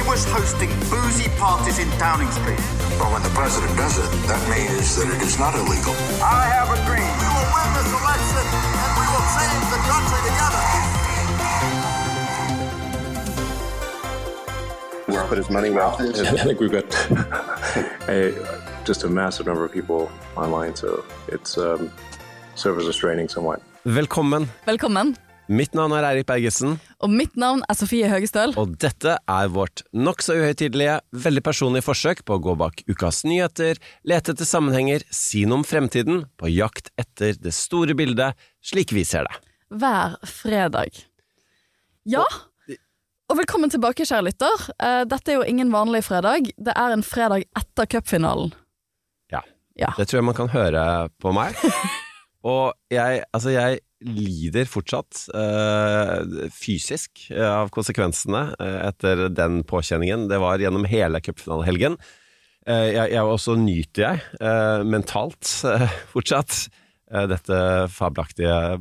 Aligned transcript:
He 0.00 0.08
was 0.08 0.24
hosting 0.24 0.70
boozy 0.88 1.28
parties 1.36 1.78
in 1.78 1.86
Downing 1.98 2.30
Street. 2.30 2.58
Well, 2.96 3.12
when 3.12 3.22
the 3.22 3.28
president 3.36 3.76
does 3.76 3.98
it, 3.98 4.08
that 4.32 4.40
means 4.48 4.96
that 4.96 5.14
it 5.14 5.20
is 5.20 5.38
not 5.38 5.54
illegal. 5.54 5.92
I 6.24 6.48
have 6.56 6.72
a 6.72 6.78
dream. 6.88 7.04
We 7.20 7.28
will 7.28 7.48
win 7.52 7.68
this 7.76 7.92
election 7.92 8.44
and 8.80 8.92
we 8.96 9.04
will 9.12 9.26
change 9.36 9.66
the 9.68 9.80
country 9.92 10.20
together. 10.24 10.62
He's 15.04 15.20
put 15.28 15.36
his 15.36 15.50
money 15.50 15.68
where 15.68 15.90
his 16.00 16.22
I 16.22 16.44
think 16.48 16.60
we've 16.60 16.72
got 16.72 16.88
a, 18.08 18.32
just 18.84 19.04
a 19.04 19.08
massive 19.08 19.44
number 19.44 19.66
of 19.66 19.72
people 19.72 20.10
online, 20.34 20.74
so 20.76 21.04
it's 21.28 21.58
um, 21.58 21.92
serves 22.54 22.80
as 22.80 22.86
restraining 22.86 23.28
somewhat. 23.28 23.60
Velkommen. 23.84 24.48
Velkommen. 24.66 25.29
Mitt 25.50 25.72
navn 25.74 25.90
er 25.96 26.04
Eirik 26.06 26.28
Bergesen, 26.28 26.76
Og 27.02 27.10
mitt 27.10 27.32
navn 27.40 27.64
er 27.68 27.74
Sofie 27.74 28.06
Høgestøl. 28.06 28.52
og 28.56 28.76
dette 28.78 29.16
er 29.18 29.48
vårt 29.50 29.82
nokså 29.92 30.36
uhøytidelige, 30.38 31.00
veldig 31.10 31.42
personlige 31.42 31.82
forsøk 31.82 32.22
på 32.24 32.36
å 32.36 32.42
gå 32.44 32.54
bak 32.60 32.84
ukas 32.86 33.24
nyheter, 33.26 33.80
lete 34.06 34.30
etter 34.30 34.46
sammenhenger, 34.46 35.02
si 35.10 35.42
noe 35.46 35.58
om 35.58 35.64
fremtiden, 35.66 36.22
på 36.38 36.52
jakt 36.54 36.92
etter 36.96 37.34
det 37.34 37.52
store 37.56 37.96
bildet, 37.98 38.38
slik 38.62 38.92
vi 38.94 39.02
ser 39.02 39.26
det. 39.26 39.40
Hver 39.74 40.14
fredag. 40.22 41.02
Ja, 42.06 42.24
og 43.30 43.36
velkommen 43.38 43.70
tilbake, 43.70 44.06
kjære 44.06 44.28
lytter. 44.30 44.70
Eh, 44.78 45.02
Dette 45.04 45.32
er 45.32 45.40
jo 45.40 45.42
ingen 45.50 45.70
vanlig 45.74 46.04
fredag. 46.06 46.52
Det 46.58 46.72
er 46.76 46.94
en 46.94 47.02
fredag 47.02 47.44
etter 47.58 47.86
cupfinalen. 47.90 48.54
Ja. 49.30 49.42
Ja. 49.78 49.92
Det 49.98 50.06
tror 50.10 50.18
jeg 50.22 50.24
man 50.30 50.34
kan 50.38 50.48
høre 50.54 51.08
på 51.18 51.34
meg. 51.34 51.54
Og 52.46 52.72
jeg, 52.90 53.22
altså 53.34 53.50
jeg 53.52 53.80
lider 54.00 54.68
fortsatt 54.68 55.26
øh, 55.36 56.48
fysisk 56.54 57.26
eh, 57.34 57.44
av 57.44 57.70
konsekvensene 57.74 58.46
eh, 58.56 58.78
etter 58.88 59.26
den 59.34 59.60
påkjenningen. 59.68 60.28
Det 60.30 60.40
var 60.40 60.62
gjennom 60.62 60.86
hele 60.88 61.20
cupfinalehelgen. 61.24 61.98
Eh, 62.66 62.86
jeg, 62.94 63.12
jeg 63.12 63.34
også 63.34 63.56
nyter 63.60 64.06
jeg 64.06 64.86
mentalt 64.88 65.48
fortsatt 66.14 66.62
dette 67.10 67.56
fabelaktige 67.90 68.78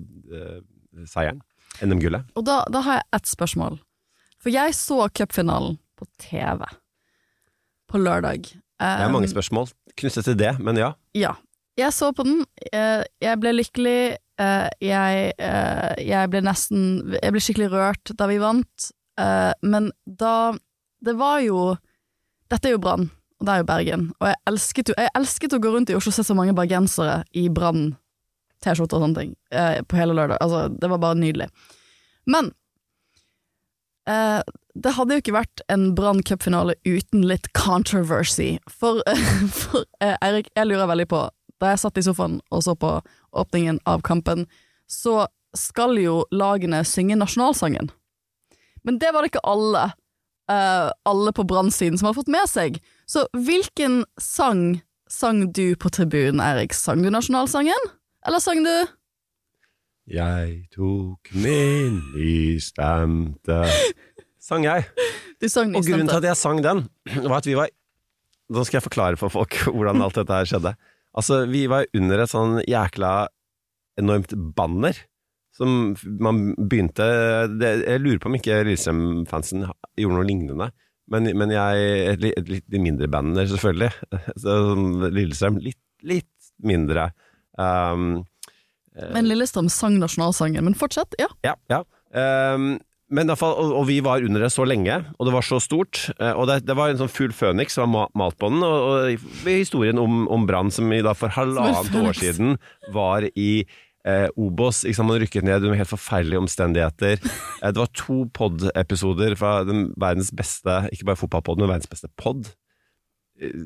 seieren. 1.10 1.40
NM-gullet. 1.82 2.28
Og 2.38 2.44
da, 2.46 2.60
da 2.70 2.82
har 2.86 3.00
jeg 3.00 3.08
ett 3.16 3.30
spørsmål. 3.32 3.80
For 4.44 4.54
jeg 4.54 4.76
så 4.78 5.08
cupfinalen 5.16 5.80
på 5.98 6.06
TV 6.22 6.68
på 7.90 8.02
lørdag. 8.04 8.52
Det 8.52 8.90
er 8.90 9.12
mange 9.12 9.32
spørsmål 9.32 9.72
knyttet 9.98 10.28
til 10.28 10.38
det, 10.38 10.52
men 10.62 10.78
ja. 10.78 10.92
Ja. 11.18 11.34
Jeg 11.80 11.96
så 11.96 12.12
på 12.14 12.26
den, 12.28 12.44
jeg 12.76 13.40
ble 13.40 13.56
lykkelig, 13.56 14.20
jeg, 14.40 15.34
eh, 15.36 15.94
jeg 16.08 16.32
ble 16.32 16.42
nesten 16.46 16.84
Jeg 17.18 17.34
ble 17.36 17.42
skikkelig 17.44 17.70
rørt 17.74 18.12
da 18.16 18.28
vi 18.30 18.40
vant, 18.40 18.90
eh, 19.20 19.52
men 19.62 19.90
da 20.06 20.54
Det 21.04 21.16
var 21.20 21.42
jo 21.44 21.76
Dette 22.50 22.70
er 22.70 22.78
jo 22.78 22.84
Brann, 22.84 23.10
og 23.40 23.48
det 23.48 23.54
er 23.54 23.64
jo 23.64 23.70
Bergen, 23.70 24.06
og 24.20 24.30
jeg 24.32 24.40
elsket, 24.50 24.94
jeg 24.98 25.12
elsket 25.16 25.54
å 25.54 25.60
gå 25.62 25.74
rundt 25.74 25.92
i 25.92 25.98
Oslo 25.98 26.14
og 26.14 26.18
se 26.18 26.26
så 26.26 26.38
mange 26.38 26.56
bergensere 26.58 27.20
i 27.38 27.46
Brann 27.54 27.92
T-skjorte 28.64 28.98
og 28.98 29.04
sånne 29.06 29.22
ting 29.22 29.36
eh, 29.56 29.84
på 29.86 30.00
hele 30.00 30.16
lørdag. 30.18 30.42
Altså, 30.44 30.66
det 30.74 30.90
var 30.92 31.00
bare 31.04 31.20
nydelig. 31.20 31.48
Men 32.28 32.50
Uh, 34.10 34.42
det 34.74 34.96
hadde 34.96 35.14
jo 35.16 35.22
ikke 35.22 35.36
vært 35.36 35.62
en 35.70 35.92
Brann 35.98 36.24
cupfinale 36.26 36.74
uten 36.88 37.26
litt 37.30 37.52
controversy. 37.54 38.56
For, 38.66 39.04
for 39.60 39.86
uh, 40.02 40.16
Eirik, 40.26 40.50
jeg 40.56 40.70
lurer 40.70 40.90
veldig 40.90 41.06
på 41.12 41.26
Da 41.62 41.74
jeg 41.74 41.82
satt 41.84 42.00
i 42.00 42.06
sofaen 42.06 42.40
og 42.50 42.64
så 42.66 42.74
på 42.80 42.96
åpningen 43.32 43.80
av 43.90 44.04
kampen, 44.06 44.46
så 44.90 45.28
skal 45.58 45.98
jo 46.02 46.24
lagene 46.32 46.84
synge 46.86 47.18
nasjonalsangen. 47.18 47.90
Men 48.86 49.00
det 49.02 49.12
var 49.14 49.24
det 49.26 49.34
ikke 49.34 49.48
alle 49.50 49.90
uh, 50.50 50.90
alle 51.10 51.34
på 51.36 51.46
Brann-siden 51.48 51.98
som 52.00 52.10
hadde 52.10 52.20
fått 52.22 52.34
med 52.34 52.50
seg. 52.50 52.80
Så 53.10 53.26
hvilken 53.38 54.04
sang 54.22 54.82
sang 55.10 55.48
du 55.54 55.74
på 55.80 55.90
tribunen, 55.90 56.42
Erik? 56.44 56.76
Sang 56.78 57.02
du 57.02 57.10
nasjonalsangen? 57.14 57.90
Eller 58.28 58.42
sang 58.44 58.62
du 58.66 58.74
Jeg 60.10 60.68
tok 60.76 61.32
min 61.34 62.02
nystemte 62.14 63.64
Sang 64.50 64.66
jeg. 64.66 64.86
Du 65.42 65.48
sang 65.52 65.74
Og 65.78 65.86
grunnen 65.86 66.10
til 66.10 66.20
at 66.22 66.30
jeg 66.32 66.40
sang 66.40 66.62
den, 66.66 66.86
var 67.26 67.40
at 67.40 67.50
vi 67.50 67.58
var 67.58 67.70
Nå 68.50 68.64
skal 68.66 68.80
jeg 68.80 68.88
forklare 68.88 69.20
for 69.20 69.30
folk 69.34 69.60
hvordan 69.68 70.02
alt 70.02 70.18
dette 70.18 70.34
her 70.34 70.48
skjedde. 70.50 70.72
Altså, 71.18 71.44
vi 71.50 71.66
var 71.72 71.88
under 71.98 72.24
et 72.24 72.32
sånn 72.32 72.60
jækla 72.70 73.14
enormt 74.00 74.36
banner. 74.56 74.98
Som 75.60 75.96
man 76.24 76.54
begynte 76.56 77.04
det, 77.60 77.72
Jeg 77.84 78.00
lurer 78.04 78.20
på 78.22 78.30
om 78.30 78.38
ikke 78.38 78.62
Lillestrøm-fansen 78.64 79.66
gjorde 80.00 80.16
noe 80.16 80.28
lignende. 80.28 80.70
Men, 81.10 81.26
men 81.36 81.52
jeg 81.52 81.88
Et, 82.14 82.26
et 82.38 82.52
litt 82.54 82.78
mindre 82.78 83.10
banner, 83.12 83.50
selvfølgelig. 83.50 83.92
Så, 84.44 84.58
Lillestrøm 85.10 85.60
litt, 85.66 85.82
litt 86.06 86.52
mindre. 86.64 87.10
Um, 87.60 88.26
Men 88.94 89.28
Lillestrøm 89.28 89.68
sang 89.74 89.98
nasjonalsangen. 90.00 90.64
Men 90.64 90.78
fortsett, 90.78 91.18
ja. 91.20 91.28
ja, 91.44 91.56
ja. 91.72 91.84
Ehm, 92.16 92.78
men 93.10 93.30
i 93.30 93.36
fall, 93.40 93.56
og, 93.58 93.74
og 93.82 93.86
vi 93.90 94.00
var 94.06 94.22
under 94.26 94.44
det 94.46 94.52
så 94.54 94.66
lenge, 94.70 94.96
og 95.18 95.28
det 95.28 95.34
var 95.34 95.46
så 95.46 95.58
stort. 95.64 96.04
eh, 96.20 96.32
og 96.34 96.46
det, 96.50 96.60
det 96.68 96.76
var 96.78 96.92
en 96.92 97.00
sånn 97.02 97.12
fugl 97.12 97.34
føniks 97.34 97.78
som 97.80 97.96
var 97.98 98.12
malt 98.18 98.38
på 98.42 98.52
den. 98.54 98.62
Og, 98.66 98.88
og 99.10 99.50
historien 99.50 99.98
om, 100.02 100.24
om 100.30 100.46
Brann, 100.50 100.70
som 100.74 100.90
i 100.94 101.02
da 101.06 101.16
for 101.18 101.34
halvannet 101.34 101.96
år 101.98 102.18
siden 102.20 102.58
var 102.94 103.26
i 103.34 103.66
eh, 104.06 104.28
Obos. 104.38 104.84
Ikke 104.86 105.00
sant? 105.00 105.10
Man 105.10 105.22
rykket 105.24 105.48
ned 105.48 105.66
under 105.66 105.80
helt 105.82 105.92
forferdelige 105.92 106.44
omstendigheter. 106.46 107.20
Eh, 107.60 107.74
det 107.76 107.82
var 107.82 107.90
to 107.92 108.22
pod-episoder 108.38 109.34
fra 109.36 109.66
den 109.68 109.90
verdens 110.00 110.30
beste, 110.32 110.86
ikke 110.96 111.10
bare 111.10 111.20
fotballpod, 111.20 111.60
men 111.60 111.68
verdens 111.74 111.90
beste 111.92 112.08
pod. 112.16 112.54
eh, 113.42 113.66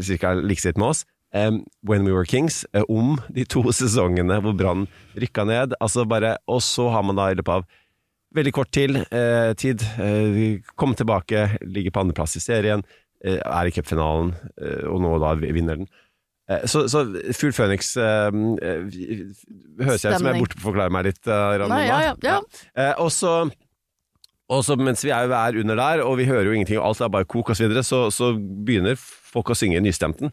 Cirka 0.00 0.32
likestilt 0.40 0.78
med 0.80 0.94
oss. 0.94 1.02
Um, 1.34 1.58
When 1.84 2.06
We 2.06 2.14
Were 2.14 2.24
Kings, 2.24 2.62
om 2.72 2.86
om 2.88 3.18
de 3.28 3.44
to 3.44 3.60
sesongene 3.76 4.38
hvor 4.40 4.56
Brann 4.56 4.86
rykka 5.18 5.44
ned. 5.44 5.76
Altså 5.76 6.06
bare, 6.08 6.38
og 6.48 6.62
så 6.64 6.88
har 6.94 7.04
man 7.04 7.20
da 7.20 7.28
i 7.28 7.36
løpet 7.36 7.58
av 7.60 7.66
veldig 8.34 8.52
kort 8.56 8.72
til, 8.74 8.98
eh, 9.08 9.52
tid 9.58 9.84
eh, 10.00 10.58
komme 10.76 10.98
tilbake, 10.98 11.46
ligge 11.64 11.92
på 11.94 12.02
andreplass 12.02 12.36
i 12.36 12.42
serien, 12.44 12.84
eh, 13.24 13.38
er 13.38 13.70
i 13.70 13.72
cupfinalen, 13.74 14.34
eh, 14.60 14.84
og 14.90 15.00
nå 15.04 15.14
da 15.22 15.32
vinner 15.40 15.80
den. 15.80 15.88
Eh, 16.48 16.66
så, 16.68 16.86
så 16.88 17.04
Fugl 17.36 17.54
Føniks 17.56 17.94
eh, 18.00 18.28
høres 18.32 20.04
jeg 20.04 20.12
ut 20.12 20.20
som 20.20 20.28
jeg 20.28 20.34
er 20.34 20.42
borte 20.42 20.58
på 20.58 20.64
å 20.64 20.68
forklare 20.70 20.94
meg 20.94 21.08
litt. 21.08 21.24
Nei, 21.28 21.86
ja, 21.86 21.98
ja, 22.10 22.14
ja. 22.24 22.38
Eh, 22.76 22.94
og 22.98 23.10
så 23.14 23.40
og 24.48 24.62
så 24.64 24.78
mens 24.80 25.02
vi 25.04 25.10
er, 25.12 25.28
er 25.28 25.56
under 25.60 25.76
der, 25.76 26.00
og 26.00 26.14
vi 26.16 26.24
hører 26.24 26.46
jo 26.48 26.54
ingenting, 26.56 26.78
og 26.80 26.86
alt 26.88 27.02
er 27.04 27.10
bare 27.12 27.28
kok 27.28 27.50
og 27.52 27.56
så 27.58 27.66
videre, 27.66 27.82
så, 27.84 28.06
så 28.08 28.30
begynner 28.38 28.96
folk 28.96 29.50
å 29.52 29.56
synge 29.58 29.82
nystemten. 29.84 30.32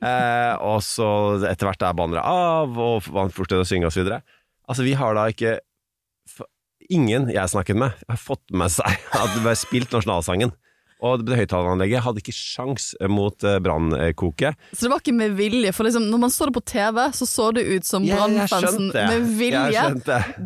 Eh, 0.00 0.54
og 0.64 0.78
så 0.80 1.08
etter 1.44 1.68
hvert 1.68 1.84
er 1.84 1.98
bannere 1.98 2.22
av, 2.24 2.72
og 2.80 3.10
man 3.12 3.28
fortsetter 3.28 3.60
å 3.60 3.68
synge 3.68 3.90
videre. 3.92 4.22
Altså, 4.64 4.86
vi 4.86 4.94
har 4.96 5.12
da 5.12 5.26
ikke 5.28 5.58
Ingen 6.90 7.28
jeg 7.30 7.52
snakket 7.52 7.78
med, 7.78 7.94
har 8.08 8.18
fått 8.20 8.42
med 8.50 8.72
seg 8.74 8.90
at 9.22 9.30
det 9.36 9.44
ble 9.44 9.54
spilt 9.58 9.94
nasjonalsangen. 9.94 10.52
Og 11.00 11.22
det 11.24 11.32
høyttaleranlegget 11.38 12.02
hadde 12.04 12.20
ikke 12.20 12.34
sjans 12.36 12.90
mot 13.08 13.44
eh, 13.48 13.56
brannkoket. 13.64 14.58
Så 14.74 14.84
det 14.84 14.90
var 14.92 15.00
ikke 15.00 15.14
med 15.16 15.32
vilje, 15.38 15.72
for 15.72 15.88
liksom, 15.88 16.10
når 16.12 16.20
man 16.26 16.34
så 16.34 16.50
det 16.50 16.52
på 16.58 16.62
TV, 16.68 16.98
så 17.16 17.28
så 17.30 17.46
det 17.56 17.64
ut 17.70 17.88
som 17.88 18.04
jeg 18.04 18.18
Brann-fansen 18.20 18.90
med 18.92 19.30
vilje 19.38 19.86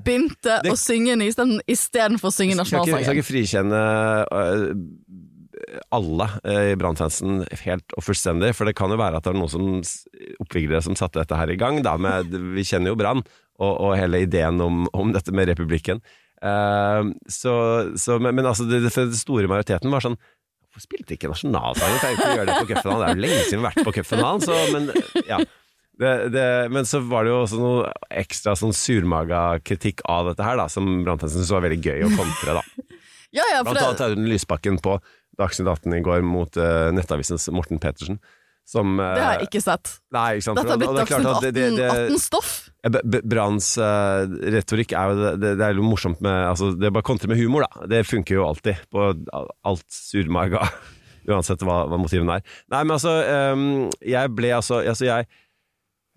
begynte 0.06 0.60
Det- 0.62 0.70
å 0.70 0.78
synge 0.78 1.16
nystemmen 1.19 1.58
istedenfor 1.66 2.30
å 2.30 2.36
synge 2.36 2.54
nasjonalsangen. 2.60 3.02
Jeg 3.02 3.08
skal 3.08 3.19
ikke 3.19 3.30
frikjenne 3.32 3.82
øh, 4.30 4.69
alle 5.94 6.28
øh, 6.44 6.72
i 6.72 6.78
brannfansen 6.78 7.42
helt 7.64 7.94
og 7.98 8.06
fullstendig, 8.06 8.54
for 8.54 8.70
det 8.70 8.76
kan 8.78 8.94
jo 8.94 8.98
være 9.00 9.19
at 9.19 9.26
det 9.26 9.34
er 9.34 9.38
noen 9.40 9.50
som 9.50 10.42
oppviglere 10.44 10.82
som 10.86 10.94
satte 10.98 11.19
dette 11.19 11.38
her 11.38 11.50
i 11.50 11.58
gang. 11.58 11.82
Med, 11.82 12.30
vi 12.54 12.62
kjenner 12.66 12.92
jo 12.94 12.98
Brann, 13.00 13.24
og, 13.58 13.72
og 13.74 13.96
hele 13.98 14.22
ideen 14.22 14.60
om, 14.62 14.84
om 14.94 15.10
dette 15.14 15.34
med 15.34 15.50
republikken. 15.50 16.02
Eh, 16.44 17.02
så, 17.31 17.55
så, 17.96 18.20
men, 18.20 18.37
men 18.37 18.46
altså, 18.46 18.67
det, 18.69 18.82
det, 18.85 18.94
den 18.94 19.17
store 19.17 19.50
majoriteten 19.50 19.93
var 19.93 20.05
sånn 20.05 20.19
Hvorfor 20.75 20.88
spilte 20.88 21.14
ikke 21.14 21.29
nasjonalsangen? 21.31 22.00
Jeg 22.02 22.17
ikke 22.17 22.31
gjøre 22.35 22.46
det 22.49 22.55
på 22.58 22.70
cupfinalen? 22.73 23.05
Det 23.05 23.12
er 23.12 23.14
jo 23.14 23.23
lenge 23.23 23.43
siden 23.46 23.61
vi 23.61 23.62
har 23.62 23.76
vært 23.76 23.87
på 23.87 23.93
cupfinalen, 23.94 24.43
så 24.43 24.56
men 24.75 24.88
ja. 25.29 25.37
Det, 25.94 26.11
det, 26.35 26.46
men 26.75 26.88
så 26.91 26.99
var 27.06 27.23
det 27.23 27.31
jo 27.31 27.37
også 27.44 27.61
noe 27.61 27.93
ekstra 28.11 28.56
sånn 28.58 28.75
surmaga 28.75 29.43
kritikk 29.62 30.02
av 30.11 30.32
dette 30.32 30.43
her, 30.43 30.58
da, 30.58 30.64
som 30.67 30.88
brannfansen 31.06 31.38
syntes 31.38 31.52
var 31.55 31.62
veldig 31.62 31.79
gøy 31.79 32.02
å 32.08 32.11
kontre, 32.17 32.56
da. 32.58 32.64
Ja, 33.35 33.43
ja, 33.50 33.62
Blant 33.67 33.81
annet 33.82 34.02
Audun 34.05 34.29
Lysbakken 34.31 34.76
på 34.82 34.93
Dagsnytt 35.38 35.67
18 35.67 35.96
i 35.96 36.02
går 36.06 36.20
mot 36.23 36.55
uh, 36.55 36.93
Nettavisens 36.94 37.49
Morten 37.50 37.81
Petersen. 37.82 38.20
Som 38.64 38.94
eh, 39.00 39.11
Det 39.14 39.25
har 39.25 39.34
jeg 39.38 39.49
ikke 39.50 39.61
sett. 39.64 39.90
Nei, 40.14 40.26
ikke 40.38 40.46
sant. 40.46 40.58
Dette 40.61 40.72
har 40.72 40.81
blitt 40.81 40.90
og 40.90 40.96
det 40.96 41.06
klart 41.11 41.26
Dagsnytt 41.26 41.37
at 41.37 41.43
det- 41.44 41.55
det- 41.55 41.66
18 41.69 41.76
det- 41.76 42.14
18-stoff. 42.14 42.52
Ja, 42.84 42.90
B- 42.94 43.02
B- 43.12 43.20
Branns 43.34 43.69
uh, 43.78 44.25
retorikk 44.55 44.93
er 44.93 45.12
jo 45.12 45.19
det, 45.20 45.32
det, 45.40 45.52
det 45.61 45.66
er 45.69 45.78
jo 45.78 45.84
morsomt 45.87 46.20
med 46.25 46.38
altså, 46.50 46.70
Det 46.78 46.88
er 46.88 46.94
bare 46.96 47.05
å 47.05 47.11
kontre 47.12 47.28
med 47.32 47.38
humor, 47.40 47.64
da. 47.69 47.87
Det 47.93 48.02
funker 48.08 48.37
jo 48.38 48.46
alltid 48.49 48.81
på 48.93 49.06
alt 49.64 49.84
surmaga. 49.88 50.64
Uansett 51.28 51.62
hva, 51.64 51.87
hva 51.88 51.96
motivene 52.00 52.37
er. 52.40 52.43
Nei, 52.72 52.82
men 52.84 52.96
altså 52.99 53.14
um, 53.55 53.62
Jeg 54.05 54.28
ble 54.37 54.50
altså 54.52 54.82
Altså, 54.84 55.06
jeg 55.08 55.28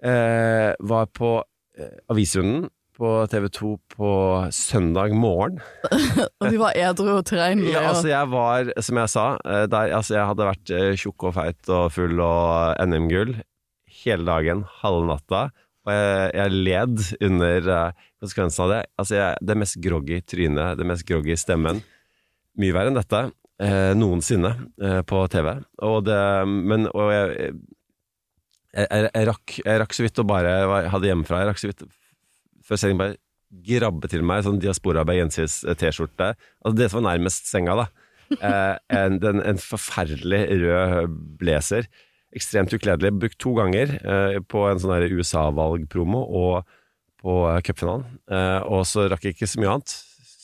uh, 0.04 0.74
var 0.88 1.08
på 1.16 1.30
uh, 1.44 1.94
avisrunden 2.12 2.68
på 2.98 3.12
TV 3.30 3.46
2 3.54 3.72
på 3.94 4.12
søndag 4.56 5.14
morgen. 5.14 5.60
Og 6.42 6.50
de 6.50 6.58
var 6.62 6.78
edru 6.78 7.12
og 7.20 7.28
tilregnelige. 7.30 7.76
Ja, 7.76 7.92
altså 7.92 8.10
jeg 8.10 8.32
var, 8.32 8.72
som 8.84 9.00
jeg 9.02 9.14
sa, 9.14 9.28
eh, 9.46 9.66
der, 9.70 9.94
altså 10.00 10.18
jeg 10.18 10.30
hadde 10.32 10.50
vært 10.50 10.74
eh, 10.74 10.90
tjukk 10.98 11.28
og 11.30 11.36
feit 11.38 11.72
og 11.74 11.92
full 11.94 12.18
og 12.24 12.82
NM-gull 12.90 13.38
hele 14.02 14.28
dagen, 14.28 14.64
halve 14.82 15.08
natta, 15.10 15.48
og 15.88 15.94
jeg, 15.94 16.32
jeg 16.36 16.56
led 16.68 17.04
under 17.30 17.70
eh, 17.76 18.06
konsekvensen 18.22 18.66
av 18.66 18.74
det. 18.74 18.82
Altså 19.00 19.18
jeg, 19.20 19.44
det 19.50 19.60
mest 19.62 19.80
groggy 19.84 20.22
trynet, 20.26 20.80
det 20.80 20.88
mest 20.90 21.08
groggy 21.08 21.38
stemmen. 21.40 21.84
Mye 22.58 22.76
verre 22.76 22.92
enn 22.92 23.00
dette. 23.00 23.24
Eh, 23.64 23.94
noensinne 23.98 24.52
eh, 24.84 25.00
på 25.08 25.22
TV. 25.34 25.54
Og 25.88 26.02
det, 26.06 26.20
men 26.46 26.90
og 26.92 27.14
jeg, 27.14 27.54
jeg, 28.74 28.84
jeg, 28.84 29.08
jeg, 29.08 29.30
rakk, 29.32 29.56
jeg 29.64 29.82
rakk 29.82 29.96
så 29.96 30.06
vidt 30.06 30.22
å 30.22 30.28
bare 30.28 30.58
hadde 30.92 31.10
hjemmefra. 31.10 31.42
Jeg 31.42 31.52
rakk 31.54 31.64
så 31.64 31.72
vidt 31.72 31.88
før 32.68 32.82
sending 32.82 33.00
bare 33.00 33.18
grabbe 33.68 34.10
til 34.12 34.26
meg 34.28 34.44
sånn 34.44 34.60
Diaspora 34.60 35.06
Bergensis 35.08 35.62
T-skjorte. 35.80 36.34
Altså 36.64 36.78
det 36.78 36.90
som 36.92 37.02
var 37.02 37.14
nærmest 37.14 37.48
senga, 37.50 37.78
da. 37.80 37.88
Eh, 38.28 38.76
en, 38.92 39.22
den, 39.24 39.40
en 39.40 39.62
forferdelig 39.62 40.42
rød 40.64 41.14
blazer. 41.40 41.88
Ekstremt 42.36 42.74
ukledelig. 42.76 43.14
Brukt 43.22 43.40
to 43.40 43.54
ganger 43.58 43.94
eh, 44.02 44.40
på 44.44 44.66
en 44.68 44.82
sånn 44.84 45.08
USA-valgpromo 45.16 46.26
og 46.42 46.68
på 47.24 47.38
eh, 47.52 47.62
cupfinalen. 47.66 48.04
Eh, 48.28 48.60
og 48.68 48.84
så 48.90 49.08
rakk 49.12 49.28
jeg 49.28 49.38
ikke 49.38 49.50
så 49.50 49.64
mye 49.64 49.78
annet. 49.78 49.96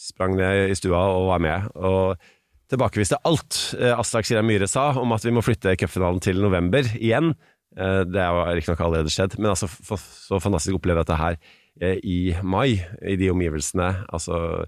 Sprang 0.03 0.37
ned 0.39 0.71
i 0.71 0.77
stua 0.79 1.03
og 1.17 1.29
var 1.31 1.43
med. 1.43 1.67
Og 1.75 2.29
tilbakeviste 2.71 3.19
alt 3.27 3.59
eh, 3.79 3.91
Aslak 3.93 4.27
Sira 4.27 4.43
Myhre 4.45 4.69
sa 4.71 4.91
om 4.99 5.11
at 5.15 5.25
vi 5.27 5.33
må 5.35 5.43
flytte 5.45 5.75
cupfinalen 5.79 6.23
til 6.23 6.39
november 6.43 6.87
igjen. 6.95 7.33
Eh, 7.77 8.01
det 8.07 8.23
har 8.23 8.55
riktignok 8.55 8.85
allerede 8.85 9.13
skjedd, 9.13 9.37
men 9.39 9.51
altså 9.53 9.67
for, 9.67 9.99
så 9.99 10.39
fantastisk 10.41 10.77
å 10.77 10.81
oppleve 10.81 11.03
dette 11.03 11.19
her 11.19 11.37
eh, 11.37 11.59
i 11.81 12.35
mai, 12.43 12.81
i 13.01 13.15
de 13.19 13.31
omgivelsene. 13.33 13.89
Altså 14.13 14.65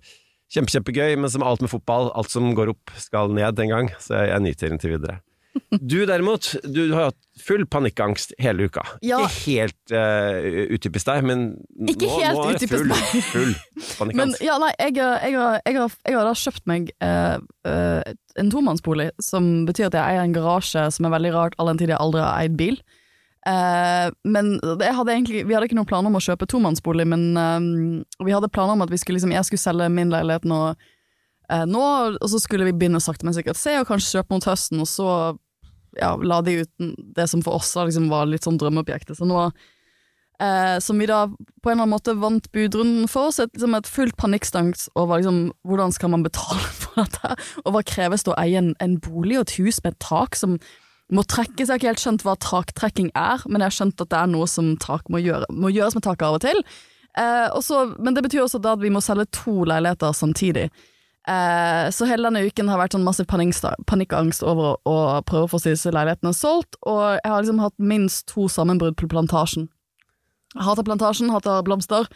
kjempe, 0.52 0.72
kjempegøy, 0.74 1.16
men 1.20 1.32
som 1.32 1.46
alt 1.46 1.62
med 1.64 1.72
fotball, 1.72 2.12
alt 2.18 2.34
som 2.34 2.52
går 2.58 2.74
opp 2.76 2.94
skal 3.02 3.34
ned 3.34 3.62
en 3.66 3.72
gang, 3.72 3.94
så 4.00 4.20
jeg, 4.22 4.34
jeg 4.34 4.46
nyter 4.48 4.74
inntil 4.76 4.98
videre. 4.98 5.22
Du 5.80 6.02
derimot, 6.04 6.50
du, 6.68 6.82
har 6.92 7.10
hatt 7.10 7.18
full 7.40 7.64
panikkangst 7.72 8.34
hele 8.44 8.68
uka. 8.68 8.82
Ja. 9.06 9.22
Ikke 9.24 9.56
helt 9.56 9.94
uh, 9.96 10.74
utypisk 10.76 11.08
deg, 11.08 11.24
men 11.28 11.46
Ikke 11.88 12.10
nå, 12.10 12.18
helt 12.20 12.36
nå 12.36 12.44
er 12.44 12.58
det 12.58 12.60
utypisk 12.60 13.32
full, 13.32 13.54
meg. 13.54 14.16
Men 14.20 14.34
ja, 14.44 14.58
nei, 14.60 14.74
jeg, 14.76 14.98
jeg, 15.00 15.16
jeg, 15.32 15.38
har- 15.40 15.96
jeg 16.10 16.18
har 16.18 16.28
da 16.28 16.34
kjøpt 16.42 16.68
meg 16.68 16.92
uh, 17.00 17.38
uh, 17.68 18.14
en 18.42 18.52
tomannsbolig, 18.52 19.10
som 19.24 19.48
betyr 19.70 19.88
at 19.88 19.96
jeg 19.96 20.04
eier 20.18 20.26
en 20.28 20.36
garasje 20.36 20.86
som 20.96 21.08
er 21.08 21.16
veldig 21.16 21.34
rart, 21.36 21.56
all 21.60 21.72
den 21.72 21.80
tid 21.80 21.94
jeg 21.96 22.02
aldri 22.04 22.24
har 22.26 22.36
eid 22.44 22.60
bil. 22.60 22.80
Eh, 23.46 24.12
men 24.24 24.56
hadde 24.82 25.14
egentlig, 25.14 25.44
vi 25.46 25.54
hadde 25.54 25.68
ikke 25.70 25.78
noen 25.78 25.90
planer 25.90 26.10
om 26.10 26.18
å 26.18 26.24
kjøpe 26.24 26.48
tomannsbolig, 26.50 27.06
men 27.12 27.26
uh, 27.38 28.26
vi 28.26 28.34
hadde 28.34 28.50
planer 28.50 28.74
om 28.74 28.82
at 28.82 28.94
skulle, 28.98 29.20
liksom, 29.20 29.36
jeg 29.36 29.46
skulle 29.46 29.62
selge 29.62 29.90
min 29.94 30.14
leilighet 30.14 30.48
nå, 30.50 30.62
uh, 31.54 31.66
nå, 31.70 31.84
og 32.18 32.32
så 32.32 32.42
skulle 32.42 32.66
vi 32.66 32.74
begynne 32.74 33.02
sakte, 33.04 33.28
men 33.28 33.36
sikkert 33.38 33.60
se, 33.62 33.76
og 33.78 33.86
kanskje 33.92 34.18
kjøpe 34.18 34.34
mot 34.34 34.48
høsten, 34.50 34.82
og 34.82 34.90
så 34.90 35.10
ja, 36.00 36.16
la 36.18 36.40
de 36.42 36.64
ut 36.64 36.90
det 37.16 37.28
som 37.30 37.44
for 37.46 37.60
oss 37.60 37.70
da, 37.78 37.86
liksom, 37.86 38.10
var 38.10 38.26
litt 38.32 38.48
sånn 38.48 38.58
drømmeobjektet. 38.62 39.18
Så 39.20 39.30
nå 39.30 39.48
som 40.84 40.98
vi 41.00 41.06
da 41.08 41.30
på 41.32 41.70
en 41.72 41.78
eller 41.78 41.86
annen 41.86 41.94
måte 41.94 42.12
vant 42.20 42.50
budrunden 42.52 43.06
for 43.08 43.30
oss. 43.30 43.38
Et, 43.40 43.54
liksom 43.56 43.78
et 43.78 43.88
fullt 43.88 44.18
panikkstangst 44.20 44.90
over 45.00 45.22
liksom, 45.22 45.38
hvordan 45.64 45.96
skal 45.96 46.12
man 46.12 46.26
betale 46.26 46.60
for 46.82 47.00
dette, 47.00 47.38
og 47.64 47.72
hva 47.72 47.84
kreves 47.88 48.28
det 48.28 48.34
å 48.34 48.36
eie 48.42 48.60
en, 48.60 48.74
en 48.84 48.98
bolig 49.00 49.38
og 49.40 49.46
et 49.46 49.56
hus 49.62 49.80
med 49.86 49.96
et 49.96 50.02
tak 50.04 50.36
som 50.36 50.58
må 51.14 51.24
trekkes. 51.28 51.68
Jeg 51.68 51.74
har 51.74 51.82
ikke 51.82 51.92
helt 51.94 52.04
skjønt 52.04 52.26
hva 52.26 52.36
taktrekking 52.42 53.12
er, 53.18 53.44
men 53.46 53.62
jeg 53.62 53.70
har 53.70 53.78
skjønt 53.78 54.02
at 54.02 54.12
det 54.12 54.20
er 54.20 54.32
noe 54.32 54.50
som 54.50 54.74
tak 54.82 55.08
må, 55.14 55.22
gjøre, 55.22 55.48
må 55.54 55.72
gjøres 55.74 55.98
med 55.98 56.06
taket 56.06 56.28
av 56.28 56.40
og 56.40 56.44
til. 56.46 56.64
Eh, 57.16 57.48
også, 57.56 57.86
men 58.02 58.18
det 58.18 58.26
betyr 58.26 58.44
også 58.44 58.62
at 58.64 58.82
vi 58.82 58.92
må 58.92 59.04
selge 59.04 59.28
to 59.36 59.64
leiligheter 59.70 60.16
samtidig. 60.18 60.66
Eh, 61.26 61.86
så 61.94 62.08
hele 62.10 62.28
denne 62.28 62.44
uken 62.46 62.70
har 62.70 62.82
vært 62.82 62.98
sånn 62.98 63.06
massiv 63.06 63.30
panikkangst 63.30 64.44
over 64.46 64.76
å, 64.76 64.76
å 64.90 65.22
prøve 65.26 65.48
å 65.48 65.54
få 65.54 65.62
disse 65.64 65.94
leilighetene 65.94 66.34
solgt, 66.38 66.78
og 66.86 67.20
jeg 67.22 67.32
har 67.32 67.46
liksom 67.46 67.64
hatt 67.64 67.78
minst 67.82 68.28
to 68.34 68.50
sammenbrudd 68.52 68.98
på 69.00 69.10
plantasjen. 69.14 69.70
Hater 70.56 70.86
plantasjen, 70.88 71.32
hater 71.34 71.64
blomster, 71.68 72.10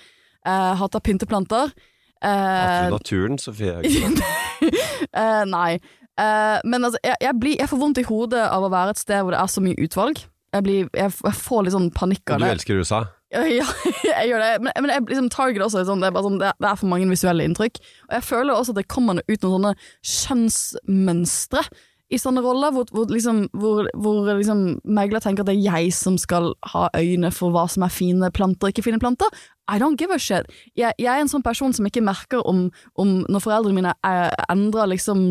eh, 0.47 0.73
hater 0.81 1.05
pynteplanter. 1.05 1.73
Hater 1.73 1.87
Eh, 2.21 2.85
du 2.85 2.91
naturen, 2.91 3.37
Sofie? 3.39 3.79
eh, 5.13 5.43
nei. 5.47 5.79
Eh, 6.19 6.57
men 6.67 6.83
altså, 6.83 6.99
jeg, 7.05 7.15
jeg, 7.23 7.37
blir, 7.39 7.55
jeg 7.59 7.71
får 7.71 7.81
vondt 7.83 8.01
i 8.01 8.07
hodet 8.07 8.43
av 8.49 8.65
å 8.65 8.73
være 8.73 8.95
et 8.95 9.01
sted 9.01 9.23
hvor 9.23 9.35
det 9.35 9.39
er 9.41 9.53
så 9.53 9.63
mye 9.63 9.79
utvalg. 9.79 10.21
Jeg, 10.49 10.65
blir, 10.65 10.89
jeg, 10.97 11.13
får 11.37 11.65
litt 11.65 11.75
sånn 11.75 11.91
panikk 11.95 12.33
av 12.33 12.41
det. 12.41 12.49
du 12.49 12.57
elsker 12.57 12.83
USA? 12.83 13.05
Ja, 13.29 13.43
jeg 13.45 14.31
gjør 14.31 14.41
det. 14.41 14.53
Men, 14.65 14.73
men 14.81 14.89
jeg, 14.89 15.03
liksom, 15.11 15.27
Target 15.29 15.61
også, 15.61 15.83
sånn, 15.85 16.01
det, 16.01 16.09
er 16.09 16.23
sånn, 16.25 16.39
det, 16.41 16.47
er, 16.49 16.55
det 16.57 16.65
er 16.71 16.79
for 16.79 16.89
mange 16.89 17.05
visuelle 17.11 17.45
inntrykk. 17.45 17.77
Og 18.07 18.15
jeg 18.17 18.25
føler 18.25 18.55
også 18.55 18.73
at 18.73 18.79
det 18.79 18.87
kommer 18.89 19.21
ut 19.21 19.45
noen 19.45 19.53
sånne 19.53 19.73
kjønnsmønstre 20.15 21.61
i 22.09 22.17
sånne 22.17 22.41
roller, 22.41 22.73
hvor, 22.73 22.87
hvor, 22.89 23.05
liksom, 23.13 23.43
hvor, 23.53 23.85
hvor 24.01 24.31
liksom, 24.31 24.63
megler 24.97 25.21
tenker 25.21 25.45
at 25.45 25.51
det 25.51 25.59
er 25.59 25.77
jeg 25.77 25.93
som 25.93 26.17
skal 26.17 26.55
ha 26.71 26.87
øyne 26.97 27.29
for 27.35 27.53
hva 27.53 27.67
som 27.69 27.85
er 27.85 27.93
fine 27.93 28.31
planter 28.33 28.65
og 28.65 28.73
ikke 28.73 28.87
fine 28.87 29.01
planter. 29.01 29.29
I 29.69 29.77
don't 29.77 29.99
give 30.01 30.09
a 30.09 30.17
shit. 30.17 30.49
Jeg, 30.73 30.97
jeg 30.97 31.11
er 31.13 31.21
en 31.21 31.29
sånn 31.29 31.45
person 31.45 31.75
som 31.75 31.85
ikke 31.85 32.01
merker 32.01 32.41
om, 32.49 32.65
om 32.97 33.19
når 33.29 33.45
foreldrene 33.45 33.77
mine 33.77 33.93
er, 34.01 34.33
endrer 34.49 34.89
liksom 34.89 35.21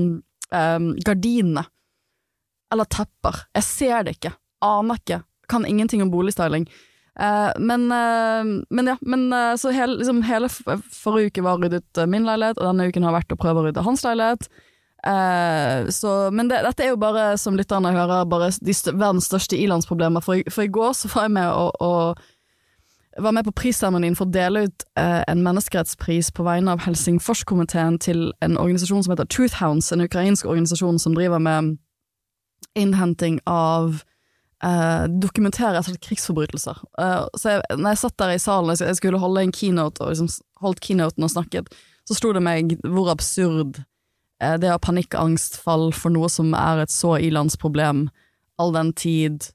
eh, 0.55 0.79
gardinene 1.07 1.65
eller 2.73 2.85
tepper. 2.85 3.47
Jeg 3.57 3.65
ser 3.65 4.05
det 4.05 4.19
ikke. 4.19 4.35
Aner 4.65 5.01
ikke. 5.01 5.23
Kan 5.49 5.67
ingenting 5.67 6.03
om 6.05 6.13
boligstyling. 6.13 6.69
Uh, 7.19 7.51
men, 7.59 7.89
uh, 7.91 8.63
men 8.71 8.87
ja, 8.93 8.95
men 9.01 9.33
uh, 9.33 9.57
så 9.59 9.73
hele, 9.75 9.97
liksom, 9.99 10.21
hele 10.23 10.47
forrige 10.95 11.33
uke 11.33 11.43
var 11.43 11.59
ryddet 11.59 11.83
ut 11.83 12.03
min 12.07 12.29
leilighet, 12.29 12.61
og 12.61 12.69
denne 12.69 12.87
uken 12.87 13.07
har 13.09 13.17
vært 13.17 13.35
å 13.35 13.39
prøve 13.41 13.63
å 13.63 13.67
rydde 13.67 13.83
hans 13.87 14.05
leilighet. 14.07 14.51
Så, 15.95 16.13
men 16.35 16.49
det, 16.51 16.57
dette 16.67 16.83
er 16.83 16.89
jo 16.91 16.97
bare, 16.99 17.37
som 17.39 17.55
lytterne 17.55 17.93
hører, 17.95 18.25
bare 18.29 18.49
de 18.51 18.75
verdens 18.91 19.29
største 19.31 19.55
ilandsproblemer. 19.55 20.25
For, 20.27 20.43
for 20.51 20.67
i 20.67 20.73
går 20.75 20.97
så 20.99 21.11
var 21.13 21.29
jeg 21.29 21.35
med 21.37 21.47
å, 21.55 21.69
og 21.87 22.25
var 23.19 23.33
med 23.33 23.45
på 23.45 23.55
prisseremonien 23.57 24.17
for 24.17 24.29
å 24.29 24.35
dele 24.35 24.67
ut 24.69 24.85
eh, 24.99 25.23
en 25.29 25.43
menneskerettspris 25.45 26.31
på 26.37 26.45
vegne 26.47 26.75
av 26.75 26.85
Helsingforskomiteen 26.85 27.99
til 28.03 28.29
en 28.45 28.59
organisasjon 28.61 29.05
som 29.05 29.15
heter 29.15 29.29
Truth 29.33 29.59
Hounds, 29.63 29.91
en 29.93 30.05
ukrainsk 30.05 30.47
organisasjon 30.47 31.01
som 31.03 31.17
driver 31.17 31.43
med 31.43 31.77
innhenting 32.79 33.41
av 33.47 34.01
eh, 34.65 35.05
dokumentere 35.23 35.81
og 35.81 35.89
slett 35.89 36.03
krigsforbrytelser. 36.07 36.81
Eh, 37.01 37.27
så 37.35 37.57
jeg, 37.57 37.67
når 37.77 37.95
jeg 37.95 38.03
satt 38.05 38.19
der 38.23 38.35
i 38.35 38.41
salen, 38.43 38.77
jeg 38.79 39.01
skulle 39.01 39.23
holde 39.23 39.45
en 39.47 39.55
keynote, 39.55 40.03
og 40.03 40.15
liksom 40.15 40.31
holdt 40.63 40.83
keynoten 40.85 41.27
og 41.27 41.35
snakket, 41.35 41.71
så 42.09 42.17
slo 42.17 42.33
det 42.37 42.45
meg 42.45 42.79
hvor 42.87 43.11
absurd 43.13 43.83
eh, 44.43 44.57
det 44.61 44.71
å 44.71 44.79
ha 44.79 44.83
panikkangstfall 44.83 45.91
for 45.97 46.15
noe 46.15 46.31
som 46.33 46.55
er 46.57 46.85
et 46.85 46.95
så 46.95 47.17
ilandsproblem, 47.19 48.09
all 48.59 48.75
den 48.75 48.93
tid 48.97 49.51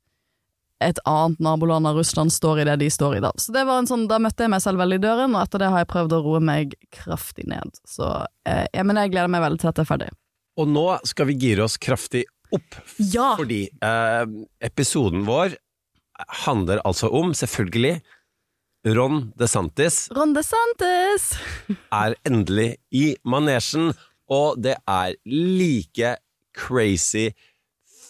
et 0.90 1.00
annet 1.10 1.40
naboland 1.44 1.88
av 1.90 1.98
Russland 2.00 2.34
står 2.34 2.62
i 2.62 2.66
det 2.70 2.76
de 2.84 2.90
står 2.94 3.18
i 3.18 3.24
da. 3.24 3.32
Så 3.40 3.54
det 3.56 3.64
var 3.68 3.80
en 3.82 3.90
sånn, 3.90 4.08
Da 4.12 4.20
møtte 4.22 4.46
jeg 4.46 4.52
meg 4.54 4.62
selv 4.64 4.82
veldig 4.84 5.00
i 5.00 5.04
døren, 5.06 5.36
og 5.36 5.42
etter 5.46 5.64
det 5.64 5.70
har 5.74 5.84
jeg 5.84 5.92
prøvd 5.94 6.16
å 6.18 6.22
roe 6.26 6.42
meg 6.44 6.76
kraftig 6.94 7.48
ned. 7.50 7.72
Så 7.88 8.10
eh, 8.48 8.66
jeg, 8.74 8.86
Men 8.86 9.00
jeg 9.02 9.14
gleder 9.16 9.32
meg 9.32 9.44
veldig 9.46 9.62
til 9.64 9.72
at 9.72 9.80
det 9.80 9.86
er 9.86 9.92
ferdig. 9.94 10.10
Og 10.62 10.70
nå 10.70 10.86
skal 11.10 11.30
vi 11.32 11.38
gire 11.42 11.66
oss 11.66 11.80
kraftig 11.82 12.26
opp, 12.54 12.76
Ja! 13.02 13.32
fordi 13.40 13.64
eh, 13.82 14.26
episoden 14.62 15.24
vår 15.26 15.56
handler 16.46 16.82
altså 16.86 17.10
om, 17.10 17.32
selvfølgelig, 17.34 18.02
Ron 18.94 19.30
DeSantis 19.40 20.10
Ron 20.14 20.34
DeSantis! 20.36 21.30
er 22.04 22.14
endelig 22.28 22.76
i 22.94 23.16
manesjen, 23.26 23.94
og 24.30 24.60
det 24.62 24.76
er 24.90 25.16
like 25.26 26.18
crazy, 26.54 27.30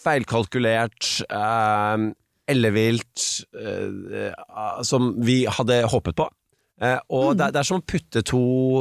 feilkalkulert, 0.04 1.08
eh, 1.30 2.04
ellevilt 2.50 3.22
eh, 3.56 4.32
som 4.84 5.12
vi 5.24 5.44
hadde 5.48 5.82
håpet 5.90 6.16
på. 6.18 6.26
Eh, 6.82 6.98
og 7.14 7.36
det, 7.38 7.46
er- 7.48 7.54
det 7.54 7.60
er 7.62 7.68
som 7.68 7.78
å 7.80 7.86
putte 7.86 8.22
to 8.26 8.40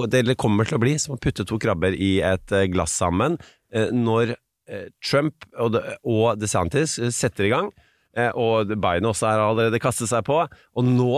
Det 0.09 0.23
kommer 0.41 0.65
til 0.65 0.79
å 0.79 0.81
bli 0.81 0.95
som 0.99 1.13
å 1.15 1.19
putte 1.21 1.45
to 1.45 1.59
krabber 1.61 1.93
i 1.93 2.15
et 2.25 2.51
eh, 2.55 2.65
glass 2.73 2.95
sammen 2.97 3.37
eh, 3.71 3.91
når 3.93 4.33
eh, 4.67 4.87
Trump 5.05 5.45
og, 5.61 5.77
og 6.03 6.39
DeSantis 6.41 6.97
eh, 6.99 7.11
setter 7.13 7.45
i 7.47 7.53
gang, 7.53 7.69
eh, 8.17 8.31
og 8.33 8.73
Biden 8.73 9.05
også 9.11 9.29
er 9.29 9.43
allerede 9.45 9.81
kastet 9.83 10.09
seg 10.09 10.25
på, 10.25 10.41
og 10.49 10.89
nå 10.89 11.11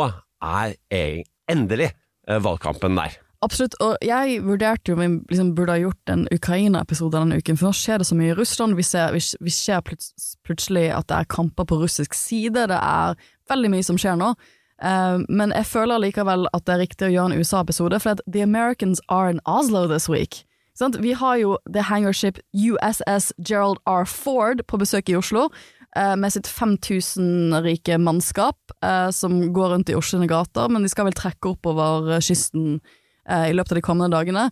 er 0.44 0.76
eh, 0.92 1.24
endelig 1.52 1.94
eh, 2.28 2.42
valgkampen 2.44 3.00
der. 3.00 3.16
Absolutt, 3.46 3.76
og 3.84 4.00
jeg 4.02 4.40
vurderte 4.42 4.90
jo 4.90 4.96
om 4.96 5.04
vi 5.04 5.08
liksom 5.30 5.52
burde 5.58 5.76
ha 5.76 5.82
gjort 5.84 6.10
en 6.10 6.24
Ukraina-episode 6.34 7.14
denne 7.20 7.38
uken, 7.38 7.60
for 7.60 7.70
nå 7.70 7.78
skjer 7.78 8.02
det 8.02 8.08
så 8.10 8.18
mye 8.18 8.32
i 8.34 8.38
Russland. 8.38 8.74
Vi 8.80 8.86
ser, 8.88 9.14
vi, 9.14 9.54
ser 9.54 9.84
plut, 9.86 10.08
plutselig 10.48 10.88
at 10.96 11.06
det 11.12 11.20
er 11.20 11.30
kamper 11.30 11.68
på 11.70 11.78
russisk 11.84 12.18
side, 12.18 12.66
det 12.72 12.80
er 12.80 13.20
veldig 13.52 13.72
mye 13.76 13.86
som 13.86 14.02
skjer 14.02 14.18
nå. 14.18 14.34
Uh, 14.82 15.22
men 15.30 15.54
jeg 15.54 15.70
føler 15.70 16.02
likevel 16.04 16.50
at 16.58 16.66
det 16.66 16.74
er 16.74 16.84
riktig 16.88 17.08
å 17.08 17.14
gjøre 17.14 17.36
en 17.36 17.44
USA-episode, 17.44 18.02
for 18.02 18.26
The 18.26 18.42
Americans 18.48 19.04
are 19.14 19.30
in 19.30 19.44
Oslo 19.46 19.86
this 19.92 20.10
week. 20.10 20.42
Sant? 20.76 20.98
Vi 21.00 21.14
har 21.16 21.38
jo 21.40 21.56
The 21.70 21.86
Hangership 21.88 22.42
USS 22.52 23.32
Gerald 23.38 23.78
R. 23.88 24.10
Ford 24.10 24.66
på 24.68 24.82
besøk 24.82 25.14
i 25.14 25.20
Oslo, 25.22 25.48
eh, 25.96 26.18
med 26.18 26.34
sitt 26.34 26.50
5000 26.50 27.62
rike 27.64 28.02
mannskap, 28.02 28.58
eh, 28.82 29.10
som 29.16 29.54
går 29.54 29.70
rundt 29.78 29.94
i 29.94 29.96
Oslo 29.96 30.26
gater, 30.28 30.68
men 30.68 30.82
de 30.82 30.90
skal 30.90 31.08
vel 31.08 31.16
trekke 31.16 31.54
oppover 31.54 32.18
kysten 32.20 32.82
eh, 33.30 33.50
i 33.52 33.56
løpet 33.56 33.74
av 33.74 33.80
de 33.80 33.86
kommende 33.86 34.16
dagene. 34.16 34.50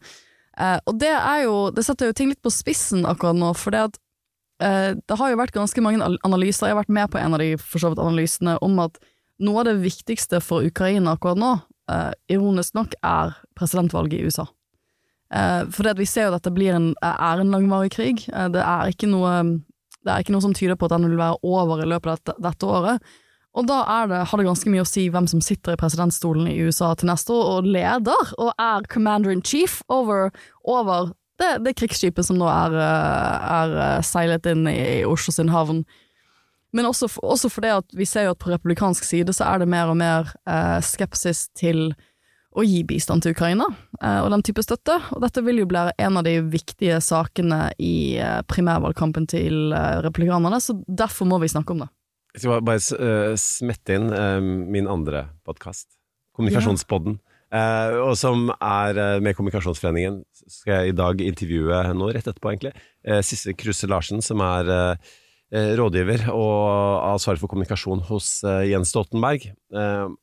Eh, 0.58 0.80
og 0.86 1.00
det 1.02 1.10
er 1.10 1.44
jo 1.48 1.72
Det 1.74 1.82
setter 1.86 2.12
jo 2.12 2.14
ting 2.18 2.30
litt 2.30 2.44
på 2.46 2.52
spissen 2.54 3.08
akkurat 3.10 3.38
nå, 3.38 3.54
for 3.58 3.74
det 3.74 3.86
at 3.90 4.00
eh, 4.62 4.92
det 4.98 5.18
har 5.20 5.32
jo 5.32 5.40
vært 5.40 5.56
ganske 5.56 5.82
mange 5.86 6.02
analyser, 6.24 6.70
jeg 6.70 6.76
har 6.76 6.84
vært 6.84 6.94
med 6.94 7.10
på 7.12 7.22
en 7.22 7.34
av 7.34 7.42
de 7.42 7.54
for 7.62 7.82
så 7.82 7.94
vidt 7.94 8.04
analysene, 8.04 8.58
om 8.62 8.78
at 8.84 9.00
noe 9.44 9.64
av 9.64 9.70
det 9.72 9.80
viktigste 9.82 10.40
for 10.46 10.66
Ukraina 10.66 11.16
akkurat 11.16 11.42
nå, 11.42 11.54
eh, 11.92 12.12
ironisk 12.36 12.78
nok, 12.78 12.94
er 13.02 13.34
presidentvalget 13.58 14.20
i 14.20 14.30
USA. 14.30 14.48
Eh, 15.34 15.64
for 15.74 15.84
det 15.84 15.96
at 15.96 16.02
vi 16.02 16.10
ser 16.10 16.28
jo 16.28 16.34
at 16.34 16.42
dette 16.42 16.54
blir 16.54 16.78
en, 16.78 16.92
er 17.02 17.42
en 17.42 17.54
langvarig 17.54 17.92
krig. 17.96 18.26
Det, 18.30 18.62
er 18.62 18.94
ikke 18.94 19.10
noe, 19.10 19.34
det 20.06 20.14
er 20.14 20.22
ikke 20.22 20.36
noe 20.36 20.46
som 20.46 20.54
tyder 20.54 20.78
på 20.78 20.86
at 20.86 20.96
den 20.96 21.10
vil 21.10 21.20
være 21.20 21.42
over 21.42 21.82
i 21.82 21.90
løpet 21.90 22.12
av 22.12 22.22
dette, 22.22 22.38
dette 22.46 22.70
året. 22.70 23.14
Og 23.54 23.68
da 23.70 23.82
det, 24.10 24.22
har 24.30 24.40
det 24.40 24.48
ganske 24.48 24.72
mye 24.74 24.82
å 24.82 24.90
si 24.90 25.08
hvem 25.14 25.28
som 25.30 25.42
sitter 25.44 25.76
i 25.76 25.80
presidentstolen 25.80 26.48
i 26.50 26.58
USA 26.66 26.94
til 26.98 27.12
neste 27.12 27.36
år, 27.36 27.50
og 27.60 27.68
leder, 27.70 28.32
og 28.42 28.54
er 28.58 28.88
commander 28.90 29.34
in 29.34 29.44
chief 29.46 29.82
over, 29.94 30.32
over 30.66 31.12
det, 31.42 31.52
det 31.66 31.76
krigsskipet 31.78 32.26
som 32.26 32.40
nå 32.40 32.48
er, 32.50 32.78
eh, 32.82 33.52
er 33.60 33.76
eh, 33.86 34.00
seilet 34.06 34.50
inn 34.50 34.66
i, 34.70 34.80
i 35.00 35.04
Oslo 35.06 35.34
sin 35.36 35.54
havn. 35.54 35.84
Men 36.74 36.90
også, 36.90 37.12
for, 37.14 37.36
også 37.36 37.52
fordi 37.54 37.70
at 37.76 37.94
vi 37.94 38.08
ser 38.10 38.26
jo 38.28 38.34
at 38.34 38.42
på 38.42 38.50
republikansk 38.50 39.06
side 39.06 39.36
så 39.38 39.46
er 39.52 39.62
det 39.62 39.70
mer 39.70 39.92
og 39.92 40.00
mer 40.02 40.34
eh, 40.50 40.80
skepsis 40.82 41.46
til 41.58 41.92
å 42.54 42.64
gi 42.66 42.84
bistand 42.86 43.26
til 43.26 43.34
Ukraina, 43.34 43.66
eh, 44.02 44.20
og 44.22 44.32
den 44.34 44.44
type 44.46 44.64
støtte. 44.66 44.98
Og 45.14 45.22
dette 45.24 45.44
vil 45.46 45.62
jo 45.62 45.70
bli 45.70 45.86
en 46.06 46.20
av 46.20 46.26
de 46.26 46.38
viktige 46.42 47.00
sakene 47.06 47.68
i 47.82 48.18
eh, 48.22 48.40
primærvalgkampen 48.50 49.28
til 49.30 49.74
eh, 49.74 50.00
republikanerne, 50.06 50.62
så 50.62 50.78
derfor 50.88 51.30
må 51.30 51.42
vi 51.44 51.52
snakke 51.54 51.76
om 51.76 51.86
det. 51.86 51.92
Jeg 52.34 52.42
skal 52.42 52.64
bare, 52.66 52.82
eh, 52.98 53.36
smette 53.38 53.94
inn 53.94 54.08
uh, 54.10 54.42
min 54.42 54.88
andre 54.90 55.28
podkast, 55.46 55.86
Kommunikasjonspodden. 56.34 57.20
Eh, 57.54 57.98
og 58.02 58.16
som 58.18 58.48
er 58.58 58.98
uh, 58.98 59.20
med 59.22 59.36
Kommunikasjonsforeningen, 59.38 60.24
skal 60.50 60.80
jeg 60.80 60.94
i 60.94 60.96
dag 60.98 61.22
intervjue 61.22 61.82
nå, 61.94 62.08
rett 62.10 62.26
etterpå 62.26 62.50
egentlig, 62.50 62.72
uh, 63.06 63.20
Sisse 63.22 63.54
Kruse 63.54 63.86
Larsen, 63.86 64.24
som 64.26 64.42
er 64.42 64.98
rådgiver 65.54 66.24
og 66.34 67.04
ansvarlig 67.12 67.44
for 67.44 67.52
kommunikasjon 67.52 68.00
hos 68.08 68.40
Jens 68.66 68.90
Stoltenberg. 68.90 69.44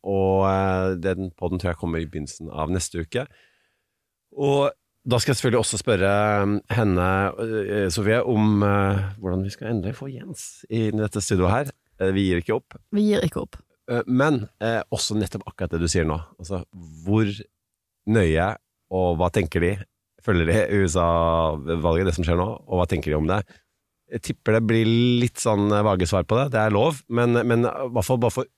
Og 0.03 0.97
den 0.99 1.29
podden 1.39 1.61
tror 1.63 1.71
jeg 1.71 1.79
kommer 1.79 2.03
i 2.03 2.09
begynnelsen 2.11 2.49
av 2.51 2.73
neste 2.75 3.05
uke. 3.05 3.23
Og 4.35 4.73
da 5.07 5.21
skal 5.23 5.31
jeg 5.31 5.39
selvfølgelig 5.39 5.61
også 5.61 5.79
spørre 5.85 6.11
henne, 6.75 7.07
Sofie, 7.95 8.19
om 8.27 8.59
hvordan 8.59 9.47
vi 9.47 9.55
skal 9.55 9.71
endelig 9.71 10.01
få 10.01 10.11
Jens 10.11 10.65
i 10.67 10.89
dette 10.91 11.23
studioet 11.23 11.55
her. 11.61 11.71
Eh, 12.01 12.13
Vi 12.17 12.27
gir 12.29 12.43
ikke 12.43 12.57
opp. 12.57 12.79
Vi 12.97 13.05
gir 13.11 13.25
ikke 13.27 13.45
opp. 13.45 13.61
Eh, 13.91 14.03
Men 14.07 14.47
eh, 14.63 14.81
også 14.93 15.17
nettopp 15.19 15.47
akkurat 15.51 15.75
det 15.75 15.83
du 15.83 15.89
sier 15.91 16.07
nå. 16.09 16.19
Altså, 16.41 16.63
hvor 17.05 17.31
nøye, 18.11 18.51
og 18.91 19.17
hva 19.21 19.31
tenker 19.35 19.63
de? 19.65 19.73
Følger 20.25 20.51
de 20.51 20.61
USA-valget, 20.83 22.09
det 22.11 22.17
som 22.17 22.27
skjer 22.27 22.41
nå, 22.41 22.49
og 22.67 22.81
hva 22.81 22.89
tenker 22.91 23.13
de 23.13 23.19
om 23.21 23.29
det? 23.31 23.43
Jeg 24.11 24.25
tipper 24.27 24.57
det 24.59 24.65
blir 24.67 24.89
litt 25.23 25.39
sånn 25.41 25.69
eh, 25.71 25.85
vage 25.87 26.09
svar 26.11 26.27
på 26.29 26.39
det, 26.41 26.49
det 26.57 26.63
er 26.65 26.75
lov, 26.75 27.03
men, 27.09 27.37
men 27.47 27.67
i 27.69 27.91
hvert 27.95 28.07
fall 28.07 28.19
bare 28.23 28.35
for, 28.41 28.49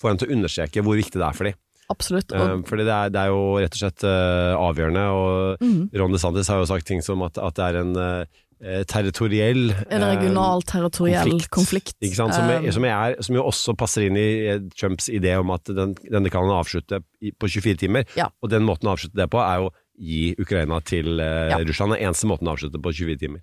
få 0.00 0.10
en 0.10 0.18
til 0.20 0.30
å 0.30 0.38
understreke 0.38 0.82
hvor 0.86 0.98
viktig 0.98 1.20
det 1.20 1.26
er 1.28 1.36
for 1.36 1.50
dem. 1.50 1.58
Absolutt. 1.90 2.30
Og, 2.38 2.60
Fordi 2.68 2.84
det 2.86 2.94
er, 2.94 3.08
det 3.10 3.18
er 3.18 3.32
jo 3.32 3.40
rett 3.58 3.74
og 3.74 3.80
slett 3.80 4.04
avgjørende, 4.06 5.04
og 5.10 5.62
mm. 5.64 5.80
Ron 5.98 6.12
DeSantis 6.14 6.50
har 6.52 6.60
jo 6.60 6.68
sagt 6.70 6.86
ting 6.86 7.00
som 7.02 7.24
at, 7.26 7.38
at 7.42 7.56
det 7.58 7.64
er 7.66 7.78
en 7.80 7.90
territoriell 8.84 9.70
en 9.88 10.02
eh, 10.02 10.06
regional, 10.14 10.62
territoriell 10.68 11.46
konflikt. 11.48 11.96
ikke 12.04 12.18
sant? 12.18 12.34
Som, 12.36 12.48
Eh, 12.50 12.66
er, 12.68 12.72
som, 12.76 12.84
er, 12.84 13.16
som 13.24 13.36
jo 13.38 13.44
også 13.48 13.74
passer 13.80 14.06
inn 14.08 14.16
i 14.20 14.26
eh, 14.52 14.60
Trumps 14.76 15.08
idé 15.08 15.36
om 15.40 15.50
at 15.54 15.64
den, 15.72 15.94
denne 16.10 16.30
kan 16.32 16.44
han 16.44 16.58
avslutte 16.60 17.00
på 17.40 17.48
24 17.48 17.76
timer. 17.86 18.04
Ja. 18.20 18.28
Og 18.42 18.50
den 18.52 18.66
måten 18.68 18.88
å 18.90 18.96
avslutte 18.96 19.16
det 19.16 19.30
på, 19.32 19.40
er 19.40 19.62
jo 19.64 19.70
gi 20.00 20.34
Ukraina 20.40 20.80
til 20.84 21.20
eh, 21.20 21.50
Ja. 21.54 21.58
Russland. 21.64 21.96
Den 21.96 22.04
eneste 22.08 22.28
måten 22.28 22.48
å 22.48 22.54
avslutte 22.56 22.80
på 22.80 22.92
24 22.92 23.16
timer. 23.24 23.40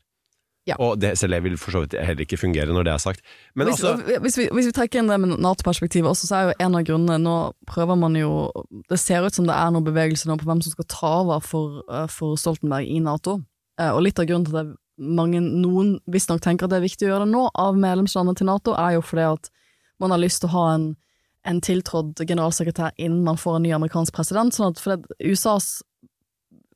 Ja. 0.68 0.76
Og 0.84 0.98
det, 1.00 1.14
selv 1.18 1.32
det 1.32 1.44
vil 1.46 1.54
for 1.56 1.72
så 1.72 1.82
vidt 1.86 1.94
heller 1.96 2.26
ikke 2.26 2.36
fungere 2.42 2.74
når 2.76 2.84
det 2.84 2.92
er 2.92 3.00
sagt. 3.00 3.22
Men 3.56 3.70
hvis, 3.70 3.80
altså 3.88 4.20
hvis, 4.20 4.36
vi, 4.38 4.48
hvis 4.52 4.66
vi 4.68 4.74
trekker 4.76 5.00
inn 5.00 5.08
det 5.08 5.16
med 5.24 5.38
Nato-perspektivet 5.40 6.10
også, 6.12 6.28
så 6.28 6.36
er 6.36 6.50
jo 6.50 6.56
en 6.66 6.76
av 6.76 6.84
grunnene 6.90 7.16
Nå 7.24 7.36
prøver 7.72 7.96
man 7.96 8.18
jo 8.20 8.50
Det 8.92 8.98
ser 9.00 9.24
ut 9.24 9.34
som 9.38 9.48
det 9.48 9.56
er 9.56 9.72
noen 9.72 9.86
bevegelse 9.88 10.28
nå 10.28 10.36
på 10.42 10.44
hvem 10.50 10.60
som 10.66 10.74
skal 10.76 10.88
ta 10.92 11.12
over 11.22 11.40
for, 11.40 11.80
eh, 11.88 12.10
for 12.12 12.36
Stoltenberg 12.36 12.84
i 12.92 13.00
Nato. 13.00 13.38
Eh, 13.80 13.94
Og 13.96 14.02
litt 14.04 14.20
av 14.20 14.28
grunnen 14.28 14.44
til 14.50 14.58
at 14.60 14.66
det 14.68 14.76
mange, 14.98 15.42
noen 15.42 15.98
visstnok 16.10 16.42
tenker 16.42 16.66
at 16.68 16.74
det 16.74 16.80
er 16.82 16.88
viktig 16.88 17.08
å 17.08 17.12
gjøre 17.12 17.26
det 17.26 17.34
nå, 17.34 17.48
av 17.54 17.78
medlemslandene 17.78 18.38
til 18.40 18.50
Nato, 18.50 18.74
er 18.78 18.96
jo 18.98 19.04
fordi 19.06 19.28
at 19.32 19.52
man 20.02 20.14
har 20.14 20.22
lyst 20.22 20.42
til 20.44 20.50
å 20.52 20.56
ha 20.56 20.66
en, 20.76 20.88
en 21.48 21.60
tiltrådt 21.62 22.22
generalsekretær 22.28 22.96
innen 22.98 23.24
man 23.26 23.38
får 23.40 23.58
en 23.58 23.66
ny 23.68 23.72
amerikansk 23.78 24.14
president. 24.18 24.54
Sånn 24.54 24.74
at 24.74 24.82
fordi 24.82 25.32
USAs 25.32 25.82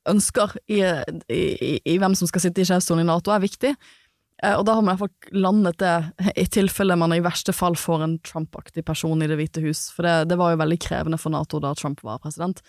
ønsker 0.10 0.56
i, 0.72 0.82
i, 1.30 1.42
i, 1.54 1.74
i 1.94 1.98
hvem 2.02 2.16
som 2.18 2.30
skal 2.30 2.42
sitte 2.46 2.64
i 2.64 2.68
sjefsstolen 2.70 3.04
i 3.04 3.10
Nato, 3.10 3.34
er 3.34 3.44
viktig. 3.44 3.76
Eh, 4.42 4.56
Og 4.58 4.66
da 4.66 4.74
har 4.78 4.86
man 4.86 4.96
i 4.96 5.02
hvert 5.02 5.12
fall 5.12 5.42
landet 5.44 5.78
det, 5.82 5.96
i 6.42 6.48
tilfelle 6.50 6.98
man 6.98 7.14
i 7.14 7.22
verste 7.22 7.54
fall 7.54 7.78
får 7.78 8.06
en 8.08 8.16
Trump-aktig 8.26 8.86
person 8.88 9.22
i 9.22 9.30
Det 9.30 9.38
hvite 9.38 9.62
hus. 9.62 9.90
For 9.94 10.08
det, 10.08 10.16
det 10.32 10.40
var 10.42 10.56
jo 10.56 10.62
veldig 10.64 10.80
krevende 10.82 11.22
for 11.22 11.34
Nato 11.34 11.62
da 11.62 11.76
Trump 11.78 12.02
var 12.06 12.22
president. 12.24 12.64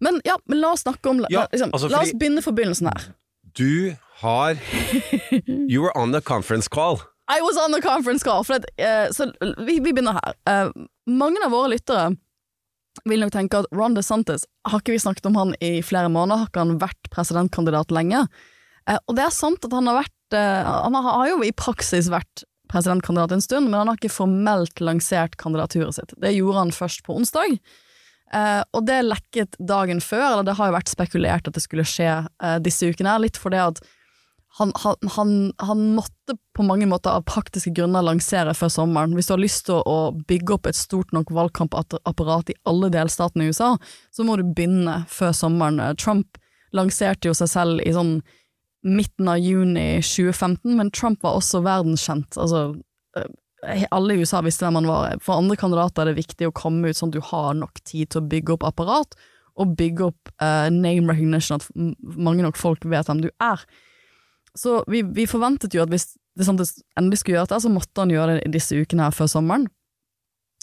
Men 0.00 0.20
ja, 0.24 0.38
men 0.48 0.62
la 0.62 0.72
oss 0.72 0.86
snakke 0.86 1.12
om 1.12 1.20
Ja, 1.30 1.44
liksom, 1.52 1.74
altså, 1.76 1.92
La 1.92 2.00
oss 2.02 2.14
begynne 2.16 2.42
forbindelsen 2.42 2.88
her. 2.88 3.10
Du 3.52 3.92
har 4.20 4.58
You 5.46 5.82
were 5.82 5.96
on 5.98 6.12
the 6.12 6.20
conference 6.20 6.68
call. 6.68 7.00
I 7.28 7.40
was 7.40 7.56
on 7.56 7.72
the 7.72 7.80
conference 7.80 8.24
call. 8.24 8.44
At, 8.48 8.64
uh, 8.78 9.12
så 9.12 9.32
vi, 9.58 9.78
vi 9.80 9.92
begynner 9.92 10.18
her. 10.18 10.34
Uh, 10.48 10.86
mange 11.06 11.40
av 11.44 11.54
våre 11.54 11.72
lyttere 11.72 12.12
vil 13.08 13.22
nok 13.24 13.32
tenke 13.32 13.62
at 13.62 13.70
Ron 13.72 13.94
DeSantis 13.96 14.44
Har 14.68 14.82
ikke 14.82 14.92
vi 14.92 15.00
snakket 15.00 15.24
om 15.30 15.38
han 15.38 15.54
i 15.64 15.78
flere 15.80 16.10
måneder? 16.12 16.42
Har 16.42 16.50
ikke 16.50 16.64
han 16.66 16.80
vært 16.82 17.12
presidentkandidat 17.14 17.94
lenge? 17.94 18.26
Uh, 18.88 18.98
og 19.06 19.16
det 19.16 19.26
er 19.26 19.34
sant 19.34 19.64
at 19.64 19.74
han 19.74 19.88
har 19.90 20.02
vært 20.02 20.18
Han 20.32 20.94
har 20.96 21.26
jo 21.28 21.42
i 21.44 21.50
praksis 21.52 22.06
vært 22.08 22.46
presidentkandidat 22.72 23.34
en 23.34 23.42
stund, 23.44 23.68
men 23.68 23.82
han 23.82 23.90
har 23.90 23.98
ikke 23.98 24.08
formelt 24.08 24.80
lansert 24.80 25.34
kandidaturet 25.36 25.98
sitt. 25.98 26.14
Det 26.16 26.30
gjorde 26.32 26.62
han 26.62 26.72
først 26.72 27.02
på 27.04 27.18
onsdag. 27.18 27.58
Uh, 28.32 28.62
og 28.72 28.86
det 28.88 29.02
lekket 29.04 29.58
dagen 29.60 30.00
før, 30.00 30.24
eller 30.30 30.46
det 30.48 30.54
har 30.56 30.70
jo 30.70 30.76
vært 30.78 30.92
spekulert 30.92 31.48
at 31.48 31.56
det 31.56 31.64
skulle 31.66 31.84
skje 31.84 32.14
uh, 32.24 32.56
disse 32.64 32.88
ukene, 32.88 33.12
her, 33.12 33.20
litt 33.26 33.36
fordi 33.36 33.60
at 33.60 33.82
han, 34.58 34.72
han, 35.16 35.52
han, 35.58 35.94
måtte 35.94 36.36
på 36.56 36.64
mange 36.66 36.86
måter 36.86 37.14
av 37.14 37.24
praktiske 37.24 37.72
grunner 37.72 38.04
lansere 38.04 38.52
før 38.56 38.68
sommeren. 38.72 39.14
Hvis 39.16 39.30
du 39.30 39.32
har 39.32 39.40
lyst 39.40 39.64
til 39.68 39.80
å, 39.88 40.12
bygge 40.28 40.56
opp 40.58 40.68
et 40.68 40.76
stort 40.76 41.12
nok 41.16 41.32
valgkampapparat 41.32 42.52
i 42.52 42.58
alle 42.68 42.90
delstatene 42.92 43.46
i 43.46 43.52
USA, 43.54 43.74
så 44.12 44.26
må 44.28 44.36
du 44.36 44.44
begynne 44.44 45.02
før 45.08 45.32
sommeren. 45.36 45.80
Trump 45.96 46.36
lanserte 46.76 47.30
jo 47.30 47.36
seg 47.36 47.48
selv 47.52 47.84
i 47.84 47.94
sånn 47.96 48.18
midten 48.84 49.30
av 49.30 49.40
juni 49.40 50.02
2015, 50.04 50.74
men 50.76 50.90
Trump 50.92 51.22
var 51.24 51.38
også 51.38 51.62
verdenskjent. 51.64 52.36
Altså, 52.36 52.74
eh, 53.16 53.86
alle 53.94 54.16
i 54.16 54.24
USA 54.24 54.42
visste 54.44 54.66
hvem 54.66 54.80
han 54.80 54.90
var. 54.90 55.14
For 55.24 55.38
andre 55.38 55.56
kandidater 55.56 56.02
er 56.02 56.12
det 56.12 56.24
viktig 56.26 56.50
å 56.50 56.56
komme 56.56 56.90
ut 56.90 56.98
sånn 56.98 57.12
at 57.12 57.16
du 57.16 57.24
har 57.30 57.54
nok 57.56 57.80
tid 57.86 58.10
til 58.12 58.20
å 58.20 58.28
bygge 58.34 58.58
opp 58.58 58.66
apparat, 58.68 59.16
og 59.60 59.74
bygge 59.76 60.06
opp 60.08 60.30
uh, 60.40 60.68
name 60.72 61.12
recognition, 61.12 61.60
at 61.60 61.96
mange 62.00 62.44
nok 62.44 62.56
folk 62.56 62.86
vet 62.88 63.08
hvem 63.08 63.20
du 63.24 63.28
er. 63.44 63.64
Så 64.58 64.82
vi, 64.90 65.00
vi 65.02 65.28
forventet 65.28 65.74
jo 65.74 65.82
at 65.84 65.92
hvis 65.92 66.12
DeSantis 66.38 66.78
endelig 66.98 67.22
skulle 67.22 67.38
gjøre 67.38 67.54
det, 67.54 67.62
så 67.64 67.70
måtte 67.72 68.04
han 68.04 68.12
gjøre 68.12 68.36
det 68.36 68.42
i 68.46 68.52
disse 68.56 68.76
ukene 68.76 69.06
her 69.06 69.16
før 69.16 69.30
sommeren. 69.32 69.68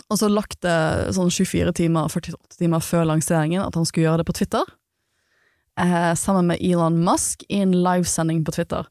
Og 0.10 0.18
så 0.22 0.30
lagt 0.32 0.62
det 0.66 0.76
sånn 1.18 1.30
24 1.34 1.74
timer, 1.78 2.10
48 2.10 2.62
timer 2.62 2.84
før 2.84 3.08
lanseringen 3.10 3.62
at 3.66 3.76
han 3.78 3.86
skulle 3.86 4.08
gjøre 4.08 4.24
det 4.24 4.30
på 4.30 4.38
Twitter. 4.40 4.70
Eh, 5.80 6.14
sammen 6.20 6.50
med 6.50 6.64
Elon 6.66 6.98
Musk 7.06 7.46
i 7.50 7.62
en 7.64 7.76
livesending 7.86 8.42
på 8.48 8.56
Twitter. 8.56 8.88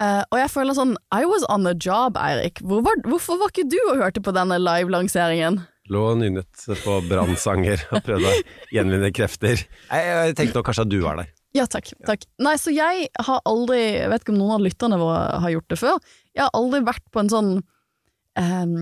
Eh, 0.00 0.22
og 0.32 0.38
jeg 0.40 0.52
føler 0.52 0.76
sånn 0.76 0.94
I 1.14 1.26
was 1.28 1.44
on 1.52 1.66
the 1.68 1.74
job, 1.76 2.18
Eirik. 2.20 2.62
Hvor 2.64 2.82
var, 2.86 3.02
hvorfor 3.06 3.40
var 3.40 3.52
ikke 3.52 3.68
du 3.70 3.78
og 3.90 4.00
hørte 4.00 4.22
på 4.24 4.34
denne 4.36 4.58
live-lanseringen? 4.60 5.60
Lå 5.90 6.04
og 6.12 6.20
nynnet 6.20 6.66
på 6.84 7.00
brannsanger 7.08 7.82
og 7.90 8.04
prøvde 8.06 8.30
å 8.30 8.40
gjenvinne 8.74 9.10
krefter. 9.14 9.64
Jeg, 9.90 10.10
jeg 10.10 10.36
tenkte 10.38 10.60
nok 10.60 10.70
kanskje 10.70 10.86
at 10.86 10.92
du 10.92 11.00
var 11.02 11.20
der. 11.22 11.32
Ja, 11.56 11.66
takk. 11.66 11.90
takk. 12.06 12.24
Nei, 12.38 12.54
så 12.62 12.70
jeg 12.70 13.08
har 13.26 13.40
aldri 13.48 13.80
Jeg 13.80 14.10
vet 14.12 14.22
ikke 14.22 14.34
om 14.36 14.38
noen 14.38 14.56
av 14.60 14.64
lytterne 14.64 14.98
våre 15.00 15.22
har 15.42 15.54
gjort 15.56 15.72
det 15.72 15.78
før. 15.80 16.00
Jeg 16.36 16.44
har 16.46 16.52
aldri 16.54 16.82
vært 16.86 17.06
på 17.10 17.22
en 17.22 17.30
sånn 17.32 17.52
um, 18.38 18.76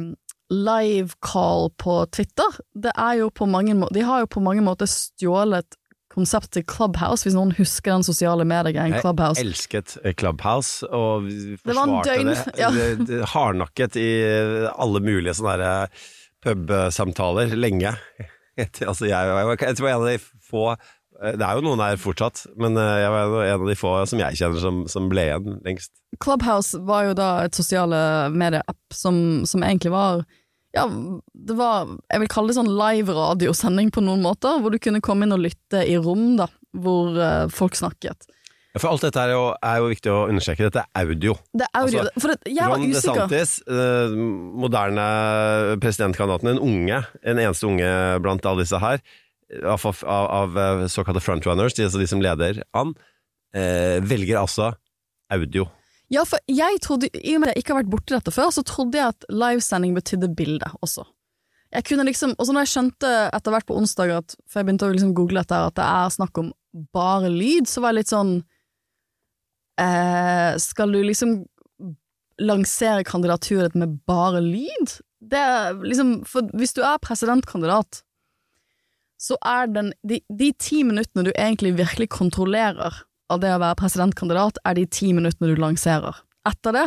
live 0.52 1.16
call 1.24 1.70
på 1.80 2.02
Twitter. 2.12 2.60
Det 2.76 2.92
er 2.92 3.22
jo 3.22 3.30
på 3.32 3.48
mange 3.48 3.76
må 3.78 3.88
De 3.94 4.04
har 4.04 4.24
jo 4.24 4.32
på 4.36 4.44
mange 4.44 4.64
måter 4.64 4.88
stjålet 4.90 5.78
konseptet 6.12 6.66
Clubhouse, 6.66 7.22
hvis 7.26 7.36
noen 7.36 7.52
husker 7.58 7.92
den 7.92 8.06
sosiale 8.06 8.46
mediegreien 8.48 8.96
Jeg 8.96 9.04
Clubhouse. 9.04 9.42
elsket 9.42 9.98
eh, 10.02 10.14
Clubhouse, 10.18 10.86
og 10.88 11.28
forsvarte 11.62 12.16
Det 12.16 12.24
det, 12.30 12.54
ja. 12.58 12.70
det, 12.74 12.86
det 13.06 13.20
hardnakket 13.34 13.98
i 14.00 14.08
alle 14.72 15.02
mulige 15.04 15.36
sånne 15.38 15.58
der 15.60 16.00
pubsamtaler 16.44 17.54
lenge. 17.58 17.92
altså 18.88 19.06
jeg, 19.06 19.12
jeg, 19.12 19.58
jeg 19.62 19.78
tror 19.78 19.88
jeg 19.88 19.94
er 19.94 20.00
en 20.00 20.06
av 20.06 20.10
de 20.10 20.18
få 20.48 20.64
eh, 20.72 20.88
Det 21.18 21.42
er 21.42 21.58
jo 21.58 21.64
noen 21.66 21.80
der 21.82 21.98
fortsatt, 21.98 22.44
men 22.62 22.78
eh, 22.78 22.96
jeg 23.02 23.10
var 23.10 23.38
en 23.42 23.54
av 23.56 23.64
de 23.66 23.74
få 23.78 23.94
som 24.06 24.20
jeg 24.22 24.38
kjenner 24.38 24.62
som, 24.62 24.82
som 24.90 25.08
ble 25.10 25.24
igjen 25.26 25.56
lengst. 25.66 25.90
Clubhouse 26.22 26.78
var 26.86 27.08
jo 27.08 27.16
da 27.18 27.30
et 27.48 27.58
sosiale 27.58 27.98
medieapp 28.30 28.94
som, 28.94 29.42
som 29.48 29.64
egentlig 29.66 29.94
var 29.94 30.22
ja, 30.76 30.84
det 31.32 31.54
var 31.56 31.88
Jeg 32.12 32.20
vil 32.22 32.28
kalle 32.30 32.52
det 32.52 32.58
sånn 32.58 32.68
live-radiosending 32.76 33.88
på 33.94 34.02
noen 34.04 34.20
måter, 34.22 34.60
hvor 34.60 34.70
du 34.70 34.78
kunne 34.82 35.00
komme 35.02 35.26
inn 35.26 35.34
og 35.34 35.40
lytte 35.42 35.80
i 35.80 35.96
rom 35.98 36.34
da, 36.38 36.46
hvor 36.76 37.16
eh, 37.16 37.46
folk 37.50 37.78
snakket. 37.78 38.28
Ja, 38.74 38.82
For 38.82 38.92
alt 38.92 39.06
dette 39.06 39.22
er 39.22 39.32
jo, 39.32 39.44
er 39.64 39.78
jo 39.80 39.88
viktig 39.90 40.12
å 40.12 40.18
understreke. 40.28 40.68
Dette 40.68 40.84
er 40.84 41.08
audio. 41.08 41.34
Det 41.56 41.64
er 41.64 41.80
audio. 41.80 42.02
Altså, 42.04 42.20
for 42.20 42.34
det, 42.34 42.52
jeg 42.52 42.60
var 42.60 42.76
Ron 42.76 42.84
usikker. 42.92 43.22
DeSantis, 43.32 43.54
eh, 43.64 44.18
moderne 44.66 45.06
presidentkandidaten, 45.82 46.52
en 46.52 46.62
unge, 46.68 47.00
en 47.24 47.40
eneste 47.40 47.66
unge 47.70 47.90
blant 48.22 48.50
alle 48.50 48.66
disse 48.68 48.82
her, 48.84 49.00
av, 49.64 49.86
av, 49.86 50.26
av 50.40 50.58
eh, 50.58 50.86
såkalte 50.92 51.22
frontrunners, 51.24 51.76
de, 51.76 51.86
altså 51.88 52.00
de 52.00 52.08
som 52.10 52.22
leder 52.22 52.62
an, 52.76 52.94
eh, 53.56 53.98
velger 54.04 54.40
altså 54.40 54.72
audio. 55.32 55.68
Ja, 56.12 56.24
for 56.24 56.40
jeg 56.48 56.80
trodde, 56.84 57.10
i 57.12 57.34
og 57.36 57.42
med 57.42 57.50
at 57.50 57.58
jeg 57.58 57.64
ikke 57.64 57.74
har 57.74 57.82
vært 57.82 57.92
borti 57.92 58.16
dette 58.16 58.32
før, 58.32 58.52
så 58.54 58.64
trodde 58.64 58.96
jeg 58.96 59.12
at 59.12 59.28
livesending 59.28 59.96
betydde 59.96 60.30
bilde 60.36 60.70
også. 60.80 61.04
Jeg 61.74 61.84
kunne 61.84 62.06
liksom, 62.08 62.32
og 62.38 62.48
så 62.48 62.54
når 62.54 62.64
jeg 62.64 62.72
skjønte 62.72 63.10
etter 63.36 63.52
hvert 63.52 63.68
på 63.68 63.76
onsdag 63.76 64.14
at, 64.16 64.36
for 64.48 64.60
jeg 64.60 64.68
begynte 64.68 64.88
å 64.88 64.94
liksom 64.94 65.12
google 65.16 65.42
dette, 65.42 65.58
at 65.68 65.76
det 65.76 65.84
er 65.84 66.14
snakk 66.14 66.40
om 66.40 66.48
bare 66.96 67.28
lyd, 67.32 67.68
så 67.68 67.82
var 67.84 67.92
jeg 67.92 68.00
litt 68.00 68.12
sånn 68.12 68.32
eh, 69.80 70.56
Skal 70.62 70.94
du 70.94 71.00
liksom 71.04 71.42
lansere 72.38 73.04
kandidaturet 73.04 73.74
ditt 73.74 73.80
med 73.82 73.98
bare 74.08 74.40
lyd? 74.44 74.96
Det 75.20 75.40
er 75.42 75.76
liksom, 75.82 76.22
for 76.28 76.48
hvis 76.56 76.72
du 76.76 76.80
er 76.86 77.02
presidentkandidat, 77.04 78.00
så 79.18 79.36
er 79.46 79.68
den, 79.74 79.92
de, 80.06 80.20
de 80.30 80.52
ti 80.62 80.84
minuttene 80.86 81.26
du 81.26 81.32
egentlig 81.34 81.74
virkelig 81.78 82.08
kontrollerer 82.14 83.02
av 83.28 83.42
det 83.42 83.50
å 83.52 83.60
være 83.60 83.80
presidentkandidat, 83.80 84.60
er 84.64 84.78
de 84.78 84.86
ti 84.86 85.10
minuttene 85.12 85.50
du 85.52 85.60
lanserer. 85.60 86.22
Etter 86.48 86.76
det 86.76 86.86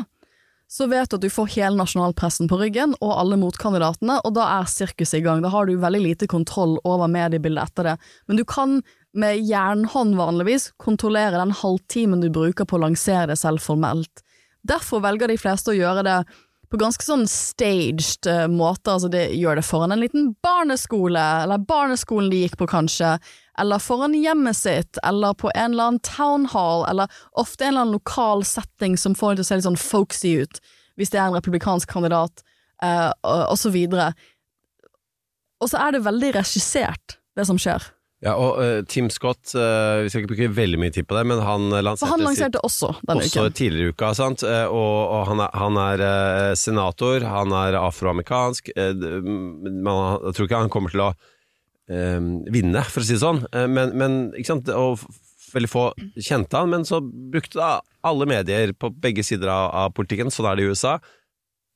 så 0.72 0.86
vet 0.88 1.10
du 1.12 1.18
at 1.18 1.24
du 1.26 1.28
får 1.28 1.50
hele 1.58 1.76
nasjonalpressen 1.76 2.48
på 2.48 2.56
ryggen, 2.62 2.94
og 3.04 3.12
alle 3.20 3.36
motkandidatene, 3.42 4.22
og 4.24 4.36
da 4.38 4.46
er 4.62 4.70
sirkuset 4.72 5.18
i 5.20 5.24
gang. 5.26 5.42
Da 5.44 5.52
har 5.52 5.68
du 5.68 5.74
veldig 5.76 6.00
lite 6.00 6.30
kontroll 6.32 6.78
over 6.88 7.12
mediebildet 7.12 7.74
etter 7.74 7.90
det. 7.90 7.96
Men 8.32 8.40
du 8.40 8.46
kan 8.48 8.78
med 9.12 9.42
jernhånd 9.44 10.16
vanligvis 10.16 10.70
kontrollere 10.80 11.42
den 11.42 11.52
halvtimen 11.60 12.24
du 12.24 12.30
bruker 12.32 12.64
på 12.64 12.80
å 12.80 12.86
lansere 12.86 13.34
det 13.34 13.40
selv 13.42 13.60
formelt. 13.60 14.24
Derfor 14.64 15.04
velger 15.04 15.28
de 15.28 15.40
fleste 15.42 15.74
å 15.74 15.76
gjøre 15.76 16.06
det 16.08 16.18
på 16.72 16.80
ganske 16.80 17.04
sånn 17.04 17.25
staged 17.30 18.28
eh, 18.32 18.46
måte, 18.51 18.94
altså 18.94 19.10
de 19.12 19.25
gjør 19.36 19.60
det 19.60 19.66
foran 19.68 19.92
en 19.92 20.01
liten 20.01 20.30
barneskole, 20.44 21.22
eller 21.44 21.63
barneskolen 21.68 22.32
de 22.32 22.46
gikk 22.46 22.58
på 22.62 22.70
kanskje, 22.72 23.18
eller 23.60 23.84
foran 23.84 24.16
hjemmet 24.16 24.58
sitt, 24.58 25.00
eller 25.04 25.36
på 25.38 25.51
en 25.51 25.74
eller 25.74 25.92
annen 25.92 26.04
town 26.08 26.48
hall, 26.54 26.86
eller 26.90 27.12
ofte 27.40 27.68
en 27.68 27.74
eller 27.74 27.86
annen 27.86 27.98
lokal 28.00 28.46
setting 28.48 28.96
som 28.98 29.18
får 29.18 29.36
det 29.36 29.42
til 29.42 29.48
å 29.48 29.50
se 29.50 29.60
litt 29.60 29.68
sånn 29.68 29.82
folksy 29.84 30.36
ut, 30.46 30.62
hvis 31.00 31.12
det 31.12 31.20
er 31.20 31.28
en 31.28 31.38
republikansk 31.38 31.92
kandidat, 31.92 32.46
eh, 32.84 33.10
og, 33.10 33.42
og 33.51 33.58
så 33.60 33.74
videre. 33.75 34.13
Og 35.62 35.70
så 35.72 35.82
er 35.84 35.98
det 35.98 36.06
veldig 36.08 36.36
regissert, 36.40 37.20
det 37.36 37.48
som 37.51 37.60
skjer. 37.60 37.84
Ja, 38.22 38.36
og 38.38 38.60
uh, 38.62 38.84
Tim 38.86 39.08
Scott, 39.10 39.40
uh, 39.58 40.04
vi 40.06 40.12
skal 40.13 40.22
ikke 40.22 40.36
bruke 40.36 40.50
veldig 40.54 40.78
mye 40.78 40.94
tid 40.94 41.08
på 41.10 41.16
det, 41.18 41.24
men 41.32 41.40
han 41.42 41.63
lanserte, 41.74 42.04
For 42.04 42.12
han 42.13 42.22
lanserte 42.22 42.62
også 42.68 42.92
denne 43.01 43.24
også 43.25 43.48
uken. 43.48 43.56
tidligere 43.58 43.90
i 43.90 43.96
uka, 43.96 44.12
sant? 44.20 44.44
Uh, 44.46 44.68
og, 44.70 44.98
og 45.16 45.24
han 45.32 45.42
er, 45.48 45.56
han 45.58 45.80
er 45.82 46.04
eh, 46.06 46.51
senator, 46.62 47.25
han 47.25 47.56
er 47.63 47.80
afroamerikansk, 47.82 48.70
eh, 48.78 48.94
men 49.01 49.90
jeg 50.28 50.36
tror 50.38 50.48
ikke 50.50 50.62
han 50.68 50.70
kommer 50.74 50.94
til 50.94 51.01
å 51.08 51.10
eh, 51.90 52.22
vinne, 52.54 52.86
for 52.94 53.01
å 53.01 53.08
si 53.10 53.18
det 53.18 53.24
sånn, 53.25 53.42
Eh, 53.57 53.66
men, 53.72 53.96
men 53.98 54.20
ikke 54.38 54.51
sant, 54.53 54.70
og 54.70 55.01
veldig 55.51 55.72
få 55.74 55.88
kjente 56.22 56.62
han, 56.62 56.70
men 56.72 56.86
så 56.88 57.01
brukte 57.01 57.57
da 57.60 57.72
alle 58.07 58.29
medier 58.29 58.72
på 58.77 58.94
begge 59.01 59.25
sider 59.25 59.50
av, 59.51 59.66
av 59.81 59.98
politikken, 59.98 60.29
sånn 60.31 60.48
er 60.53 60.62
det 60.62 60.70
i 60.70 60.72
USA, 60.72 61.00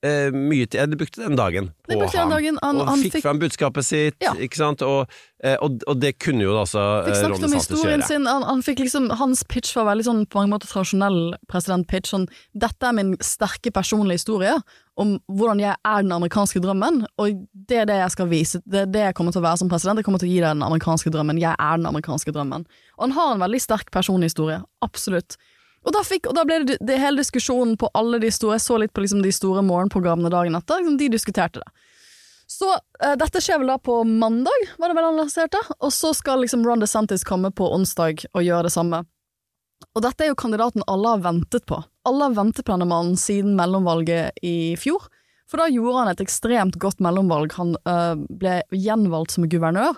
eh, 0.06 0.30
mye 0.36 0.68
tid, 0.70 0.92
de 0.94 0.98
brukte 1.00 1.24
den 1.24 1.36
dagen 1.40 1.72
på 1.88 1.96
brukte 1.98 2.12
den 2.14 2.22
ham, 2.22 2.34
dagen, 2.36 2.60
han- 2.64 2.82
og 2.84 2.88
han 2.92 3.02
fikk, 3.04 3.16
fikk- 3.18 3.26
fram 3.26 3.40
budskapet 3.42 3.86
sitt, 3.88 4.16
Ja. 4.22 4.34
ikke 4.38 4.60
sant, 4.60 4.82
og, 4.86 5.10
eh, 5.44 5.58
og, 5.62 5.82
og 5.88 6.00
det 6.02 6.14
kunne 6.22 6.46
jo 6.46 6.54
da 6.54 6.62
altså 6.66 6.84
Fikk 7.06 7.16
eh, 7.16 7.20
snakket 7.22 7.42
Ron 7.42 7.50
om 7.50 7.58
historien 7.60 8.00
gjøre. 8.02 8.08
sin. 8.08 8.26
Han, 8.30 8.44
han 8.52 8.62
fikk 8.66 8.80
liksom, 8.86 9.10
hans 9.20 9.44
pitch 9.50 9.74
var 9.76 9.90
veldig 9.92 10.06
sånn 10.08 10.24
på 10.30 10.40
mange 10.42 10.54
måter 10.54 10.70
tradisjonell 10.72 11.20
presidentpitch. 11.52 12.12
Sånn, 12.14 12.28
dette 12.56 12.90
er 12.90 12.94
min 12.98 13.16
sterke 13.24 13.72
personlige 13.74 14.22
historie 14.22 14.56
om 14.98 15.18
hvordan 15.28 15.60
jeg 15.60 15.76
er 15.84 16.02
den 16.06 16.14
amerikanske 16.16 16.62
drømmen, 16.64 17.02
og 17.20 17.42
det 17.68 17.82
er 17.84 17.86
det 17.90 17.98
jeg 18.00 18.12
skal 18.16 18.30
vise. 18.32 18.62
Det 18.66 18.86
er 18.86 18.92
det 18.94 19.02
jeg 19.10 19.16
kommer 19.18 19.34
til 19.36 19.42
å 19.42 19.48
være 19.50 19.60
som 19.60 19.70
president. 19.72 19.98
Jeg 20.00 20.06
kommer 20.08 20.22
til 20.24 20.30
å 20.30 20.32
gi 20.32 20.40
deg 20.40 20.54
den 20.56 20.64
amerikanske 20.64 21.12
drømmen. 21.12 21.42
Jeg 21.42 21.56
er 21.60 21.76
den 21.82 21.90
amerikanske 21.90 22.32
drømmen. 22.32 22.64
Og 22.98 23.02
han 23.10 23.12
har 23.18 23.34
en 23.36 23.44
veldig 23.44 23.60
sterk 23.62 23.92
personlig 23.92 24.30
historie. 24.32 24.62
Absolutt. 24.86 25.36
Og 25.86 25.94
da, 25.94 26.02
fikk, 26.06 26.30
og 26.30 26.36
da 26.38 26.46
ble 26.48 26.64
det, 26.66 26.78
det 26.82 26.98
hele 26.98 27.22
diskusjonen 27.22 27.76
på 27.78 27.90
alle 27.94 28.18
de 28.22 28.32
store 28.34 28.58
Jeg 28.58 28.66
så 28.66 28.78
litt 28.82 28.94
på 28.96 29.04
liksom 29.06 29.22
de 29.22 29.34
store 29.36 29.62
morgenprogrammene 29.66 30.32
dagen 30.34 30.58
etter. 30.58 30.82
Liksom, 30.82 30.98
de 30.98 31.10
diskuterte 31.14 31.62
det. 31.62 31.90
Så 32.50 32.72
eh, 32.74 33.16
dette 33.18 33.42
skjer 33.42 33.62
vel 33.62 33.70
da 33.74 33.78
på 33.82 34.04
mandag, 34.06 34.70
var 34.78 34.90
det 34.90 34.98
vel 34.98 35.08
han 35.08 35.20
lanserte? 35.20 35.62
Og 35.80 35.94
så 35.94 36.14
skal 36.14 36.44
liksom 36.44 36.66
Ron 36.66 36.82
DeSantis 36.82 37.26
komme 37.26 37.52
på 37.54 37.70
onsdag 37.74 38.26
og 38.34 38.46
gjøre 38.46 38.68
det 38.68 38.74
samme. 38.76 39.04
Og 39.96 40.04
dette 40.06 40.26
er 40.26 40.32
jo 40.32 40.40
kandidaten 40.40 40.86
alle 40.90 41.16
har 41.16 41.24
ventet 41.26 41.66
på. 41.70 41.82
Alle 42.08 42.30
har 42.30 42.38
ventet 42.38 42.66
på 42.66 42.74
denne 42.74 42.90
mannen 42.90 43.18
siden 43.20 43.56
mellomvalget 43.58 44.38
i 44.46 44.76
fjor. 44.80 45.08
For 45.50 45.62
da 45.62 45.70
gjorde 45.70 46.02
han 46.02 46.12
et 46.14 46.22
ekstremt 46.24 46.78
godt 46.82 47.02
mellomvalg. 47.04 47.54
Han 47.60 47.76
eh, 47.86 48.14
ble 48.42 48.60
gjenvalgt 48.74 49.36
som 49.36 49.50
guvernør. 49.50 49.98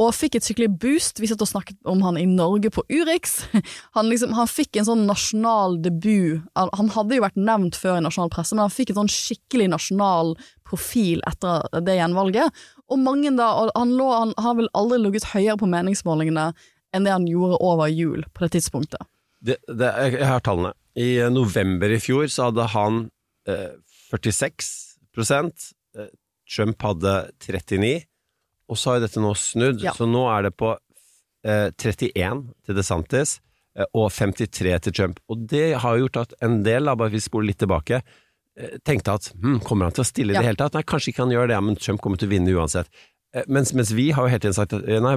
Og 0.00 0.14
fikk 0.16 0.38
et 0.38 0.46
skikkelig 0.46 0.70
boost. 0.80 1.20
Vi 1.20 1.28
satt 1.28 1.42
og 1.44 1.50
snakket 1.50 1.76
om 1.88 2.00
han 2.02 2.16
i 2.18 2.24
Norge 2.26 2.70
på 2.72 2.84
Urix. 2.88 3.42
Han, 3.96 4.08
liksom, 4.08 4.32
han 4.32 4.48
fikk 4.48 4.78
en 4.80 4.86
sånn 4.88 5.02
nasjonal 5.04 5.76
debut. 5.84 6.40
Han 6.56 6.88
hadde 6.94 7.18
jo 7.18 7.24
vært 7.24 7.36
nevnt 7.36 7.76
før 7.76 7.98
i 7.98 8.04
nasjonal 8.04 8.30
presse, 8.32 8.56
men 8.56 8.64
han 8.64 8.72
fikk 8.72 8.92
en 8.92 9.02
sånn 9.02 9.10
skikkelig 9.12 9.66
nasjonal 9.74 10.32
profil 10.66 11.20
etter 11.28 11.66
det 11.84 11.98
gjenvalget. 11.98 12.62
Og 12.88 13.00
mange 13.02 13.34
da, 13.36 13.50
og 13.60 13.72
han, 13.76 13.92
lå, 13.98 14.08
han 14.16 14.32
har 14.40 14.56
vel 14.58 14.70
aldri 14.78 15.02
ligget 15.02 15.28
høyere 15.34 15.58
på 15.60 15.68
meningsmålingene 15.70 16.46
enn 16.92 17.06
det 17.06 17.12
han 17.12 17.28
gjorde 17.28 17.60
over 17.64 17.92
jul 17.92 18.24
på 18.32 18.46
det 18.46 18.54
tidspunktet. 18.56 19.04
Det, 19.42 19.58
det, 19.68 19.90
jeg 20.14 20.28
har 20.28 20.42
tallene. 20.44 20.72
I 20.98 21.16
eh, 21.20 21.32
november 21.32 21.92
i 21.92 22.00
fjor 22.02 22.28
så 22.30 22.50
hadde 22.50 22.68
han 22.74 23.04
eh, 23.48 23.72
46 24.12 24.72
eh, 25.18 26.10
Trump 26.52 26.84
hadde 26.84 27.14
39 27.44 27.94
Og 28.70 28.78
så 28.78 28.94
har 28.94 29.00
dette 29.04 29.20
nå 29.22 29.32
snudd 29.38 29.82
Ja. 29.82 29.92
Så 29.96 30.06
nå 30.08 30.26
er 30.32 30.48
det 30.48 30.52
på 30.60 30.72
eh, 31.44 31.70
31 31.74 32.42
til 32.66 32.76
DeSantis 32.78 33.38
eh, 33.78 33.86
Og 33.94 34.10
53 34.14 34.76
til 34.86 34.92
Trump 34.92 35.20
Og 35.28 35.46
det 35.50 35.72
har 35.82 35.96
jo 35.96 36.06
gjort 36.06 36.20
at 36.26 36.36
en 36.46 36.60
del, 36.66 36.86
da, 36.86 36.94
bare 36.94 37.10
hvis 37.14 37.26
vi 37.26 37.30
spoler 37.32 37.50
litt 37.52 37.60
tilbake 37.64 38.02
eh, 38.02 38.76
Tenkte 38.84 39.16
at, 39.18 39.32
hm, 39.34 39.60
kommer 39.66 39.88
han 39.90 39.96
til 39.96 40.04
å 40.04 40.10
stille 40.12 40.32
i 40.32 40.36
Ja. 40.36 40.42
det 40.44 40.52
hele 40.52 40.60
tatt? 40.62 40.74
Nei, 40.78 40.84
kanskje 40.86 41.12
ikke 41.14 41.24
han 41.26 41.34
gjør 41.34 41.48
det, 41.50 41.60
men 41.66 41.76
Trump 41.80 42.00
kommer 42.04 42.20
til 42.20 42.30
å 42.30 42.34
vinne 42.36 42.54
uansett 42.58 42.88
Eh, 43.32 43.46
mens, 43.48 43.70
mens 43.72 43.88
vi 43.96 44.10
har 44.12 44.26
jo 44.26 44.28
hele 44.28 44.42
tiden 44.44 44.52
sagt 44.58 44.74
at 44.76 44.82
eh, 44.84 44.98
nei, 45.00 45.14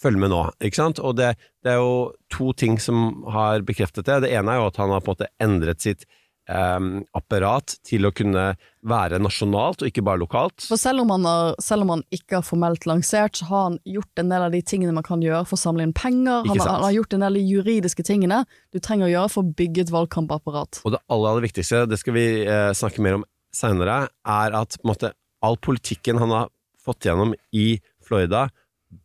følg 0.00 0.16
med 0.16 0.30
nå, 0.32 0.38
ikke 0.64 0.78
sant? 0.78 0.96
Og 1.04 1.12
det, 1.18 1.34
det 1.60 1.74
er 1.74 1.76
jo 1.76 2.14
to 2.32 2.54
ting 2.56 2.78
som 2.80 3.20
har 3.34 3.60
bekreftet 3.68 4.06
det. 4.08 4.14
Det 4.24 4.30
ene 4.32 4.48
er 4.54 4.62
jo 4.62 4.70
at 4.70 4.78
han 4.80 4.88
har 4.94 5.02
på 5.04 5.12
en 5.12 5.18
måte 5.18 5.28
endret 5.44 5.84
sitt 5.84 6.06
em, 6.48 7.04
apparat 7.16 7.76
til 7.86 8.04
å 8.06 8.12
kunne 8.14 8.56
være 8.84 9.18
nasjonalt 9.22 9.80
og 9.82 9.88
ikke 9.88 10.02
bare 10.04 10.20
lokalt. 10.20 10.66
For 10.68 10.76
selv 10.80 11.00
om, 11.04 11.10
han 11.14 11.24
har, 11.24 11.54
selv 11.64 11.86
om 11.86 11.92
han 11.94 12.02
ikke 12.12 12.36
har 12.40 12.44
formelt 12.44 12.84
lansert, 12.86 13.36
så 13.40 13.46
har 13.48 13.62
han 13.70 13.78
gjort 13.88 14.20
en 14.20 14.28
del 14.34 14.42
av 14.46 14.52
de 14.52 14.60
tingene 14.62 14.92
man 14.92 15.06
kan 15.06 15.22
gjøre 15.24 15.46
for 15.48 15.56
å 15.56 15.62
samle 15.62 15.86
inn 15.86 15.94
penger. 15.96 16.44
Han, 16.48 16.58
har- 16.60 16.68
han 16.68 16.84
har 16.88 16.92
gjort 16.98 17.14
en 17.16 17.24
del 17.24 17.32
av 17.32 17.38
de 17.40 17.46
juridiske 17.54 18.04
tingene 18.04 18.42
du 18.72 18.78
trenger 18.80 19.06
å 19.08 19.12
gjøre 19.14 19.30
for 19.32 19.42
å 19.46 19.54
bygge 19.62 19.86
et 19.86 19.94
valgkampapparat. 19.94 20.82
Og 20.84 20.92
det 20.96 21.00
aller, 21.08 21.30
aller 21.30 21.46
viktigste, 21.48 21.86
det 21.88 21.98
skal 22.02 22.16
vi 22.18 22.26
eh, 22.44 22.72
snakke 22.76 23.00
mer 23.04 23.20
om 23.20 23.24
senere, 23.54 24.08
er 24.26 24.56
at 24.60 24.76
måte, 24.84 25.12
all 25.44 25.56
politikken 25.56 26.18
han 26.20 26.30
har 26.34 26.48
fått 26.84 27.06
gjennom 27.08 27.32
i 27.56 27.78
Florida, 28.04 28.48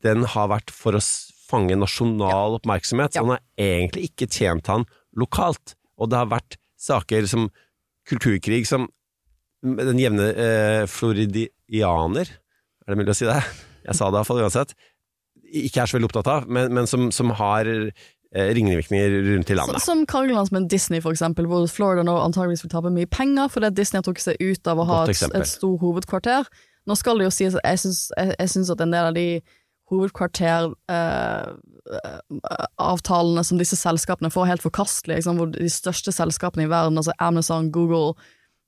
den 0.04 0.26
har 0.28 0.50
vært 0.52 0.72
for 0.76 0.98
å 0.98 1.02
fange 1.50 1.74
nasjonal 1.80 2.58
oppmerksomhet. 2.60 3.14
Så 3.16 3.22
Ja. 3.22 3.24
han 3.24 3.38
har 3.38 3.42
egentlig 3.58 4.10
ikke 4.12 4.28
tjent 4.30 4.68
han 4.68 4.84
lokalt. 5.18 5.74
Og 5.98 6.10
det 6.12 6.18
har 6.20 6.28
vært 6.30 6.58
saker 6.80 7.28
som 7.30 7.50
kulturkrig 8.10 8.64
som 8.68 8.88
den 9.62 10.00
jevne 10.00 10.30
eh, 10.32 10.84
floridianer, 10.88 12.30
er 12.30 12.94
det 12.94 12.98
mulig 13.00 13.12
å 13.14 13.18
si 13.18 13.28
det? 13.28 13.42
Jeg 13.84 13.98
sa 13.98 14.08
det 14.08 14.22
iallfall 14.22 14.40
uansett. 14.46 14.72
Ikke 15.50 15.84
er 15.84 15.90
så 15.90 15.98
veldig 15.98 16.10
opptatt 16.10 16.30
av, 16.32 16.48
men, 16.48 16.72
men 16.74 16.88
som, 16.88 17.10
som 17.16 17.34
har 17.36 17.68
eh, 17.68 18.50
ringvirkninger 18.56 19.18
rundt 19.28 19.52
i 19.52 19.58
landet. 19.58 19.84
som 19.84 20.06
krangelen 20.10 20.48
med 20.56 20.70
Disney, 20.72 21.04
for 21.04 21.16
eksempel, 21.16 21.50
hvor 21.50 21.68
Florida 21.72 22.06
nå 22.08 22.16
antageligvis 22.24 22.64
vil 22.66 22.74
tape 22.74 22.94
mye 22.94 23.10
penger 23.12 23.52
fordi 23.52 23.74
Disney 23.76 24.00
har 24.00 24.08
trukket 24.08 24.30
seg 24.30 24.42
ut 24.42 24.72
av 24.72 24.80
å 24.80 24.88
ha 24.90 25.04
et, 25.10 25.24
et 25.28 25.50
stor 25.50 25.78
hovedkvarter. 25.84 26.48
Nå 26.88 26.96
skal 26.98 27.20
det 27.20 27.28
jo 27.28 27.36
sies 27.36 27.58
at 27.60 27.66
jeg 27.68 27.84
syns, 27.84 28.04
jeg, 28.16 28.36
jeg 28.40 28.54
syns 28.56 28.72
at 28.74 28.86
en 28.86 28.96
del 28.96 29.12
av 29.12 29.18
de 29.18 29.28
hovedkvarteravtalene 31.90 33.44
som 33.44 33.60
disse 33.60 33.78
selskapene 33.80 34.32
får, 34.34 34.50
helt 34.50 34.66
forkastelige. 34.66 35.20
Liksom, 35.20 35.40
hvor 35.40 35.54
de 35.54 35.70
største 35.72 36.14
selskapene 36.14 36.68
i 36.68 36.70
verden, 36.70 36.98
altså 36.98 37.16
Amazon, 37.20 37.72
Google, 37.72 38.14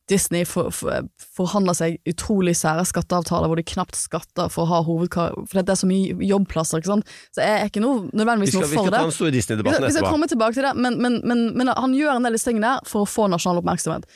Disney, 0.10 0.43
for, 0.45 0.71
for, 0.75 1.05
forhandler 1.38 1.77
seg 1.77 1.99
utrolig 2.10 2.55
sære 2.57 2.84
skatteavtaler 2.89 3.47
hvor 3.47 3.60
de 3.60 3.63
knapt 3.63 3.95
skatter 3.95 4.49
for 4.51 4.65
å 4.65 4.71
ha 4.71 4.81
hovedkar... 4.84 5.38
For 5.47 5.62
det 5.62 5.75
er 5.75 5.79
så 5.79 5.88
mye 5.88 6.17
jobbplasser, 6.27 6.81
ikke 6.81 6.91
sant. 6.95 7.13
Så 7.31 7.45
jeg 7.45 7.62
er 7.62 7.71
ikke 7.71 7.84
noe, 7.84 8.10
Vi 8.10 8.19
nødvendigvis 8.19 8.57
noe 8.57 8.65
vi 8.65 8.73
for 8.73 8.89
skal 8.89 8.91
ta 8.91 8.97
det. 8.97 9.05
den 9.05 9.15
store 9.15 9.31
Vi 9.31 9.38
Disney-debatten 9.38 9.86
vi 9.86 9.93
skal 9.93 10.01
etterpå. 10.01 10.13
komme 10.17 10.29
tilbake 10.31 10.57
til 10.57 10.67
det, 10.67 10.75
men, 10.75 10.99
men, 11.01 11.21
men, 11.23 11.47
men 11.55 11.71
han 11.77 11.95
gjør 11.95 12.17
en 12.17 12.27
del 12.27 12.34
av 12.34 12.39
disse 12.39 12.49
tingene 12.49 12.75
der 12.75 12.91
for 12.91 13.05
å 13.05 13.10
få 13.10 13.29
nasjonal 13.31 13.62
oppmerksomhet. 13.62 14.10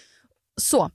Så, 0.59 0.87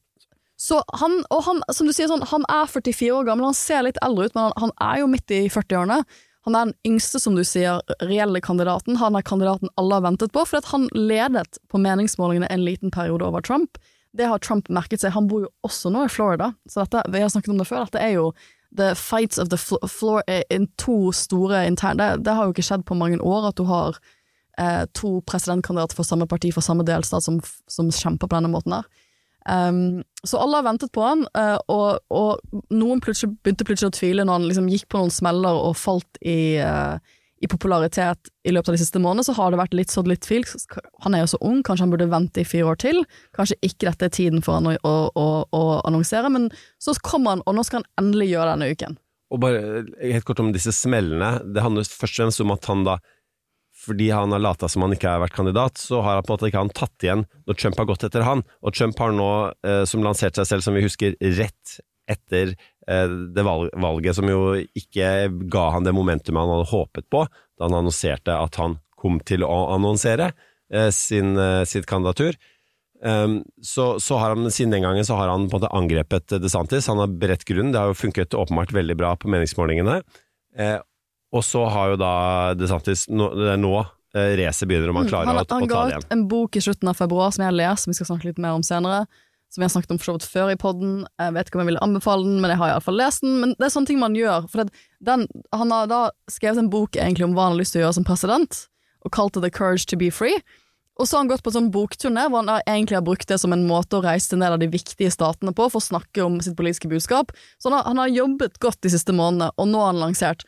så 0.60 0.82
han, 1.00 1.20
og 1.32 1.44
han, 1.46 1.62
som 1.72 1.88
du 1.88 1.94
sier 1.96 2.10
sånn, 2.10 2.26
han 2.28 2.44
er 2.50 2.68
44 2.68 3.14
år 3.14 3.30
gammel, 3.30 3.48
han 3.48 3.56
ser 3.56 3.86
litt 3.86 4.00
eldre 4.04 4.28
ut, 4.28 4.36
men 4.36 4.50
han, 4.50 4.66
han 4.66 4.76
er 4.90 5.00
jo 5.04 5.08
midt 5.14 5.36
i 5.36 5.46
40-årene. 5.52 6.02
Han 6.48 6.56
er 6.56 6.70
den 6.70 6.76
yngste, 6.88 7.20
som 7.20 7.36
du 7.36 7.42
sier, 7.44 7.82
reelle 8.00 8.40
kandidaten. 8.40 8.96
Han 8.96 9.16
er 9.16 9.26
kandidaten 9.26 9.72
alle 9.80 9.98
har 9.98 10.06
ventet 10.06 10.32
på, 10.32 10.44
fordi 10.48 10.72
han 10.72 10.86
ledet 10.96 11.60
på 11.68 11.80
meningsmålingene 11.82 12.48
en 12.48 12.64
liten 12.64 12.92
periode 12.94 13.26
over 13.26 13.44
Trump. 13.44 13.76
Det 14.16 14.26
har 14.26 14.40
Trump 14.42 14.70
merket 14.72 15.02
seg. 15.02 15.12
Han 15.14 15.28
bor 15.30 15.44
jo 15.44 15.52
også 15.66 15.92
nå 15.92 16.06
i 16.06 16.12
Florida, 16.12 16.52
så 16.68 16.84
dette, 16.84 17.04
vi 17.12 17.20
har 17.22 17.30
snakket 17.30 17.52
om 17.52 17.60
det 17.60 17.68
før, 17.68 17.84
dette 17.84 18.02
er 18.02 18.16
jo 18.16 18.30
the 18.70 18.94
fights 18.94 19.38
of 19.38 19.48
the 19.48 19.58
floor 19.88 20.22
eh, 20.26 20.42
in 20.50 20.68
to 20.78 21.12
store 21.12 21.66
interne 21.66 21.98
det, 21.98 22.24
det 22.24 22.34
har 22.34 22.46
jo 22.46 22.54
ikke 22.54 22.62
skjedd 22.62 22.84
på 22.86 22.94
mange 22.94 23.18
år 23.18 23.48
at 23.48 23.58
du 23.58 23.64
har 23.66 23.98
eh, 24.58 24.84
to 24.94 25.18
presidentkandidater 25.26 25.98
for 25.98 26.06
samme 26.06 26.28
parti 26.30 26.52
for 26.54 26.64
samme 26.64 26.86
delstat 26.86 27.26
som, 27.26 27.40
som 27.66 27.90
kjemper 27.90 28.30
på 28.30 28.36
denne 28.36 28.52
måten 28.52 28.78
her. 28.78 28.86
Um, 29.48 30.02
så 30.22 30.36
alle 30.36 30.58
har 30.60 30.66
ventet 30.66 30.92
på 30.92 31.04
han, 31.04 31.24
eh, 31.38 31.56
og, 31.72 32.02
og 32.12 32.58
noen 32.76 33.00
plutselig, 33.00 33.38
begynte 33.40 33.64
plutselig 33.64 33.88
å 33.88 33.96
tvile 33.96 34.26
når 34.26 34.36
han 34.36 34.48
liksom 34.50 34.68
gikk 34.68 34.90
på 34.92 35.00
noen 35.00 35.14
smeller 35.14 35.62
og 35.64 35.78
falt 35.80 36.20
i, 36.20 36.60
uh, 36.60 37.00
i 37.40 37.48
popularitet 37.48 38.28
i 38.44 38.52
løpet 38.52 38.68
av 38.68 38.76
de 38.76 38.82
siste 38.82 39.00
månedene, 39.00 39.24
så 39.24 39.34
har 39.38 39.52
det 39.52 39.60
vært 39.62 39.76
litt 39.78 39.94
sådd 39.94 40.10
litt 40.12 40.22
tvil. 40.26 40.44
Han 41.06 41.16
er 41.16 41.24
jo 41.24 41.30
så 41.32 41.40
ung, 41.40 41.62
kanskje 41.64 41.86
han 41.86 41.94
burde 41.94 42.10
vente 42.12 42.42
i 42.42 42.48
fire 42.48 42.68
år 42.74 42.80
til. 42.84 43.00
Kanskje 43.36 43.56
ikke 43.64 43.88
dette 43.88 44.10
er 44.10 44.16
tiden 44.18 44.44
for 44.44 44.58
han 44.58 44.68
å, 44.74 44.74
å, 45.08 45.28
å, 45.48 45.62
annonsere, 45.88 46.28
men 46.32 46.50
så 46.82 46.94
kommer 47.00 47.38
han, 47.38 47.46
og 47.48 47.56
nå 47.56 47.64
skal 47.64 47.80
han 47.80 48.04
endelig 48.04 48.34
gjøre 48.34 48.52
denne 48.52 48.68
uken. 48.74 49.00
Og 49.30 49.40
bare 49.40 49.62
helt 50.02 50.26
kort 50.26 50.42
om 50.42 50.52
disse 50.52 50.74
smellene. 50.74 51.38
Det 51.54 51.64
handler 51.64 51.86
først 51.86 52.18
og 52.18 52.18
fremst 52.18 52.44
om 52.44 52.52
at 52.52 52.68
han 52.68 52.84
da 52.84 52.98
fordi 53.80 54.10
han 54.12 54.32
har 54.34 54.42
lata 54.42 54.68
som 54.68 54.84
han 54.84 54.94
ikke 54.94 55.08
har 55.08 55.22
vært 55.22 55.36
kandidat, 55.36 55.80
så 55.80 56.02
har 56.04 56.18
han 56.18 56.26
på 56.26 56.34
en 56.34 56.36
måte 56.36 56.50
ikke 56.50 56.64
han 56.64 56.74
tatt 56.76 57.06
igjen 57.06 57.24
når 57.48 57.60
Trump 57.60 57.78
har 57.80 57.88
gått 57.88 58.04
etter 58.08 58.26
han. 58.26 58.44
Og 58.60 58.76
Trump 58.76 59.00
har 59.00 59.14
nå, 59.16 59.30
eh, 59.66 59.84
som 59.88 60.04
lanserte 60.04 60.42
seg 60.42 60.50
selv, 60.50 60.66
som 60.66 60.76
vi 60.76 60.84
husker, 60.84 61.16
rett 61.38 61.80
etter 62.10 62.52
eh, 62.52 63.16
det 63.34 63.46
valg, 63.46 63.70
valget 63.80 64.18
som 64.18 64.28
jo 64.28 64.58
ikke 64.76 65.30
ga 65.52 65.66
han 65.76 65.86
det 65.86 65.96
momentumet 65.96 66.42
han 66.42 66.54
hadde 66.56 66.70
håpet 66.74 67.08
på, 67.12 67.24
da 67.56 67.68
han 67.68 67.80
annonserte 67.80 68.36
at 68.36 68.60
han 68.60 68.78
kom 69.00 69.20
til 69.24 69.46
å 69.46 69.70
annonsere 69.74 70.32
eh, 70.72 70.90
sin, 70.94 71.36
eh, 71.40 71.64
sitt 71.68 71.88
kandidatur. 71.88 72.36
Um, 73.00 73.38
så, 73.64 73.94
så 73.96 74.18
har 74.20 74.34
han 74.34 74.50
siden 74.52 74.74
den 74.74 74.84
gangen 74.84 75.06
så 75.08 75.16
har 75.16 75.30
han 75.32 75.46
på 75.48 75.56
en 75.56 75.62
måte 75.62 75.72
angrepet 75.72 76.34
DeSantis. 76.42 76.88
Han 76.92 77.00
har 77.00 77.14
beredt 77.22 77.46
grunn, 77.48 77.72
det 77.72 77.80
har 77.80 77.94
jo 77.94 77.96
funket 77.96 78.36
åpenbart 78.36 78.74
veldig 78.76 78.96
bra 79.00 79.14
på 79.16 79.30
meningsmålingene. 79.32 80.02
Eh, 80.58 80.76
og 81.30 81.46
så 81.46 81.64
har 81.70 81.92
jo 81.92 81.98
da 82.00 82.12
DeSantis 82.58 83.06
nå, 83.10 83.30
nå 83.60 83.72
eh, 83.80 84.36
racet 84.40 84.68
begynner, 84.68 84.92
om 84.92 85.00
han 85.00 85.10
klarer 85.10 85.30
han, 85.30 85.40
å, 85.40 85.46
han 85.46 85.66
å 85.66 85.70
ga 85.70 85.80
ta 85.80 85.88
det 85.90 85.98
ut 86.02 86.14
en 86.16 86.24
bok 86.30 86.58
i 86.58 86.62
slutten 86.64 86.90
av 86.90 86.98
februar 86.98 87.34
som 87.34 87.44
jeg 87.44 87.52
har 87.52 87.58
lest, 87.58 87.84
som 87.84 87.92
vi 87.92 87.98
skal 88.00 88.10
snakke 88.12 88.30
litt 88.30 88.40
mer 88.42 88.56
om 88.58 88.64
senere. 88.66 89.04
Som 89.50 89.64
vi 89.64 89.66
har 89.66 89.72
snakket 89.72 89.90
om 89.90 89.98
for 89.98 90.06
så 90.06 90.12
vidt 90.14 90.24
før 90.30 90.50
i 90.52 90.58
podden. 90.62 90.90
Jeg 91.18 91.34
vet 91.34 91.48
ikke 91.48 91.58
om 91.58 91.64
jeg 91.64 91.72
ville 91.72 91.82
anbefale 91.82 92.22
den, 92.22 92.36
men 92.38 92.52
jeg 92.52 92.60
har 92.60 92.70
iallfall 92.70 93.00
lest 93.00 93.24
den. 93.24 93.32
Men 93.42 93.54
det 93.58 93.66
er 93.66 93.72
sånne 93.74 93.90
ting 93.90 93.98
man 93.98 94.14
gjør. 94.14 94.44
For 94.46 94.68
den, 95.08 95.24
han 95.50 95.74
har 95.74 95.88
da 95.90 95.98
skrevet 96.30 96.60
en 96.62 96.68
bok 96.70 96.94
egentlig 96.94 97.26
om 97.26 97.34
hva 97.34 97.48
han 97.48 97.56
har 97.56 97.58
lyst 97.58 97.74
til 97.74 97.82
å 97.82 97.88
gjøre 97.88 97.96
som 97.98 98.06
president, 98.06 98.60
og 99.02 99.10
kalt 99.16 99.34
det 99.34 99.42
The 99.42 99.50
Courage 99.56 99.90
to 99.90 99.98
be 99.98 100.12
Free. 100.14 100.38
Og 101.00 101.08
så 101.08 101.16
har 101.16 101.24
han 101.24 101.32
gått 101.32 101.42
på 101.42 101.50
en 101.50 101.56
sånn 101.56 101.72
bokturné 101.74 102.28
hvor 102.28 102.44
han 102.44 102.62
egentlig 102.68 102.98
har 102.98 103.06
brukt 103.06 103.26
det 103.26 103.40
som 103.42 103.54
en 103.56 103.66
måte 103.66 103.98
å 103.98 104.04
reise 104.04 104.30
til 104.30 104.38
en 104.38 104.44
del 104.44 104.54
av 104.54 104.62
de 104.62 104.70
viktige 104.70 105.10
statene 105.10 105.54
på 105.56 105.66
for 105.72 105.80
å 105.80 105.88
snakke 105.88 106.22
om 106.22 106.38
sitt 106.44 106.54
politiske 106.58 106.90
budskap. 106.92 107.34
Så 107.58 107.70
han 107.70 107.78
har, 107.80 107.88
han 107.88 108.02
har 108.04 108.12
jobbet 108.12 108.60
godt 108.62 108.82
de 108.86 108.92
siste 108.92 109.14
månedene, 109.16 109.50
og 109.56 109.70
nå 109.72 109.82
har 109.82 109.94
han 109.94 110.02
lansert. 110.04 110.46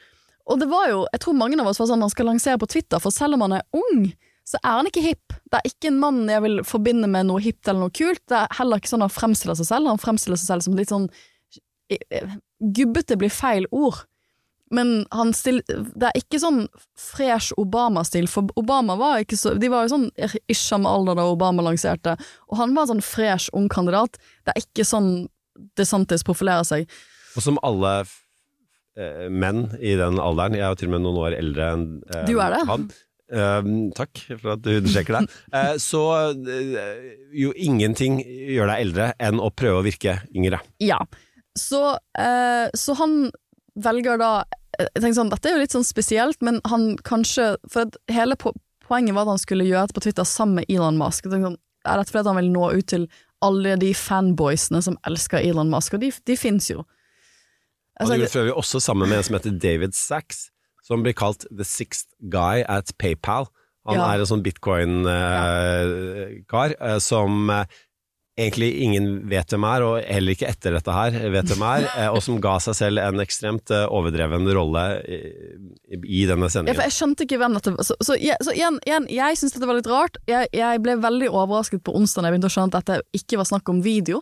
Og 0.50 0.59
det 0.59 0.68
var 0.70 0.88
jo, 0.90 1.05
jeg 1.12 1.22
tror 1.22 1.38
mange 1.38 1.59
av 1.62 1.70
oss 1.70 1.81
var 1.81 1.88
sånn 1.90 2.02
han 2.02 2.12
skal 2.12 2.28
lansere 2.33 2.59
på 2.59 2.68
Twitter, 2.70 3.02
for 3.02 3.14
selv 3.14 3.37
om 3.37 3.44
han 3.46 3.59
er 3.61 3.66
ung, 3.78 4.09
så 4.48 4.59
er 4.59 4.78
han 4.81 4.88
ikke 4.90 5.05
hipp. 5.05 5.35
Det 5.50 5.61
er 5.61 5.70
ikke 5.70 5.90
en 5.92 6.00
mann 6.02 6.22
jeg 6.31 6.42
vil 6.42 6.62
forbinde 6.66 7.11
med 7.11 7.28
noe 7.28 7.42
hipt 7.42 7.68
eller 7.68 7.85
noe 7.85 7.94
kult. 7.94 8.22
Det 8.28 8.40
er 8.40 8.57
heller 8.59 8.81
ikke 8.81 8.90
sånn 8.90 9.05
han 9.05 9.12
fremstiller 9.12 9.59
seg 9.59 9.68
selv. 9.68 9.90
Han 9.92 10.02
fremstiller 10.02 10.40
seg 10.40 10.50
selv 10.50 10.66
som 10.66 10.78
litt 10.78 10.90
sånn 10.92 11.11
Gubbete 12.62 13.18
blir 13.20 13.31
feil 13.33 13.66
ord. 13.70 14.00
Men 14.72 15.02
han 15.12 15.35
still, 15.37 15.61
det 15.68 16.09
er 16.09 16.16
ikke 16.16 16.40
sånn 16.40 16.62
fresh 16.96 17.52
Obama-stil, 17.61 18.24
for 18.31 18.48
Obama 18.57 18.96
var 18.96 19.20
ikke 19.20 19.37
så 19.37 19.52
De 19.61 19.68
var 19.68 19.85
jo 19.85 19.92
sånn 19.92 20.07
ish 20.48 20.62
samme 20.64 20.88
alder 20.88 21.18
da 21.18 21.26
Obama 21.28 21.64
lanserte, 21.66 22.14
og 22.48 22.57
han 22.57 22.72
var 22.72 22.87
en 22.87 22.94
sånn 22.94 23.05
fresh 23.05 23.52
ung 23.52 23.68
kandidat. 23.72 24.16
Det 24.48 24.55
er 24.55 24.64
ikke 24.64 24.87
sånn 24.88 25.11
DeSantis 25.76 26.24
profilerer 26.24 26.64
seg. 26.64 26.88
Og 27.37 27.44
som 27.44 27.61
alle 27.62 27.98
menn 29.33 29.64
i 29.81 29.94
den 29.96 30.18
alderen, 30.20 30.55
jeg 30.59 30.66
er 30.66 30.74
jo 30.74 30.78
til 30.83 30.90
og 30.90 30.94
med 30.96 31.05
noen 31.07 31.20
år 31.22 31.37
eldre 31.38 31.70
enn 31.76 31.85
eh, 32.12 32.26
Du 32.28 32.37
er 32.44 32.52
det. 32.57 32.62
han. 32.68 32.87
Eh, 33.33 33.68
takk 33.96 34.22
for 34.37 34.55
at 34.55 34.64
du 34.64 34.72
understreker 34.76 35.20
det. 35.20 35.37
Eh, 35.57 35.74
så 35.81 36.02
eh, 36.33 37.05
jo 37.37 37.52
ingenting 37.57 38.20
gjør 38.24 38.72
deg 38.72 38.87
eldre 38.87 39.07
enn 39.20 39.40
å 39.40 39.48
prøve 39.57 39.81
å 39.81 39.87
virke 39.87 40.18
yngre. 40.37 40.61
Ja. 40.85 40.98
Så, 41.59 41.81
eh, 42.18 42.68
så 42.76 42.96
han 43.00 43.31
velger 43.81 44.20
da 44.20 44.33
jeg 44.78 45.02
tenker 45.02 45.18
sånn, 45.18 45.31
Dette 45.33 45.50
er 45.50 45.57
jo 45.59 45.62
litt 45.64 45.74
sånn 45.74 45.85
spesielt, 45.85 46.38
men 46.40 46.57
han 46.64 46.94
kanskje 47.05 47.59
For 47.68 47.92
hele 48.09 48.38
po 48.40 48.55
poenget 48.88 49.12
var 49.14 49.26
at 49.26 49.35
han 49.35 49.40
skulle 49.42 49.66
gjøre 49.68 49.87
dette 49.87 49.96
på 49.96 50.02
Twitter 50.05 50.26
sammen 50.28 50.59
med 50.61 50.72
Elon 50.72 50.96
Musk. 51.00 51.28
Jeg 51.28 51.44
sånn, 51.44 51.59
er 51.85 52.00
dette 52.00 52.12
fordi 52.12 52.22
at 52.24 52.31
han 52.33 52.38
vil 52.40 52.50
nå 52.52 52.70
ut 52.76 52.88
til 52.92 53.05
alle 53.44 53.76
de 53.81 53.92
fanboysene 53.96 54.81
som 54.85 54.96
elsker 55.09 55.44
Elon 55.44 55.70
Musk? 55.72 55.96
Og 55.96 56.02
de, 56.02 56.11
de 56.28 56.37
fins 56.37 56.68
jo. 56.72 56.83
Han 58.03 58.11
Altså, 58.11 58.19
gjorde 58.19 58.33
for 58.35 58.43
øvrig 58.45 58.59
også 58.65 58.79
sammen 58.83 59.07
med 59.09 59.17
en 59.23 59.27
som 59.31 59.38
heter 59.38 59.55
David 59.62 59.93
Sachs, 59.99 60.38
som 60.83 61.03
blir 61.07 61.15
kalt 61.15 61.45
The 61.51 61.65
Sixth 61.67 62.09
Guy 62.33 62.62
at 62.67 62.91
PayPal. 62.99 63.47
Han 63.87 63.97
Ja. 63.99 64.05
er 64.12 64.19
en 64.23 64.27
sånn 64.31 64.43
bitcoin-kar 64.47 65.11
uh, 66.81 66.99
som 67.03 67.51
uh, 67.51 67.65
egentlig 68.38 68.71
ingen 68.87 69.09
vet 69.29 69.51
hvem 69.53 69.65
er, 69.69 69.83
og 69.85 69.99
heller 70.09 70.33
ikke 70.33 70.49
etter 70.49 70.73
dette 70.73 70.93
her 70.97 71.11
vet 71.35 71.51
hvem 71.51 71.65
er, 71.69 71.85
eh, 72.01 72.09
og 72.09 72.23
som 72.25 72.38
ga 72.41 72.55
seg 72.65 72.75
selv 72.79 72.97
en 73.03 73.21
ekstremt 73.21 73.69
eh, 73.75 73.83
overdreven 73.93 74.49
rolle 74.57 74.85
i, 75.05 75.19
i 76.01 76.23
denne 76.31 76.49
ja, 76.49 76.53
sendingen. 76.55 76.81
jeg 76.81 76.95
skjønte 76.97 77.27
ikke 77.27 77.37
hvem 77.43 77.53
dette 77.59 77.75
var. 77.75 77.85
Så, 77.85 77.93
så, 78.01 78.17
så 78.17 78.51
igjen, 78.57 78.79
igjen, 78.88 79.05
jeg 79.12 79.37
syns 79.37 79.53
dette 79.53 79.69
var 79.69 79.77
litt 79.77 79.91
rart. 79.91 80.17
Jeg, 80.31 80.49
jeg 80.57 80.81
ble 80.85 80.95
veldig 81.05 81.29
overrasket 81.29 81.85
på 81.85 81.93
onsdag 81.99 82.25
da 82.25 82.29
jeg 82.31 82.35
begynte 82.38 82.49
å 82.51 82.55
skjønne 82.57 82.73
at 82.73 82.79
dette 82.81 82.95
ikke 83.21 83.37
var 83.43 83.47
snakk 83.53 83.67
om 83.75 83.79
video. 83.85 84.19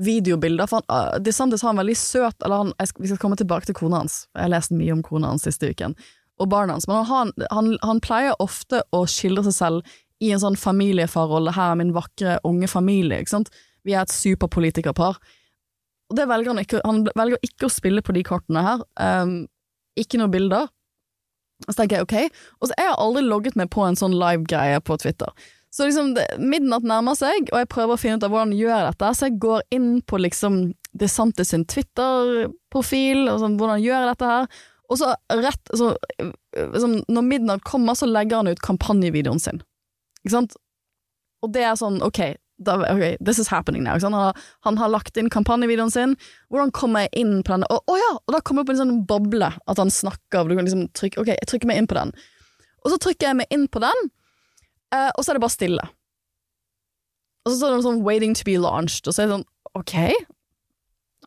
Videobilder. 0.00 0.68
For 0.70 0.80
han, 0.80 1.14
uh, 1.14 1.18
DeSantis 1.20 1.62
har 1.62 1.74
en 1.74 1.82
veldig 1.82 1.96
søt 1.98 2.44
Eller 2.44 2.62
han, 2.62 2.70
skal, 2.80 3.02
Vi 3.02 3.10
skal 3.10 3.18
komme 3.20 3.36
tilbake 3.36 3.68
til 3.68 3.76
kona 3.76 4.00
hans. 4.00 4.22
Jeg 4.32 4.46
har 4.46 4.54
lest 4.54 4.72
mye 4.72 4.94
om 4.94 5.02
kona 5.04 5.32
hans 5.34 5.44
siste 5.48 5.68
uken. 5.68 5.96
Og 6.40 6.48
barna 6.48 6.78
hans. 6.78 6.88
Men 6.88 7.04
han, 7.08 7.34
han, 7.52 7.74
han 7.82 8.00
pleier 8.04 8.38
ofte 8.42 8.82
å 8.92 9.04
skildre 9.10 9.44
seg 9.50 9.58
selv 9.58 9.92
i 10.22 10.30
en 10.32 10.40
sånn 10.40 10.56
familiefarrolle. 10.56 11.52
'Her 11.52 11.74
er 11.74 11.78
min 11.80 11.94
vakre, 11.96 12.38
unge 12.46 12.70
familie'. 12.70 13.20
ikke 13.20 13.36
sant? 13.36 13.50
Vi 13.84 13.94
er 13.94 14.06
et 14.06 14.14
superpolitikerpar. 14.14 15.18
Og 16.10 16.16
det 16.16 16.28
velger 16.28 16.52
han 16.52 16.62
ikke. 16.62 16.82
Han 16.86 17.02
velger 17.18 17.42
ikke 17.42 17.66
å 17.66 17.72
spille 17.72 18.04
på 18.04 18.14
de 18.14 18.22
kortene 18.26 18.62
her. 18.62 18.84
Um, 19.00 19.48
ikke 19.98 20.20
noen 20.20 20.32
bilder. 20.32 20.70
Så 21.68 21.76
tenker 21.78 22.00
jeg 22.00 22.06
ok, 22.06 22.38
og 22.60 22.68
så 22.68 22.76
jeg 22.78 22.94
aldri 22.98 23.22
logget 23.22 23.58
meg 23.58 23.70
på 23.70 23.84
en 23.86 23.98
sånn 23.98 24.16
live-greie 24.18 24.80
på 24.82 24.96
Twitter. 24.98 25.30
Så 25.72 25.86
liksom, 25.88 26.12
midnatt 26.42 26.84
nærmer 26.84 27.16
seg, 27.16 27.48
og 27.48 27.62
jeg 27.62 27.70
prøver 27.72 27.96
å 27.96 28.00
finne 28.00 28.20
ut 28.20 28.26
av 28.26 28.32
hvordan 28.34 28.52
jeg 28.52 28.66
gjør 28.66 28.90
dette, 28.90 29.12
så 29.16 29.28
jeg 29.28 29.38
går 29.40 29.62
inn 29.72 29.88
på 30.04 30.20
liksom 30.20 30.58
DeSantis 31.00 31.54
sin 31.54 31.64
Twitter-profil, 31.64 33.24
og 33.32 33.40
sånn, 33.40 33.56
hvordan 33.60 33.80
gjør 33.80 33.96
jeg 33.96 34.10
dette 34.10 34.32
her, 34.34 34.60
og 34.92 35.00
så 35.00 35.14
rett, 35.40 35.72
så, 35.72 35.94
liksom, 36.52 36.98
når 37.08 37.24
midnatt 37.24 37.64
kommer, 37.64 37.96
så 37.96 38.08
legger 38.10 38.42
han 38.42 38.52
ut 38.52 38.60
kampanjevideoen 38.60 39.40
sin. 39.40 39.62
Ikke 40.20 40.34
sant? 40.34 40.58
Og 41.42 41.54
det 41.54 41.64
er 41.64 41.78
sånn, 41.80 42.02
ok, 42.04 42.20
da, 42.62 42.76
ok, 42.92 43.16
this 43.24 43.40
is 43.40 43.48
happening 43.48 43.82
now. 43.86 43.96
Han, 44.02 44.14
har, 44.14 44.36
han 44.68 44.76
har 44.78 44.92
lagt 44.92 45.16
inn 45.16 45.30
kampanjevideoen 45.32 45.90
sin. 45.90 46.14
Hvordan 46.52 46.70
kommer 46.76 47.06
jeg 47.06 47.24
inn 47.24 47.38
på 47.42 47.56
den? 47.56 47.64
Å 47.72 47.80
å 47.80 47.96
ja, 47.98 48.10
og 48.20 48.36
da 48.36 48.42
kommer 48.44 48.62
det 48.62 48.68
opp 48.68 48.74
en 48.76 48.82
sånn 48.82 49.00
boble 49.08 49.48
at 49.50 49.80
han 49.80 49.90
snakker. 49.90 50.46
Du 50.46 50.54
kan 50.54 50.68
liksom 50.68 50.86
trykke, 50.98 51.24
ok, 51.24 51.32
jeg 51.34 51.48
trykker 51.50 51.72
meg 51.72 51.80
inn 51.80 51.88
på 51.90 51.98
den. 51.98 52.12
Og 52.84 52.92
så 52.92 53.00
trykker 53.02 53.30
jeg 53.30 53.40
meg 53.40 53.56
inn 53.56 53.66
på 53.72 53.82
den, 53.82 54.12
eh, 54.92 55.10
og 55.16 55.24
så 55.24 55.32
er 55.32 55.38
det 55.40 55.44
bare 55.46 55.56
stille. 55.58 55.88
Og 57.42 57.50
så 57.52 57.58
står 57.58 57.74
det 57.76 57.84
sånn 57.88 58.04
'waiting 58.06 58.34
to 58.38 58.44
be 58.46 58.58
launched', 58.60 59.08
og 59.08 59.14
så 59.14 59.22
er 59.22 59.26
det 59.26 59.34
sånn 59.40 59.48
ok. 59.74 59.96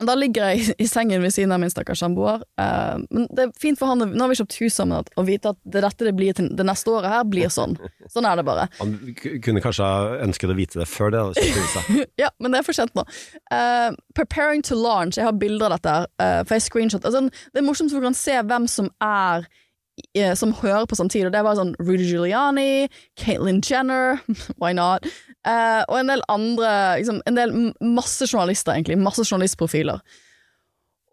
Da 0.03 0.11
ligger 0.15 0.49
jeg 0.51 0.75
i 0.83 0.85
sengen 0.91 1.21
ved 1.23 1.31
siden 1.31 1.53
av 1.55 1.59
min 1.61 1.69
stakkars 1.71 2.01
samboer. 2.03 2.41
Uh, 2.59 2.99
men 3.15 3.27
det 3.31 3.45
er 3.45 3.51
fint 3.59 3.79
for 3.79 3.87
han, 3.87 3.99
nå 4.03 4.19
har 4.19 4.27
vi 4.27 4.35
kjøpt 4.35 4.57
hus 4.59 4.75
sammen, 4.75 4.97
at- 4.99 5.11
å 5.15 5.23
vite 5.23 5.53
at 5.53 5.57
det 5.63 5.83
dette 5.85 6.03
det 6.03 6.15
blir 6.17 6.33
til 6.35 6.49
det 6.51 6.65
neste 6.67 6.91
året 6.91 7.07
her, 7.07 7.23
blir 7.23 7.47
sånn. 7.47 7.77
Sånn 8.11 8.27
er 8.27 8.35
det 8.35 8.43
bare. 8.43 8.67
Han 8.79 9.15
kunne 9.41 9.61
kanskje 9.63 9.87
ha 9.87 10.17
ønsket 10.25 10.51
å 10.51 10.55
vite 10.57 10.79
det 10.83 10.87
før 10.91 11.11
det. 11.15 12.07
Ja, 12.19 12.29
men 12.39 12.51
det 12.51 12.59
er 12.59 12.63
for 12.67 12.73
sent 12.75 12.91
nå. 12.93 13.05
Uh, 13.51 13.95
preparing 14.15 14.61
to 14.61 14.75
launch. 14.75 15.15
Jeg 15.15 15.23
har 15.25 15.31
bilder 15.31 15.71
av 15.71 15.79
dette, 15.79 15.87
her, 16.19 16.43
for 16.43 16.55
jeg 16.55 16.67
screenshot. 16.67 17.05
Altså, 17.07 17.29
det 17.53 17.63
er 17.63 17.67
morsomt 17.67 17.91
for 17.91 18.03
du 18.03 18.07
kan 18.09 18.13
se 18.19 18.35
hvem 18.43 18.67
som 18.67 18.91
er 19.01 19.47
som 20.35 20.53
hører 20.53 20.85
på 20.89 20.97
samtidig. 20.97 21.29
Og 21.29 21.33
det 21.35 21.43
var 21.45 21.57
sånn 21.59 21.73
Rudy 21.79 22.05
Giuliani, 22.07 22.87
Caitlyn 23.19 23.61
Jenner, 23.63 24.19
why 24.61 24.73
not? 24.75 25.07
Eh, 25.47 25.81
og 25.87 25.99
en 25.99 26.11
del 26.11 26.23
andre 26.31 26.69
liksom, 26.99 27.21
En 27.29 27.37
del 27.37 27.53
masse 27.81 28.27
journalister, 28.27 28.73
egentlig. 28.75 28.97
Masse 28.99 29.23
journalistprofiler. 29.23 30.01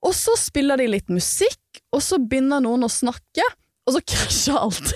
Og 0.03 0.15
så 0.19 0.35
spiller 0.39 0.81
de 0.81 0.89
litt 0.91 1.11
musikk, 1.13 1.83
og 1.95 2.03
så 2.03 2.19
begynner 2.19 2.63
noen 2.65 2.87
å 2.87 2.91
snakke, 2.91 3.45
og 3.87 3.97
så 3.97 4.03
krasjer 4.15 4.59
alt. 4.59 4.95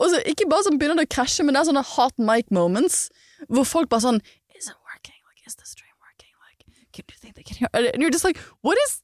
og 0.00 0.10
så 0.10 0.20
Ikke 0.28 0.48
bare 0.50 0.66
sånn 0.66 0.80
begynner 0.80 1.00
det 1.00 1.08
å 1.08 1.14
krasje, 1.16 1.44
men 1.46 1.56
det 1.56 1.62
er 1.62 1.70
sånne 1.70 1.86
hot 1.94 2.20
mic 2.20 2.52
moments, 2.52 3.08
hvor 3.48 3.68
folk 3.68 3.92
bare 3.92 4.04
sånn 4.04 4.20
Is 4.56 4.68
it 4.68 4.76
working? 4.84 5.16
Like, 5.28 5.44
is 5.48 5.56
the 5.56 5.66
stream 5.68 5.96
working? 6.00 6.32
Like, 6.44 6.64
can 6.92 7.08
you 7.08 7.16
think 7.20 7.36
they 7.36 7.44
can 7.44 7.56
hear? 7.56 7.68
And 7.72 8.02
you're 8.02 8.12
just 8.12 8.24
like, 8.24 8.40
what 8.62 8.76
is 8.86 9.00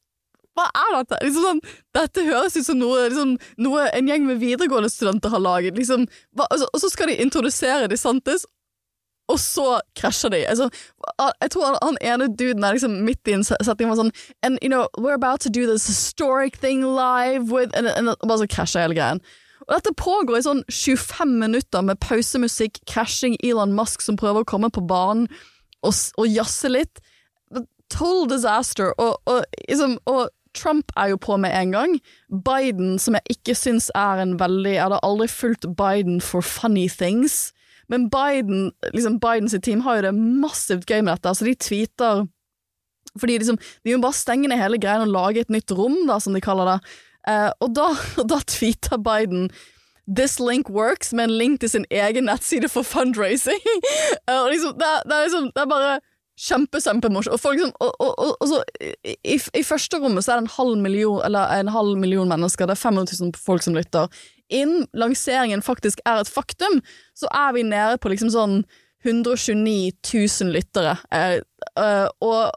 hva 0.60 0.68
er 0.84 0.94
dette? 0.98 1.18
Liksom 1.24 1.48
sånn, 1.48 1.60
dette 1.96 2.28
høres 2.28 2.56
ut 2.58 2.68
som 2.68 2.80
noe, 2.80 3.08
liksom, 3.08 3.34
noe 3.64 3.88
en 3.96 4.08
gjeng 4.10 4.28
med 4.28 4.40
videregående 4.42 4.92
studenter 4.92 5.32
har 5.32 5.42
laget. 5.42 5.78
Liksom, 5.80 6.06
hva, 6.36 6.48
altså, 6.50 6.68
og 6.70 6.84
så 6.84 6.92
skal 6.92 7.10
de 7.10 7.20
introdusere 7.24 7.90
de 7.90 7.98
Santis, 8.00 8.46
og 9.30 9.38
så 9.38 9.66
krasjer 9.98 10.32
de. 10.34 10.40
Altså, 10.50 10.68
jeg 11.42 11.52
tror 11.54 11.66
han, 11.68 11.78
han 11.82 11.98
ene 12.02 12.30
duden 12.34 12.64
er 12.66 12.74
liksom 12.74 12.96
midt 13.06 13.30
i 13.30 13.36
en 13.36 13.46
setting 13.46 13.90
var 13.90 14.00
sånn 14.00 14.10
And 14.46 14.58
you 14.62 14.70
know, 14.72 14.88
we're 14.98 15.14
about 15.14 15.40
to 15.46 15.52
do 15.52 15.66
this 15.70 15.86
historic 15.86 16.58
thing 16.58 16.82
live 16.82 17.52
with 17.52 17.70
and, 17.78 17.86
and, 17.86 18.10
og 18.10 18.26
bare 18.26 18.42
så 18.42 18.50
krasjer 18.50 18.86
hele 18.86 18.98
greien. 18.98 19.22
Og 19.68 19.76
dette 19.76 19.94
pågår 19.94 20.40
i 20.40 20.46
sånn 20.46 20.64
25 20.66 21.36
minutter 21.44 21.84
med 21.86 22.00
pausemusikk, 22.02 22.80
krasjing, 22.90 23.36
Elon 23.44 23.76
Musk 23.76 24.02
som 24.02 24.18
prøver 24.18 24.42
å 24.42 24.50
komme 24.50 24.72
på 24.72 24.82
banen 24.82 25.28
og, 25.86 25.94
og 26.18 26.26
jazze 26.26 26.72
litt. 26.72 27.02
Total 27.54 28.26
disaster. 28.30 28.90
Og, 28.98 29.20
og, 29.30 29.44
liksom, 29.68 29.98
og 30.10 30.28
Trump 30.54 30.92
er 30.96 31.12
jo 31.12 31.16
på 31.16 31.36
med 31.36 31.54
en 31.54 31.72
gang. 31.72 31.96
Biden, 32.28 32.98
som 32.98 33.14
jeg 33.14 33.36
ikke 33.36 33.54
syns 33.54 33.90
er 33.94 34.22
en 34.22 34.36
veldig 34.40 34.74
Jeg 34.74 34.82
hadde 34.82 35.00
aldri 35.06 35.28
fulgt 35.28 35.66
Biden 35.76 36.20
for 36.20 36.40
funny 36.40 36.88
things. 36.88 37.52
Men 37.88 38.10
Biden, 38.10 38.72
liksom 38.94 39.18
Bidens 39.20 39.54
team 39.62 39.80
har 39.80 39.96
jo 39.96 40.02
det 40.08 40.14
massivt 40.14 40.86
gøy 40.86 41.00
med 41.02 41.16
dette. 41.16 41.28
Altså 41.28 41.44
de 41.44 41.54
tweeter 41.54 42.26
Fordi 43.18 43.38
liksom, 43.38 43.58
de 43.84 43.96
må 43.96 44.02
bare 44.02 44.14
stenge 44.14 44.48
ned 44.48 44.60
hele 44.60 44.78
greia 44.78 45.02
og 45.02 45.10
lage 45.10 45.40
et 45.40 45.50
nytt 45.50 45.72
rom, 45.74 45.96
da, 46.06 46.20
som 46.22 46.34
de 46.34 46.40
kaller 46.40 46.68
det. 46.68 46.78
Eh, 47.28 47.50
og, 47.60 47.72
da, 47.74 47.88
da 48.30 48.38
tweeter 48.46 49.00
Biden 49.02 49.50
This 50.10 50.40
link 50.40 50.70
works, 50.70 51.12
med 51.12 51.24
en 51.24 51.38
link 51.38 51.60
til 51.60 51.70
sin 51.70 51.84
egen 51.90 52.24
nettside 52.24 52.68
for 52.68 52.82
fundraising. 52.82 53.60
Og 54.32 54.48
liksom, 54.50 54.72
det, 54.78 54.88
det, 55.06 55.16
er 55.16 55.26
liksom, 55.26 55.50
det 55.54 55.62
er 55.62 55.68
bare 55.70 56.00
kjempe, 56.40 56.80
kjempemorsomt. 56.80 57.34
Og, 57.34 57.40
folk 57.42 57.60
som, 57.60 57.72
og, 57.84 57.94
og, 58.00 58.12
og, 58.18 58.36
og 58.40 58.50
så, 58.50 58.60
i, 58.80 59.16
i, 59.34 59.38
I 59.60 59.64
første 59.66 60.00
rommet 60.00 60.24
så 60.24 60.34
er 60.34 60.40
det 60.40 60.48
en 60.48 60.54
halv 60.56 60.78
million, 60.80 61.36
en 61.36 61.72
halv 61.74 61.98
million 62.00 62.30
mennesker, 62.30 62.68
det 62.68 62.76
er 62.76 62.84
500 62.84 63.18
000 63.20 63.34
folk 63.40 63.66
som 63.66 63.76
lytter. 63.76 64.08
Innen 64.50 64.86
lanseringen 64.96 65.62
faktisk 65.62 66.00
er 66.08 66.22
et 66.22 66.30
faktum, 66.30 66.80
så 67.14 67.30
er 67.36 67.52
vi 67.54 67.66
nede 67.66 68.00
på 68.02 68.10
liksom 68.12 68.32
sånn 68.34 68.62
129 69.04 69.92
000 70.04 70.50
lyttere. 70.56 70.96
Eh, 71.14 71.38
eh, 71.80 72.08
og, 72.24 72.50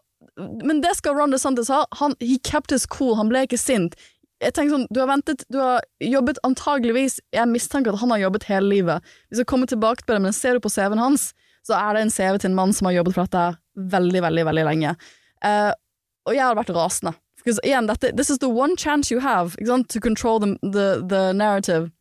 men 0.66 0.82
det 0.84 0.96
skal 0.98 1.16
Ron 1.20 1.36
DeSantis 1.36 1.72
ha. 1.72 1.84
Han, 2.02 2.18
he 2.24 2.40
kept 2.44 2.74
his 2.74 2.88
cool, 2.90 3.16
han 3.20 3.32
ble 3.32 3.46
ikke 3.48 3.62
sint. 3.62 3.96
Jeg 4.44 4.58
tenker 4.58 4.74
sånn, 4.74 4.90
Du 4.92 5.00
har 5.00 5.08
ventet, 5.08 5.46
du 5.54 5.60
har 5.62 5.86
jobbet 6.04 6.40
antageligvis 6.44 7.22
Jeg 7.32 7.48
mistenker 7.48 7.94
at 7.94 8.02
han 8.02 8.12
har 8.12 8.26
jobbet 8.26 8.50
hele 8.50 8.68
livet. 8.74 9.14
Vi 9.32 9.40
skal 9.40 9.48
komme 9.48 9.70
tilbake 9.72 10.04
på 10.04 10.16
det, 10.16 10.20
men 10.26 10.36
ser 10.36 10.58
du 10.58 10.66
på 10.66 10.74
CV-en 10.74 11.00
hans, 11.00 11.30
så 11.64 11.78
er 11.78 11.96
det 11.96 12.02
en 12.04 12.12
CV 12.12 12.42
til 12.42 12.52
en 12.52 12.58
mann 12.58 12.74
som 12.76 12.90
har 12.90 12.98
jobbet 12.98 13.16
for 13.16 13.30
dette 13.30 13.46
her 13.46 13.63
veldig, 13.76 14.22
veldig 14.22 14.46
veldig 14.50 14.66
lenge. 14.70 14.96
Eh, 15.44 15.72
og 16.28 16.36
jeg 16.36 16.46
hadde 16.46 16.60
vært 16.62 16.76
rasende. 16.76 17.14
Because, 17.44 17.60
igjen, 17.68 17.90
dette, 17.90 18.14
this 18.16 18.30
is 18.30 18.40
the 18.40 18.48
one 18.48 18.78
chance 18.78 19.12
you 19.12 19.20
have 19.20 19.58
to 19.90 20.00
control 20.00 20.40
the, 20.40 20.56
the, 20.62 21.04
the 21.08 21.34
narrative. 21.34 21.92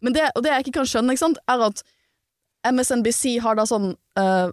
Men 0.00 0.12
det, 0.12 0.30
og 0.34 0.42
det 0.42 0.50
jeg 0.50 0.66
ikke 0.66 0.78
kan 0.80 0.88
skjønne, 0.90 1.14
ikke 1.14 1.26
sant, 1.26 1.38
er 1.50 1.62
at 1.68 1.82
MSNBC 2.66 3.38
har 3.42 3.58
da 3.58 3.64
sånn, 3.66 3.92
uh, 4.18 4.50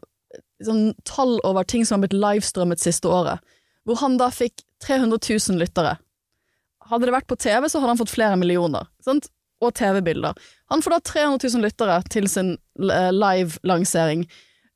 sånn 0.65 0.93
tall 1.09 1.39
over 1.47 1.65
ting 1.65 1.85
som 1.85 1.97
har 1.97 2.05
blitt 2.05 2.17
livestrømmet 2.17 2.81
siste 2.81 3.09
året, 3.09 3.41
hvor 3.85 3.97
han 4.01 4.19
da 4.21 4.29
fikk 4.33 4.61
300 4.85 5.17
000 5.17 5.61
lyttere. 5.61 5.95
Hadde 6.85 7.09
det 7.09 7.15
vært 7.15 7.29
på 7.29 7.37
TV, 7.41 7.65
så 7.69 7.81
hadde 7.81 7.95
han 7.95 8.01
fått 8.01 8.13
flere 8.13 8.37
millioner. 8.37 8.85
Sant? 9.05 9.31
Og 9.63 9.73
TV-bilder. 9.73 10.37
Han 10.69 10.83
får 10.85 10.93
da 10.93 10.99
300 11.09 11.49
000 11.55 11.65
lyttere 11.65 11.95
til 12.13 12.27
sin 12.29 12.55
eh, 12.91 13.11
live-lansering. 13.15 14.25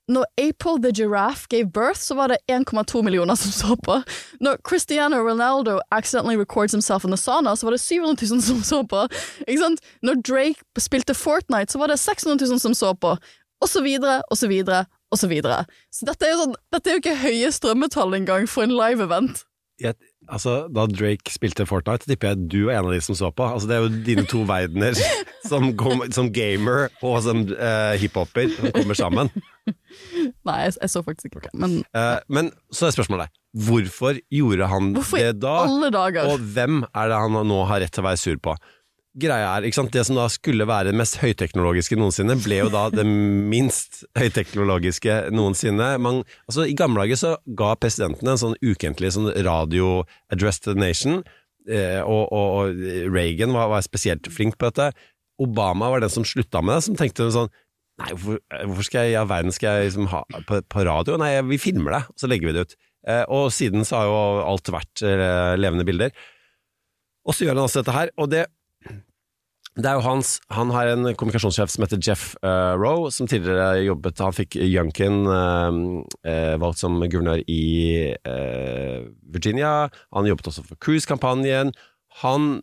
Når 0.09 0.25
April 0.41 0.79
the 0.81 0.91
Giraffe 0.91 1.47
gave 1.49 1.69
birth, 1.69 1.99
så 2.01 2.15
var 2.17 2.27
det 2.33 2.37
1,2 2.51 3.01
millioner 3.05 3.35
som 3.35 3.51
så 3.51 3.75
på. 3.85 3.99
Når 4.41 4.57
Cristiano 4.65 5.21
Ronaldo 5.21 5.79
accidentally 5.91 6.37
records 6.37 6.73
himself 6.73 7.05
in 7.05 7.11
the 7.11 7.17
sauna, 7.17 7.55
så 7.55 7.67
var 7.67 7.71
det 7.71 7.81
700 7.81 8.27
000 8.31 8.41
som 8.41 8.63
så 8.63 8.83
på. 8.83 9.05
Ikke 9.47 9.61
sant? 9.61 9.83
Når 10.01 10.21
Drake 10.25 10.81
spilte 10.81 11.13
Fortnite, 11.13 11.71
så 11.71 11.79
var 11.79 11.93
det 11.93 11.99
600 11.99 12.47
000 12.47 12.59
som 12.59 12.73
så 12.73 12.93
på. 12.93 13.17
Og 13.61 13.69
så 13.69 13.83
videre, 13.83 14.21
og 14.31 14.37
så 14.37 14.47
videre, 14.47 14.85
og 15.11 15.19
så 15.19 15.27
videre. 15.27 15.65
Så 15.93 16.07
dette 16.09 16.25
er 16.25 16.33
jo, 16.33 16.43
sånn, 16.43 16.57
dette 16.73 16.89
er 16.89 16.97
jo 16.97 17.03
ikke 17.03 17.21
høye 17.23 17.51
strømmetall 17.51 18.17
engang 18.17 18.49
for 18.49 18.65
en 18.65 18.73
live-event. 18.73 19.43
Jeg, 19.79 19.95
altså, 20.29 20.55
da 20.73 20.85
Drake 20.89 21.33
spilte 21.33 21.65
Fortnite, 21.69 22.07
tipper 22.09 22.33
jeg 22.33 22.47
du 22.51 22.59
er 22.67 22.79
en 22.79 22.89
av 22.89 22.95
de 22.95 23.01
som 23.03 23.17
så 23.17 23.31
på. 23.33 23.45
Altså, 23.45 23.69
det 23.69 23.77
er 23.77 23.83
jo 23.85 24.03
dine 24.07 24.25
to 24.29 24.43
verdener, 24.49 24.97
som, 25.49 25.71
som 26.15 26.31
gamer 26.33 26.87
og 27.01 27.19
som 27.25 27.43
uh, 27.51 27.93
hiphoper, 27.99 28.51
som 28.55 28.73
kommer 28.75 28.97
sammen. 28.97 29.33
Nei, 30.47 30.57
jeg, 30.65 30.75
jeg 30.79 30.91
så 30.91 31.03
faktisk 31.05 31.29
ikke 31.29 31.45
det. 31.47 31.53
Men 31.59 31.79
uh, 31.97 32.17
men 32.31 32.51
så 32.73 32.87
er 32.87 32.95
spørsmålet 32.95 33.35
hvorfor 33.57 34.19
gjorde 34.29 34.67
han 34.69 34.91
hvorfor 34.93 35.21
det 35.23 35.39
da? 35.41 35.55
Og 36.29 36.43
hvem 36.53 36.83
er 36.85 37.09
det 37.09 37.21
han 37.23 37.39
nå 37.49 37.63
har 37.69 37.81
rett 37.81 37.93
til 37.95 38.03
å 38.03 38.09
være 38.09 38.21
sur 38.21 38.41
på? 38.45 38.53
Greia 39.19 39.51
er, 39.51 39.67
ikke 39.67 39.79
sant, 39.79 39.93
Det 39.93 40.05
som 40.07 40.17
da 40.17 40.27
skulle 40.31 40.67
være 40.69 40.91
det 40.91 40.99
mest 40.99 41.19
høyteknologiske 41.21 41.97
noensinne, 41.99 42.37
ble 42.43 42.61
jo 42.61 42.71
da 42.73 42.87
det 42.93 43.05
minst 43.05 44.03
høyteknologiske 44.19 45.19
noensinne. 45.35 45.91
Man, 46.01 46.23
altså 46.49 46.65
I 46.69 46.75
gamle 46.77 47.03
dager 47.03 47.19
så 47.19 47.35
ga 47.59 47.75
presidentene 47.79 48.35
en 48.35 48.41
sånn 48.41 48.57
ukentlig 48.63 49.13
sånn 49.15 49.31
radio 49.45 50.03
address 50.33 50.61
to 50.63 50.73
the 50.73 50.79
nation, 50.79 51.23
eh, 51.69 52.01
og, 52.01 52.27
og, 52.31 52.59
og 52.59 52.83
Reagan 53.13 53.55
var, 53.55 53.71
var 53.73 53.85
spesielt 53.85 54.29
flink 54.33 54.59
på 54.59 54.71
dette. 54.71 54.91
Obama 55.39 55.91
var 55.93 56.03
den 56.03 56.13
som 56.13 56.27
slutta 56.27 56.63
med 56.63 56.77
det, 56.77 56.85
som 56.87 56.99
tenkte 56.99 57.31
sånn 57.35 57.51
Nei, 57.99 58.13
hvorfor, 58.15 58.37
hvorfor 58.63 58.85
skal 58.87 59.09
jeg 59.09 59.15
all 59.19 59.25
verden 59.27 59.51
skal 59.51 59.75
jeg 59.75 59.89
liksom 59.89 60.05
ha 60.07 60.21
på, 60.47 60.61
på 60.71 60.83
radio? 60.87 61.17
Nei, 61.19 61.33
vi 61.49 61.57
filmer 61.59 61.97
det, 61.97 62.05
og 62.07 62.21
så 62.21 62.29
legger 62.31 62.47
vi 62.47 62.53
det 62.55 62.61
ut. 62.63 62.75
Eh, 63.11 63.25
og 63.27 63.49
siden 63.51 63.83
så 63.87 63.97
har 63.99 64.07
jo 64.07 64.19
alt 64.45 64.71
vært 64.71 65.03
eh, 65.03 65.55
levende 65.59 65.83
bilder. 65.83 66.13
Og 67.27 67.35
så 67.35 67.43
gjør 67.43 67.57
han 67.57 67.65
altså 67.65 67.83
dette 67.83 67.97
her, 67.97 68.13
og 68.15 68.31
det 68.31 68.45
det 69.77 69.85
er 69.85 69.99
jo 69.99 70.03
hans, 70.03 70.39
Han 70.51 70.71
har 70.73 70.89
en 70.91 71.05
kommunikasjonssjef 71.15 71.69
som 71.71 71.85
heter 71.85 72.01
Jeff 72.03 72.33
uh, 72.43 72.73
Rowe, 72.75 73.11
som 73.13 73.29
tidligere 73.29 73.85
jobbet 73.85 74.19
Han 74.19 74.35
fikk 74.35 74.57
Junkin 74.65 75.21
uh, 75.29 75.69
uh, 76.25 76.55
valgt 76.59 76.81
som 76.81 76.97
guvernør 76.99 77.43
i 77.47 77.61
eh, 78.11 79.05
Virginia. 79.29 79.89
Han 80.15 80.27
jobbet 80.27 80.49
også 80.51 80.65
for 80.65 80.79
Cruise-kampanjen. 80.83 81.71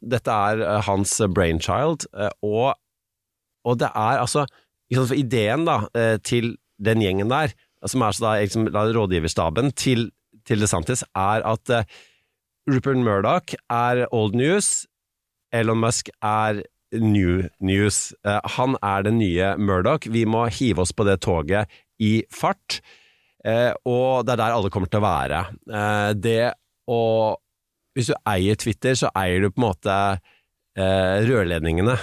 Dette 0.02 0.32
er 0.32 0.60
eh, 0.60 0.82
hans 0.84 1.14
brainchild, 1.32 2.06
eh, 2.12 2.32
og, 2.44 2.74
og 3.64 3.78
det 3.80 3.88
er 3.88 4.20
altså 4.20 4.44
liksom, 4.90 5.14
Ideen 5.16 5.64
da, 5.64 5.78
eh, 5.96 6.18
til 6.18 6.56
den 6.82 7.00
gjengen 7.00 7.30
der, 7.30 7.54
som 7.86 8.02
er 8.02 8.18
da, 8.20 8.34
liksom, 8.42 8.68
da 8.74 8.84
rådgiverstaben 8.92 9.72
til, 9.72 10.10
til 10.44 10.60
DeSantis, 10.60 11.04
er 11.14 11.46
at 11.46 11.70
eh, 11.70 11.86
Rupert 12.68 12.98
Murdoch 12.98 13.54
er 13.70 14.06
old 14.12 14.34
news, 14.34 14.86
Elon 15.54 15.80
Musk 15.80 16.10
er 16.20 16.64
new 16.92 17.48
news. 17.60 18.12
Eh, 18.26 18.40
han 18.56 18.76
er 18.84 19.06
den 19.06 19.18
nye 19.20 19.54
Murdoch. 19.58 20.06
Vi 20.12 20.24
må 20.28 20.46
hive 20.52 20.84
oss 20.84 20.94
på 20.94 21.06
det 21.08 21.20
toget 21.24 21.70
i 22.02 22.20
fart, 22.32 22.80
eh, 23.44 23.72
og 23.88 24.26
det 24.26 24.36
er 24.36 24.42
der 24.42 24.56
alle 24.58 24.70
kommer 24.70 24.90
til 24.90 25.00
å 25.00 25.06
være. 25.06 25.42
Eh, 25.70 26.12
det 26.14 26.54
å 26.86 27.02
Hvis 27.96 28.10
du 28.10 28.16
eier 28.28 28.58
Twitter, 28.60 28.92
så 28.92 29.08
eier 29.16 29.40
du 29.40 29.48
på 29.48 29.56
en 29.56 29.70
måte 29.70 29.94
rørledningene 30.76 31.94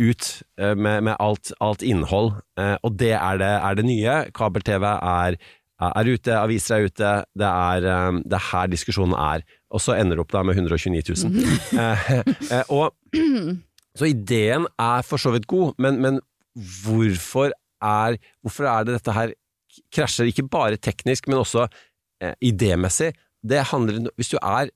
ut 0.00 0.28
med, 0.56 1.02
med 1.04 1.16
alt, 1.20 1.50
alt 1.60 1.82
innhold, 1.84 2.30
og 2.56 2.96
det 2.96 3.10
er 3.12 3.36
det, 3.36 3.50
er 3.60 3.76
det 3.76 3.84
nye. 3.84 4.14
Kabel-TV 4.32 4.86
er, 4.88 5.36
er 5.84 6.08
ute, 6.08 6.38
aviser 6.38 6.78
er 6.78 6.88
ute, 6.88 7.10
det 7.36 7.50
er, 7.50 8.16
det 8.24 8.38
er 8.38 8.46
her 8.48 8.72
diskusjonen 8.72 9.12
er. 9.12 9.44
Og 9.72 9.80
så 9.80 9.96
ender 9.96 10.18
det 10.18 10.24
opp 10.26 10.32
da 10.34 10.42
med 10.44 10.58
129 10.58 11.02
000. 11.24 11.36
Eh, 11.82 12.08
eh, 12.52 12.72
og 12.72 12.92
så 13.98 14.08
ideen 14.08 14.66
er 14.80 15.02
for 15.04 15.20
så 15.20 15.32
vidt 15.34 15.46
god, 15.50 15.74
men, 15.82 16.00
men 16.00 16.20
hvorfor, 16.84 17.52
er, 17.82 18.18
hvorfor 18.44 18.68
er 18.68 18.86
det 18.88 18.98
dette 18.98 19.16
her 19.16 19.34
krasjer, 19.94 20.28
ikke 20.28 20.46
bare 20.52 20.76
teknisk, 20.80 21.28
men 21.28 21.40
også 21.40 21.66
eh, 22.22 22.34
idémessig, 22.44 23.12
det 23.42 23.64
handler 23.72 24.10
Hvis 24.14 24.30
du 24.30 24.36
er 24.38 24.68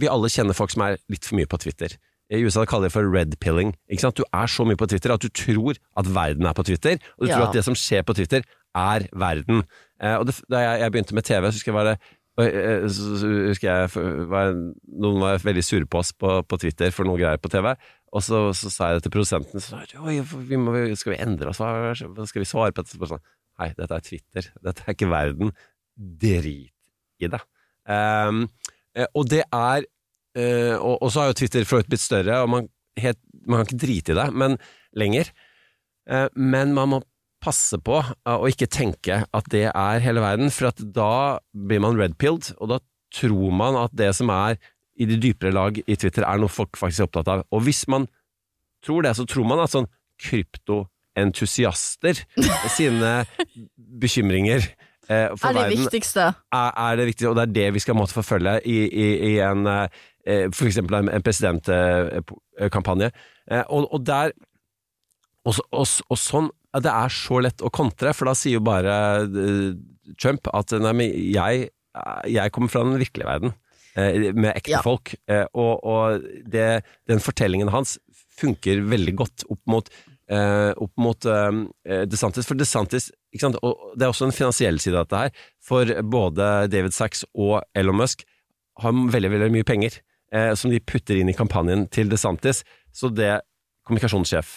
Vi 0.00 0.08
alle 0.08 0.28
kjenner 0.32 0.56
folk 0.56 0.70
som 0.72 0.82
er 0.86 0.98
litt 1.12 1.24
for 1.24 1.36
mye 1.38 1.48
på 1.48 1.58
Twitter. 1.60 1.94
I 2.32 2.42
USA 2.44 2.64
kaller 2.68 2.88
de 2.88 2.90
det 2.90 2.94
for 2.96 3.06
red 3.08 3.36
pilling. 3.40 3.70
Du 3.88 4.24
er 4.34 4.46
så 4.50 4.64
mye 4.66 4.76
på 4.76 4.88
Twitter 4.90 5.12
at 5.14 5.22
du 5.22 5.28
tror 5.28 5.78
at 5.96 6.08
verden 6.12 6.44
er 6.44 6.52
på 6.52 6.64
Twitter, 6.66 6.98
og 7.16 7.24
du 7.26 7.30
Ja. 7.30 7.36
tror 7.38 7.48
at 7.48 7.54
det 7.54 7.64
som 7.64 7.74
skjer 7.74 8.02
på 8.02 8.14
Twitter, 8.14 8.42
er 8.74 9.06
verden. 9.14 9.62
Eh, 10.02 10.16
og 10.18 10.26
det, 10.26 10.34
da 10.50 10.58
jeg, 10.58 10.80
jeg 10.80 10.92
begynte 10.92 11.14
med 11.14 11.24
TV, 11.24 11.46
så 11.48 11.56
husker 11.56 11.72
jeg 11.72 11.78
var 11.78 11.84
det 11.88 11.96
eh, 12.44 12.88
så, 12.92 13.16
så 13.22 13.26
husker 13.48 13.70
jeg 13.70 14.28
var, 14.28 14.52
Noen 15.00 15.20
var 15.22 15.38
veldig 15.38 15.64
sure 15.64 15.86
på 15.88 16.02
oss 16.02 16.12
på, 16.12 16.42
på 16.44 16.58
Twitter 16.60 16.92
for 16.92 17.08
noe 17.08 17.16
greier 17.16 17.40
på 17.40 17.48
TV. 17.48 17.72
Og 18.16 18.24
så, 18.24 18.42
så 18.56 18.72
sa 18.72 18.90
jeg 18.90 18.98
det 18.98 19.06
til 19.06 19.12
produsenten. 19.12 19.62
Så, 19.62 19.82
Oi, 20.00 20.18
vi 20.48 20.60
må, 20.60 20.72
skal 20.96 21.14
vi 21.14 21.22
endre 21.22 21.52
oss? 21.52 21.60
Hva 21.60 22.28
skal 22.28 22.42
vi 22.42 22.48
svare 22.48 22.72
på 22.72 22.84
dette? 22.84 23.10
Sånn, 23.12 23.24
Nei, 23.60 23.70
dette 23.76 23.96
er 23.96 24.04
Twitter. 24.04 24.48
Dette 24.64 24.84
er 24.84 24.96
ikke 24.96 25.10
verden. 25.10 25.52
Drit 25.96 26.72
i 27.20 27.28
det. 27.32 27.42
Eh, 27.88 28.40
og 29.12 29.28
det 29.28 29.42
er 29.44 29.84
uh, 30.36 30.76
og, 30.76 30.94
og 31.02 31.10
så 31.12 31.22
har 31.22 31.30
jo 31.30 31.36
Twitter 31.40 31.66
for 31.68 31.84
blitt 31.88 32.02
større, 32.02 32.40
og 32.42 32.50
man, 32.52 32.70
helt, 33.00 33.20
man 33.44 33.62
kan 33.62 33.68
ikke 33.68 33.82
drite 33.84 34.14
i 34.14 34.18
det 34.18 34.26
men 34.36 34.56
lenger. 34.96 35.30
Uh, 36.08 36.28
men 36.36 36.74
man 36.76 36.92
må 36.94 37.02
passe 37.44 37.78
på 37.84 38.00
å 38.00 38.48
ikke 38.48 38.68
tenke 38.72 39.20
at 39.24 39.48
det 39.52 39.68
er 39.68 40.02
hele 40.02 40.22
verden, 40.24 40.50
for 40.50 40.72
da 40.80 41.38
blir 41.52 41.82
man 41.84 41.98
red-pilled, 41.98 42.54
og 42.56 42.72
da 42.72 42.78
tror 43.14 43.52
man 43.54 43.76
at 43.78 43.92
det 43.94 44.08
som 44.18 44.32
er 44.34 44.56
i 44.96 45.06
de 45.08 45.18
dypere 45.20 45.52
lag 45.54 45.78
i 45.78 45.96
Twitter, 45.96 46.24
er 46.24 46.40
noe 46.40 46.52
folk 46.52 46.78
faktisk 46.80 47.04
er 47.04 47.10
opptatt 47.10 47.32
av. 47.32 47.44
Og 47.52 47.64
hvis 47.66 47.84
man 47.92 48.08
tror 48.84 49.06
det, 49.06 49.16
så 49.18 49.26
tror 49.28 49.48
man 49.48 49.62
at 49.62 49.74
sånn 49.74 49.88
kryptoentusiaster 50.22 52.22
sine 52.72 53.12
bekymringer 53.76 54.64
eh, 55.10 55.28
for 55.36 55.50
er 55.50 55.52
det 55.52 55.62
verden 55.62 55.84
viktigste. 55.84 56.26
er, 56.32 56.70
er 56.86 57.00
det 57.00 57.08
viktigste, 57.10 57.30
og 57.30 57.38
det 57.38 57.46
er 57.46 57.56
det 57.58 57.68
vi 57.76 57.84
skal 57.84 57.98
måtte 57.98 58.16
forfølge 58.16 58.58
i, 58.64 58.78
i, 58.88 59.08
i 59.32 59.34
en 59.44 59.68
eh, 59.68 60.46
for 60.54 60.70
eksempel 60.70 61.02
en, 61.02 61.10
en 61.12 61.24
presidentkampanje. 61.24 63.10
Eh, 63.50 63.64
og, 63.68 63.92
og 63.92 64.06
der 64.06 64.32
og, 65.46 65.60
og, 65.70 65.86
og 66.10 66.18
sånn 66.18 66.48
ja, 66.74 66.80
Det 66.82 66.92
er 66.92 67.12
så 67.14 67.38
lett 67.44 67.62
å 67.62 67.70
kontre, 67.72 68.12
for 68.16 68.28
da 68.28 68.34
sier 68.36 68.58
jo 68.58 68.64
bare 68.66 68.96
eh, 69.24 69.76
Trump 70.20 70.48
at 70.54 70.74
nei, 70.82 70.92
men 70.96 71.14
jeg, 71.32 71.68
jeg 72.30 72.52
kommer 72.54 72.72
fra 72.72 72.84
den 72.86 73.00
virkelige 73.00 73.28
verden. 73.28 73.54
Eh, 73.96 74.32
Med 74.36 74.52
ekte 74.56 74.70
Ja. 74.76 74.82
folk. 74.84 75.14
Eh, 75.28 75.46
Og, 75.54 75.80
og 75.84 76.22
det, 76.46 76.82
den 77.08 77.18
fortellingen 77.18 77.68
hans 77.72 77.98
funker 78.36 78.82
veldig 78.84 79.14
godt 79.16 79.44
opp 79.48 79.60
mot 79.66 79.88
eh, 80.28 80.72
opp 80.76 80.92
mot 80.98 81.20
DeSantis. 81.86 82.46
For 82.46 82.54
DeSantis 82.58 83.10
ikke 83.32 83.40
sant? 83.46 83.56
Og 83.62 83.94
det 83.96 84.04
er 84.04 84.12
også 84.12 84.26
en 84.28 84.32
finansiell 84.36 84.78
side 84.82 84.96
av 84.98 85.06
dette 85.06 85.20
her. 85.22 85.30
For 85.64 85.84
både 86.02 86.68
David 86.68 86.92
Sachs 86.92 87.24
og 87.34 87.62
Elon 87.74 87.96
Musk 87.96 88.24
har 88.82 88.92
veldig 88.92 89.30
veldig 89.32 89.52
mye 89.54 89.64
penger 89.64 90.00
som 90.58 90.68
de 90.72 90.80
putter 90.82 91.16
inn 91.16 91.30
i 91.30 91.36
kampanjen 91.38 91.86
til 91.88 92.10
DeSantis. 92.10 92.64
Så 92.92 93.08
det 93.14 93.38
kommunikasjonssjef 93.86 94.56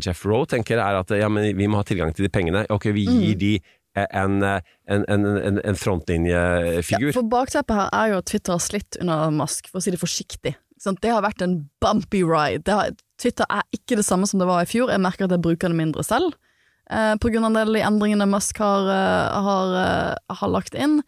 Jeff 0.00 0.24
Rowe 0.26 0.48
tenker 0.48 0.80
er 0.80 0.96
at 1.02 1.10
ja, 1.12 1.28
men 1.28 1.50
vi 1.58 1.68
må 1.68 1.76
ha 1.78 1.84
tilgang 1.86 2.14
til 2.16 2.24
de 2.26 2.32
pengene. 2.32 2.64
Ok, 2.72 2.88
vi 2.96 3.04
gir 3.04 3.36
de 3.38 3.50
eh, 3.60 3.62
en, 3.98 4.42
en, 4.44 5.04
en, 5.10 5.60
en, 5.64 5.78
frontlinjefigur. 5.78 7.10
Ja, 7.10 7.14
for 7.16 7.30
bakteppet 7.30 7.76
her 7.76 7.88
er 7.96 8.12
jo 8.12 8.18
at 8.20 8.28
Twitter 8.30 8.54
har 8.54 8.62
slitt 8.62 8.98
under 9.02 9.32
Musk, 9.34 9.70
for 9.70 9.80
å 9.80 9.84
si 9.84 9.94
det 9.94 10.00
forsiktig. 10.02 10.54
Det 10.80 11.12
har 11.12 11.24
vært 11.24 11.42
en 11.44 11.56
bumpy 11.82 12.22
ride. 12.24 12.72
Har, 12.72 12.94
Twitter 13.20 13.48
er 13.52 13.66
ikke 13.76 13.98
det 13.98 14.06
samme 14.06 14.28
som 14.28 14.40
det 14.40 14.48
var 14.48 14.64
i 14.64 14.68
fjor. 14.68 14.92
Jeg 14.92 15.02
merker 15.02 15.26
at 15.26 15.34
jeg 15.34 15.44
bruker 15.44 15.72
det 15.72 15.76
mindre 15.76 16.04
selv, 16.06 16.32
eh, 16.88 17.12
av 17.12 17.26
en 17.44 17.58
del 17.58 17.68
av 17.68 17.74
de 17.74 17.82
endringene 17.84 18.30
Musk 18.30 18.58
har, 18.58 18.88
eh, 18.88 19.42
har, 19.48 19.74
eh, 19.76 20.34
har 20.34 20.48
lagt 20.48 20.74
inn. 20.74 21.02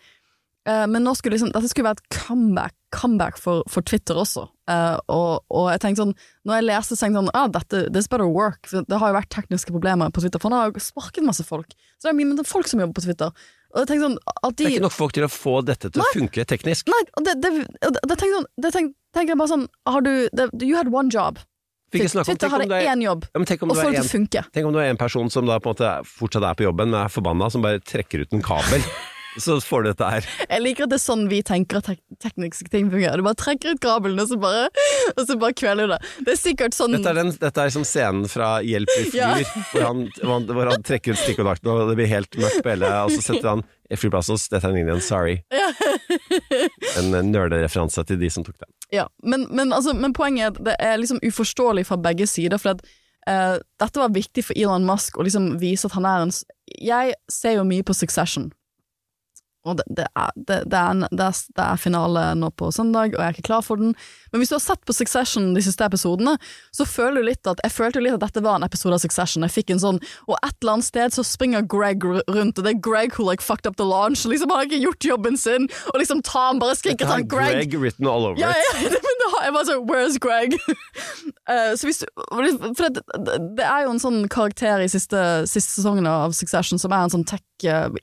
Eh, 0.68 0.87
men 0.87 1.03
nå 1.03 1.14
skulle 1.18 1.35
liksom, 1.35 1.51
dette 1.55 1.70
skulle 1.70 1.88
være 1.88 1.98
et 1.98 2.18
comeback, 2.22 2.75
comeback 2.94 3.38
for, 3.40 3.64
for 3.70 3.83
Twitter 3.87 4.18
også. 4.18 4.46
Uh, 4.70 4.94
og, 5.11 5.42
og 5.51 5.66
jeg 5.72 5.83
tenkte 5.83 6.05
sånn, 6.05 6.12
når 6.46 6.61
jeg 6.61 6.66
leste, 6.68 6.94
så 6.94 7.03
tenkte 7.03 7.18
jeg 7.18 7.27
sånn, 7.27 7.33
ah, 7.35 7.48
dette, 7.51 7.81
this 7.94 8.07
better 8.11 8.31
work. 8.31 8.70
Det 8.70 9.01
har 9.01 9.11
jo 9.11 9.16
vært 9.16 9.33
tekniske 9.35 9.75
problemer 9.75 10.12
på 10.14 10.22
Twitter, 10.22 10.38
for 10.42 10.53
han 10.53 10.61
har 10.61 10.70
jo 10.70 10.85
sparket 10.85 11.27
masse 11.27 11.44
folk. 11.46 11.75
Så 11.98 12.07
det 12.07 12.12
er 12.12 12.18
mye 12.20 12.46
folk 12.46 12.70
som 12.70 12.83
jobber 12.85 13.01
på 13.01 13.05
Twitter. 13.09 13.35
Sånn, 13.72 14.18
de... 14.20 14.51
Det 14.53 14.66
er 14.68 14.75
ikke 14.77 14.85
nok 14.85 14.94
folk 14.94 15.14
til 15.16 15.27
å 15.27 15.31
få 15.33 15.55
dette 15.66 15.88
til 15.90 16.05
å 16.05 16.11
funke 16.12 16.44
teknisk. 16.46 16.92
Nei, 16.92 17.03
det, 17.25 17.38
det, 17.42 17.53
det, 17.81 18.16
tenker, 18.20 18.35
sånn, 18.37 18.51
det 18.61 18.72
tenker, 18.75 18.94
tenker 19.16 19.33
jeg 19.33 19.40
bare 19.40 19.53
sånn 19.55 19.64
Har 19.88 20.05
du 20.05 20.12
det, 20.29 20.51
You 20.61 20.77
had 20.77 20.92
one 20.92 21.09
job. 21.12 21.40
Twitter 21.92 22.48
har 22.48 22.57
om 22.57 22.62
hadde 22.62 22.79
er- 22.79 22.90
én 22.92 23.03
jobb, 23.05 23.25
Ja, 23.33 23.44
tenk 23.44 23.64
og 23.66 23.77
er 23.77 23.90
det 23.90 23.98
til 23.98 24.07
å 24.07 24.12
funke. 24.12 24.44
Tenk 24.53 24.68
om 24.68 24.72
du 24.72 24.81
er 24.81 24.88
en 24.92 25.01
person 25.01 25.29
som 25.33 25.48
da 25.48 25.59
på 25.61 25.72
en 25.72 25.75
måte 25.75 25.90
fortsatt 26.09 26.44
er 26.48 26.57
på 26.57 26.64
jobben, 26.64 26.88
men 26.92 27.05
er 27.05 27.12
forbanna, 27.12 27.51
som 27.53 27.64
bare 27.64 27.81
trekker 27.85 28.25
ut 28.25 28.33
en 28.33 28.44
kabel. 28.44 28.81
Så 29.40 29.61
får 29.64 29.83
du 29.83 29.88
dette 29.92 30.09
her. 30.12 30.27
Jeg 30.51 30.62
liker 30.62 30.85
at 30.85 30.92
det 30.92 30.99
er 30.99 31.03
sånn 31.03 31.23
vi 31.31 31.38
tenker 31.47 31.79
at 31.81 31.87
tek 31.88 32.01
tekniske 32.23 32.68
ting 32.73 32.90
fungerer. 32.92 33.16
Du 33.16 33.25
bare 33.27 33.38
trekker 33.38 33.73
ut 33.75 33.81
kabelen, 33.83 34.21
og 34.21 34.29
så 34.29 34.37
bare, 34.40 34.66
og 35.16 35.23
så 35.27 35.37
bare 35.40 35.57
kveler 35.57 35.88
du 35.88 35.95
det. 35.95 36.01
Det 36.27 36.35
er 36.35 36.40
sikkert 36.40 36.77
sånn 36.77 36.92
Dette 36.97 37.11
er, 37.14 37.18
den, 37.23 37.33
dette 37.40 37.64
er 37.64 37.73
som 37.75 37.87
scenen 37.88 38.29
fra 38.31 38.59
Hjelp 38.66 38.92
i 38.99 39.07
flyr, 39.09 39.18
Ja. 39.18 39.31
hvor, 39.73 39.87
han, 39.88 40.05
hvor 40.53 40.71
han- 40.71 40.83
trekker 40.83 41.16
ut 41.16 41.23
stikkontakten, 41.23 41.71
og 41.73 41.88
det 41.90 41.97
blir 42.01 42.11
helt 42.12 42.37
mørkt 42.37 42.62
på 42.62 42.75
hele, 42.75 42.90
og 43.07 43.12
så 43.14 43.23
setter 43.25 43.49
han 43.55 43.64
flyplassen 43.92 44.37
hos 44.37 44.49
Dette 44.53 44.68
er 44.68 44.73
en 44.75 44.81
Indian, 44.85 45.01
sorry. 45.05 45.40
En 46.99 47.12
eh, 47.14 47.23
nerdereferanse 47.25 48.05
til 48.09 48.18
de 48.21 48.31
som 48.33 48.45
tok 48.47 48.59
den. 48.61 48.71
Ja, 48.92 49.07
men, 49.25 49.47
men, 49.51 49.73
altså, 49.73 49.95
men 49.97 50.14
poenget 50.16 50.45
er 50.45 50.53
at 50.53 50.64
det 50.68 50.77
er 50.81 50.99
liksom 51.01 51.21
uforståelig 51.25 51.87
fra 51.88 51.97
begge 52.01 52.29
sider, 52.31 52.61
for 52.62 52.77
at 52.77 52.85
Uh, 53.23 53.55
dette 53.79 54.01
var 54.01 54.11
viktig 54.11 54.42
for 54.42 54.59
Elon 54.59 54.83
Musk 54.83 55.14
å 55.14 55.23
liksom 55.23 55.53
vise 55.61 55.87
at 55.87 55.92
han 55.95 56.09
er 56.11 56.25
en 56.25 56.33
Jeg 56.83 57.12
ser 57.31 57.53
jo 57.55 57.62
mye 57.62 57.85
på 57.87 57.95
Succession. 57.95 58.49
Og 59.64 59.77
det, 59.79 59.85
det, 59.94 60.07
er, 60.18 60.31
det, 60.35 60.57
er 60.75 61.05
er, 61.07 61.37
det 61.55 61.62
er 61.64 61.79
finale 61.79 62.22
nå 62.38 62.48
på 62.59 62.70
søndag, 62.75 63.12
og 63.14 63.20
jeg 63.20 63.29
er 63.29 63.37
ikke 63.37 63.46
klar 63.46 63.62
for 63.62 63.79
den. 63.79 63.92
Men 64.33 64.42
hvis 64.42 64.51
du 64.51 64.57
har 64.57 64.62
sett 64.64 64.83
på 64.88 64.94
Succession 64.96 65.53
de 65.55 65.62
siste 65.62 65.87
episodene, 65.87 66.35
så 66.75 66.87
føler 66.88 67.22
du 67.22 67.29
litt 67.29 67.46
at 67.46 67.61
Jeg 67.62 67.75
følte 67.77 68.01
jo 68.01 68.07
litt 68.07 68.16
at 68.16 68.25
dette 68.25 68.42
var 68.42 68.59
en 68.59 68.66
episode 68.66 68.96
av 68.96 69.03
Succession. 69.05 69.44
Jeg 69.46 69.55
fikk 69.55 69.70
en 69.75 69.83
sånn 69.83 70.01
Og 70.27 70.35
et 70.40 70.57
eller 70.62 70.72
annet 70.79 70.88
sted 70.88 71.14
så 71.14 71.25
springer 71.27 71.62
Greg 71.70 72.03
rundt, 72.03 72.59
og 72.59 72.64
det 72.64 72.72
er 72.72 72.81
Greg 72.83 73.14
who 73.14 73.27
like 73.29 73.44
fucked 73.44 73.68
up 73.70 73.77
the 73.79 73.87
launch. 73.87 74.25
Liksom 74.27 74.51
Han 74.51 74.59
har 74.62 74.66
ikke 74.70 74.83
gjort 74.83 75.09
jobben 75.12 75.38
sin, 75.38 75.68
og 75.92 76.01
liksom 76.03 76.25
Tom 76.27 76.59
bare 76.62 76.75
skriker 76.79 77.05
til 77.07 77.12
han 77.12 77.29
Greg. 77.31 77.55
Greg 77.70 77.79
written 77.79 78.09
all 78.11 78.27
over 78.33 78.40
Ja, 78.40 78.51
it. 78.51 78.83
ja, 78.83 78.90
men 79.07 79.22
det 79.22 79.31
har, 79.37 79.46
jeg 79.46 79.57
bare 79.59 79.68
sånn 79.70 79.87
Where's 79.92 80.18
Greg? 80.22 80.59
uh, 81.46 81.72
så 81.79 81.87
hvis 81.87 82.03
du, 82.03 82.07
for 82.27 82.88
det, 82.88 83.05
det 83.59 83.66
er 83.68 83.87
jo 83.87 83.94
en 83.94 84.03
sånn 84.03 84.20
karakter 84.33 84.83
i 84.83 84.90
siste, 84.90 85.22
siste 85.51 85.79
sesongen 85.79 86.09
av 86.11 86.35
Succession 86.37 86.81
som 86.83 86.94
er 86.94 87.07
en 87.07 87.14
sånn 87.14 87.27
tech, 87.29 87.44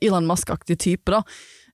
Elon 0.00 0.28
Musk-aktig 0.28 0.78
type, 0.78 1.12
da. 1.12 1.22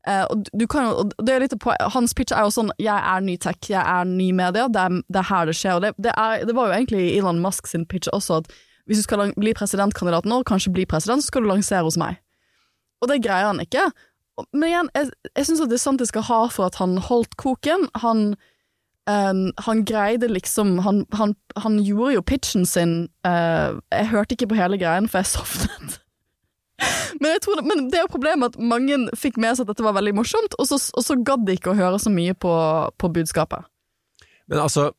Eh, 0.07 0.27
kan 0.71 1.11
på, 1.59 1.75
Hans 1.93 2.15
pitch 2.15 2.33
er 2.33 2.47
jo 2.47 2.51
sånn 2.55 2.71
'jeg 2.79 2.95
er 2.95 3.21
ny 3.21 3.37
tech, 3.37 3.59
jeg 3.69 3.83
er 3.83 4.05
ny 4.05 4.31
media', 4.33 4.69
det 4.69 4.81
er, 4.81 5.03
det 5.11 5.19
er 5.19 5.31
her 5.31 5.47
det 5.47 5.55
skjer. 5.55 5.75
Og 5.75 5.83
det, 5.83 5.95
det, 5.99 6.13
er, 6.17 6.45
det 6.45 6.55
var 6.55 6.69
jo 6.69 6.79
egentlig 6.79 7.17
Elon 7.17 7.41
Musk 7.41 7.67
sin 7.67 7.87
pitch 7.87 8.09
også, 8.13 8.37
at 8.37 8.47
hvis 8.87 8.99
du 8.99 9.03
skal 9.03 9.33
bli 9.35 9.53
presidentkandidat 9.53 10.25
nå, 10.25 10.43
kanskje 10.43 10.73
bli 10.73 10.87
president, 10.87 11.23
så 11.23 11.27
skal 11.27 11.43
du 11.43 11.49
lansere 11.49 11.83
hos 11.83 11.97
meg. 11.99 12.19
Og 13.03 13.09
det 13.09 13.23
greier 13.23 13.51
han 13.51 13.61
ikke. 13.61 13.91
Men 14.53 14.69
igjen, 14.69 14.91
jeg, 14.95 15.11
jeg 15.37 15.47
syns 15.47 15.61
det 15.61 15.73
er 15.73 15.83
sant 15.83 16.01
jeg 16.01 16.09
skal 16.09 16.23
ha 16.23 16.47
for 16.47 16.67
at 16.67 16.77
han 16.77 16.99
holdt 16.99 17.37
koken. 17.37 17.89
Han 18.03 18.37
Um, 19.09 19.53
han 19.63 19.85
greide 19.85 20.27
liksom 20.27 20.79
han, 20.83 21.05
han, 21.13 21.37
han 21.57 21.79
gjorde 21.79 22.15
jo 22.17 22.23
pitchen 22.27 22.67
sin 22.67 23.07
uh, 23.23 23.79
Jeg 23.93 24.09
hørte 24.11 24.35
ikke 24.35 24.49
på 24.51 24.59
hele 24.59 24.79
greien, 24.79 25.07
for 25.09 25.19
jeg 25.19 25.27
sovnet. 25.27 26.01
Men, 27.21 27.31
det, 27.33 27.65
men 27.65 27.87
det 27.91 28.01
er 28.01 28.05
jo 28.05 28.13
problemet 28.13 28.55
at 28.55 28.61
mange 28.61 28.99
fikk 29.17 29.39
med 29.41 29.57
seg 29.57 29.65
at 29.65 29.73
dette 29.73 29.87
var 29.87 29.97
veldig 29.97 30.15
morsomt, 30.19 30.57
og 30.61 30.69
så, 30.69 30.79
og 30.93 31.05
så 31.05 31.17
gadd 31.25 31.47
de 31.49 31.57
ikke 31.57 31.73
å 31.73 31.79
høre 31.79 32.01
så 32.03 32.13
mye 32.13 32.37
på, 32.37 32.53
på 33.01 33.13
budskapet. 33.17 33.67
Men 34.47 34.63
altså 34.63 34.91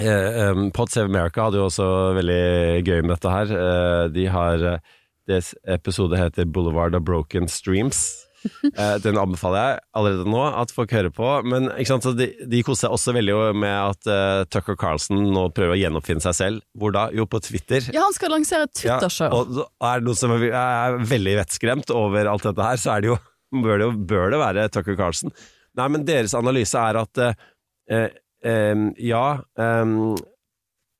eh, 0.00 0.50
um, 0.50 0.70
Pod 0.74 0.92
Save 0.92 1.08
America 1.08 1.46
hadde 1.46 1.60
jo 1.60 1.68
også 1.70 1.86
veldig 2.18 2.42
gøy 2.82 3.00
med 3.04 3.14
dette 3.14 3.36
her. 3.36 3.54
Eh, 3.60 4.02
de 4.12 4.26
har 4.32 4.66
eh, 4.74 4.98
Deres 5.30 5.52
episode 5.70 6.18
heter 6.18 6.48
Boulevard 6.50 6.96
of 6.98 7.04
Broken 7.06 7.46
Streams. 7.48 8.26
Eh, 8.72 8.94
den 9.04 9.18
anbefaler 9.20 9.58
jeg 9.62 9.80
allerede 9.98 10.30
nå 10.32 10.40
at 10.46 10.70
folk 10.74 10.92
hører 10.94 11.12
på. 11.14 11.26
Men 11.46 11.68
de, 11.68 12.28
de 12.48 12.62
koser 12.64 12.86
seg 12.86 12.94
også 12.96 13.14
veldig 13.16 13.34
med 13.58 13.74
at 13.74 14.08
uh, 14.08 14.44
Tucker 14.50 14.78
Carlson 14.78 15.20
nå 15.34 15.44
prøver 15.54 15.74
å 15.76 15.80
gjenoppfinne 15.80 16.24
seg 16.24 16.36
selv. 16.38 16.64
Hvor 16.78 16.94
da? 16.94 17.04
Jo, 17.14 17.26
på 17.28 17.40
Twitter. 17.44 17.84
Ja, 17.94 18.06
han 18.06 18.16
skal 18.16 18.32
lansere 18.34 18.68
et 18.68 18.84
Ja, 18.84 18.96
Twitter-show. 18.96 19.34
og 19.34 19.90
er 19.90 20.00
det 20.00 20.08
noen 20.08 20.18
som 20.18 20.34
er, 20.38 20.98
veldig 21.12 21.36
vettskremt 21.42 21.92
over 21.94 22.30
alt 22.30 22.48
dette 22.48 22.66
her, 22.70 22.80
så 22.80 22.94
er 22.96 23.04
det 23.04 23.12
jo 23.12 23.18
bør 23.62 23.78
det, 23.78 23.88
jo, 23.88 23.96
bør 24.08 24.32
det 24.32 24.40
være 24.40 24.68
Tucker 24.72 24.96
Carlson. 24.98 25.34
Nei, 25.78 25.88
men 25.92 26.06
deres 26.08 26.34
analyse 26.36 26.80
er 26.80 27.00
at 27.02 27.22
uh, 27.22 27.32
uh, 27.92 28.86
ja 29.00 29.26
eh, 29.60 29.92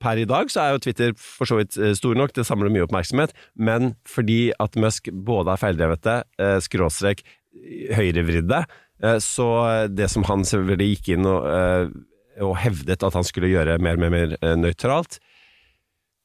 Per 0.03 0.19
i 0.19 0.29
dag 0.29 0.51
så 0.51 0.65
er 0.65 0.75
jo 0.75 0.83
Twitter 0.83 1.13
for 1.19 1.49
så 1.49 1.61
vidt 1.61 1.79
eh, 1.79 1.95
stor 1.99 2.19
nok, 2.19 2.35
det 2.35 2.47
samler 2.49 2.73
mye 2.73 2.87
oppmerksomhet, 2.87 3.35
men 3.55 3.95
fordi 4.09 4.53
at 4.63 4.79
Musk 4.81 5.11
både 5.13 5.55
er 5.55 5.63
feildrevete, 5.63 6.17
eh, 6.43 6.57
skråstrek, 6.65 7.23
høyrevridde, 7.93 8.63
eh, 9.05 9.19
så 9.23 9.49
det 9.93 10.09
som 10.13 10.27
han 10.29 10.47
selvfølgelig 10.49 10.97
gikk 10.97 11.13
inn 11.17 11.29
og, 11.29 11.47
og 12.43 12.57
hevdet 12.63 13.05
at 13.05 13.19
han 13.19 13.29
skulle 13.29 13.53
gjøre 13.53 13.79
mer 13.83 14.01
og 14.01 14.07
mer, 14.07 14.17
mer 14.17 14.57
nøytralt, 14.61 15.23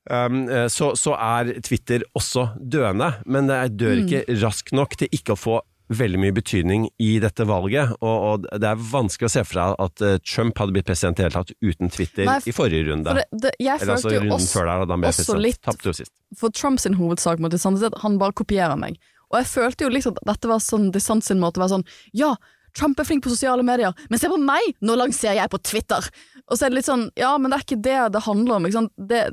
Um, 0.08 0.46
så, 0.72 0.94
så 0.96 1.18
er 1.20 1.50
Twitter 1.68 2.06
også 2.16 2.46
døende, 2.56 3.10
men 3.28 3.50
det 3.50 3.58
dør 3.76 4.06
ikke 4.06 4.38
raskt 4.40 4.72
nok 4.72 4.94
til 5.02 5.10
ikke 5.12 5.36
å 5.36 5.40
få 5.42 5.58
veldig 5.88 6.20
mye 6.20 6.36
betydning 6.36 6.88
i 7.04 7.12
dette 7.24 7.46
valget. 7.48 7.94
Og, 8.02 8.16
og 8.28 8.48
det 8.60 8.70
er 8.70 8.82
vanskelig 8.92 9.30
å 9.30 9.34
se 9.38 9.44
for 9.48 9.60
seg 9.60 9.76
at 9.86 10.04
eh, 10.06 10.18
Trump 10.26 10.60
hadde 10.62 10.76
blitt 10.76 10.90
president 10.90 11.20
i 11.20 11.24
det 11.24 11.30
hele 11.30 11.38
tatt 11.40 11.54
uten 11.64 11.94
Twitter 11.94 12.28
Nei, 12.28 12.40
i 12.44 12.56
forrige 12.56 12.90
runde. 12.90 13.14
For 13.14 13.22
det, 13.22 13.42
det, 13.46 13.54
jeg 13.64 13.82
Eller 13.82 13.96
altså 13.96 14.10
følte 14.10 14.18
jo 14.18 14.24
runden 14.26 14.38
også, 14.40 14.52
før 14.58 14.70
der, 14.72 14.84
da 14.84 14.98
han 14.98 15.06
ble 15.06 15.14
også 15.14 15.38
president. 15.38 16.02
litt-. 16.02 16.40
For 16.42 16.58
Trumps 16.60 16.90
hovedsak 16.98 17.44
mot 17.44 17.54
DeSantis 17.54 17.86
er 17.88 17.94
at 17.94 18.04
han 18.04 18.20
bare 18.22 18.36
kopierer 18.38 18.80
meg. 18.80 19.00
Og 19.32 19.42
jeg 19.42 19.50
følte 19.52 19.88
jo 19.88 19.92
litt 19.92 20.08
at 20.10 20.22
dette 20.28 20.52
var 20.52 20.64
sånn 20.64 20.92
DeSantis 20.96 21.32
sin 21.32 21.42
måte 21.42 21.60
å 21.60 21.66
være 21.66 21.78
sånn 21.78 21.88
Ja, 22.16 22.36
Trump 22.78 23.00
er 23.00 23.08
flink 23.08 23.24
på 23.26 23.32
sosiale 23.34 23.64
medier, 23.66 23.96
men 24.12 24.22
se 24.22 24.30
på 24.30 24.38
meg! 24.40 24.76
Nå 24.86 24.96
lanserer 25.00 25.40
jeg 25.40 25.52
på 25.52 25.60
Twitter! 25.66 26.06
Og 26.48 26.56
så 26.56 26.68
er 26.68 26.72
det 26.72 26.82
litt 26.82 26.90
sånn 26.90 27.08
Ja, 27.20 27.34
men 27.40 27.52
det 27.52 27.60
er 27.60 27.66
ikke 27.66 27.82
det 27.88 27.98
det 28.14 28.26
handler 28.28 28.60
om, 28.60 28.68
ikke 28.68 28.78
sant. 28.78 28.94
Det, 29.10 29.24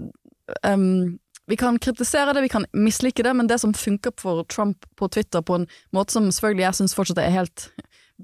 ehm, 0.67 1.19
vi 1.51 1.59
kan 1.61 1.78
kritisere 1.78 2.32
det, 2.32 2.45
vi 2.47 2.53
kan 2.53 2.68
mislike 2.72 3.24
det, 3.26 3.34
men 3.36 3.51
det 3.51 3.61
som 3.61 3.74
funker 3.76 4.14
for 4.20 4.45
Trump 4.49 4.86
på 4.97 5.09
Twitter 5.12 5.45
på 5.45 5.61
en 5.61 5.68
måte 5.95 6.16
som 6.16 6.30
selvfølgelig 6.32 6.68
jeg 6.68 6.80
syns 6.80 6.97
fortsatt 6.97 7.20
er 7.20 7.34
helt 7.34 7.68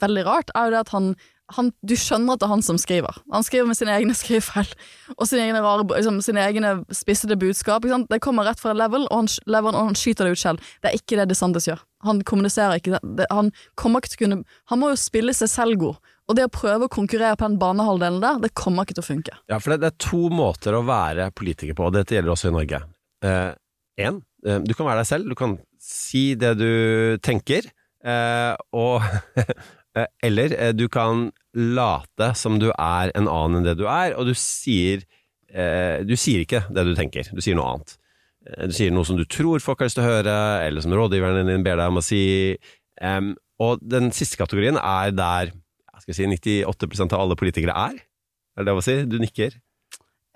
veldig 0.01 0.25
rart, 0.29 0.55
er 0.55 0.69
jo 0.69 0.75
det 0.77 0.83
at 0.87 0.95
han 0.95 1.13
han, 1.57 1.73
du 1.83 1.97
skjønner 1.99 2.37
at 2.37 2.43
det 2.43 2.47
er 2.47 2.53
han 2.53 2.65
som 2.65 2.79
skriver. 2.79 3.17
Han 3.35 3.43
skriver 3.47 3.67
med 3.67 3.79
sine 3.79 3.95
egne 3.97 4.15
skrivefeil 4.21 4.71
og 5.17 5.27
sine 5.29 5.49
egne, 5.49 5.63
rare, 5.65 5.87
liksom, 5.89 6.21
sine 6.25 6.45
egne 6.47 6.77
spissede 6.95 7.39
budskap. 7.41 7.87
Det 8.11 8.21
kommer 8.23 8.47
rett 8.47 8.63
fra 8.63 8.75
level, 8.77 9.09
og 9.11 9.25
han, 9.25 9.31
level, 9.51 9.75
og 9.75 9.91
han 9.91 9.99
skyter 9.99 10.29
det 10.29 10.37
ut 10.37 10.43
selv. 10.45 10.71
Det 10.83 10.93
er 10.93 11.01
ikke 11.01 11.19
det 11.21 11.31
DeSantis 11.33 11.67
gjør. 11.71 11.83
Han 12.07 12.23
kommuniserer 12.27 12.81
ikke. 12.81 13.01
Det, 13.03 13.27
han 13.33 13.51
kommer 13.75 14.01
ikke 14.01 14.15
til 14.15 14.21
å 14.21 14.25
kunne 14.25 14.39
Han 14.73 14.81
må 14.81 14.93
jo 14.93 15.01
spille 15.01 15.35
seg 15.37 15.51
selv 15.53 15.81
god. 15.83 15.99
Og 16.31 16.39
det 16.39 16.47
å 16.47 16.53
prøve 16.55 16.87
å 16.87 16.93
konkurrere 16.93 17.35
på 17.35 17.49
den 17.49 17.59
banehalvdelen 17.59 18.23
der, 18.23 18.39
det 18.45 18.55
kommer 18.55 18.87
ikke 18.87 19.01
til 19.01 19.03
å 19.03 19.09
funke. 19.09 19.37
Ja, 19.51 19.59
for 19.59 19.75
det, 19.75 19.81
det 19.83 19.91
er 19.91 20.01
to 20.07 20.31
måter 20.31 20.79
å 20.79 20.85
være 20.87 21.33
politiker 21.35 21.75
på, 21.75 21.91
og 21.91 21.99
dette 21.99 22.15
gjelder 22.15 22.37
også 22.37 22.53
i 22.53 22.55
Norge. 22.55 22.85
Én, 23.25 24.21
eh, 24.47 24.61
du 24.65 24.73
kan 24.77 24.89
være 24.89 25.03
deg 25.03 25.11
selv, 25.11 25.29
du 25.29 25.37
kan 25.39 25.59
si 25.81 26.35
det 26.39 26.55
du 26.61 27.19
tenker, 27.25 27.69
eh, 28.05 28.55
og 28.77 29.05
eh, 29.97 30.07
Eller 30.23 30.55
eh, 30.57 30.73
du 30.77 30.87
kan 30.89 31.29
late 31.55 32.31
som 32.39 32.59
du 32.63 32.71
er 32.71 33.13
en 33.19 33.29
annen 33.29 33.61
enn 33.61 33.71
det 33.71 33.77
du 33.81 33.87
er, 33.91 34.15
og 34.17 34.29
du 34.31 34.35
sier 34.39 35.03
eh, 35.51 36.01
Du 36.07 36.15
sier 36.17 36.45
ikke 36.45 36.65
det 36.71 36.87
du 36.87 36.95
tenker, 36.99 37.29
du 37.35 37.43
sier 37.43 37.59
noe 37.59 37.75
annet. 37.75 37.97
Eh, 38.47 38.69
Du 38.71 38.77
sier 38.77 38.93
noe 38.95 39.05
som 39.09 39.19
du 39.19 39.27
tror 39.29 39.61
folk 39.61 39.83
har 39.83 39.91
lyst 39.91 39.99
til 39.99 40.07
å 40.07 40.13
høre, 40.13 40.37
eller 40.67 40.85
som 40.85 40.95
rådgiveren 40.97 41.49
din 41.51 41.67
ber 41.67 41.81
deg 41.81 41.91
om 41.93 42.01
å 42.01 42.05
si. 42.05 42.23
Um, 43.01 43.35
og 43.61 43.81
den 43.85 44.09
siste 44.17 44.39
kategorien 44.41 44.79
er 44.81 45.11
der 45.13 45.51
jeg 45.53 46.05
skal 46.07 46.17
si 46.17 46.29
98% 46.31 47.13
av 47.13 47.21
alle 47.27 47.37
politikere 47.37 47.75
er. 47.77 47.99
Er 48.57 48.65
det 48.65 48.71
lov 48.71 48.81
å 48.81 48.85
si? 48.85 48.95
Du 49.05 49.19
nikker? 49.21 49.59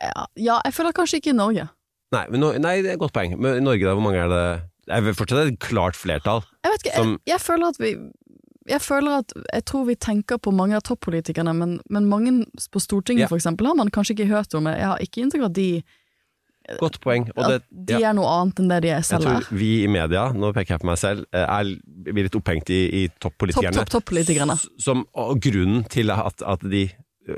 Ja, 0.03 0.27
jeg 0.37 0.75
føler 0.77 0.93
kanskje 0.97 1.23
ikke 1.23 1.33
i 1.33 1.39
Norge. 1.39 1.65
Nei, 2.15 2.25
men 2.33 2.43
nå, 2.45 2.53
nei, 2.63 2.77
det 2.85 2.93
er 2.93 2.99
et 2.99 3.03
godt 3.03 3.15
poeng. 3.17 3.35
Men 3.41 3.59
i 3.59 3.65
Norge, 3.65 3.87
da, 3.87 3.95
hvor 3.97 4.05
mange 4.07 4.23
er 4.23 4.31
det? 4.33 4.45
Det 4.85 4.99
er 5.01 5.17
fortsatt 5.17 5.49
et 5.49 5.59
klart 5.65 5.97
flertall. 5.97 6.45
Jeg 6.65 6.75
vet 6.75 6.87
ikke, 6.87 6.97
Som- 7.01 7.17
jeg, 7.19 7.33
jeg 7.35 7.41
føler 7.47 7.73
at 7.73 7.81
vi 7.83 7.97
jeg 8.65 8.81
føler 8.81 9.19
at 9.21 9.33
Jeg 9.53 9.65
tror 9.69 9.85
vi 9.85 9.95
tenker 9.95 10.39
på 10.41 10.53
mange 10.57 10.77
av 10.79 10.81
toppolitikerne, 10.87 11.53
men, 11.53 11.81
men 11.91 12.07
mange 12.09 12.47
på 12.73 12.81
Stortinget 12.81 13.27
Ja. 13.27 13.29
for 13.29 13.37
eksempel 13.37 13.67
har 13.69 13.77
man 13.77 13.91
kanskje 13.93 14.17
ikke 14.17 14.31
hørt 14.31 14.55
om. 14.57 14.67
Jeg 14.67 14.87
har 14.89 14.99
ikke 15.05 15.21
inntrykk 15.21 15.45
av 15.45 15.51
at 15.53 15.59
de, 15.59 15.83
Godt 16.81 16.97
poeng. 17.05 17.27
Det, 17.29 17.59
de 17.69 17.99
er 18.01 18.15
noe 18.17 18.29
annet 18.41 18.61
enn 18.63 18.71
det 18.73 18.79
de 18.87 18.89
er 18.89 18.97
jeg 19.03 19.05
selv 19.11 19.27
tror 19.27 19.43
er. 19.43 19.49
vi 19.53 19.71
i 19.85 19.89
media, 19.91 20.23
nå 20.33 20.49
peker 20.57 20.75
jeg 20.75 20.81
på 20.81 20.89
meg 20.89 20.97
selv, 21.01 21.27
eh, 21.37 21.45
er, 21.45 21.73
blir 22.09 22.25
litt 22.25 22.39
opphengt 22.39 22.71
i, 22.73 22.79
i 23.03 23.09
toppolitikerne. 23.21 23.85
topp, 23.85 23.91
topp, 23.93 24.15
topp 24.17 24.81
Som, 24.81 25.05
og 25.13 25.43
grunnen 25.45 25.85
til 25.93 26.09
at, 26.15 26.41
at 26.41 26.65
de 26.65 26.87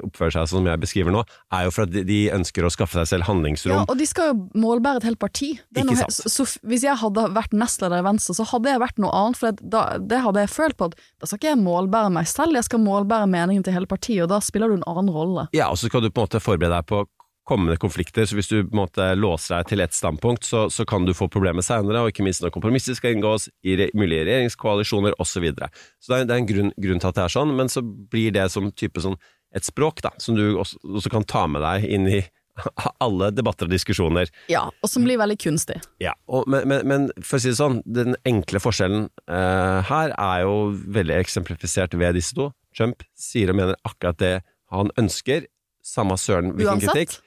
oppfører 0.03 0.35
seg 0.35 0.51
sånn 0.51 0.63
som 0.63 0.69
jeg 0.71 0.83
beskriver 0.83 1.15
nå, 1.15 1.23
er 1.55 1.67
jo 1.67 1.75
for 1.75 1.87
at 1.87 1.95
de, 2.09 2.19
ønsker 2.37 2.67
å 2.67 2.73
skaffe 2.73 2.99
seg 2.99 3.09
selv 3.11 3.29
handlingsrom. 3.29 3.75
Ja, 3.75 3.85
og 3.87 4.01
de 4.01 4.07
skal 4.09 4.33
jo 4.33 4.63
målbære 4.63 5.03
et 5.03 5.09
helt 5.11 5.21
parti. 5.23 5.53
Det 5.71 5.83
er 5.83 5.91
Ikke 5.91 6.05
sant. 6.05 6.17
Så, 6.17 6.33
så 6.33 6.67
hvis 6.67 6.87
jeg 6.87 6.99
hadde 7.01 7.27
vært 7.37 7.57
nestleder 7.57 8.03
i 8.03 8.07
Venstre, 8.07 8.37
så 8.39 8.47
hadde 8.53 8.73
jeg 8.73 8.83
vært 8.83 9.03
noe 9.03 9.13
annet. 9.15 9.41
For 9.41 9.53
det, 9.53 9.71
da, 9.75 9.85
det 10.01 10.23
hadde 10.25 10.47
jeg 10.47 10.55
følt 10.55 10.79
på 10.79 10.91
at 10.91 10.97
da 10.97 11.29
skal 11.29 11.41
ikke 11.41 11.53
jeg 11.53 11.63
målbære 11.63 12.15
meg 12.17 12.31
selv, 12.31 12.59
jeg 12.59 12.69
skal 12.69 12.83
målbære 12.83 13.31
meningen 13.33 13.67
til 13.67 13.77
hele 13.77 13.91
partiet, 13.91 14.25
og 14.27 14.33
da 14.35 14.41
spiller 14.45 14.73
du 14.73 14.81
en 14.81 14.89
annen 14.91 15.13
rolle. 15.13 15.49
Ja, 15.57 15.71
og 15.71 15.81
så 15.81 15.91
skal 15.91 16.05
du 16.05 16.11
på 16.11 16.23
en 16.23 16.29
måte 16.29 16.43
forberede 16.43 16.81
deg 16.81 16.91
på 16.91 17.05
kommende 17.47 17.77
konflikter, 17.79 18.27
så 18.27 18.35
hvis 18.35 18.49
du 18.51 18.57
på 18.65 18.75
en 18.75 18.81
måte 18.81 19.07
låser 19.15 19.55
deg 19.55 19.69
til 19.71 19.83
ett 19.85 19.95
standpunkt, 19.95 20.47
så, 20.49 20.65
så 20.73 20.83
kan 20.89 21.07
du 21.07 21.15
få 21.15 21.29
problemer 21.31 21.63
senere, 21.63 22.03
og 22.03 22.11
ikke 22.11 22.27
minst 22.27 22.43
når 22.43 22.53
kompromisser 22.55 22.97
skal 22.99 23.15
inngås 23.15 23.47
i 23.63 23.77
re, 23.79 23.87
mulige 23.95 24.27
regjeringskoalisjoner 24.27 25.15
osv. 25.15 25.37
Så, 25.37 25.43
videre. 25.45 25.69
så 26.01 26.13
det 26.13 26.19
er, 26.19 26.27
det 26.27 26.35
er 26.35 26.41
en 26.41 26.49
grunn, 26.49 26.71
grunn 26.81 27.03
til 27.03 27.11
at 27.11 27.19
det 27.19 27.25
er 27.27 27.35
sånn, 27.37 27.51
men 27.59 27.71
så 27.71 27.83
blir 27.85 28.33
det 28.35 28.47
som 28.51 28.71
type 28.73 29.03
sånn 29.05 29.19
et 29.57 29.67
språk 29.67 30.03
da, 30.05 30.13
som 30.23 30.37
du 30.39 30.45
også, 30.61 30.81
også 30.85 31.13
kan 31.13 31.25
ta 31.29 31.47
med 31.51 31.65
deg 31.65 31.87
inn 31.97 32.09
i 32.11 32.21
alle 33.05 33.31
debatter 33.35 33.69
og 33.69 33.75
diskusjoner. 33.75 34.31
Ja, 34.53 34.67
og 34.81 34.91
som 34.91 35.05
blir 35.07 35.21
veldig 35.21 35.39
kunstig. 35.43 35.79
Ja, 36.03 36.15
og, 36.29 36.47
men, 36.51 36.67
men, 36.71 36.87
men 36.89 37.09
for 37.23 37.39
å 37.39 37.43
si 37.43 37.53
det 37.53 37.59
sånn, 37.61 37.81
den 37.85 38.17
enkle 38.29 38.63
forskjellen 38.63 39.09
uh, 39.29 39.81
her 39.89 40.15
er 40.15 40.45
jo 40.47 40.57
veldig 40.97 41.19
eksemplifisert 41.21 41.97
ved 41.99 42.17
disse 42.19 42.37
to. 42.37 42.51
Trump 42.77 43.05
sier 43.17 43.53
og 43.53 43.61
mener 43.61 43.79
akkurat 43.89 44.19
det 44.21 44.35
han 44.75 44.93
ønsker, 45.01 45.47
samme 45.87 46.17
søren 46.19 46.53
hvilken 46.57 46.83
Uansett. 46.83 46.93
kritikk. 46.93 47.23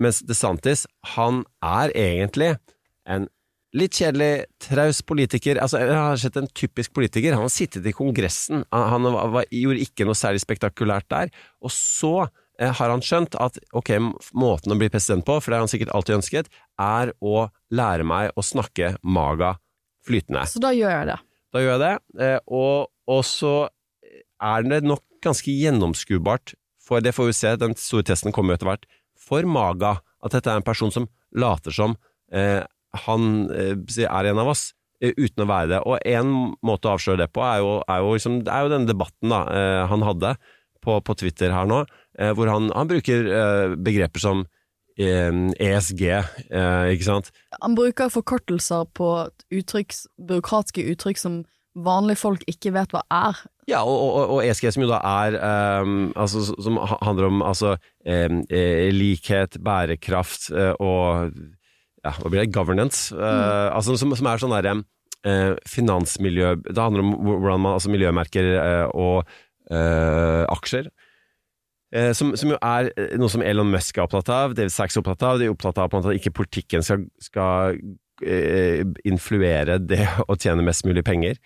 Mens 0.00 0.22
DeSantis, 0.24 0.86
han 1.14 1.44
er 1.64 1.92
egentlig 1.96 2.54
en 3.08 3.28
litt 3.76 3.94
kjedelig, 4.00 4.46
traus 4.62 5.00
politiker. 5.06 5.60
Altså, 5.62 5.80
jeg 5.82 5.94
har 5.94 6.20
sett 6.20 6.38
en 6.40 6.50
typisk 6.56 6.94
politiker. 6.96 7.36
Han 7.36 7.46
har 7.46 7.54
sittet 7.54 7.86
i 7.86 7.94
Kongressen, 7.94 8.64
han, 8.74 9.08
var, 9.14 9.46
gjorde 9.54 9.84
ikke 9.84 10.06
noe 10.08 10.18
særlig 10.18 10.42
spektakulært 10.42 11.08
der. 11.12 11.32
Og 11.62 11.72
så 11.74 12.14
eh, 12.24 12.70
har 12.70 12.92
han 12.92 13.04
skjønt 13.04 13.38
at 13.40 13.60
ok, 13.76 13.94
måten 14.38 14.74
å 14.74 14.78
bli 14.80 14.90
president 14.92 15.26
på, 15.26 15.38
for 15.38 15.50
det 15.50 15.58
har 15.58 15.66
han 15.66 15.72
sikkert 15.72 15.94
alltid 15.94 16.18
ønsket, 16.18 16.50
er 16.82 17.14
å 17.20 17.48
lære 17.74 18.06
meg 18.08 18.34
å 18.34 18.46
snakke 18.46 18.96
maga 19.02 19.56
flytende. 20.06 20.46
Så 20.50 20.62
da 20.62 20.72
gjør 20.74 20.96
jeg 20.96 21.12
det. 21.12 21.20
Da 21.50 21.62
gjør 21.62 21.76
jeg 21.76 21.84
det, 21.84 21.94
eh, 22.26 22.38
og, 22.46 22.90
og 23.10 23.22
så 23.26 23.54
er 24.40 24.66
det 24.66 24.82
nok 24.86 25.04
ganske 25.24 25.52
gjennomskuebart, 25.52 26.54
for 26.80 27.04
det 27.04 27.12
får 27.14 27.28
vi 27.28 27.36
se, 27.36 27.54
den 27.60 27.76
store 27.78 28.06
testen 28.08 28.34
kommer 28.34 28.54
jo 28.54 28.60
etter 28.60 28.70
hvert, 28.70 28.86
for 29.20 29.46
Maga, 29.46 29.98
at 30.24 30.34
dette 30.34 30.50
er 30.50 30.60
en 30.60 30.66
person 30.66 30.92
som 30.94 31.06
later 31.36 31.74
som 31.74 31.94
eh, 32.34 32.62
han 33.06 33.50
eh, 33.54 33.74
er 34.06 34.30
en 34.30 34.40
av 34.42 34.52
oss, 34.52 34.70
eh, 35.02 35.14
uten 35.16 35.44
å 35.44 35.50
være 35.50 35.72
det. 35.74 35.82
Og 35.86 35.98
en 36.06 36.32
måte 36.66 36.90
å 36.90 36.96
avsløre 36.96 37.24
det 37.24 37.30
på, 37.34 37.44
er 37.46 37.60
jo, 37.62 37.76
er 37.86 38.00
jo, 38.02 38.14
liksom, 38.16 38.40
det 38.46 38.54
er 38.54 38.66
jo 38.66 38.72
denne 38.74 38.90
debatten 38.90 39.34
da, 39.34 39.44
eh, 39.54 39.82
han 39.90 40.06
hadde 40.06 40.34
på, 40.84 40.96
på 41.04 41.16
Twitter 41.22 41.52
her 41.54 41.68
nå, 41.68 41.84
eh, 42.18 42.32
hvor 42.36 42.50
han, 42.50 42.70
han 42.76 42.90
bruker 42.90 43.28
eh, 43.28 43.76
begreper 43.80 44.22
som 44.22 44.46
ESG, 45.00 46.02
eh, 46.12 46.90
ikke 46.92 47.06
sant? 47.06 47.30
Han 47.62 47.76
bruker 47.78 48.10
forkortelser 48.12 48.84
på 48.96 49.06
uttrykk, 49.48 49.94
byråkratiske 50.28 50.84
uttrykk 50.92 51.20
som 51.20 51.38
vanlige 51.78 52.20
folk 52.20 52.42
ikke 52.50 52.74
vet 52.74 52.92
hva 52.92 53.00
er. 53.14 53.38
Ja, 53.70 53.80
og, 53.86 53.96
og, 53.96 54.34
og 54.34 54.42
ESG 54.44 54.74
som 54.74 54.84
jo 54.84 54.90
da 54.90 54.98
er 55.06 55.36
altså, 56.18 56.42
Som 56.50 56.76
handler 56.82 57.28
om 57.28 57.44
altså, 57.46 57.76
likhet, 58.02 59.60
bærekraft 59.62 60.50
og 60.82 61.30
ja, 62.06 62.14
hva 62.16 62.30
blir 62.30 62.42
det? 62.42 62.54
Governance. 62.54 63.10
eh, 63.14 63.68
altså, 63.74 63.96
som, 64.00 64.14
som 64.16 64.28
er 64.30 64.40
sånn 64.40 64.54
derre 64.54 64.78
uh, 64.80 65.54
finansmiljø 65.68 66.54
Det 66.64 66.80
handler 66.80 67.04
om 67.04 67.14
hvordan 67.28 67.64
man 67.66 67.76
altså 67.76 67.92
miljømerker 67.92 68.50
uh, 68.56 68.86
og 68.96 69.32
eh, 69.70 70.44
aksjer. 70.48 70.90
Som, 72.14 72.36
som 72.38 72.52
jo 72.52 72.56
er 72.62 72.86
noe 73.18 73.26
som 73.32 73.42
Elon 73.42 73.72
Musk 73.72 73.96
er 73.98 74.04
opptatt 74.04 74.28
av, 74.30 74.52
David 74.54 74.70
Sachs 74.70 74.94
er 74.94 75.00
opptatt 75.00 75.24
av. 75.26 75.40
De 75.40 75.48
er 75.48 75.50
opptatt 75.50 75.78
av 75.82 75.96
at 75.98 76.06
ikke 76.14 76.30
politikken 76.38 76.84
skal, 76.86 77.02
skal 77.18 77.74
influere 79.10 79.80
det 79.82 80.04
å 80.30 80.36
tjene 80.38 80.62
mest 80.62 80.86
mulig 80.86 81.02
penger. 81.02 81.40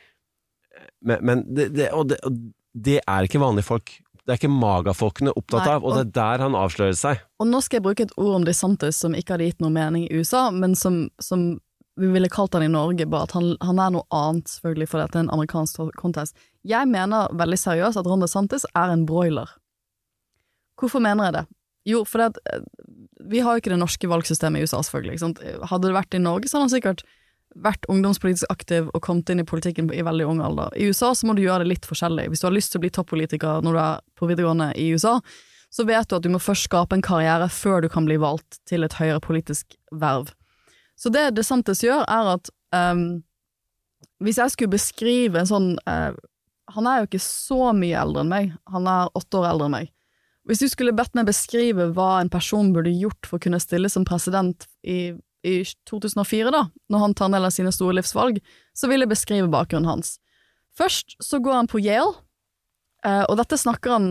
Men, 1.01 1.25
men 1.25 1.47
det, 1.49 1.71
det, 1.79 1.89
og 1.97 2.11
det, 2.13 2.21
og 2.29 2.37
det 2.77 2.99
er 3.01 3.25
ikke 3.25 3.41
vanlige 3.41 3.71
folk. 3.71 3.95
Det 4.25 4.33
er 4.33 4.39
ikke 4.41 4.53
magafolkene 4.57 5.35
opptatt 5.37 5.67
Nei, 5.67 5.75
av, 5.77 5.85
og 5.85 5.99
det 5.99 6.07
er 6.07 6.13
der 6.17 6.45
han 6.47 6.57
avslører 6.57 6.97
seg. 6.97 7.21
Og 7.43 7.49
nå 7.51 7.61
skal 7.65 7.79
jeg 7.79 7.85
bruke 7.85 8.07
et 8.07 8.15
ord 8.17 8.39
om 8.39 8.47
DeSantis 8.47 8.97
som 9.05 9.17
ikke 9.17 9.35
hadde 9.35 9.51
gitt 9.51 9.61
noe 9.61 9.73
mening 9.75 10.07
i 10.07 10.17
USA, 10.17 10.47
men 10.55 10.73
som, 10.79 11.03
som 11.21 11.59
vi 12.01 12.09
ville 12.11 12.31
kalt 12.33 12.57
han 12.57 12.65
i 12.65 12.71
Norge, 12.73 13.05
bare 13.07 13.29
at 13.29 13.35
han, 13.37 13.53
han 13.61 13.83
er 13.83 13.93
noe 13.95 14.09
annet, 14.17 14.49
selvfølgelig, 14.51 14.89
for 14.91 15.03
dette 15.03 15.21
er 15.21 15.27
en 15.27 15.35
amerikansk 15.37 15.93
contest. 16.01 16.41
Jeg 16.65 16.89
mener 16.91 17.37
veldig 17.37 17.61
seriøst 17.61 18.01
at 18.01 18.09
Ron 18.09 18.25
DeSantis 18.25 18.65
er 18.73 18.95
en 18.95 19.05
broiler. 19.07 19.53
Hvorfor 20.81 21.05
mener 21.05 21.29
jeg 21.29 21.37
det? 21.37 21.45
Jo, 21.93 22.01
fordi 22.09 22.31
at 22.33 22.41
eh, 22.51 22.65
vi 23.29 23.45
har 23.45 23.55
jo 23.55 23.63
ikke 23.63 23.75
det 23.75 23.81
norske 23.83 24.09
valgsystemet 24.09 24.63
i 24.63 24.67
USA, 24.67 24.81
selvfølgelig. 24.81 25.21
Hadde 25.69 25.91
det 25.91 25.97
vært 25.97 26.17
i 26.17 26.23
Norge, 26.25 26.49
så 26.49 26.59
hadde 26.59 26.71
han 26.71 26.75
sikkert 26.75 27.05
vært 27.55 27.87
ungdomspolitisk 27.91 28.51
aktiv 28.53 28.89
og 28.91 29.03
kommet 29.05 29.31
inn 29.31 29.43
i 29.43 29.47
politikken 29.47 29.91
i 29.95 30.03
veldig 30.05 30.27
ung 30.29 30.41
alder. 30.45 30.75
I 30.77 30.89
USA 30.91 31.13
så 31.15 31.29
må 31.29 31.37
du 31.37 31.45
gjøre 31.45 31.63
det 31.63 31.73
litt 31.75 31.89
forskjellig. 31.89 32.29
Hvis 32.31 32.43
du 32.43 32.49
har 32.49 32.55
lyst 32.57 32.73
til 32.73 32.81
å 32.81 32.85
bli 32.85 32.93
toppolitiker 32.95 33.65
når 33.65 33.77
du 33.77 33.81
er 33.83 34.01
på 34.19 34.29
videregående 34.31 34.73
i 34.81 34.89
USA, 34.95 35.19
så 35.75 35.87
vet 35.87 36.09
du 36.09 36.17
at 36.17 36.25
du 36.25 36.31
må 36.31 36.41
først 36.43 36.69
skape 36.69 36.97
en 36.97 37.05
karriere 37.05 37.49
før 37.51 37.83
du 37.83 37.89
kan 37.91 38.07
bli 38.07 38.19
valgt 38.23 38.61
til 38.71 38.87
et 38.87 38.95
høyere 38.99 39.23
politisk 39.23 39.75
verv. 39.91 40.31
Så 40.99 41.11
det 41.11 41.33
DeSantis 41.35 41.83
gjør, 41.83 42.05
er 42.07 42.37
at 42.37 42.51
um, 42.75 43.25
hvis 44.23 44.39
jeg 44.39 44.55
skulle 44.55 44.77
beskrive 44.77 45.41
en 45.41 45.51
sånn 45.51 45.73
uh, 45.91 46.15
Han 46.77 46.87
er 46.87 47.01
jo 47.01 47.09
ikke 47.09 47.21
så 47.21 47.73
mye 47.77 47.99
eldre 47.99 48.23
enn 48.23 48.31
meg, 48.31 48.55
han 48.71 48.87
er 48.89 49.11
åtte 49.19 49.41
år 49.41 49.51
eldre 49.51 49.67
enn 49.69 49.75
meg. 49.75 49.91
Hvis 50.49 50.61
du 50.61 50.69
skulle 50.69 50.95
bedt 50.97 51.15
meg 51.17 51.27
beskrive 51.29 51.91
hva 51.97 52.19
en 52.21 52.31
person 52.33 52.71
burde 52.73 52.93
gjort 52.93 53.29
for 53.29 53.41
å 53.41 53.45
kunne 53.45 53.61
stille 53.61 53.91
som 53.93 54.05
president 54.09 54.67
i, 54.85 55.13
i 55.45 55.61
2004, 55.91 56.51
da, 56.55 56.67
når 56.91 57.03
han 57.03 57.15
tar 57.15 57.35
av 57.37 57.51
sine 57.53 57.73
store 57.73 57.99
livsvalg, 57.99 58.41
så 58.73 58.89
vil 58.91 59.05
jeg 59.05 59.13
beskrive 59.13 59.51
bakgrunnen 59.53 59.91
hans. 59.91 60.17
Først 60.75 61.17
så 61.23 61.39
går 61.39 61.61
han 61.61 61.71
på 61.71 61.83
Yale, 61.85 62.17
eh, 63.05 63.25
og 63.29 63.37
dette 63.39 63.59
snakker 63.61 63.95
han 63.95 64.09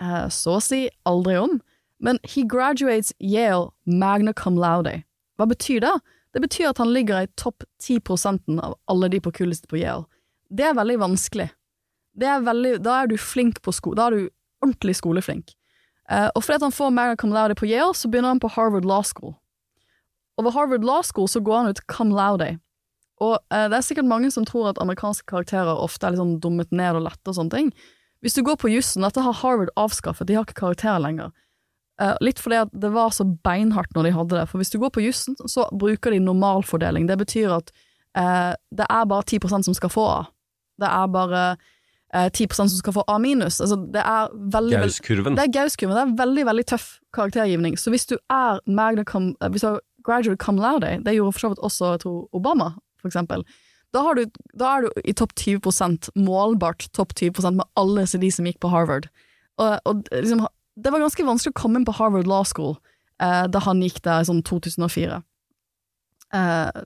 eh, 0.00 0.26
så 0.32 0.56
å 0.56 0.64
si 0.64 0.86
aldri 1.08 1.36
om, 1.38 1.60
men 2.00 2.18
he 2.24 2.46
graduates 2.48 3.12
Yale 3.20 3.70
magna 3.84 4.32
cum 4.32 4.56
laude. 4.58 5.02
Hva 5.36 5.46
betyr 5.50 5.84
det? 5.84 5.94
Det 6.32 6.42
betyr 6.42 6.70
at 6.70 6.80
han 6.80 6.92
ligger 6.94 7.26
i 7.26 7.32
topp 7.40 7.64
10% 7.82 8.60
av 8.62 8.76
alle 8.90 9.10
de 9.12 9.20
på 9.20 9.32
kulest 9.36 9.68
på 9.68 9.80
Yale. 9.82 10.06
Det 10.50 10.66
er 10.66 10.78
veldig 10.78 10.98
vanskelig. 11.02 11.50
Er 12.20 12.42
veldig, 12.44 12.78
da 12.82 13.02
er 13.02 13.10
du 13.10 13.16
flink 13.20 13.60
på 13.62 13.72
sko, 13.74 13.94
da 13.94 14.08
er 14.08 14.16
du 14.16 14.28
ordentlig 14.64 14.96
skoleflink. 14.98 15.54
Eh, 16.10 16.28
og 16.34 16.42
fordi 16.42 16.66
han 16.66 16.74
får 16.74 16.90
magna 16.94 17.18
cum 17.20 17.34
laude 17.34 17.54
på 17.58 17.68
Yale, 17.70 17.94
så 17.94 18.10
begynner 18.10 18.34
han 18.34 18.42
på 18.42 18.50
Harvard 18.56 18.88
Law 18.88 19.04
School. 19.06 19.36
Og 20.40 20.46
ved 20.46 20.56
Harvard 20.56 20.86
Law 20.88 21.04
School 21.04 21.28
så 21.28 21.42
går 21.44 21.58
han 21.58 21.74
ut 21.74 21.82
cum 21.92 22.14
laude. 22.16 22.54
Og 23.20 23.36
eh, 23.52 23.66
det 23.68 23.76
er 23.76 23.84
sikkert 23.84 24.08
mange 24.08 24.32
som 24.32 24.46
tror 24.48 24.70
at 24.70 24.80
amerikanske 24.80 25.28
karakterer 25.28 25.76
ofte 25.76 26.06
er 26.06 26.14
litt 26.14 26.22
sånn 26.22 26.38
dummet 26.40 26.72
ned 26.72 26.96
og 26.96 27.04
lette 27.10 27.28
og 27.28 27.36
sånne 27.36 27.52
ting. 27.52 27.68
Hvis 28.24 28.36
du 28.36 28.42
går 28.44 28.56
på 28.60 28.72
jussen, 28.72 29.04
dette 29.04 29.22
har 29.24 29.36
Harvard 29.42 29.72
avskaffet, 29.80 30.28
de 30.28 30.36
har 30.36 30.48
ikke 30.48 30.62
karakterer 30.62 31.04
lenger. 31.04 31.34
Eh, 32.00 32.16
litt 32.24 32.40
fordi 32.40 32.62
at 32.62 32.72
det 32.72 32.92
var 32.94 33.12
så 33.12 33.26
beinhardt 33.44 33.92
når 33.96 34.08
de 34.08 34.14
hadde 34.16 34.38
det, 34.38 34.46
for 34.48 34.60
hvis 34.60 34.72
du 34.72 34.78
går 34.80 34.92
på 34.96 35.04
jussen, 35.04 35.36
så 35.44 35.66
bruker 35.76 36.16
de 36.16 36.22
normalfordeling. 36.24 37.08
Det 37.08 37.18
betyr 37.20 37.52
at 37.60 37.72
eh, 38.16 38.56
det 38.72 38.88
er 38.88 39.12
bare 39.12 39.28
10% 39.28 39.68
som 39.68 39.76
skal 39.76 39.92
få 39.92 40.06
A. 40.08 40.22
Det 40.80 40.88
er 40.88 41.12
bare 41.12 41.44
eh, 42.14 42.30
10% 42.32 42.54
som 42.56 42.78
skal 42.78 42.96
få 42.96 43.04
A 43.08 43.18
minus. 43.20 43.60
Altså, 43.60 43.76
det 43.92 44.00
er 44.00 44.32
veldig 44.56 44.80
Gauskurven. 44.80 45.36
Det 45.36 45.44
er 45.44 45.54
Gauskurven. 45.58 45.96
Det 45.96 46.06
er 46.06 46.16
veldig, 46.24 46.46
veldig 46.46 46.66
tøff 46.72 46.88
karaktergivning. 47.16 47.76
Så 47.78 47.92
hvis 47.92 48.08
du 48.08 48.16
er 48.30 48.60
magna 48.66 49.04
eh, 49.04 49.48
Hvis 49.50 49.60
du 49.60 49.68
har 49.68 49.80
graduate 50.10 50.42
cum 50.42 50.58
laude, 50.60 50.98
det 51.06 51.16
gjorde 51.16 51.36
for 51.36 51.46
så 51.46 51.52
vidt 51.54 51.66
også 51.70 51.94
jeg 51.94 52.04
tror, 52.04 52.22
Obama, 52.36 52.72
for 53.00 53.10
eksempel, 53.10 53.46
da, 53.94 54.02
du, 54.14 54.24
da 54.58 54.74
er 54.76 54.84
du 54.84 55.02
i 55.02 55.14
topp 55.16 55.34
20 55.38 56.12
målbart 56.18 56.86
topp 56.94 57.14
20 57.18 57.56
med 57.56 57.66
alle 57.78 58.06
de 58.06 58.30
som 58.30 58.46
gikk 58.46 58.60
på 58.62 58.70
Harvard. 58.70 59.08
Og, 59.58 59.80
og 59.84 60.04
liksom, 60.14 60.44
det 60.78 60.92
var 60.92 61.02
ganske 61.02 61.26
vanskelig 61.26 61.54
å 61.54 61.58
komme 61.58 61.80
inn 61.80 61.88
på 61.88 61.96
Harvard 61.98 62.30
Law 62.30 62.46
School 62.46 62.76
eh, 63.22 63.46
da 63.50 63.62
han 63.66 63.82
gikk 63.82 63.98
der 64.06 64.22
i 64.22 64.28
sånn 64.28 64.44
2004. 64.46 65.20
Eh, 66.38 66.82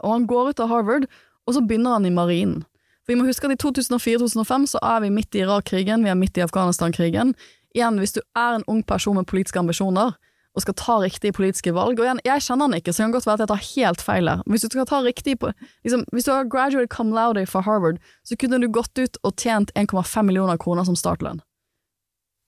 og 0.00 0.10
han 0.14 0.26
går 0.30 0.52
ut 0.52 0.64
av 0.64 0.72
Harvard, 0.72 1.04
og 1.44 1.56
så 1.56 1.62
begynner 1.64 1.98
han 1.98 2.08
i 2.08 2.14
marinen. 2.14 2.64
For 3.04 3.12
vi 3.14 3.20
må 3.20 3.28
huske 3.28 3.48
at 3.48 3.54
i 3.54 3.60
2004-2005 3.60 4.66
så 4.72 4.80
er 4.84 5.04
vi 5.04 5.12
midt 5.12 5.36
i 5.36 5.44
Irak-krigen, 5.44 6.04
vi 6.04 6.12
er 6.12 6.18
midt 6.18 6.40
i 6.40 6.44
Afghanistan-krigen. 6.44 7.34
Igjen, 7.76 8.00
hvis 8.00 8.16
du 8.16 8.22
er 8.36 8.56
en 8.56 8.66
ung 8.68 8.82
person 8.84 9.16
med 9.16 9.28
politiske 9.28 9.60
ambisjoner, 9.60 10.16
og 10.58 10.64
skal 10.64 10.74
ta 10.78 10.96
riktige 11.04 11.34
politiske 11.36 11.72
valg 11.74 12.00
Og 12.00 12.06
igjen, 12.06 12.20
jeg 12.26 12.44
kjenner 12.44 12.66
han 12.66 12.78
ikke, 12.78 12.92
så 12.92 13.00
det 13.00 13.06
kan 13.06 13.16
godt 13.16 13.28
være 13.28 13.38
at 13.38 13.42
jeg 13.44 13.50
tar 13.52 13.66
helt 13.68 14.04
feil 14.04 14.30
her. 14.30 14.40
Hvis 14.50 14.64
du 14.64 14.68
skal 14.72 14.88
ta 14.90 15.02
riktig 15.04 15.36
liksom, 15.38 16.04
Hvis 16.12 16.26
du 16.26 16.32
har 16.34 16.48
graduate 16.50 16.90
cum 16.90 17.12
laude 17.14 17.46
fra 17.46 17.62
Harvard, 17.62 18.00
så 18.26 18.36
kunne 18.36 18.58
du 18.58 18.68
gått 18.68 18.98
ut 18.98 19.20
og 19.22 19.36
tjent 19.38 19.70
1,5 19.78 20.26
millioner 20.26 20.58
kroner 20.58 20.84
som 20.88 20.98
startlønn. 20.98 21.42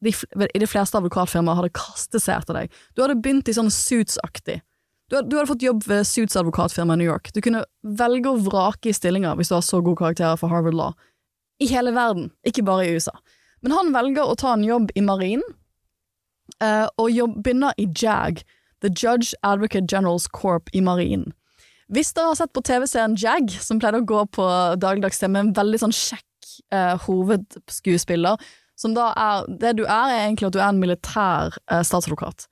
De, 0.00 0.12
de 0.56 0.66
fleste 0.66 0.96
advokatfirmaer 0.96 1.58
hadde 1.58 1.76
kastet 1.76 2.24
seg 2.24 2.40
etter 2.40 2.56
deg. 2.56 2.76
Du 2.96 3.02
hadde 3.04 3.20
begynt 3.20 3.50
i 3.52 3.54
sånn 3.54 3.68
Suits-aktig. 3.68 4.62
Du, 5.10 5.18
du 5.20 5.36
hadde 5.36 5.50
fått 5.50 5.66
jobb 5.66 5.84
ved 5.90 6.06
Suits 6.08 6.38
advokatfirma 6.40 6.96
i 6.96 7.02
New 7.02 7.10
York. 7.10 7.32
Du 7.36 7.42
kunne 7.44 7.66
velge 7.84 8.32
og 8.32 8.46
vrake 8.46 8.90
i 8.90 8.96
stillinger 8.96 9.36
hvis 9.36 9.52
du 9.52 9.58
har 9.58 9.66
så 9.66 9.82
gode 9.84 10.00
karakterer 10.00 10.40
for 10.40 10.52
Harvard 10.52 10.78
Law. 10.78 10.96
I 11.60 11.68
hele 11.68 11.92
verden, 11.92 12.30
ikke 12.46 12.64
bare 12.64 12.86
i 12.86 12.94
USA. 12.96 13.12
Men 13.60 13.76
han 13.76 13.92
velger 13.92 14.24
å 14.24 14.38
ta 14.40 14.54
en 14.54 14.64
jobb 14.64 14.94
i 14.96 15.04
marinen, 15.04 15.44
eh, 16.62 16.86
og 16.98 17.36
begynner 17.42 17.76
i 17.78 17.86
JAG, 17.86 18.42
The 18.80 18.90
Judge 18.90 19.34
Advocate 19.42 19.86
Generals 19.90 20.26
Corp 20.28 20.70
i 20.72 20.80
marinen. 20.80 21.32
Hvis 21.90 22.12
dere 22.14 22.30
har 22.30 22.38
sett 22.38 22.52
på 22.54 22.62
TV-serien 22.62 23.16
Jag, 23.18 23.50
som 23.62 23.80
pleide 23.82 24.00
å 24.00 24.06
gå 24.06 24.22
på 24.36 24.46
dagligdags 24.78 25.20
med 25.26 25.40
en 25.40 25.54
veldig 25.56 25.80
sånn 25.82 25.94
kjekk 25.94 26.52
uh, 26.74 26.94
hovedskuespiller, 27.06 28.38
som 28.78 28.94
da 28.96 29.10
er 29.18 29.48
Det 29.60 29.74
du 29.80 29.82
er, 29.84 30.12
er 30.12 30.22
egentlig 30.28 30.48
at 30.48 30.54
du 30.54 30.60
er 30.60 30.68
en 30.70 30.80
militær 30.80 31.58
uh, 31.66 31.82
statsadvokat. 31.82 32.46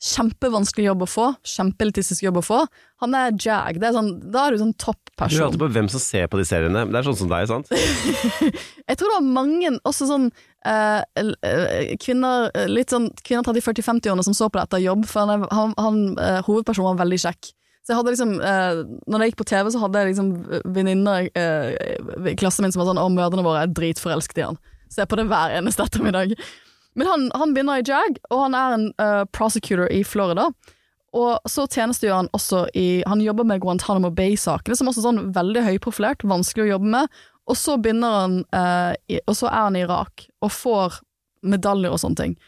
Kjempevanskelig 0.00 0.86
jobb 0.86 1.02
å 1.04 1.06
få, 1.12 1.26
kjempeelitistisk 1.44 2.22
jobb 2.24 2.38
å 2.40 2.42
få. 2.44 2.60
Han 3.02 3.14
er 3.18 3.34
Jag. 3.36 3.76
Det 3.82 3.90
er 3.90 3.92
sånn, 3.92 4.14
da 4.32 4.46
er 4.46 4.54
du 4.54 4.62
sånn 4.62 4.72
Du 4.72 4.80
topp-person. 4.80 5.42
hørte 5.42 5.60
på 5.60 5.68
hvem 5.74 5.90
som 5.92 6.00
ser 6.00 6.26
på 6.32 6.40
de 6.40 6.46
seriene. 6.48 6.86
Det 6.88 6.96
er 7.02 7.04
sånn 7.04 7.18
som 7.18 7.28
deg, 7.28 7.44
sant? 7.50 7.68
Jeg 8.88 8.96
tror 8.96 9.10
det 9.10 9.16
var 9.18 9.26
mange, 9.28 9.74
også 9.84 10.08
sånn 10.08 10.30
eh, 10.64 11.02
eh, 11.20 11.92
kvinner 12.00 12.48
eh, 12.54 12.64
litt 12.72 12.94
sånn 12.94 13.10
kvinner 13.20 13.44
30-40-50-årene 13.44 14.24
som 14.24 14.36
så 14.38 14.48
på 14.48 14.56
det 14.56 14.64
etter 14.70 14.84
jobb, 14.86 15.04
for 15.10 15.28
han, 15.28 15.44
han, 15.52 15.76
han 15.76 16.00
eh, 16.16 16.40
hovedpersonen 16.48 16.94
var 16.94 17.02
veldig 17.04 17.20
kjekk. 17.26 17.52
Så 17.84 17.92
jeg 17.92 18.00
hadde 18.00 18.12
liksom, 18.12 18.32
når 19.08 19.22
jeg 19.22 19.30
gikk 19.30 19.38
på 19.40 19.46
TV, 19.48 19.70
så 19.72 19.80
hadde 19.80 20.00
jeg 20.02 20.10
liksom 20.10 20.26
venninner 20.76 21.30
i 21.32 22.34
klassen 22.36 22.62
min 22.66 22.74
som 22.74 22.82
var 22.82 22.90
sånn 22.90 23.00
'Å, 23.00 23.06
mødrene 23.08 23.44
våre 23.46 23.62
er 23.64 23.72
dritforelsket 23.72 24.36
i 24.42 24.44
han'. 24.44 24.58
Ser 24.92 25.08
på 25.08 25.16
det 25.16 25.24
hver 25.30 25.54
eneste 25.56 25.86
ettermiddag. 25.88 26.34
Men 26.98 27.06
han, 27.06 27.26
han 27.38 27.54
begynner 27.54 27.80
i 27.80 27.86
JAG, 27.86 28.18
og 28.30 28.44
han 28.46 28.56
er 28.58 28.76
en 28.76 28.86
uh, 29.02 29.24
prosecutor 29.34 29.90
i 29.94 30.02
Florida. 30.06 30.48
Og 31.16 31.50
så 31.50 31.66
tjenestegjør 31.66 32.20
han 32.20 32.28
også 32.36 32.68
i 32.78 33.02
Han 33.10 33.22
jobber 33.22 33.46
med 33.46 33.62
Guantánamo 33.62 34.12
Bay-sakene, 34.14 34.76
som 34.78 34.90
også 34.90 35.02
er 35.02 35.08
sånn 35.08 35.32
veldig 35.34 35.64
høyprofilert, 35.66 36.22
vanskelig 36.22 36.68
å 36.68 36.72
jobbe 36.74 36.92
med. 36.92 37.20
Og 37.50 37.58
så 37.58 37.74
begynner 37.82 38.16
han 38.20 38.36
uh, 38.54 38.92
Og 39.26 39.34
så 39.38 39.50
er 39.50 39.64
han 39.64 39.78
i 39.78 39.84
Irak, 39.86 40.26
og 40.42 40.54
får 40.54 41.00
medaljer 41.40 41.94
og 41.94 42.02
sånne 42.02 42.20
ting. 42.20 42.38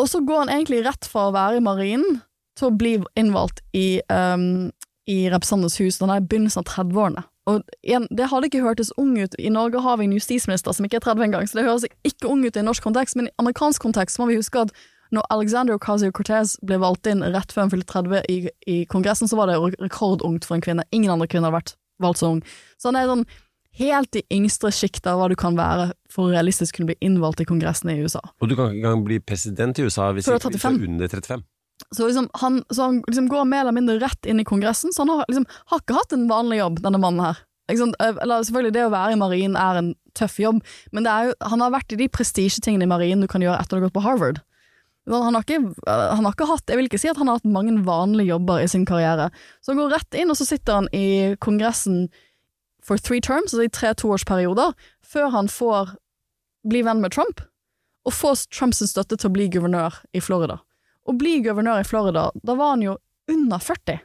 Og 0.00 0.08
så 0.08 0.22
går 0.24 0.44
han 0.44 0.52
egentlig 0.52 0.82
rett 0.86 1.06
fra 1.08 1.28
å 1.28 1.34
være 1.34 1.60
i 1.60 1.64
marinen 1.64 2.22
til 2.58 2.68
å 2.68 2.76
bli 2.76 2.96
innvalgt 3.18 3.60
i, 3.76 4.00
um, 4.12 4.72
i 5.08 5.18
Representantenes 5.32 5.78
hus 5.80 6.00
han 6.02 6.12
er 6.12 6.22
i 6.22 6.26
begynnelsen 6.26 6.64
av 6.64 6.68
30-årene. 6.72 7.24
Og 7.50 7.62
igjen, 7.82 8.06
det 8.14 8.28
hadde 8.30 8.46
ikke 8.46 8.62
hørtes 8.62 8.92
ung 9.00 9.16
ut. 9.18 9.34
I 9.38 9.50
Norge 9.50 9.82
har 9.82 9.98
vi 9.98 10.06
en 10.06 10.14
justisminister 10.14 10.74
som 10.76 10.86
ikke 10.86 11.00
er 11.00 11.06
30 11.08 11.26
engang, 11.26 11.48
så 11.48 11.58
det 11.58 11.66
høres 11.66 11.86
ikke 12.06 12.30
ung 12.30 12.44
ut 12.46 12.56
i 12.56 12.62
norsk 12.62 12.84
kontekst, 12.86 13.18
men 13.18 13.28
i 13.30 13.34
amerikansk 13.42 13.82
kontekst 13.82 14.20
må 14.22 14.28
vi 14.30 14.38
huske 14.38 14.62
at 14.62 14.74
når 15.12 15.26
Alexander 15.34 15.76
Ocasio-Cortez 15.76 16.56
ble 16.64 16.78
valgt 16.80 17.08
inn 17.10 17.24
rett 17.34 17.52
før 17.52 17.66
hun 17.66 17.72
fylte 17.74 17.90
30 17.92 18.28
i, 18.32 18.36
i 18.70 18.76
Kongressen, 18.88 19.28
så 19.28 19.36
var 19.36 19.50
det 19.50 19.58
rekordungt 19.82 20.46
for 20.48 20.56
en 20.56 20.64
kvinne. 20.64 20.86
Ingen 20.94 21.12
andre 21.12 21.28
kvinner 21.28 21.50
har 21.50 21.58
vært 21.58 21.74
valgt 22.00 22.22
så 22.22 22.30
ung. 22.32 22.40
Så 22.80 22.88
han 22.88 23.00
er 23.00 23.10
sånn 23.10 23.26
helt 23.80 24.16
i 24.16 24.22
yngste 24.32 24.70
sjikt 24.72 25.06
av 25.08 25.20
hva 25.20 25.28
du 25.32 25.36
kan 25.38 25.56
være 25.56 25.90
for 26.12 26.28
å 26.28 26.32
realistisk 26.32 26.78
kunne 26.78 26.92
bli 26.92 26.98
innvalgt 27.04 27.42
i 27.44 27.48
Kongressen 27.48 27.92
i 27.92 27.98
USA. 28.00 28.22
Og 28.40 28.48
du 28.48 28.56
kan 28.56 28.70
ikke 28.70 28.82
engang 28.82 29.04
bli 29.06 29.20
president 29.20 29.80
i 29.80 29.86
USA 29.86 30.10
hvis 30.12 30.28
du 30.28 30.32
er 30.32 30.40
hvis 30.40 30.48
du 30.48 30.58
er 30.60 30.70
35. 30.70 30.80
under 30.88 31.12
35. 31.12 31.44
Så, 31.92 32.06
liksom, 32.08 32.28
han, 32.40 32.62
så 32.72 32.88
han 32.88 33.00
liksom 33.06 33.28
går 33.28 33.48
mer 33.48 33.66
eller 33.66 33.76
mindre 33.76 33.98
rett 34.00 34.28
inn 34.28 34.40
i 34.40 34.46
Kongressen, 34.48 34.92
så 34.92 35.04
han 35.04 35.12
har, 35.12 35.26
liksom, 35.28 35.44
har 35.72 35.82
ikke 35.82 35.96
hatt 35.98 36.14
en 36.16 36.28
vanlig 36.30 36.62
jobb, 36.62 36.80
denne 36.84 37.00
mannen 37.02 37.24
her. 37.24 37.42
Eh, 37.70 37.82
Eller, 38.22 38.42
selvfølgelig, 38.42 38.72
det 38.74 38.86
å 38.86 38.94
være 38.94 39.12
i 39.12 39.20
marinen 39.20 39.58
er 39.60 39.80
en 39.80 39.92
tøff 40.18 40.38
jobb, 40.40 40.62
men 40.92 41.06
jo, 41.08 41.36
han 41.40 41.64
har 41.64 41.74
vært 41.74 41.92
i 41.94 42.00
de 42.00 42.08
prestisjetingene 42.12 42.88
i 42.88 42.90
marinen 42.90 43.24
du 43.24 43.30
kan 43.30 43.44
gjøre 43.44 43.60
etter 43.60 43.76
du 43.76 43.80
har 43.80 43.88
gått 43.88 43.98
på 43.98 44.06
Harvard. 44.06 44.42
Han 45.10 45.34
har, 45.34 45.42
ikke, 45.42 45.72
eh, 45.86 46.08
han 46.14 46.24
har 46.24 46.34
ikke 46.36 46.46
hatt 46.46 46.68
Jeg 46.70 46.78
vil 46.78 46.86
ikke 46.86 47.00
si 47.02 47.08
at 47.10 47.18
han 47.18 47.26
har 47.26 47.40
hatt 47.40 47.48
mange 47.48 47.74
vanlige 47.82 48.30
jobber 48.30 48.62
i 48.62 48.68
sin 48.70 48.84
karriere. 48.86 49.32
Så 49.60 49.72
han 49.72 49.80
går 49.80 49.96
rett 49.96 50.14
inn, 50.14 50.30
og 50.30 50.38
så 50.38 50.46
sitter 50.46 50.78
han 50.78 50.90
i 50.94 51.34
Kongressen 51.42 52.06
for 52.82 52.98
three 52.98 53.20
terms, 53.20 53.52
altså 53.52 53.66
i 53.66 53.72
tre 53.72 53.94
toårsperioder, 53.94 54.74
før 55.02 55.30
han 55.34 55.48
får 55.50 55.96
bli 56.66 56.82
venn 56.86 57.02
med 57.02 57.14
Trump, 57.14 57.42
og 58.06 58.14
får 58.14 58.46
Trumps 58.50 58.82
støtte 58.82 59.18
til 59.18 59.30
å 59.30 59.34
bli 59.34 59.48
guvernør 59.50 60.00
i 60.14 60.22
Florida. 60.22 60.60
Å 61.08 61.14
bli 61.18 61.40
guvernør 61.42 61.80
i 61.82 61.86
Florida, 61.88 62.28
da 62.44 62.54
var 62.58 62.74
han 62.76 62.82
jo 62.84 62.96
under 63.30 63.58
40. 63.58 64.00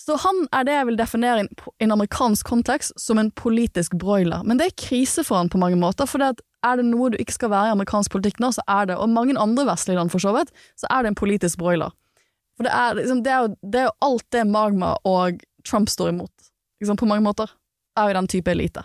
Så 0.00 0.16
han 0.22 0.46
er 0.56 0.64
det 0.64 0.72
jeg 0.72 0.86
vil 0.88 0.96
definere 0.96 1.42
i 1.42 1.48
en- 1.84 1.92
amerikansk 1.92 2.46
kontekst 2.48 2.92
som 2.96 3.18
en 3.18 3.30
politisk 3.30 3.98
broiler. 4.00 4.42
Men 4.44 4.56
det 4.56 4.66
er 4.66 4.86
krise 4.86 5.24
for 5.24 5.36
han 5.36 5.50
på 5.52 5.58
mange 5.60 5.76
måter, 5.76 6.08
for 6.08 6.22
er 6.22 6.76
det 6.76 6.84
noe 6.86 7.10
du 7.10 7.18
ikke 7.18 7.36
skal 7.36 7.50
være 7.50 7.68
i 7.68 7.74
amerikansk 7.76 8.10
politikk 8.10 8.40
nå, 8.40 8.48
så 8.52 8.64
er 8.66 8.86
det, 8.86 8.96
og 8.96 9.08
mange 9.10 9.36
andre 9.36 9.66
vestlige 9.66 9.96
land 9.96 10.10
for 10.10 10.18
så 10.18 10.32
vidt, 10.32 10.50
så 10.76 10.86
er 10.90 11.02
det 11.02 11.08
en 11.12 11.20
politisk 11.20 11.58
broiler. 11.58 11.92
For 12.56 12.64
det 12.64 12.72
er, 12.72 12.94
liksom, 12.94 13.22
det 13.22 13.32
er, 13.32 13.40
jo, 13.40 13.56
det 13.62 13.80
er 13.80 13.88
jo 13.90 13.96
alt 14.08 14.26
det 14.30 14.46
Magma 14.46 14.96
og 15.04 15.40
Trump 15.64 15.88
står 15.88 16.14
imot, 16.14 16.50
liksom, 16.80 16.96
på 16.96 17.06
mange 17.06 17.24
måter, 17.24 17.50
er 17.98 18.08
jo 18.08 18.20
den 18.20 18.26
type 18.28 18.48
elite. 18.48 18.84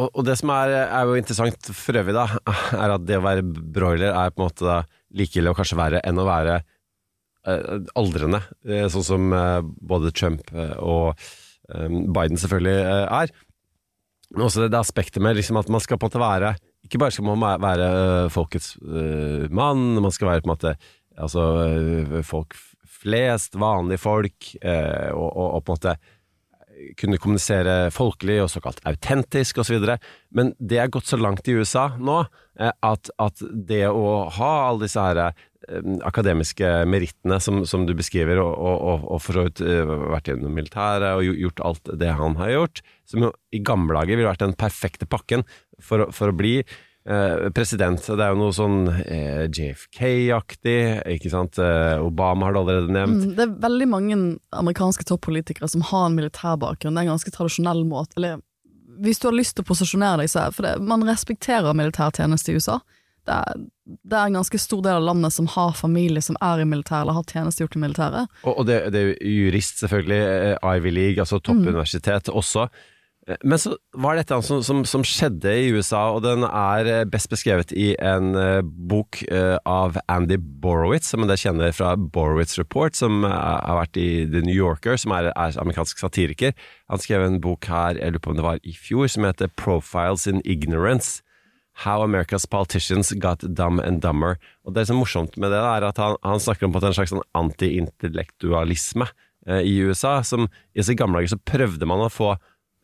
Og, 0.00 0.08
og 0.08 0.24
det 0.24 0.38
som 0.40 0.50
er, 0.54 0.72
er 0.86 1.08
jo 1.08 1.18
interessant 1.20 1.68
for 1.76 2.00
øvrig, 2.00 2.14
da, 2.16 2.24
er 2.82 2.94
at 2.94 3.04
det 3.04 3.18
å 3.20 3.24
være 3.24 3.44
broiler 3.44 4.14
er 4.14 4.32
på 4.32 4.40
en 4.40 4.48
måte 4.48 4.78
like 5.12 5.36
ille 5.38 5.52
og 5.52 5.58
kanskje 5.58 5.78
verre 5.78 6.00
enn 6.08 6.20
å 6.20 6.28
være 6.28 6.58
eh, 6.58 7.74
aldrende. 8.00 8.40
Eh, 8.64 8.86
sånn 8.92 9.04
som 9.06 9.32
eh, 9.36 9.60
både 9.60 10.14
Trump 10.16 10.48
eh, 10.56 10.74
og 10.80 11.12
eh, 11.12 11.88
Biden 12.08 12.40
selvfølgelig 12.40 12.78
eh, 12.80 13.04
er. 13.20 13.34
Men 14.32 14.46
også 14.46 14.64
det, 14.64 14.72
det 14.72 14.80
aspektet 14.80 15.20
med 15.24 15.36
liksom 15.36 15.60
at 15.60 15.68
man 15.72 15.84
skal 15.84 16.00
på 16.00 16.08
en 16.08 16.14
måte 16.14 16.22
være 16.22 16.54
Ikke 16.86 16.96
bare 17.02 17.12
skal 17.12 17.26
man 17.26 17.42
være 17.60 17.88
folkets 18.32 18.78
mann, 19.52 19.98
man 20.00 20.14
skal 20.14 20.30
være 20.30 20.40
på 20.40 20.48
en 20.48 20.54
måte 20.54 20.72
altså, 21.20 21.42
folk 22.24 22.56
flest, 23.02 23.58
vanlige 23.60 24.00
folk, 24.00 24.48
og, 24.64 25.28
og, 25.28 25.48
og 25.58 25.60
på 25.66 25.74
en 25.74 25.76
måte 25.76 25.94
kunne 26.98 27.20
kommunisere 27.20 27.90
folkelig 27.94 28.40
og 28.42 28.50
såkalt 28.52 28.82
autentisk 28.88 29.62
osv. 29.62 29.86
Men 30.34 30.52
det 30.58 30.80
er 30.82 30.92
gått 30.92 31.10
så 31.10 31.18
langt 31.20 31.48
i 31.48 31.56
USA 31.56 31.90
nå 31.98 32.22
eh, 32.22 32.72
at, 32.72 33.12
at 33.22 33.42
det 33.52 33.86
å 33.88 34.28
ha 34.38 34.52
alle 34.68 34.86
disse 34.86 35.02
her 35.02 35.22
eh, 35.24 35.34
akademiske 36.08 36.70
merittene 36.90 37.40
som, 37.42 37.62
som 37.68 37.86
du 37.88 37.94
beskriver, 37.98 38.42
og, 38.42 38.52
og, 38.52 39.08
og 39.16 39.24
for 39.24 39.38
så 39.38 39.46
vidt 39.48 39.64
eh, 39.66 39.96
vært 40.14 40.32
gjennom 40.32 40.56
militæret 40.58 41.18
og 41.18 41.42
gjort 41.44 41.66
alt 41.68 41.92
det 42.04 42.14
han 42.20 42.38
har 42.40 42.54
gjort, 42.56 42.86
som 43.08 43.28
jo 43.28 43.34
i 43.52 43.62
gamle 43.64 43.98
dager 43.98 44.16
ville 44.16 44.30
vært 44.30 44.46
den 44.46 44.56
perfekte 44.58 45.08
pakken 45.10 45.46
for, 45.82 46.08
for 46.14 46.32
å 46.32 46.36
bli 46.36 46.60
president. 47.54 47.98
Det 48.06 48.22
er 48.22 48.30
jo 48.30 48.38
noe 48.38 48.54
sånn 48.54 48.86
eh, 49.02 49.48
JFK-aktig, 49.50 50.76
ikke 51.16 51.32
sant. 51.32 51.58
Eh, 51.58 51.98
Obama 52.02 52.46
har 52.46 52.54
du 52.54 52.60
allerede 52.62 52.94
nevnt. 52.94 53.26
Mm, 53.26 53.34
det 53.38 53.46
er 53.46 53.58
veldig 53.64 53.88
mange 53.90 54.18
amerikanske 54.54 55.06
toppolitikere 55.08 55.68
som 55.68 55.84
har 55.90 56.08
en 56.08 56.16
militær 56.18 56.58
bakgrunn. 56.62 56.94
Det 56.94 57.02
er 57.02 57.08
en 57.08 57.14
ganske 57.16 57.34
tradisjonell 57.34 57.84
måte 57.88 58.18
Eller 58.20 58.40
hvis 59.02 59.18
du 59.18 59.28
har 59.30 59.34
lyst 59.36 59.56
til 59.56 59.64
å 59.64 59.70
posisjonere 59.72 60.22
deg, 60.22 60.30
så 60.30 60.46
er 60.46 60.54
For 60.54 60.66
det, 60.66 60.76
man 60.84 61.02
respekterer 61.08 61.74
militærtjeneste 61.74 62.52
i 62.52 62.60
USA. 62.60 62.78
Det 63.26 63.34
er, 63.34 63.60
det 63.86 64.16
er 64.18 64.30
en 64.30 64.38
ganske 64.40 64.58
stor 64.58 64.80
del 64.82 64.98
av 64.98 65.04
landet 65.06 65.34
som 65.34 65.46
har 65.50 65.76
familie 65.78 66.22
som 66.22 66.36
er 66.42 66.62
i 66.62 66.66
militæret, 66.66 67.04
eller 67.04 67.20
har 67.20 67.26
tjenestegjort 67.30 67.76
i 67.78 67.82
militæret. 67.82 68.40
Og, 68.42 68.56
og 68.56 68.66
det, 68.66 68.80
det 68.94 69.02
er 69.02 69.12
jurist, 69.30 69.78
selvfølgelig. 69.82 70.22
eh, 70.22 70.72
Ivy 70.76 70.90
League, 70.90 71.22
altså 71.22 71.38
toppuniversitet 71.38 72.28
også. 72.28 72.68
Eh, 73.28 73.36
Men 73.42 73.58
så 73.58 73.76
var 73.92 74.16
det 74.16 74.24
et 74.24 74.44
som, 74.44 74.62
som, 74.64 74.82
som 74.88 75.04
skjedde 75.06 75.52
i 75.54 75.70
USA, 75.74 76.10
og 76.14 76.22
den 76.26 76.44
er 76.48 76.90
eh, 76.90 77.04
best 77.08 77.30
beskrevet 77.30 77.72
i 77.72 77.92
en 78.02 78.34
eh, 78.38 78.60
bok 78.62 79.22
av 79.68 79.98
Andy 80.10 80.38
Borowitz, 80.38 81.12
som 81.12 81.22
en 81.24 81.36
kjenner 81.36 81.74
fra 81.76 81.94
Borowitz 81.96 82.58
Report, 82.58 82.96
som 82.96 83.22
har 83.24 83.78
vært 83.78 83.98
i 84.00 84.24
The 84.30 84.42
New 84.44 84.56
Yorker, 84.56 84.98
som 85.00 85.14
er, 85.16 85.30
er 85.32 85.58
amerikansk 85.60 86.02
satiriker. 86.02 86.56
Han 86.90 87.02
skrev 87.02 87.24
en 87.26 87.40
bok 87.42 87.68
her, 87.70 87.98
jeg 88.00 88.14
lurer 88.14 88.24
på 88.24 88.32
om 88.32 88.40
det 88.40 88.46
var 88.46 88.62
i 88.62 88.74
fjor, 88.76 89.08
som 89.10 89.26
heter 89.28 89.52
Profiles 89.56 90.26
in 90.30 90.42
Ignorance. 90.44 91.22
How 91.84 92.02
America's 92.04 92.44
Politicians 92.44 93.12
Got 93.16 93.46
Dumb 93.54 93.80
and 93.80 94.02
Dumber. 94.02 94.36
Og 94.64 94.74
Det 94.74 94.86
som 94.86 94.96
er 94.96 95.00
morsomt 95.00 95.36
med 95.40 95.54
det, 95.54 95.58
er 95.58 95.86
at 95.88 95.96
han, 95.96 96.18
han 96.22 96.40
snakker 96.40 96.68
om 96.68 96.74
på 96.74 96.82
en 96.84 96.96
slags 96.96 97.14
sånn 97.14 97.24
antiintellektualisme 97.38 99.08
eh, 99.48 99.62
i 99.64 99.78
USA. 99.80 100.20
som 100.22 100.50
I 100.74 100.82
disse 100.82 100.96
gamle 100.98 101.22
dager 101.22 101.32
så 101.32 101.40
prøvde 101.40 101.88
man 101.88 102.04
å 102.04 102.12
få 102.12 102.34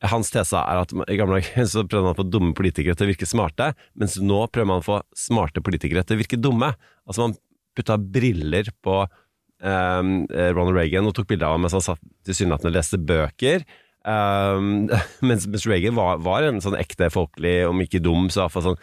Hans 0.07 0.31
tese 0.31 0.61
er 0.61 0.79
at 0.79 0.93
i 1.11 1.17
gamle 1.19 1.41
dager 1.41 1.67
så 1.67 1.83
prøvde 1.83 2.07
man 2.07 2.15
å 2.15 2.19
få 2.21 2.27
dumme 2.31 2.55
politikere 2.55 2.95
til 2.95 3.09
å 3.09 3.11
virke 3.11 3.27
smarte, 3.27 3.73
mens 3.99 4.15
nå 4.23 4.45
prøver 4.53 4.71
man 4.71 4.83
å 4.83 4.87
få 4.87 5.01
smarte 5.19 5.63
politikere 5.65 6.05
til 6.07 6.19
å 6.19 6.21
virke 6.21 6.39
dumme. 6.39 6.71
Altså 7.09 7.27
Man 7.27 7.35
putta 7.79 7.97
briller 7.99 8.71
på 8.83 9.01
um, 9.03 10.15
Ronald 10.31 10.79
Reagan 10.79 11.07
og 11.09 11.17
tok 11.19 11.29
bilde 11.33 11.47
av 11.47 11.57
ham 11.57 11.67
mens 11.67 11.77
han 11.77 11.85
satt 11.85 12.03
tilsynelatende 12.27 12.73
og 12.73 12.79
leste 12.79 13.01
bøker. 13.11 13.67
Um, 14.07 14.87
mens, 15.29 15.49
mens 15.51 15.67
Reagan 15.67 15.99
var, 15.99 16.23
var 16.23 16.47
en 16.47 16.63
sånn 16.63 16.79
ekte 16.79 17.11
folkelig, 17.15 17.61
om 17.69 17.83
ikke 17.83 18.03
dum, 18.05 18.31
så 18.31 18.45
iallfall 18.45 18.71
sånn 18.71 18.83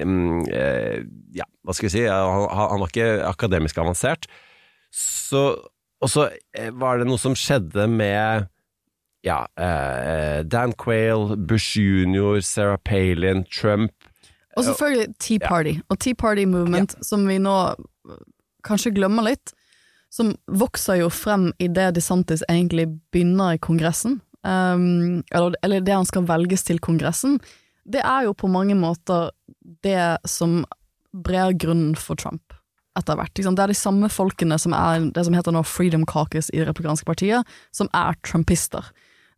um, 0.00 0.44
uh, 0.48 0.98
Ja, 1.36 1.48
hva 1.60 1.76
skal 1.76 1.90
vi 1.90 1.96
si? 1.98 2.06
Han, 2.08 2.48
han 2.48 2.80
var 2.80 2.92
ikke 2.92 3.10
akademisk 3.28 3.80
avansert. 3.84 4.30
Så, 4.94 5.42
og 6.00 6.08
så 6.08 6.30
eh, 6.56 6.70
var 6.72 7.00
det 7.00 7.08
noe 7.10 7.20
som 7.20 7.36
skjedde 7.36 7.84
med 7.92 8.48
ja, 9.26 9.46
eh, 9.58 10.44
Dan 10.44 10.72
Quayle, 10.72 11.36
Bush 11.36 11.78
jr., 11.78 12.40
Sarah 12.40 12.78
Palin, 12.84 13.44
Trump 13.44 13.92
Og 14.56 14.64
selvfølgelig 14.64 15.14
Tea 15.18 15.38
Party. 15.38 15.78
Og 15.88 15.98
Tea 15.98 16.14
Party 16.14 16.44
Movement, 16.44 16.96
som 17.06 17.26
vi 17.28 17.38
nå 17.38 17.54
kanskje 18.66 18.94
glemmer 18.96 19.22
litt, 19.28 19.52
som 20.10 20.32
vokser 20.46 21.02
jo 21.02 21.10
frem 21.12 21.50
i 21.62 21.68
det 21.68 21.92
DeSantis 21.98 22.42
egentlig 22.48 22.88
begynner 23.12 23.54
i 23.54 23.60
Kongressen, 23.62 24.20
um, 24.42 25.22
eller, 25.30 25.54
eller 25.62 25.84
det 25.84 25.94
han 25.94 26.08
skal 26.08 26.26
velges 26.26 26.64
til 26.66 26.80
Kongressen, 26.82 27.38
det 27.88 28.02
er 28.04 28.26
jo 28.26 28.34
på 28.36 28.50
mange 28.50 28.74
måter 28.76 29.30
det 29.84 30.18
som 30.28 30.64
brer 31.12 31.54
grunnen 31.56 31.94
for 31.96 32.18
Trump 32.20 32.56
etter 32.98 33.16
hvert. 33.16 33.34
Det 33.36 33.46
er 33.46 33.70
de 33.70 33.76
samme 33.78 34.10
folkene 34.10 34.58
som 34.60 34.74
er 34.76 35.06
det 35.14 35.24
som 35.28 35.36
heter 35.36 35.54
nå 35.54 35.62
Freedom 35.66 36.04
Caucus 36.08 36.50
i 36.50 36.58
det 36.60 36.68
republikanske 36.68 37.06
partiet, 37.08 37.46
som 37.72 37.88
er 37.96 38.18
trumpister. 38.26 38.90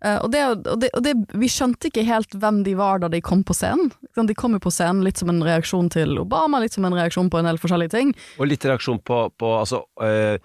Eh, 0.05 0.17
og, 0.25 0.31
det, 0.33 0.45
og, 0.49 0.79
det, 0.81 0.89
og 0.97 1.03
det, 1.05 1.15
vi 1.37 1.49
skjønte 1.53 1.91
ikke 1.91 2.07
helt 2.09 2.33
hvem 2.41 2.63
de 2.65 2.75
var 2.79 3.03
da 3.03 3.11
de 3.13 3.21
kom 3.25 3.43
på 3.45 3.57
scenen. 3.57 3.91
De 4.17 4.37
kom 4.39 4.57
jo 4.57 4.63
på 4.63 4.73
scenen 4.73 5.03
litt 5.05 5.21
som 5.21 5.29
en 5.33 5.43
reaksjon 5.45 5.91
til 5.93 6.17
Obama, 6.23 6.61
litt 6.63 6.77
som 6.77 6.87
en 6.89 6.97
reaksjon 6.97 7.29
på 7.33 7.41
en 7.41 7.51
del 7.51 7.61
forskjellige 7.61 7.93
ting. 7.97 8.15
Og 8.41 8.49
litt 8.49 8.65
reaksjon 8.65 9.03
på, 9.05 9.21
på 9.41 9.53
altså, 9.59 9.83
øh, 10.01 10.39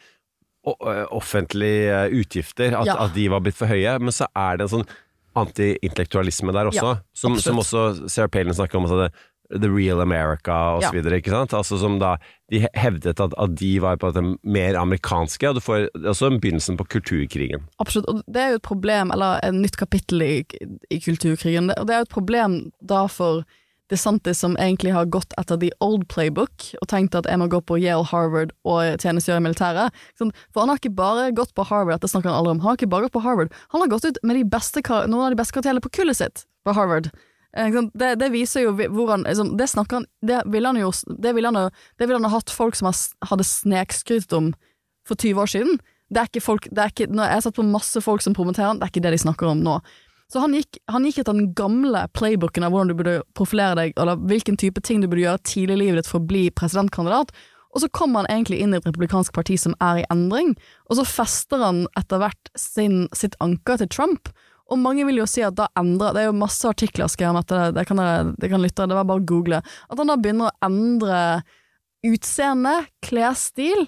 offentlige 1.15 2.09
utgifter, 2.19 2.73
at, 2.79 2.87
Ja. 2.89 2.97
at 3.05 3.13
de 3.13 3.27
var 3.29 3.39
blitt 3.45 3.55
for 3.57 3.67
høye. 3.69 3.99
Men 3.99 4.11
så 4.15 4.27
er 4.35 4.57
det 4.57 4.67
en 4.67 4.73
sånn 4.79 4.87
anti-intellektualisme 5.35 6.53
der 6.55 6.71
også, 6.71 6.95
Ja, 6.95 7.01
som, 7.13 7.39
som 7.39 7.59
også 7.59 8.09
Sarah 8.09 8.29
Palin 8.31 8.53
snakker 8.55 8.79
om. 8.79 8.87
Altså 8.87 9.05
det, 9.05 9.11
The 9.51 9.69
Real 9.69 10.01
America 10.01 10.53
og 10.75 10.83
så 10.83 10.93
Ja. 10.95 11.17
ikke 11.17 11.29
sant? 11.29 11.53
Altså 11.53 11.77
som 11.79 11.99
da 11.99 12.17
De 12.51 12.67
hevdet 12.75 13.19
at, 13.19 13.33
at 13.37 13.55
de 13.57 13.79
var 13.81 13.97
på 13.97 14.11
det 14.13 14.23
mer 14.43 14.75
amerikanske, 14.77 15.49
og 15.49 15.55
du 15.55 15.59
får 15.59 15.89
også 16.05 16.29
begynnelsen 16.39 16.77
på 16.77 16.85
kulturkrigen. 16.85 17.63
Absolutt. 17.79 18.05
Og 18.07 18.21
det 18.31 18.41
er 18.41 18.49
jo 18.49 18.59
et 18.59 18.61
problem, 18.61 19.11
eller 19.11 19.39
et 19.43 19.53
nytt 19.53 19.77
kapittel 19.77 20.21
i, 20.21 20.45
i 20.91 20.99
kulturkrigen. 20.99 21.71
Og 21.73 21.87
det 21.87 21.95
er 21.95 22.03
jo 22.03 22.07
et 22.09 22.13
problem 22.13 22.71
da 22.85 23.07
for 23.07 23.41
DeSantis 23.89 24.39
som 24.41 24.55
egentlig 24.57 24.93
har 24.93 25.05
gått 25.05 25.33
etter 25.37 25.57
the 25.61 25.71
old 25.83 26.07
playbook 26.09 26.71
og 26.81 26.87
tenkt 26.89 27.17
at 27.17 27.27
jeg 27.29 27.37
må 27.41 27.47
gå 27.51 27.61
på 27.61 27.77
Yale, 27.81 28.05
Harvard 28.09 28.53
og 28.65 28.97
tjenestegjøre 29.01 29.41
i 29.41 29.45
militæret. 29.45 29.99
Sånn, 30.17 30.33
For 30.53 30.63
han 30.63 30.69
har 30.73 30.81
ikke 30.81 30.95
bare 30.97 31.29
gått 31.37 31.53
på 31.57 31.65
Harvard, 31.69 31.99
dette 31.99 32.09
snakker 32.09 32.29
han 32.31 32.39
aldri 32.39 32.55
om, 32.55 32.63
han 32.63 32.73
har 32.73 32.79
ikke 32.79 32.89
bare 32.89 33.07
gått 33.07 33.17
på 33.17 33.25
Harvard, 33.25 33.53
han 33.73 33.81
har 33.81 33.91
gått 33.93 34.05
ut 34.05 34.17
med 34.23 34.41
noen 34.41 35.21
av 35.25 35.31
de 35.33 35.39
beste 35.41 35.55
karakterene 35.57 35.81
på 35.85 35.93
kullet 35.93 36.17
sitt 36.17 36.45
på 36.65 36.73
Harvard. 36.73 37.11
Eh? 37.55 37.81
Det, 37.93 38.11
det 38.19 38.31
viser 38.33 38.65
jo 38.65 38.75
hvor 38.75 39.13
han 39.13 39.25
liksom, 39.27 39.55
Det 39.57 39.67
snakker 39.71 40.01
han 40.01 40.07
Det 40.21 40.41
ville 40.51 40.67
han 40.67 40.79
jo 40.79 40.91
Det 41.07 41.35
ville 41.35 41.51
han, 41.51 41.71
vil 41.97 42.15
han 42.17 42.27
ha 42.27 42.33
hatt 42.37 42.51
folk 42.51 42.75
som 42.75 42.91
hadde 42.91 43.47
snekskrytet 43.47 44.33
om 44.35 44.53
for 45.05 45.15
20 45.21 45.41
år 45.41 45.49
siden. 45.51 45.77
Det 46.09 46.21
er 46.21 46.29
ikke 46.31 46.41
folk 46.41 46.67
det 46.71 46.81
er 46.81 46.89
ikke, 46.89 47.05
Jeg 47.13 47.37
har 47.37 47.43
sett 47.45 47.57
på 47.59 47.65
masse 47.67 48.01
folk 48.01 48.23
som 48.25 48.33
promoterer 48.33 48.71
han, 48.71 48.79
det 48.81 48.87
er 48.87 48.93
ikke 48.93 49.03
det 49.05 49.13
de 49.13 49.21
snakker 49.21 49.51
om 49.51 49.61
nå. 49.61 49.79
Så 50.33 50.41
han 50.41 50.55
gikk, 50.57 50.79
han 50.89 51.05
gikk 51.05 51.19
etter 51.21 51.37
den 51.37 51.51
gamle 51.53 52.07
playbooken 52.17 52.65
av 52.65 52.73
hvordan 52.73 52.89
du 52.89 52.95
burde 52.97 53.19
profilere 53.37 53.77
deg, 53.77 53.93
eller 54.01 54.17
hvilken 54.17 54.57
type 54.57 54.81
ting 54.81 55.03
du 55.03 55.07
burde 55.07 55.21
gjøre 55.21 55.43
tidlig 55.45 55.75
i 55.77 55.81
livet 55.83 56.01
ditt 56.01 56.09
for 56.09 56.17
å 56.17 56.25
bli 56.25 56.47
presidentkandidat. 56.49 57.29
Og 57.75 57.83
så 57.83 57.91
kommer 57.93 58.23
han 58.23 58.31
egentlig 58.31 58.61
inn 58.63 58.73
i 58.73 58.79
et 58.79 58.87
republikansk 58.87 59.35
parti 59.35 59.59
som 59.61 59.75
er 59.83 60.01
i 60.01 60.07
endring, 60.13 60.55
og 60.89 60.97
så 60.97 61.05
fester 61.05 61.61
han 61.61 61.83
etter 61.99 62.23
hvert 62.23 62.51
sin, 62.57 63.05
sitt 63.13 63.37
anker 63.43 63.83
til 63.83 63.91
Trump. 63.91 64.31
Og 64.71 64.79
mange 64.81 65.05
vil 65.05 65.19
jo 65.21 65.27
si 65.29 65.43
at 65.45 65.53
da 65.57 65.67
endrer 65.77 66.15
Det 66.15 66.23
er 66.23 66.29
jo 66.31 66.39
masse 66.39 66.65
artikler 66.65 67.09
skrevet 67.11 67.35
om 67.35 67.41
dette, 67.41 67.73
det 67.75 67.85
kan 67.85 68.01
det 68.41 68.49
kan 68.49 68.63
lytte, 68.63 68.87
det 68.89 68.97
var 68.97 69.07
bare 69.07 69.21
å 69.21 69.27
google. 69.29 69.61
At 69.61 70.01
han 70.01 70.09
da 70.09 70.17
begynner 70.17 70.49
å 70.49 70.65
endre 70.65 71.19
utseende, 72.05 72.73
klesstil, 73.05 73.87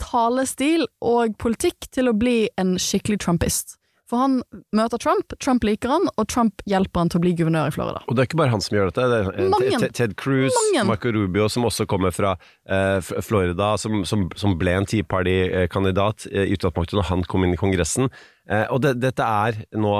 talestil 0.00 0.86
og 1.04 1.36
politikk 1.40 1.88
til 1.92 2.10
å 2.10 2.16
bli 2.16 2.46
en 2.60 2.76
skikkelig 2.80 3.20
trumpist. 3.24 3.76
For 4.06 4.20
han 4.22 4.36
møter 4.76 5.00
Trump, 5.02 5.34
Trump 5.42 5.64
liker 5.66 5.90
han, 5.90 6.04
og 6.14 6.28
Trump 6.30 6.62
hjelper 6.70 7.02
han 7.02 7.08
til 7.10 7.18
å 7.18 7.22
bli 7.24 7.32
guvernør 7.40 7.72
i 7.72 7.74
Florida. 7.74 8.02
Og 8.06 8.14
det 8.14 8.22
er 8.22 8.28
ikke 8.30 8.38
bare 8.38 8.52
han 8.52 8.62
som 8.62 8.76
gjør 8.76 8.92
dette. 8.92 9.06
Det 9.10 9.18
eh, 9.32 9.48
Mange. 9.50 9.88
Ted- 9.98 10.14
Cruz, 10.20 10.54
Mange. 10.54 10.84
Marco 10.92 11.10
Rubio, 11.16 11.48
som 11.50 11.66
også 11.66 11.88
kommer 11.90 12.14
fra 12.14 12.36
eh, 12.70 13.00
Florida, 13.26 13.72
som, 13.82 14.04
som, 14.06 14.28
som 14.38 14.54
ble 14.60 14.76
en 14.78 14.86
Tea 14.86 15.02
Party-kandidat 15.10 16.28
eh, 16.30 16.46
i 16.46 16.54
utgangspunktet 16.54 17.00
når 17.00 17.08
han 17.10 17.26
kom 17.26 17.46
inn 17.48 17.56
i 17.56 17.60
Kongressen. 17.60 18.06
Eh, 18.46 18.66
og 18.70 18.84
det, 18.86 18.94
dette 19.02 19.26
er 19.26 19.58
nå 19.74 19.96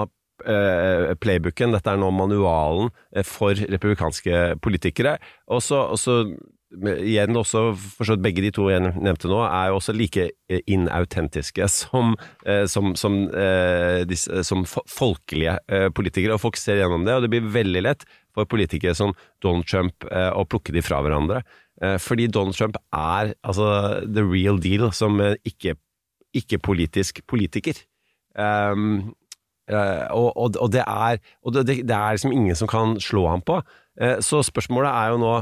eh, 0.46 1.10
playbooken, 1.18 1.74
dette 1.74 1.90
er 1.90 1.98
nå 1.98 2.12
manualen 2.14 2.92
for 3.26 3.58
republikanske 3.58 4.60
politikere. 4.62 5.16
Og 5.50 5.66
så, 5.66 5.82
igjen 6.74 7.36
også, 7.38 7.70
forstått 7.76 8.22
begge 8.24 8.42
de 8.42 8.50
to 8.54 8.66
jeg 8.72 8.82
nevnte 8.82 9.30
nå, 9.30 9.38
er 9.46 9.70
jo 9.70 9.78
også 9.78 9.94
like 9.94 10.28
eh, 10.50 10.62
inautentiske 10.66 11.68
som, 11.78 12.16
eh, 12.44 12.64
som, 12.70 12.94
som, 12.98 13.20
eh, 13.30 14.02
disse, 14.08 14.42
som 14.46 14.64
folkelige 14.66 15.58
politikere, 15.94 16.34
og 16.34 16.42
folk 16.42 16.58
ser 16.60 16.82
gjennom 16.82 17.06
det, 17.06 17.14
og 17.14 17.24
det 17.26 17.30
blir 17.32 17.52
veldig 17.54 17.84
lett 17.86 18.06
for 18.36 18.48
politikere 18.50 18.96
som 18.98 19.14
Donald 19.40 19.64
Trump 19.70 20.04
å 20.04 20.42
plukke 20.44 20.74
de 20.74 20.82
fra 20.84 20.98
hverandre. 21.00 21.38
Fordi 22.04 22.26
Donald 22.28 22.56
Trump 22.56 22.76
er 22.92 23.30
altså 23.46 24.02
the 24.04 24.24
real 24.24 24.58
deal 24.60 24.90
som 24.92 25.16
eh, 25.24 25.38
ikke- 25.48 25.78
ikke-politisk 26.36 27.22
politiker. 27.28 27.78
Um, 28.36 29.14
og, 29.66 30.28
og, 30.36 30.56
og 30.60 30.68
det 30.74 30.82
er, 30.84 31.16
og 31.42 31.54
det, 31.56 31.64
det 31.88 31.96
er 31.96 32.12
liksom 32.12 32.34
ingen 32.36 32.58
som 32.58 32.68
kan 32.68 33.00
slå 33.00 33.24
ham 33.30 33.40
på. 33.40 33.56
Så 34.20 34.42
spørsmålet 34.44 34.92
er 34.92 35.14
jo 35.14 35.22
nå 35.22 35.32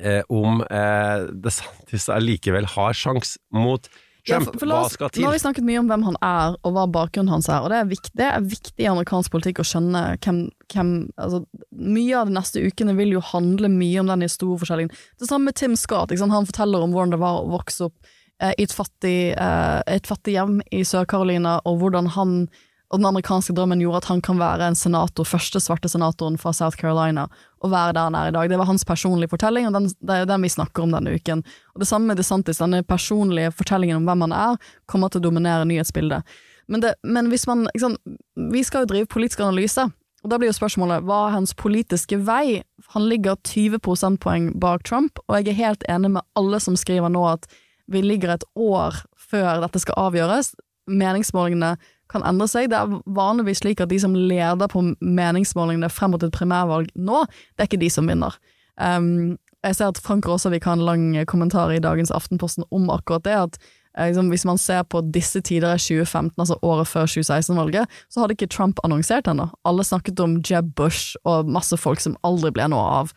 eh, 0.00 0.22
om 0.32 0.60
eh, 0.70 1.26
DeSantis 1.44 2.08
allikevel 2.12 2.66
har 2.76 2.92
sjans 2.96 3.36
mot 3.54 3.88
Ja, 4.26 4.40
for- 4.40 4.58
for 4.58 4.66
Hva 4.66 4.88
skal 4.90 5.10
til? 5.14 5.22
Nå 5.22 5.28
har 5.28 5.36
vi 5.36 5.42
snakket 5.44 5.62
mye 5.68 5.78
om 5.78 5.86
hvem 5.86 6.02
han 6.02 6.16
er, 6.20 6.56
og 6.66 6.72
hva 6.74 6.86
bakgrunnen 6.90 7.30
hans 7.30 7.46
er, 7.48 7.60
og 7.62 7.70
det 7.70 7.76
er 7.78 7.84
viktig, 7.92 8.10
det 8.18 8.26
er 8.26 8.40
viktig 8.42 8.82
i 8.82 8.88
amerikansk 8.90 9.30
politikk 9.30 9.60
å 9.62 9.66
skjønne 9.70 10.02
hvem, 10.18 10.40
hvem 10.74 10.90
altså, 11.16 11.44
Mye 11.70 12.16
av 12.18 12.26
de 12.26 12.34
neste 12.34 12.58
ukene 12.66 12.96
vil 12.98 13.12
jo 13.14 13.20
handle 13.20 13.68
mye 13.70 14.00
om 14.00 14.06
den 14.10 14.24
historieforskjellen. 14.26 14.90
Det 15.20 15.28
samme 15.28 15.44
med 15.52 15.54
Tim 15.54 15.76
Scott. 15.76 16.10
Han 16.10 16.46
forteller 16.48 16.82
om 16.82 16.90
hvordan 16.90 17.10
det 17.14 17.20
var 17.22 17.38
å 17.44 17.50
vokse 17.54 17.86
opp 17.86 17.94
eh, 18.40 18.50
i 18.58 18.64
et 18.66 18.72
fattig, 18.74 19.36
eh, 19.38 19.82
et 19.86 20.06
fattig 20.10 20.34
hjem 20.34 20.58
i 20.72 20.82
Sør-Carolina, 20.82 21.60
og 21.64 21.78
hvordan 21.84 22.08
han 22.18 22.48
og 22.90 23.00
den 23.00 23.06
amerikanske 23.08 23.50
drømmen 23.54 23.80
gjorde 23.82 23.96
at 23.98 24.04
han 24.12 24.20
kan 24.22 24.38
være 24.38 24.62
en 24.70 24.76
senator, 24.78 25.24
første 25.26 25.58
svarte 25.58 25.88
senatoren 25.90 26.36
fra 26.38 26.52
South 26.54 26.76
Carolina, 26.78 27.24
og 27.64 27.72
være 27.72 27.94
der 27.96 28.08
han 28.08 28.16
er 28.18 28.30
i 28.30 28.34
dag. 28.34 28.50
Det 28.50 28.58
var 28.60 28.68
hans 28.68 28.84
personlige 28.84 29.32
fortelling, 29.32 29.68
og 29.68 29.76
den, 29.76 29.88
det 29.88 30.16
er 30.16 30.28
den 30.28 30.44
vi 30.44 30.52
snakker 30.52 30.84
om 30.84 30.92
denne 30.92 31.14
uken. 31.16 31.44
Og 31.74 31.82
det 31.82 31.88
samme 31.88 32.10
med 32.10 32.20
DeSantis, 32.20 32.60
denne 32.60 32.82
personlige 32.84 33.52
fortellingen 33.56 34.00
om 34.00 34.08
hvem 34.08 34.26
han 34.26 34.36
er, 34.36 34.72
kommer 34.90 35.12
til 35.12 35.22
å 35.22 35.28
dominere 35.28 35.68
nyhetsbildet. 35.68 36.36
Men, 36.68 36.82
det, 36.82 36.96
men 37.06 37.30
hvis 37.30 37.46
man 37.46 37.68
sant, 37.78 38.00
Vi 38.34 38.62
skal 38.66 38.82
jo 38.82 38.90
drive 38.90 39.06
politisk 39.06 39.40
analyse, 39.40 39.86
og 40.24 40.30
da 40.30 40.38
blir 40.40 40.50
jo 40.50 40.56
spørsmålet 40.56 41.04
hva 41.06 41.28
er 41.28 41.36
hans 41.36 41.52
politiske 41.54 42.18
vei? 42.26 42.62
Han 42.96 43.04
ligger 43.06 43.38
20 43.46 43.78
prosentpoeng 43.78 44.48
bak 44.58 44.82
Trump, 44.82 45.20
og 45.28 45.38
jeg 45.38 45.52
er 45.52 45.60
helt 45.60 45.86
enig 45.88 46.10
med 46.16 46.26
alle 46.34 46.58
som 46.60 46.74
skriver 46.78 47.12
nå 47.12 47.22
at 47.30 47.46
vi 47.86 48.02
ligger 48.02 48.34
et 48.34 48.46
år 48.58 48.98
før 49.30 49.62
dette 49.62 49.78
skal 49.84 50.08
avgjøres. 50.08 50.56
Meningsmålingene 50.90 51.76
kan 52.16 52.26
endre 52.26 52.48
seg. 52.50 52.70
Det 52.72 52.78
er 52.78 52.98
vanligvis 53.16 53.62
slik 53.62 53.82
at 53.84 53.92
de 53.92 54.00
som 54.02 54.16
leder 54.16 54.70
på 54.72 54.82
meningsmålingene 55.00 55.90
frem 55.92 56.14
mot 56.14 56.24
et 56.24 56.34
primærvalg 56.34 56.92
nå, 56.96 57.24
det 57.54 57.64
er 57.64 57.70
ikke 57.70 57.82
de 57.84 57.92
som 57.92 58.08
vinner. 58.10 58.36
Um, 58.76 59.36
jeg 59.64 59.78
ser 59.78 59.90
at 59.90 60.00
Frank 60.02 60.26
Råsavik 60.28 60.66
har 60.68 60.76
en 60.76 60.84
lang 60.86 61.08
kommentar 61.26 61.72
i 61.74 61.82
dagens 61.82 62.12
Aftenposten 62.14 62.66
om 62.70 62.90
akkurat 62.92 63.24
det, 63.24 63.34
at 63.34 63.56
eh, 63.98 64.10
liksom, 64.10 64.28
hvis 64.30 64.44
man 64.46 64.60
ser 64.60 64.84
på 64.86 65.00
disse 65.14 65.40
tider 65.40 65.74
i 65.74 65.80
2015, 65.80 66.36
altså 66.38 66.58
året 66.62 66.86
før 66.86 67.08
2016-valget, 67.10 67.96
så 68.10 68.20
hadde 68.20 68.36
ikke 68.36 68.50
Trump 68.52 68.82
annonsert 68.84 69.26
ennå. 69.26 69.48
Alle 69.66 69.84
snakket 69.84 70.20
om 70.22 70.38
Jeb 70.44 70.70
Bush 70.76 71.16
og 71.24 71.50
masse 71.50 71.76
folk 71.80 72.04
som 72.04 72.18
aldri 72.22 72.52
ble 72.54 72.68
noe 72.70 72.84
av. 73.00 73.16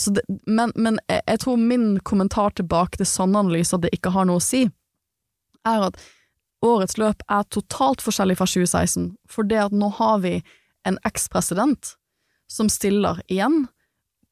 Så 0.00 0.14
det, 0.14 0.22
men, 0.46 0.70
men 0.78 0.96
jeg, 1.10 1.20
jeg 1.26 1.40
tror 1.42 1.58
min 1.60 1.98
kommentar 2.06 2.54
tilbake 2.56 2.96
til 2.96 3.08
sånne 3.10 3.42
analyser, 3.44 3.76
at 3.76 3.84
det 3.84 3.92
ikke 3.92 4.14
har 4.14 4.24
noe 4.30 4.40
å 4.40 4.44
si, 4.46 4.62
er 5.66 5.88
at 5.90 5.98
årets 6.64 6.96
løp 7.00 7.22
er 7.32 7.46
totalt 7.52 8.02
forskjellig 8.04 8.38
fra 8.38 8.48
2016, 8.48 9.10
for 9.28 9.48
det 9.48 9.60
at 9.68 9.74
nå 9.76 9.90
har 9.98 10.20
vi 10.24 10.38
en 10.86 10.98
ekspresident 11.08 11.94
som 12.50 12.70
stiller 12.70 13.20
igjen 13.26 13.66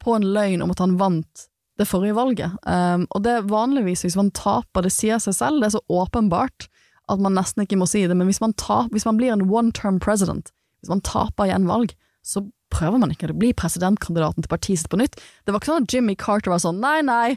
på 0.02 0.14
en 0.16 0.26
løgn 0.34 0.62
om 0.62 0.72
at 0.74 0.82
han 0.82 0.96
vant 1.00 1.48
det 1.78 1.88
forrige 1.90 2.14
valget. 2.14 2.54
Um, 2.62 3.06
og 3.10 3.24
det 3.26 3.48
vanligvis, 3.50 4.04
hvis 4.06 4.18
man 4.18 4.30
taper, 4.36 4.84
det 4.84 4.92
sier 4.94 5.18
seg 5.22 5.34
selv, 5.36 5.60
det 5.60 5.70
er 5.70 5.76
så 5.78 5.84
åpenbart 5.90 6.68
at 7.10 7.20
man 7.20 7.34
nesten 7.36 7.64
ikke 7.64 7.78
må 7.80 7.88
si 7.90 8.04
det, 8.06 8.16
men 8.16 8.28
hvis 8.30 8.40
man, 8.40 8.54
tar, 8.56 8.86
hvis 8.94 9.04
man 9.08 9.18
blir 9.18 9.34
en 9.34 9.48
one 9.50 9.74
term 9.76 9.98
president, 10.00 10.52
hvis 10.80 10.92
man 10.92 11.02
taper 11.04 11.48
igjen 11.48 11.68
valg, 11.68 11.92
så 12.24 12.44
prøver 12.74 13.00
man 13.02 13.12
ikke 13.12 13.28
å 13.30 13.36
bli 13.36 13.52
presidentkandidaten 13.56 14.44
til 14.44 14.50
partiet 14.50 14.80
sitt 14.80 14.90
på 14.92 14.98
nytt. 15.00 15.18
Det 15.44 15.52
var 15.52 15.60
ikke 15.60 15.72
sånn 15.72 15.84
at 15.84 15.94
Jimmy 15.94 16.14
Carter 16.18 16.54
var 16.54 16.62
sånn 16.62 16.80
nei, 16.82 17.00
nei, 17.04 17.34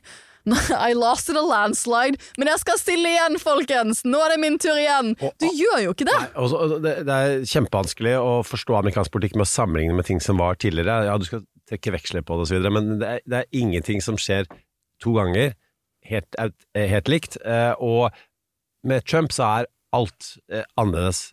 I 0.90 0.94
lost 0.98 1.30
in 1.32 1.38
a 1.40 1.44
landslide, 1.44 2.18
men 2.38 2.48
jeg 2.52 2.62
skal 2.64 2.80
stille 2.80 3.12
igjen, 3.12 3.38
folkens! 3.42 4.04
Nå 4.08 4.22
er 4.24 4.34
det 4.36 4.40
min 4.44 4.58
tur 4.62 4.78
igjen! 4.80 5.14
Du 5.42 5.48
gjør 5.48 5.82
jo 5.84 5.94
ikke 5.96 6.08
det! 6.08 6.16
Nei, 6.18 6.32
også, 6.46 6.80
det, 6.84 6.94
det 7.08 7.18
er 7.28 7.46
kjempevanskelig 7.52 8.16
å 8.22 8.34
forstå 8.48 8.78
amerikansk 8.80 9.14
politikk 9.16 9.38
med 9.38 9.48
å 9.48 9.52
sammenligne 9.52 9.98
med 9.98 10.08
ting 10.08 10.22
som 10.24 10.40
var 10.42 10.60
tidligere. 10.62 11.02
Ja, 11.10 11.18
du 11.20 11.28
skal 11.28 11.44
trekke 11.68 11.96
veksler 11.98 12.24
på 12.24 12.40
det 12.40 12.50
videre, 12.54 12.72
men 12.78 12.94
det 13.02 13.14
er, 13.18 13.24
det 13.28 13.42
er 13.44 13.60
ingenting 13.60 14.04
som 14.04 14.20
skjer 14.22 14.48
to 15.04 15.14
ganger 15.18 15.52
helt, 16.08 16.38
eh, 16.40 16.88
helt 16.90 17.12
likt. 17.12 17.40
Eh, 17.44 17.74
Og 17.84 18.08
med 18.88 19.04
Trump 19.06 19.34
så 19.36 19.44
er 19.60 19.72
alt 19.96 20.36
eh, 20.52 20.64
annerledes. 20.80 21.32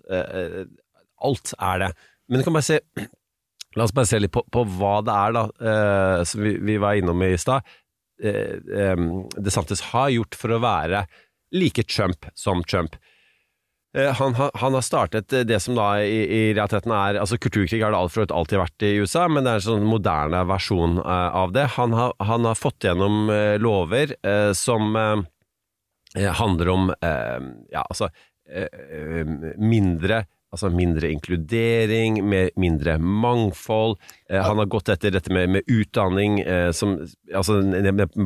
Alt 1.24 1.54
er 1.58 1.78
det. 1.84 1.92
Men 2.28 2.40
du 2.40 2.46
kan 2.46 2.56
bare 2.56 2.66
se 2.66 2.80
La 3.74 3.86
oss 3.88 3.94
bare 3.94 4.06
se 4.06 4.20
litt 4.22 4.30
på, 4.30 4.42
på 4.54 4.62
hva 4.78 5.00
det 5.02 5.14
er, 5.18 5.32
da, 5.34 6.20
som 6.30 6.44
vi, 6.46 6.52
vi 6.62 6.76
var 6.78 6.94
innom 6.94 7.18
i 7.26 7.32
stad. 7.42 7.66
Eh, 8.22 8.58
eh, 8.78 8.96
DeSantis 9.42 9.80
har 9.90 10.08
gjort 10.14 10.34
for 10.38 10.54
å 10.54 10.60
være 10.62 11.06
like 11.54 11.82
Trump 11.90 12.26
som 12.34 12.62
Trump. 12.62 12.94
Eh, 13.96 14.12
Han, 14.14 14.34
har- 14.34 14.50
han 14.54 14.74
har 14.74 14.82
startet 14.82 15.28
det 15.46 15.60
som 15.62 15.74
da 15.74 15.96
i, 16.02 16.20
i 16.26 16.54
realiteten 16.54 16.92
er 16.94 17.18
altså 17.20 17.38
Kulturkrig 17.38 17.82
har 17.82 17.90
det 17.94 18.30
alltid 18.30 18.58
vært 18.58 18.82
i 18.86 18.92
USA, 19.02 19.26
men 19.28 19.44
det 19.44 19.50
er 19.50 19.60
en 19.62 19.66
sånn 19.68 19.86
moderne 19.86 20.44
versjon 20.46 20.98
av 21.04 21.52
det. 21.54 21.66
Han 21.76 21.92
har, 21.92 22.12
han 22.20 22.44
har 22.44 22.54
fått 22.58 22.86
gjennom 22.86 23.30
lover 23.62 24.14
som 24.54 24.94
handler 26.14 26.68
om 26.70 26.92
ja, 27.02 27.82
altså 27.88 28.10
mindre 29.58 30.24
Altså 30.54 30.70
mindre 30.70 31.10
inkludering, 31.10 32.20
mindre 32.60 32.96
mangfold. 33.02 33.96
Eh, 34.30 34.38
han 34.38 34.60
har 34.62 34.70
gått 34.70 34.92
etter 34.94 35.14
dette 35.14 35.32
med, 35.34 35.50
med 35.56 35.66
utdanning 35.66 36.38
eh, 36.40 36.70
som, 36.70 36.96
altså, 37.34 37.58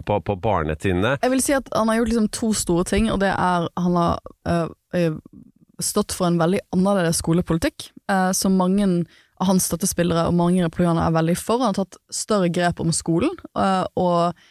på, 0.04 0.20
på 0.28 0.36
barnetrinnet. 0.44 1.24
Jeg 1.24 1.32
vil 1.32 1.44
si 1.44 1.56
at 1.56 1.70
han 1.72 1.88
har 1.88 2.02
gjort 2.02 2.12
liksom 2.12 2.32
to 2.36 2.52
store 2.56 2.88
ting, 2.88 3.08
og 3.12 3.22
det 3.24 3.32
er 3.32 3.68
han 3.80 3.96
har 3.96 4.20
øh, 4.52 5.14
stått 5.82 6.14
for 6.16 6.28
en 6.28 6.38
veldig 6.40 6.60
annerledes 6.74 7.22
skolepolitikk, 7.22 7.90
eh, 8.10 8.30
som 8.36 8.58
mange 8.58 8.88
av 9.38 9.50
hans 9.52 9.68
støttespillere 9.70 10.26
og 10.28 10.36
mange 10.38 10.64
republikanere 10.64 11.06
er 11.08 11.16
veldig 11.18 11.36
for. 11.38 11.62
Han 11.62 11.72
har 11.72 11.84
tatt 11.84 12.00
større 12.14 12.50
grep 12.52 12.82
om 12.82 12.92
skolen, 12.94 13.34
øh, 13.58 13.84
og, 14.00 14.46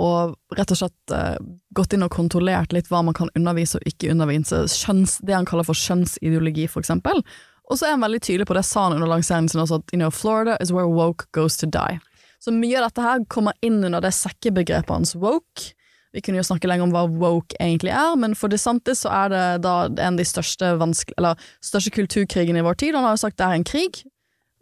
og 0.00 0.34
rett 0.58 0.72
og 0.74 0.78
slett 0.78 1.14
øh, 1.14 1.36
gått 1.76 1.94
inn 1.96 2.04
og 2.04 2.12
kontrollert 2.12 2.74
litt 2.74 2.90
hva 2.92 3.02
man 3.06 3.16
kan 3.16 3.32
undervise 3.38 3.78
og 3.80 3.88
ikke 3.88 4.12
undervise. 4.12 4.64
Kjønns, 4.68 5.18
det 5.24 5.36
han 5.36 5.48
kaller 5.48 5.66
for 5.66 5.78
kjønnsideologi, 5.78 6.66
for 6.70 6.84
eksempel. 6.84 7.22
Og 7.70 7.78
så 7.78 7.88
er 7.88 7.94
han 7.94 8.04
veldig 8.04 8.20
tydelig 8.20 8.48
på 8.50 8.56
det, 8.58 8.64
sa 8.68 8.88
han 8.88 8.98
under 8.98 9.08
lanseringen 9.08 9.48
sin 9.48 9.62
også, 9.62 9.80
at 9.80 9.94
you 9.94 10.00
know, 10.00 10.12
Florida 10.12 10.58
is 10.60 10.72
where 10.74 10.90
woke 10.90 11.30
goes 11.32 11.56
to 11.60 11.66
die. 11.66 11.96
Så 12.44 12.52
mye 12.52 12.76
av 12.76 12.90
dette 12.90 13.04
her 13.06 13.24
kommer 13.32 13.56
inn 13.64 13.80
under 13.86 14.04
det 14.04 14.12
sekkebegrepet 14.12 14.92
hans 14.92 15.14
woke. 15.16 15.72
Vi 16.14 16.22
kunne 16.22 16.38
jo 16.38 16.46
snakke 16.46 16.68
lenger 16.68 16.86
om 16.86 16.92
hva 16.94 17.06
woke 17.08 17.56
egentlig 17.56 17.90
er, 17.90 18.12
men 18.20 18.36
for 18.38 18.52
DeSantis 18.52 19.02
så 19.02 19.10
er 19.24 19.32
det 19.32 19.44
da 19.64 19.76
en 19.88 20.12
av 20.12 20.20
de 20.20 20.26
største, 20.28 20.74
eller, 21.16 21.46
største 21.64 21.90
kulturkrigene 21.96 22.60
i 22.60 22.66
vår 22.66 22.76
tid. 22.84 22.94
Han 22.94 23.08
har 23.08 23.16
jo 23.16 23.24
sagt 23.24 23.40
det 23.40 23.48
er 23.48 23.56
en 23.56 23.66
krig, 23.66 24.04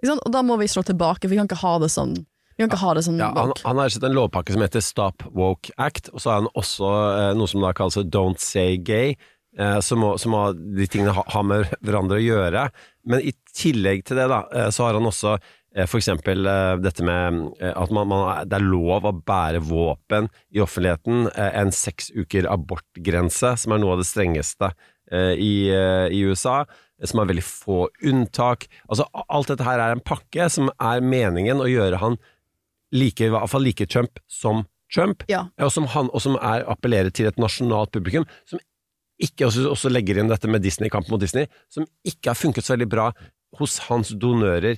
og 0.09 0.31
da 0.33 0.41
må 0.47 0.57
vi 0.63 0.71
slå 0.71 0.85
tilbake. 0.87 1.29
Vi 1.29 1.37
kan 1.39 1.51
ikke 1.51 1.61
ha 1.61 1.75
det 1.83 1.91
sånn. 1.93 2.17
Vi 2.57 2.63
kan 2.63 2.71
ikke 2.71 2.81
ha 2.85 2.95
det 2.99 3.05
sånn 3.07 3.21
Ja, 3.23 3.31
han, 3.37 3.53
han 3.65 3.79
har 3.83 3.93
sett 3.95 4.05
en 4.09 4.17
lovpakke 4.17 4.53
som 4.55 4.63
heter 4.65 4.83
Stop 4.85 5.25
Woke 5.33 5.73
Act, 5.81 6.11
og 6.13 6.21
så 6.21 6.31
har 6.35 6.43
han 6.43 6.51
også 6.59 6.91
eh, 7.21 7.31
noe 7.39 7.49
som 7.51 7.65
da 7.65 7.73
kalles 7.77 7.97
Don't 8.13 8.43
Say 8.43 8.77
Gay, 8.79 9.15
eh, 9.59 9.79
som, 9.85 10.05
som 10.21 10.37
har, 10.37 10.53
de 10.55 10.87
tingene 10.91 11.15
ha- 11.17 11.27
har 11.33 11.47
med 11.49 11.73
hverandre 11.81 12.21
å 12.21 12.25
gjøre. 12.27 12.67
Men 13.09 13.25
i 13.25 13.33
tillegg 13.57 14.05
til 14.09 14.21
det, 14.21 14.29
da, 14.33 14.43
eh, 14.53 14.69
så 14.75 14.87
har 14.89 14.99
han 15.01 15.09
også 15.09 15.35
eh, 15.39 15.89
eksempel 15.89 16.45
eh, 16.47 16.77
dette 16.85 17.05
med 17.09 17.41
eh, 17.63 17.73
at 17.73 17.91
man, 17.97 18.09
man, 18.13 18.45
det 18.49 18.61
er 18.61 18.69
lov 18.69 19.09
å 19.09 19.15
bære 19.17 19.65
våpen 19.65 20.29
i 20.53 20.61
offentligheten, 20.63 21.31
en 21.37 21.73
seks 21.73 22.13
uker 22.15 22.49
abortgrense, 22.53 23.57
som 23.65 23.73
er 23.77 23.81
noe 23.83 23.97
av 23.97 24.03
det 24.05 24.09
strengeste 24.13 24.75
i, 25.13 25.69
i 25.69 26.21
USA, 26.25 26.63
som 27.05 27.19
har 27.21 27.27
veldig 27.29 27.43
få 27.45 27.83
unntak. 28.09 28.65
Altså, 28.87 29.05
alt 29.29 29.51
dette 29.51 29.67
her 29.67 29.81
er 29.83 29.93
en 29.93 30.01
pakke 30.01 30.47
som 30.49 30.71
er 30.81 31.03
meningen 31.05 31.61
å 31.61 31.67
gjøre 31.69 31.99
han 32.01 32.17
like, 32.93 33.25
i 33.25 33.33
hvert 33.33 33.51
fall 33.51 33.65
like 33.65 33.87
Trump 33.91 34.21
som 34.31 34.65
Trump, 34.93 35.25
Ja. 35.29 35.47
og 35.59 35.73
som, 35.73 35.87
han, 35.89 36.11
og 36.13 36.21
som 36.21 36.37
er, 36.37 36.67
appellerer 36.69 37.13
til 37.15 37.27
et 37.31 37.39
nasjonalt 37.41 37.93
publikum, 37.95 38.27
som 38.49 38.61
ikke 39.23 39.47
også, 39.47 39.69
også 39.71 39.93
legger 39.93 40.19
inn 40.21 40.29
dette 40.29 40.51
med 40.51 40.65
Disney, 40.65 40.91
kampen 40.93 41.15
mot 41.15 41.23
Disney, 41.23 41.47
som 41.73 41.87
ikke 42.05 42.33
har 42.33 42.39
funket 42.39 42.67
så 42.67 42.75
veldig 42.75 42.91
bra 42.93 43.07
hos 43.61 43.79
hans 43.89 44.13
donører, 44.21 44.77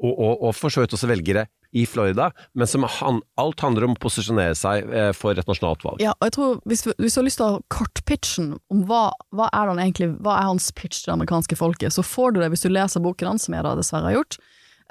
og, 0.00 0.10
og, 0.12 0.32
og 0.48 0.56
for 0.56 0.72
så 0.72 0.82
vidt 0.82 0.94
også 0.96 1.10
velgere 1.10 1.46
i 1.74 1.84
Florida, 1.90 2.28
men 2.54 2.68
som 2.70 2.84
han, 2.86 3.20
alt 3.40 3.62
handler 3.64 3.88
om 3.88 3.96
å 3.96 4.00
posisjonere 4.00 4.54
seg 4.58 4.86
eh, 4.94 5.10
for 5.16 5.34
et 5.34 5.48
nasjonalt 5.50 5.82
valg. 5.86 6.02
Ja, 6.02 6.12
og 6.20 6.28
jeg 6.28 6.34
tror 6.36 6.60
hvis, 6.70 6.84
hvis 6.86 7.16
du 7.16 7.20
har 7.20 7.26
lyst 7.26 7.40
til 7.40 7.46
å 7.46 7.52
ha 7.56 7.62
kortpitchen 7.74 8.52
om 8.70 8.84
hva, 8.88 9.08
hva 9.34 9.48
er 9.50 9.72
egentlig, 9.74 10.12
hva 10.22 10.36
er 10.38 10.50
hans 10.52 10.70
pitch 10.76 11.02
til 11.02 11.10
det 11.10 11.16
amerikanske 11.18 11.58
folket, 11.58 11.94
så 11.96 12.06
får 12.06 12.34
du 12.36 12.42
det 12.44 12.52
hvis 12.54 12.62
du 12.62 12.70
leser 12.70 13.02
boken 13.02 13.32
hans, 13.34 13.48
som 13.48 13.56
jeg 13.58 13.66
da 13.66 13.74
dessverre 13.78 14.06
har 14.12 14.20
gjort. 14.20 14.38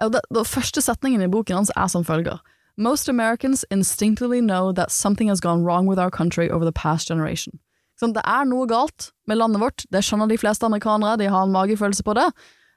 Den 0.02 0.46
første 0.46 0.82
setningen 0.82 1.22
i 1.22 1.30
boken 1.32 1.62
hans 1.62 1.72
er 1.76 1.88
som 1.92 2.06
følger. 2.06 2.42
Most 2.78 3.10
Americans 3.10 3.66
instinctively 3.70 4.42
know 4.42 4.72
that 4.74 4.92
something 4.92 5.30
has 5.30 5.40
gone 5.40 5.64
wrong 5.64 5.86
with 5.86 6.00
our 6.00 6.10
country 6.10 6.50
over 6.50 6.66
the 6.66 6.74
past 6.74 7.08
generation. 7.08 7.60
Sånn, 8.02 8.16
det 8.16 8.24
er 8.26 8.48
noe 8.50 8.66
galt 8.66 9.12
med 9.30 9.38
landet 9.38 9.62
vårt, 9.62 9.86
det 9.94 10.02
skjønner 10.02 10.32
de 10.32 10.40
fleste 10.42 10.66
amerikanere, 10.66 11.20
de 11.22 11.30
har 11.30 11.46
en 11.46 11.54
magefølelse 11.54 12.04
på 12.04 12.16
det. 12.18 12.26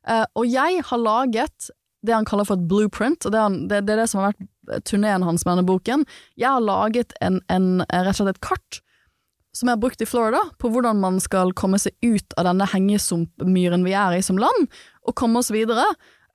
Uh, 0.07 0.27
og 0.37 0.45
jeg 0.47 0.85
har 0.85 1.01
laget 1.01 1.71
det 2.07 2.15
han 2.15 2.27
kaller 2.29 2.47
for 2.47 2.61
et 2.61 2.67
blueprint, 2.69 3.25
og 3.27 3.33
det, 3.33 3.41
han, 3.41 3.63
det, 3.71 3.83
det 3.89 3.97
er 3.97 4.03
det 4.05 4.11
som 4.13 4.21
har 4.23 4.35
vært 4.35 4.85
turneen 4.87 5.25
hans 5.27 5.47
med 5.47 5.57
denne 5.57 5.67
boken. 5.67 6.05
Jeg 6.39 6.51
har 6.53 6.63
laget 6.63 7.17
en, 7.25 7.41
en, 7.53 7.81
rett 7.89 8.13
og 8.13 8.21
slett 8.21 8.37
et 8.37 8.45
kart 8.45 8.83
som 9.57 9.71
jeg 9.71 9.79
har 9.79 9.81
brukt 9.81 10.03
i 10.05 10.09
Florida, 10.09 10.43
på 10.61 10.69
hvordan 10.69 11.01
man 11.01 11.17
skal 11.25 11.55
komme 11.57 11.79
seg 11.81 11.95
ut 12.05 12.35
av 12.37 12.45
denne 12.45 12.67
hengesumpmyren 12.69 13.87
vi 13.87 13.95
er 13.97 14.19
i 14.19 14.25
som 14.25 14.37
land, 14.37 14.69
og 15.09 15.17
komme 15.17 15.41
oss 15.41 15.49
videre. 15.55 15.87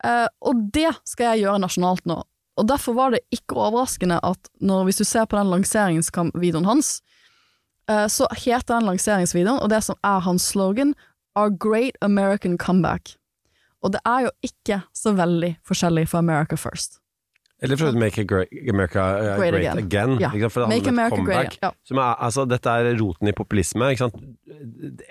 Eh, 0.06 0.28
og 0.42 0.68
det 0.74 0.92
skal 1.08 1.32
jeg 1.32 1.46
gjøre 1.46 1.62
nasjonalt 1.64 2.06
nå. 2.10 2.22
Og 2.60 2.68
derfor 2.68 2.98
var 2.98 3.14
det 3.14 3.24
ikke 3.34 3.58
overraskende 3.58 4.20
at 4.26 4.52
når, 4.60 4.86
hvis 4.88 5.02
du 5.02 5.06
ser 5.08 5.28
på 5.30 5.38
den 5.40 5.52
lanseringsvideoen 5.54 6.68
hans, 6.68 7.00
eh, 7.90 8.08
så 8.12 8.28
heter 8.36 8.78
den 8.78 8.90
lanseringsvideoen, 8.92 9.62
og 9.62 9.72
det 9.72 9.84
som 9.88 9.98
er 10.04 10.24
hans 10.26 10.52
slogan, 10.54 10.96
Our 11.36 11.50
Great 11.50 11.96
American 12.02 12.58
Comeback. 12.58 13.16
Og 13.82 13.94
det 13.96 14.02
er 14.06 14.28
jo 14.28 14.32
ikke 14.46 14.82
så 14.94 15.16
veldig 15.18 15.56
forskjellig 15.66 16.10
fra 16.12 16.20
America 16.22 16.58
First. 16.60 17.01
Eller 17.62 17.78
prøvde 17.78 18.00
make 18.02 18.22
America 18.70 19.02
uh, 19.02 19.38
Great 19.38 19.54
great, 19.54 19.66
again. 19.68 19.78
again. 19.78 20.14
Ja. 20.20 20.32
ikke 20.34 20.48
sant? 20.48 20.54
For 20.56 20.64
det 20.64 20.70
Make 20.70 20.90
America 20.90 21.16
great 21.16 21.28
comeback. 21.28 21.58
again, 21.62 21.76
ja. 21.92 22.02
Er, 22.02 22.16
altså, 22.26 22.46
dette 22.50 22.70
er 22.70 22.98
roten 23.02 23.30
i 23.30 23.34
populisme. 23.38 23.92
Ikke 23.94 24.08
sant? 24.08 24.16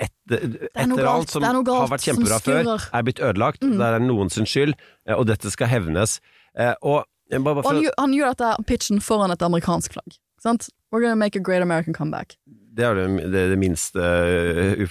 Et, 0.01 0.11
etter 0.35 0.75
er 0.75 1.11
annet 1.13 1.31
som 1.31 1.47
er 1.47 1.61
har 1.61 1.93
vært 1.93 2.09
kjempebra 2.09 2.41
før, 2.43 2.73
er 2.91 3.07
blitt 3.07 3.23
ødelagt. 3.23 3.63
Det 3.63 3.87
er 3.87 4.03
noens 4.03 4.41
skyld, 4.51 4.75
eh, 5.07 5.15
og 5.15 5.29
dette 5.31 5.53
skal 5.55 5.71
hevnes. 5.71 6.19
Eh, 6.59 6.75
Og 6.83 7.05
eh, 7.31 7.39
bare, 7.39 7.61
bare 7.61 7.71
han, 7.71 7.85
for, 7.85 7.95
og 7.95 8.03
han 8.03 8.15
gjør 8.19 8.35
dette 8.35 8.67
pitchen 8.67 9.01
foran 9.01 9.31
et 9.31 9.43
amerikansk 9.47 9.95
flagg. 9.95 10.19
Sant? 10.43 10.71
We're 10.91 11.03
gonna 11.05 11.17
make 11.17 11.37
a 11.39 11.43
great 11.43 11.63
American 11.63 11.95
comeback. 11.95 12.35
Det 12.75 12.85
er 12.85 12.95
det, 12.95 13.07
det, 13.31 13.51
det 13.51 13.59
minst, 13.59 13.95
uh, 13.95 14.89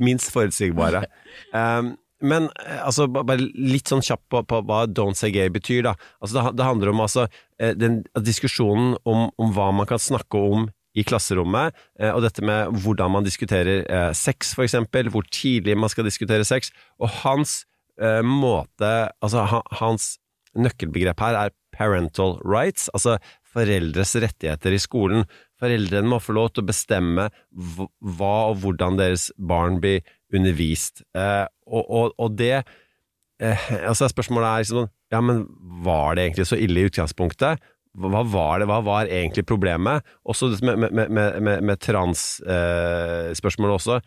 minst 0.00 0.32
forutsigbare. 0.34 1.04
Um, 1.54 1.96
men 2.24 2.48
eh, 2.64 2.80
altså, 2.84 3.06
bare 3.12 3.38
litt 3.40 3.90
sånn 3.90 4.04
kjapt 4.04 4.26
på, 4.32 4.42
på 4.48 4.62
hva 4.68 4.84
Don't 4.90 5.18
Say 5.18 5.34
Gay 5.34 5.52
betyr. 5.52 5.84
Da. 5.88 5.94
Altså, 6.20 6.38
det, 6.38 6.56
det 6.58 6.68
handler 6.68 6.94
om 6.94 7.04
altså, 7.04 7.28
eh, 7.60 7.74
den 7.78 8.02
diskusjonen 8.24 8.96
om, 9.04 9.28
om 9.38 9.54
hva 9.56 9.70
man 9.76 9.88
kan 9.90 10.02
snakke 10.02 10.40
om 10.40 10.68
i 10.94 11.02
klasserommet, 11.06 11.74
eh, 11.98 12.12
og 12.14 12.22
dette 12.22 12.44
med 12.46 12.74
hvordan 12.84 13.16
man 13.16 13.26
diskuterer 13.26 13.82
sex, 14.14 14.54
eksempel, 14.62 15.10
hvor 15.10 15.26
tidlig 15.26 15.74
man 15.78 15.90
skal 15.90 16.06
diskutere 16.06 16.46
sex, 16.46 16.70
og 17.02 17.10
hans 17.24 17.64
eh, 18.00 18.22
måte 18.22 18.92
Altså, 19.22 19.46
hans 19.80 20.14
nøkkelbegrep 20.54 21.18
her 21.18 21.38
er 21.38 21.54
parental 21.74 22.38
rights, 22.46 22.86
altså 22.94 23.18
foreldres 23.54 24.14
rettigheter 24.22 24.74
i 24.74 24.82
skolen. 24.82 25.24
Foreldrene 25.60 26.10
må 26.10 26.20
få 26.22 26.34
lov 26.36 26.52
til 26.52 26.64
å 26.64 26.70
bestemme 26.70 27.28
hva 27.50 28.34
og 28.50 28.60
hvordan 28.62 28.98
deres 29.00 29.30
barn 29.38 29.80
blir 29.82 30.02
undervist. 30.34 31.04
Eh, 31.16 31.44
og, 31.66 31.84
og, 31.84 32.16
og 32.18 32.34
det 32.38 32.56
eh, 32.56 33.70
altså 33.84 34.08
Spørsmålet 34.08 34.48
er 34.48 34.64
liksom 34.64 34.90
Ja, 35.12 35.20
men 35.20 35.44
var 35.84 36.16
det 36.16 36.24
egentlig 36.24 36.46
så 36.48 36.58
ille 36.58 36.80
i 36.80 36.88
utgangspunktet? 36.88 37.62
Hva 37.94 38.24
var 38.26 38.58
det, 38.58 38.66
hva 38.66 38.80
var 38.82 39.06
egentlig 39.06 39.44
problemet? 39.46 40.02
Også 40.26 40.50
med, 40.66 40.88
med, 40.90 41.10
med, 41.14 41.62
med, 41.62 41.76
trans-spørsmålet 41.78 43.74
også. 43.76 44.00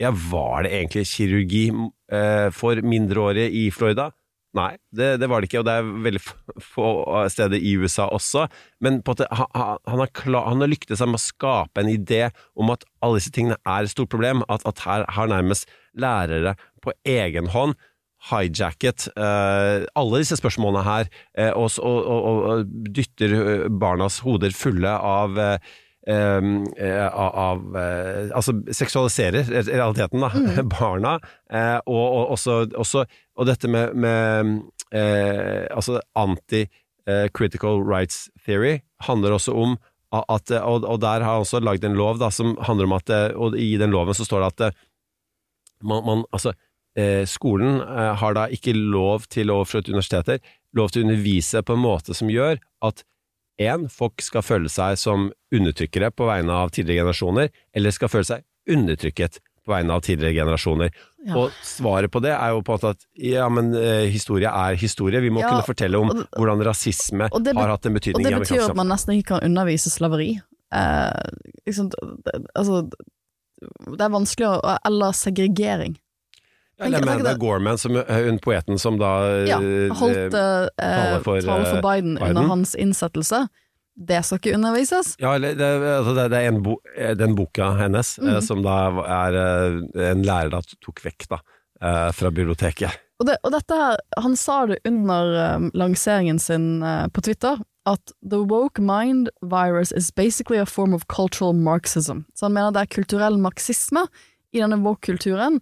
Ja, 0.00 0.10
var 0.12 0.66
det 0.66 0.74
egentlig 0.76 1.06
kirurgi 1.08 1.62
eh, 1.72 2.50
for 2.52 2.82
mindreårige 2.84 3.48
i 3.62 3.70
Florida? 3.72 4.10
Nei, 4.58 4.72
det, 4.90 5.12
det 5.22 5.28
var 5.30 5.42
det 5.42 5.46
ikke, 5.46 5.60
og 5.60 5.66
det 5.68 5.74
er 5.78 5.90
veldig 6.06 6.20
få 6.72 6.86
steder 7.30 7.62
i 7.62 7.76
USA 7.78 8.08
også. 8.10 8.48
Men 8.82 8.98
på 9.06 9.14
at 9.14 9.22
det, 9.22 9.28
han, 9.38 9.76
han, 9.86 10.00
har 10.02 10.10
klar, 10.16 10.48
han 10.50 10.64
har 10.64 10.72
lyktes 10.72 11.04
med 11.04 11.20
å 11.20 11.22
skape 11.22 11.84
en 11.84 11.92
idé 11.92 12.24
om 12.58 12.72
at 12.74 12.82
alle 12.98 13.20
disse 13.20 13.30
tingene 13.34 13.60
er 13.62 13.86
et 13.86 13.92
stort 13.92 14.10
problem. 14.10 14.42
At, 14.50 14.66
at 14.66 14.82
her 14.86 15.06
har 15.14 15.30
nærmest 15.30 15.70
lærere 15.94 16.56
på 16.82 16.94
egen 17.06 17.52
hånd 17.54 17.78
hijacket 18.28 19.06
uh, 19.16 19.86
alle 19.96 20.20
disse 20.20 20.36
spørsmålene 20.36 20.82
her, 20.84 21.12
uh, 21.38 21.52
og, 21.54 21.70
og, 21.80 22.00
og, 22.10 22.40
og 22.50 22.74
dytter 22.96 23.36
eh, 23.36 23.62
barnas 23.80 24.20
hoder 24.26 24.52
fulle 24.56 24.92
av 24.92 25.38
uh, 25.40 25.78
Um, 26.08 26.64
av, 27.12 27.60
Altså 28.32 28.54
seksualiserer 28.72 29.50
realiteten, 29.68 30.22
da, 30.24 30.30
barna. 30.78 31.18
Eh, 31.52 31.76
og, 31.84 32.00
og, 32.00 32.30
også, 32.38 32.54
også, 32.72 33.04
og 33.40 33.48
dette 33.48 33.70
med, 33.72 33.96
med 33.96 34.50
eh, 34.92 35.64
altså 35.72 36.00
anti-critical 36.18 37.80
rights 37.86 38.28
theory 38.44 38.80
handler 39.06 39.38
også 39.38 39.56
om 39.56 39.78
at 40.10 40.50
Og, 40.50 40.82
og 40.82 40.96
der 40.98 41.22
har 41.22 41.36
han 41.36 41.44
også 41.44 41.60
lagd 41.62 41.84
en 41.86 41.94
lov 41.94 42.18
da, 42.18 42.32
som 42.34 42.56
handler 42.66 42.88
om 42.88 42.96
at 42.96 43.10
eh, 43.14 43.28
Og 43.38 43.54
i 43.54 43.76
den 43.78 43.92
loven 43.94 44.16
så 44.18 44.24
står 44.26 44.42
det 44.42 44.48
at 44.48 44.64
eh, 44.66 44.80
man, 45.86 46.02
man 46.02 46.24
altså 46.34 46.52
eh, 46.98 47.22
skolen 47.30 47.78
eh, 47.78 48.14
har 48.18 48.34
da 48.34 48.48
ikke 48.50 48.74
lov 48.74 49.28
til 49.30 49.52
overfor 49.54 49.78
et 49.78 49.92
universiteter 49.92 50.42
lov 50.76 50.90
til 50.90 51.02
å 51.02 51.08
undervise 51.08 51.62
på 51.62 51.76
en 51.76 51.82
måte 51.84 52.14
som 52.14 52.30
gjør 52.30 52.58
at 52.86 53.04
en, 53.60 53.88
folk 53.92 54.22
skal 54.24 54.42
føle 54.42 54.70
seg 54.72 54.98
som 54.98 55.28
undertrykkere 55.54 56.10
på 56.16 56.26
vegne 56.28 56.54
av 56.54 56.70
tidligere 56.72 57.04
generasjoner, 57.04 57.50
eller 57.76 57.92
skal 57.92 58.08
føle 58.08 58.28
seg 58.28 58.46
undertrykket 58.70 59.40
på 59.66 59.72
vegne 59.74 59.92
av 59.92 60.00
tidligere 60.06 60.34
generasjoner. 60.40 60.90
Ja. 61.26 61.36
Og 61.36 61.50
svaret 61.62 62.10
på 62.10 62.22
det 62.24 62.32
er 62.32 62.54
jo 62.54 62.62
på 62.64 62.78
at 62.80 63.02
ja, 63.20 63.48
men 63.52 63.74
eh, 63.76 64.06
historie 64.10 64.48
er 64.48 64.78
historie. 64.80 65.20
Vi 65.20 65.30
må 65.30 65.42
Ja, 65.42 65.50
kunne 65.52 65.66
fortelle 65.68 66.00
om 66.00 66.10
og 66.14 66.22
hvordan 66.38 66.62
rasisme 66.64 67.28
det 67.44 67.56
har 67.56 67.68
hatt 67.74 67.86
en 67.86 67.94
betydning. 67.98 68.24
Og 68.24 68.30
det 68.30 68.40
betyr 68.48 68.68
at 68.70 68.76
man 68.78 68.88
nesten 68.88 69.14
ikke 69.18 69.34
kan 69.36 69.44
undervise 69.50 69.90
slaveri. 69.92 70.40
Eh, 70.72 71.22
liksom, 71.66 71.90
det- 71.90 72.46
altså 72.54 72.88
Det 73.60 74.00
er 74.00 74.08
vanskelig 74.08 74.46
å 74.48 74.78
Eller 74.86 75.12
segregering. 75.12 75.98
Eller 76.80 77.02
Amanda 77.02 77.34
Gorman, 77.36 77.76
som, 77.78 77.96
eh, 77.96 78.22
hun 78.24 78.38
poeten 78.38 78.78
som 78.80 78.96
da 78.96 79.44
Ja, 79.44 79.58
eh, 79.60 79.90
holdt 79.92 80.32
eh, 80.32 80.68
tale 80.78 81.20
for, 81.22 81.40
tale 81.44 81.66
for 81.66 81.76
eh, 81.76 81.82
Biden, 81.82 82.14
Biden. 82.14 82.28
under 82.28 82.42
hans 82.48 82.74
innsettelse. 82.74 83.48
Det 84.00 84.22
skal 84.24 84.38
ikke 84.40 84.54
undervises. 84.56 85.12
Ja, 85.20 85.34
det, 85.38 85.52
altså 85.60 86.14
det, 86.16 86.30
det 86.32 86.38
er 86.40 86.48
en 86.48 86.62
bo, 86.64 86.78
eh, 86.96 87.12
den 87.20 87.34
boka 87.36 87.66
hennes, 87.76 88.14
eh, 88.18 88.24
Mhm. 88.38 88.40
som 88.46 88.62
da 88.64 88.76
er 89.04 89.36
eh, 89.36 90.10
en 90.10 90.22
lærer 90.24 90.50
da 90.54 90.60
tok 90.80 91.02
vekk 91.04 91.26
da, 91.28 91.38
eh, 91.82 92.10
fra 92.16 92.30
biblioteket. 92.32 92.96
Og, 93.20 93.26
det, 93.28 93.36
og 93.44 93.52
dette 93.52 93.76
her, 93.76 93.98
han 94.16 94.36
sa 94.40 94.62
det 94.70 94.78
under 94.88 95.34
um, 95.56 95.66
lanseringen 95.76 96.38
sin 96.40 96.82
uh, 96.82 97.04
på 97.12 97.20
Twitter, 97.26 97.58
at 97.84 98.12
the 98.24 98.38
woke 98.48 98.80
mind 98.80 99.28
virus 99.42 99.92
is 99.92 100.10
basically 100.10 100.56
a 100.58 100.64
form 100.64 100.94
of 100.94 101.04
cultural 101.12 101.52
marxism. 101.52 102.24
Så 102.34 102.46
han 102.48 102.54
mener 102.56 102.72
det 102.72 102.80
er 102.86 102.94
kulturell 102.96 103.36
marxisme 103.36 104.06
i 104.56 104.60
denne 104.62 104.80
woke-kulturen, 104.80 105.60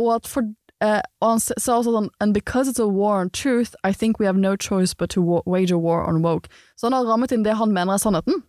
og 0.00 0.14
at 0.14 0.26
for 0.26 0.48
eh, 0.84 1.00
og 1.22 1.28
han 1.34 1.42
sa 1.42 1.78
også 1.78 1.94
sånn 1.94 2.10
And 2.20 2.36
because 2.36 2.70
it's 2.70 2.82
a 2.82 2.86
war 2.86 3.20
on 3.20 3.30
truth, 3.30 3.74
I 3.84 3.92
think 3.92 4.20
we 4.20 4.26
have 4.28 4.38
no 4.40 4.54
choice 4.56 4.94
but 4.94 5.10
to 5.16 5.22
wa- 5.22 5.44
wage 5.46 5.72
a 5.72 5.78
war 5.78 6.04
on 6.06 6.22
woke. 6.22 6.50
Så 6.76 6.86
han 6.86 6.96
har 6.96 7.08
rammet 7.08 7.32
inn 7.32 7.46
det 7.46 7.56
han 7.58 7.72
mener 7.72 7.96
er 7.96 8.02
sannheten. 8.02 8.42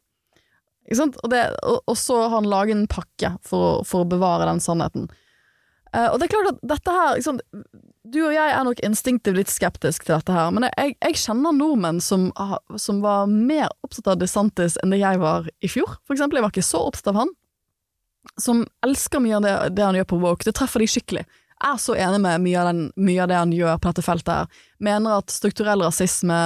Ikke 0.86 1.00
sant? 1.00 1.20
Og, 1.24 1.32
det, 1.34 1.44
og, 1.66 1.80
og 1.90 1.98
så 1.98 2.20
har 2.26 2.36
han 2.38 2.50
laget 2.50 2.78
en 2.78 2.90
pakke 2.90 3.36
for, 3.46 3.86
for 3.88 4.06
å 4.06 4.10
bevare 4.10 4.46
den 4.50 4.62
sannheten. 4.62 5.08
Uh, 5.96 6.12
og 6.12 6.20
det 6.20 6.28
er 6.28 6.34
klart 6.34 6.50
at 6.52 6.64
dette 6.68 6.92
her 6.92 7.22
sant, 7.24 7.44
Du 8.04 8.18
og 8.26 8.34
jeg 8.36 8.52
er 8.52 8.66
nok 8.68 8.82
instinktivt 8.84 9.38
litt 9.38 9.52
skeptisk 9.54 10.04
til 10.04 10.18
dette 10.18 10.34
her, 10.36 10.52
men 10.54 10.68
jeg, 10.68 10.98
jeg 11.00 11.22
kjenner 11.22 11.56
nordmenn 11.56 12.02
som, 12.04 12.28
som 12.82 13.00
var 13.02 13.32
mer 13.32 13.72
opptatt 13.86 14.12
av 14.12 14.20
DeSantis 14.20 14.76
enn 14.84 14.94
det 14.94 15.00
jeg 15.02 15.22
var 15.24 15.48
i 15.64 15.72
fjor. 15.72 15.96
For 16.04 16.18
eksempel, 16.18 16.38
jeg 16.38 16.46
var 16.46 16.54
ikke 16.54 16.68
så 16.68 16.84
opptatt 16.86 17.14
av 17.14 17.24
han. 17.24 17.34
Som 18.42 18.66
elsker 18.86 19.24
mye 19.24 19.40
av 19.40 19.46
det, 19.46 19.56
det 19.78 19.88
han 19.88 19.98
gjør 19.98 20.10
på 20.12 20.22
Woke. 20.22 20.46
Det 20.46 20.54
treffer 20.58 20.84
de 20.84 20.90
skikkelig. 20.92 21.26
Er 21.64 21.78
så 21.80 21.96
enig 21.96 22.20
med 22.24 22.44
mye 22.44 22.60
av, 22.60 22.72
den, 22.72 22.88
mye 23.00 23.24
av 23.24 23.32
det 23.32 23.40
han 23.40 23.54
gjør 23.56 23.78
på 23.80 23.92
dette 23.92 24.04
feltet 24.06 24.34
her. 24.34 24.64
Mener 24.84 25.22
at 25.22 25.32
strukturell 25.32 25.86
rasisme, 25.86 26.40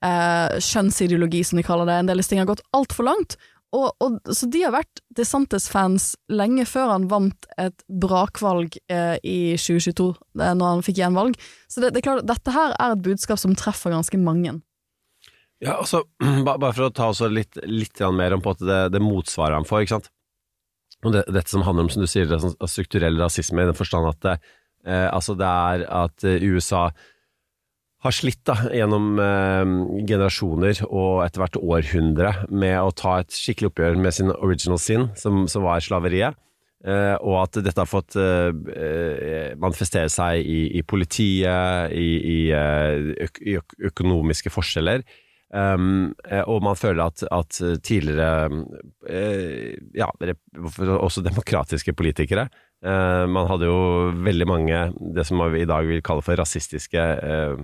eh, 0.00 0.58
kjønnsideologi 0.64 1.42
som 1.44 1.60
de 1.60 1.66
kaller 1.66 1.90
det, 1.90 1.98
en 2.00 2.08
del 2.08 2.16
av 2.16 2.24
disse 2.24 2.32
tingene 2.32 2.48
har 2.48 2.54
gått 2.54 2.68
altfor 2.76 3.10
langt. 3.10 3.36
Og, 3.70 3.92
og, 4.02 4.16
så 4.34 4.48
de 4.50 4.64
har 4.64 4.72
vært 4.74 5.02
DeSantis-fans 5.14 6.14
lenge 6.32 6.64
før 6.66 6.90
han 6.90 7.06
vant 7.10 7.46
et 7.60 7.84
brakvalg 8.02 8.74
eh, 8.90 9.14
i 9.22 9.54
2022, 9.60 10.08
eh, 10.40 10.54
når 10.58 10.72
han 10.72 10.82
fikk 10.86 10.98
gjenvalg. 10.98 11.36
Så 11.70 11.84
det, 11.84 11.92
det 11.94 12.02
er 12.02 12.08
klart, 12.08 12.26
dette 12.26 12.54
her 12.56 12.74
er 12.74 12.96
et 12.96 13.04
budskap 13.04 13.38
som 13.38 13.54
treffer 13.58 13.94
ganske 13.94 14.18
mange. 14.18 14.56
Ja, 15.62 15.76
altså, 15.76 16.02
bare 16.48 16.72
for 16.72 16.88
å 16.88 16.94
ta 16.94 17.12
også 17.12 17.30
litt, 17.30 17.60
litt 17.68 18.02
mer 18.16 18.34
om 18.34 18.42
på 18.42 18.56
at 18.56 18.64
det, 18.64 18.80
det 18.96 19.04
motsvaret 19.04 19.60
han 19.60 19.68
får, 19.68 19.84
ikke 19.84 19.98
sant. 20.00 20.10
Og 21.04 21.14
det, 21.14 21.24
dette 21.32 21.52
som 21.52 21.64
handler 21.64 21.86
om, 21.86 21.92
som 21.92 22.04
du 22.04 22.10
sier, 22.10 22.28
er 22.28 22.42
sånn 22.42 22.58
strukturell 22.68 23.16
rasisme 23.20 23.62
i 23.62 23.70
den 23.70 23.78
forstand 23.78 24.10
at 24.10 24.20
det, 24.26 24.36
eh, 24.86 25.08
altså 25.08 25.36
det 25.38 25.48
er 25.48 25.86
at 26.02 26.26
eh, 26.28 26.44
USA 26.44 26.90
har 28.00 28.16
slitt 28.16 28.40
da, 28.48 28.56
gjennom 28.72 29.16
eh, 29.20 29.72
generasjoner 30.08 30.84
og 30.88 31.24
etter 31.24 31.44
hvert 31.44 31.58
århundre 31.60 32.34
med 32.48 32.76
å 32.80 32.92
ta 32.96 33.18
et 33.20 33.32
skikkelig 33.36 33.72
oppgjør 33.72 33.98
med 34.00 34.16
sin 34.16 34.32
original 34.36 34.80
sin, 34.80 35.08
som, 35.20 35.44
som 35.52 35.66
var 35.66 35.84
slaveriet. 35.84 36.38
Eh, 36.80 37.16
og 37.20 37.42
at 37.42 37.58
dette 37.60 37.76
har 37.76 37.88
fått 37.88 38.16
eh, 38.16 39.52
manifestere 39.60 40.08
seg 40.12 40.40
i, 40.40 40.62
i 40.80 40.84
politiet, 40.84 41.92
i, 41.92 42.08
i, 42.16 42.38
eh, 42.56 43.26
i 43.44 43.58
økonomiske 43.90 44.52
forskjeller. 44.52 45.04
Um, 45.50 46.12
eh, 46.30 46.44
og 46.46 46.60
man 46.62 46.76
føler 46.78 47.08
at, 47.10 47.24
at 47.26 47.56
tidligere 47.82 48.50
uh, 48.54 49.70
ja, 49.98 50.06
også 50.94 51.24
demokratiske 51.26 51.90
politikere 51.98 52.44
uh, 52.86 53.26
Man 53.26 53.48
hadde 53.50 53.66
jo 53.66 54.12
veldig 54.14 54.46
mange 54.46 54.82
det 55.16 55.24
som 55.26 55.42
vi 55.50 55.64
i 55.64 55.66
dag 55.66 55.88
vil 55.90 56.04
kalle 56.06 56.22
for 56.22 56.38
rasistiske 56.38 57.02
uh, 57.02 57.58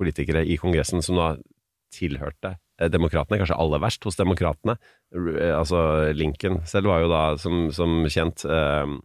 politikere 0.00 0.46
i 0.48 0.56
Kongressen, 0.56 1.04
som 1.04 1.20
da 1.20 1.34
tilhørte 1.92 2.54
eh, 2.80 2.88
demokratene, 2.88 3.38
kanskje 3.40 3.58
aller 3.60 3.82
verst 3.82 4.04
hos 4.08 4.18
demokratene. 4.18 4.78
Eh, 5.12 5.52
Altså 5.52 6.12
Lincoln 6.16 6.62
selv 6.68 6.92
var 6.92 7.04
jo 7.04 7.12
da 7.12 7.22
som, 7.40 7.66
som 7.74 8.02
kjent 8.08 8.46
eh, 8.48 8.96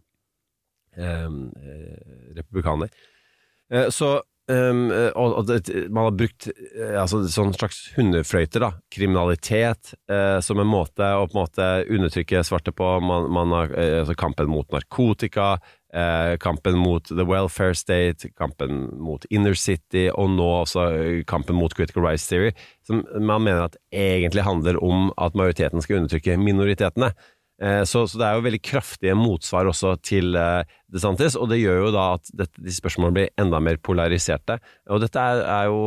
eh, 0.96 1.28
eh, 1.28 2.32
republikaner. 2.38 2.92
Eh, 3.70 3.90
Så 3.94 4.18
Um, 4.48 4.86
og, 5.12 5.34
og 5.42 5.50
man 5.92 6.06
har 6.06 6.14
brukt 6.16 6.46
eh, 6.48 6.94
altså, 6.96 7.20
sånn 7.28 7.50
slags 7.52 7.82
hundefløyter, 7.98 8.62
da. 8.64 8.70
Kriminalitet 8.94 9.92
uh, 10.08 10.38
som 10.44 10.62
en 10.62 10.70
måte 10.70 11.04
å 11.04 11.26
på 11.28 11.36
en 11.36 11.42
måte 11.42 11.66
undertrykke 11.84 12.40
svarte 12.48 12.72
på. 12.72 12.94
Man, 13.04 13.28
man 13.34 13.52
har 13.52 13.74
uh, 13.76 13.98
altså 14.00 14.16
kampen 14.16 14.48
mot 14.48 14.64
narkotika, 14.72 15.50
uh, 15.92 16.32
kampen 16.40 16.80
mot 16.80 17.12
the 17.12 17.26
welfare 17.28 17.76
state, 17.76 18.32
kampen 18.40 18.86
mot 18.96 19.28
inner 19.28 19.58
city, 19.58 20.06
og 20.14 20.32
nå 20.38 20.48
også 20.62 20.88
kampen 21.28 21.58
mot 21.60 21.76
critical 21.76 22.06
rights 22.08 22.24
theory. 22.32 22.54
Som 22.88 23.04
man 23.20 23.44
mener 23.44 23.66
at 23.66 23.76
egentlig 23.92 24.48
handler 24.48 24.80
om 24.80 25.10
at 25.20 25.36
majoriteten 25.36 25.84
skal 25.84 26.00
undertrykke 26.00 26.40
minoritetene. 26.40 27.12
Eh, 27.58 27.82
Så, 27.84 28.06
så 28.06 28.18
det 28.20 28.26
er 28.26 28.38
jo 28.38 28.46
veldig 28.46 28.62
kraftige 28.62 29.14
motsvar 29.18 29.66
også 29.66 29.96
til 30.06 30.36
eh, 30.38 30.62
DeSantis, 30.92 31.34
og 31.36 31.50
det 31.50 31.58
gjør 31.58 31.88
jo 31.88 31.94
da 31.94 32.04
at 32.14 32.30
dette, 32.30 32.62
de 32.62 32.74
spørsmålene 32.74 33.16
blir 33.16 33.32
enda 33.40 33.58
mer 33.58 33.80
polariserte. 33.82 34.60
Og 34.86 35.02
dette 35.02 35.18
er, 35.18 35.42
er 35.42 35.64
jo 35.66 35.80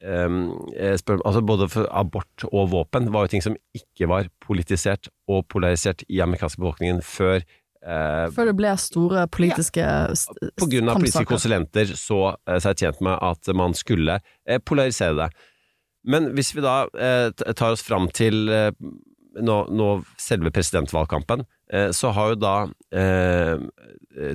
eh, 0.00 0.96
spør, 1.00 1.20
altså 1.24 1.44
Både 1.44 1.68
for 1.68 1.90
abort 1.92 2.48
og 2.50 2.72
våpen 2.72 3.12
var 3.12 3.26
jo 3.26 3.34
ting 3.34 3.44
som 3.44 3.58
ikke 3.76 4.08
var 4.08 4.32
politisert 4.44 5.12
og 5.28 5.44
polarisert 5.52 6.06
i 6.08 6.22
amerikanske 6.24 6.60
befolkningen 6.60 7.00
før 7.04 7.40
uh, 7.84 8.26
Før 8.32 8.50
det 8.50 8.56
ble 8.58 8.74
store 8.80 9.24
politiske 9.32 9.80
ja, 9.80 10.04
på 10.60 10.68
grunn 10.72 10.88
av 10.92 11.00
politiske 11.00 11.28
konsulenter 11.28 11.94
så 11.96 12.20
uh, 12.34 12.58
seg 12.60 12.80
tjent 12.80 13.00
med 13.04 13.16
at 13.16 13.52
man 13.56 13.76
skulle 13.76 14.20
uh, 14.20 14.60
polarisere 14.64 15.16
det. 15.24 15.32
Men 16.04 16.34
hvis 16.36 16.52
vi 16.52 16.60
da 16.60 16.84
tar 17.56 17.72
oss 17.72 17.80
fram 17.80 18.10
til 18.12 18.50
nå, 19.40 19.56
nå 19.70 19.88
selve 20.20 20.50
presidentvalgkampen, 20.54 21.44
eh, 21.72 21.90
så 21.90 22.12
har 22.14 22.34
jo 22.34 22.40
da 22.42 22.54
eh, 22.94 23.58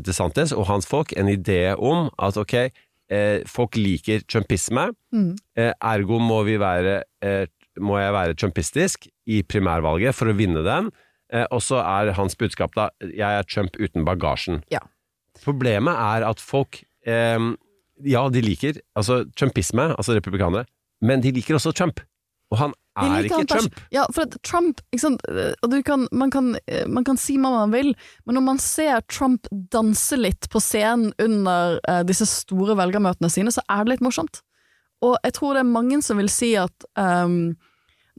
DeSantis 0.03 0.51
og 0.55 0.67
hans 0.69 0.87
folk 0.89 1.13
en 1.17 1.29
idé 1.31 1.75
om 1.77 2.09
at 2.19 2.37
ok, 2.39 2.55
eh, 3.11 3.39
folk 3.47 3.75
liker 3.79 4.25
trumpisme, 4.27 4.89
Mm. 5.13 5.35
eh, 5.57 5.73
ergo 5.81 6.19
må 6.19 6.43
vi 6.45 6.57
være 6.61 7.03
eh, 7.23 7.47
må 7.79 7.95
jeg 7.97 8.11
være 8.13 8.35
trumpistisk 8.35 9.07
i 9.27 9.41
primærvalget 9.41 10.13
for 10.13 10.27
å 10.27 10.35
vinne 10.35 10.63
den. 10.65 10.91
Eh, 11.31 11.45
og 11.51 11.61
så 11.61 11.79
er 11.79 12.11
hans 12.17 12.35
budskap 12.35 12.73
da 12.75 12.89
'jeg 13.01 13.21
er 13.39 13.43
Trump 13.43 13.77
uten 13.79 14.03
bagasjen'. 14.05 14.63
Ja. 14.69 14.79
Problemet 15.43 15.93
er 15.95 16.27
at 16.27 16.39
folk 16.39 16.83
Ja, 18.03 18.29
de 18.29 18.41
liker 18.41 18.79
altså 18.95 19.25
trumpisme, 19.35 19.95
altså 19.97 20.13
republikanere, 20.15 20.65
men 21.01 21.21
de 21.21 21.31
liker 21.31 21.55
også 21.55 21.73
Trump. 21.73 21.99
Og 22.51 22.57
han 22.57 22.73
er 22.97 23.27
ikke 23.27 23.45
Trump. 23.47 23.79
Ja, 23.93 24.05
for 24.13 24.25
at 24.25 24.35
Trump 24.43 24.81
eh, 24.91 25.81
kan, 25.85 26.07
man, 26.11 26.31
kan, 26.31 26.55
eh, 26.67 26.87
man 26.87 27.05
kan 27.07 27.17
si 27.17 27.37
hva 27.37 27.51
man 27.53 27.73
vil, 27.75 27.93
men 28.25 28.39
når 28.39 28.45
man 28.45 28.61
ser 28.63 29.01
Trump 29.07 29.47
danse 29.51 30.17
litt 30.17 30.49
på 30.51 30.61
scenen 30.63 31.13
under 31.21 31.79
uh, 31.87 32.01
disse 32.07 32.27
store 32.27 32.77
velgermøtene 32.79 33.29
sine, 33.31 33.53
så 33.53 33.63
er 33.69 33.85
det 33.85 33.95
litt 33.95 34.05
morsomt. 34.05 34.41
Og 35.05 35.15
jeg 35.23 35.37
tror 35.37 35.55
det 35.55 35.63
er 35.63 35.71
mange 35.71 36.01
som 36.03 36.19
vil 36.19 36.31
si 36.31 36.55
at 36.59 36.89
um, 36.99 37.55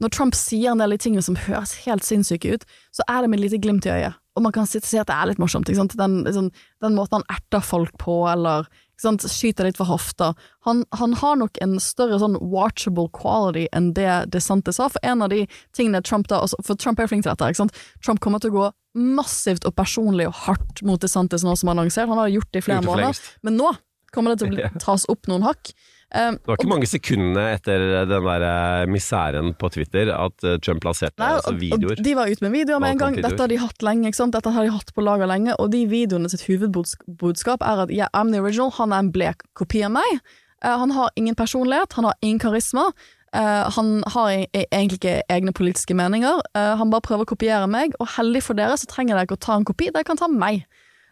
når 0.01 0.13
Trump 0.15 0.37
sier 0.37 0.71
en 0.71 0.81
del 0.81 0.97
tingene 0.97 1.23
som 1.25 1.37
høres 1.37 1.75
helt 1.85 2.05
sinnssyke 2.05 2.55
ut, 2.55 2.65
så 2.95 3.05
er 3.07 3.21
det 3.21 3.29
med 3.29 3.39
et 3.39 3.49
lite 3.49 3.61
glimt 3.61 3.85
i 3.85 3.93
øyet. 3.93 4.17
Og 4.35 4.45
man 4.45 4.53
kan 4.55 4.65
si 4.65 4.79
at 4.79 5.09
det 5.09 5.13
er 5.13 5.27
litt 5.29 5.41
morsomt. 5.41 5.67
Den, 5.67 6.21
liksom, 6.25 6.49
den 6.81 6.95
måten 6.95 7.19
han 7.19 7.27
erter 7.35 7.61
folk 7.65 7.93
på, 8.01 8.23
eller 8.31 8.69
sant? 9.01 9.25
skyter 9.27 9.67
litt 9.67 9.79
fra 9.79 9.87
hofta. 9.89 10.31
Han, 10.67 10.83
han 10.97 11.15
har 11.19 11.39
nok 11.41 11.57
en 11.63 11.77
større 11.83 12.19
sånn 12.21 12.37
watchable 12.39 13.09
quality 13.15 13.67
enn 13.75 13.91
det 13.97 14.09
DeSantis 14.33 14.81
har. 14.81 14.91
For 14.93 15.07
en 15.07 15.25
av 15.25 15.31
de 15.33 15.45
tingene 15.77 16.03
Trump 16.05 16.29
da, 16.31 16.43
for 16.61 16.79
Trump 16.79 17.01
er 17.01 17.09
flink 17.11 17.25
til 17.25 17.33
dette, 17.33 17.51
ikke 17.51 17.63
sant? 17.63 17.81
Trump 18.03 18.21
kommer 18.23 18.43
til 18.43 18.53
å 18.53 18.57
gå 18.59 18.67
massivt 19.01 19.65
og 19.67 19.75
personlig 19.77 20.27
og 20.27 20.35
hardt 20.45 20.83
mot 20.87 21.01
DeSantis 21.01 21.45
nå 21.47 21.55
som 21.55 21.71
han 21.71 21.79
har 21.79 21.87
lansert. 21.87 22.11
Han 22.11 22.21
har 22.21 22.31
gjort 22.33 22.51
det 22.51 22.63
i 22.63 22.67
flere 22.67 22.85
måneder, 22.85 23.21
men 23.47 23.57
nå 23.59 23.71
kommer 24.11 24.33
det 24.33 24.41
til 24.41 24.51
å 24.51 24.55
bli, 24.55 24.69
tas 24.85 25.07
opp 25.11 25.29
noen 25.31 25.47
hakk. 25.47 25.73
Um, 26.11 26.35
Det 26.35 26.49
var 26.49 26.57
ikke 26.59 26.67
mange 26.67 26.87
sekundene 26.91 27.43
etter 27.55 27.83
den 28.03 28.09
der 28.11 28.43
miseren 28.91 28.91
misæren 28.91 29.53
på 29.55 29.69
Twitter 29.71 30.09
at 30.11 30.43
eh, 30.43 30.57
Trump 30.59 30.83
lanserte 30.83 31.15
Nei, 31.21 31.37
altså, 31.37 31.53
videoer. 31.55 32.01
de 32.03 32.15
var 32.17 32.27
ute 32.27 32.43
med 32.43 32.51
videoer 32.51 32.81
med 32.83 32.91
en 32.91 32.99
gang. 32.99 33.15
Dette 33.15 33.39
har 33.39 33.47
de 33.47 33.59
hatt 33.61 33.85
lenge? 33.85 34.11
Dette 34.11 34.51
har 34.51 34.67
de 34.67 34.73
hatt 34.75 34.91
på 34.91 35.05
lager 35.05 35.29
lenge, 35.31 35.55
og 35.55 35.71
de 35.71 35.85
videoene 35.87 36.27
sitt 36.27 36.43
hovedbudskap 36.49 37.63
er 37.63 37.85
at 37.85 37.93
yeah, 37.95 38.11
I'm 38.11 38.33
the 38.35 38.41
original, 38.43 38.73
han 38.75 38.91
er 38.91 39.05
en 39.05 39.11
blek 39.15 39.45
kopi 39.55 39.85
av 39.87 39.93
meg. 39.95 40.19
Uh, 40.59 40.75
han 40.83 40.91
har 40.91 41.15
ingen 41.15 41.35
personlighet, 41.35 41.95
han 41.95 42.09
har 42.09 42.19
ingen 42.21 42.43
karisma. 42.43 42.89
Uh, 43.31 43.71
han 43.71 44.03
har 44.11 44.33
e 44.33 44.47
e 44.51 44.65
egentlig 44.67 44.99
ikke 44.99 45.21
egne 45.31 45.53
politiske 45.55 45.95
meninger. 45.95 46.43
Uh, 46.51 46.75
han 46.75 46.91
bare 46.91 47.07
prøver 47.07 47.23
å 47.23 47.31
kopiere 47.31 47.67
meg, 47.71 47.95
og 47.99 48.11
heldig 48.17 48.43
for 48.43 48.59
dere 48.59 48.75
så 48.75 48.89
trenger 48.91 49.15
dere 49.15 49.29
ikke 49.29 49.39
å 49.39 49.45
ta 49.47 49.55
en 49.55 49.65
kopi, 49.65 49.87
dere 49.95 50.03
kan 50.03 50.19
ta 50.19 50.27
meg. 50.27 50.65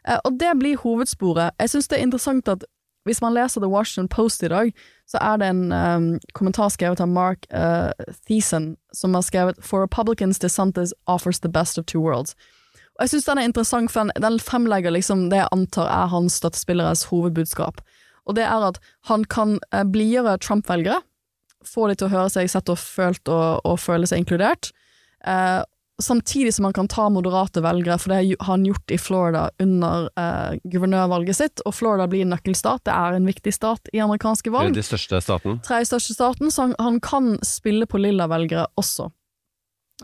Uh, 0.03 0.19
og 0.25 0.35
det 0.39 0.51
blir 0.59 0.75
hovedsporet. 0.83 1.55
Jeg 1.55 1.71
syns 1.71 1.87
det 1.87 1.99
er 1.99 2.03
interessant 2.03 2.51
at 2.51 2.67
hvis 3.09 3.21
man 3.25 3.33
leser 3.33 3.63
The 3.63 3.71
Washington 3.71 4.07
Post 4.11 4.43
i 4.45 4.51
dag, 4.51 4.71
så 5.09 5.17
er 5.17 5.41
det 5.41 5.49
en 5.49 5.63
um, 5.73 6.07
kommentar 6.37 6.69
skrevet 6.69 7.01
av 7.01 7.09
Mark 7.09 7.47
uh, 7.49 7.89
Thiessen, 8.29 8.75
som 8.93 9.17
har 9.17 9.25
skrevet 9.25 9.57
For 9.65 9.81
Republicans, 9.81 10.39
DeSantis 10.39 10.93
offers 11.09 11.41
the 11.41 11.49
best 11.49 11.81
of 11.81 11.87
two 11.89 12.01
worlds. 12.03 12.35
Og 12.99 13.07
jeg 13.07 13.15
syns 13.15 13.29
den 13.29 13.41
er 13.41 13.49
interessant, 13.49 13.91
for 13.91 14.11
den, 14.13 14.39
fremlegger 14.43 14.93
liksom 14.93 15.29
det 15.31 15.41
jeg 15.41 15.51
antar 15.55 15.89
er 15.89 16.11
hans 16.13 16.37
støttespilleres 16.41 17.07
hovedbudskap. 17.09 17.81
Og 18.29 18.35
det 18.37 18.45
er 18.45 18.67
at 18.67 18.77
han 19.09 19.25
kan 19.25 19.57
uh, 19.73 19.85
blidgjøre 19.87 20.37
Trump-velgere, 20.43 21.01
få 21.65 21.89
de 21.89 21.97
til 21.97 22.07
å 22.07 22.13
høre 22.13 22.29
seg 22.31 22.51
sett 22.51 22.69
og 22.71 22.77
følt 22.79 23.31
og, 23.31 23.65
og 23.67 23.81
føle 23.81 24.07
seg 24.07 24.21
inkludert. 24.21 24.69
Eh, 25.27 25.59
samtidig 26.03 26.53
som 26.55 26.65
han 26.65 26.73
kan 26.73 26.87
ta 26.87 27.09
moderate 27.09 27.61
velgere, 27.61 27.97
for 27.99 28.13
det 28.13 28.35
har 28.39 28.51
han 28.51 28.65
gjort 28.65 28.91
i 28.91 28.97
Florida 28.97 29.49
under 29.59 30.09
eh, 30.19 30.59
guvernørvalget 30.63 31.35
sitt. 31.35 31.63
Og 31.65 31.75
Florida 31.75 32.07
blir 32.07 32.25
en 32.25 32.33
nøkkelstat, 32.35 32.85
det 32.87 32.95
er 32.95 33.17
en 33.17 33.29
viktig 33.29 33.53
stat 33.55 33.91
i 33.93 34.01
amerikanske 34.03 34.51
er 34.51 34.55
valg. 34.55 34.75
den 34.77 34.85
største 34.85 35.21
staten. 35.23 35.61
Tredje 35.67 35.91
største 35.91 36.17
staten, 36.17 36.51
så 36.51 36.67
han, 36.67 36.75
han 36.79 36.99
kan 37.03 37.37
spille 37.45 37.87
på 37.89 38.01
lilla 38.01 38.29
velgere 38.31 38.67
også. 38.79 39.09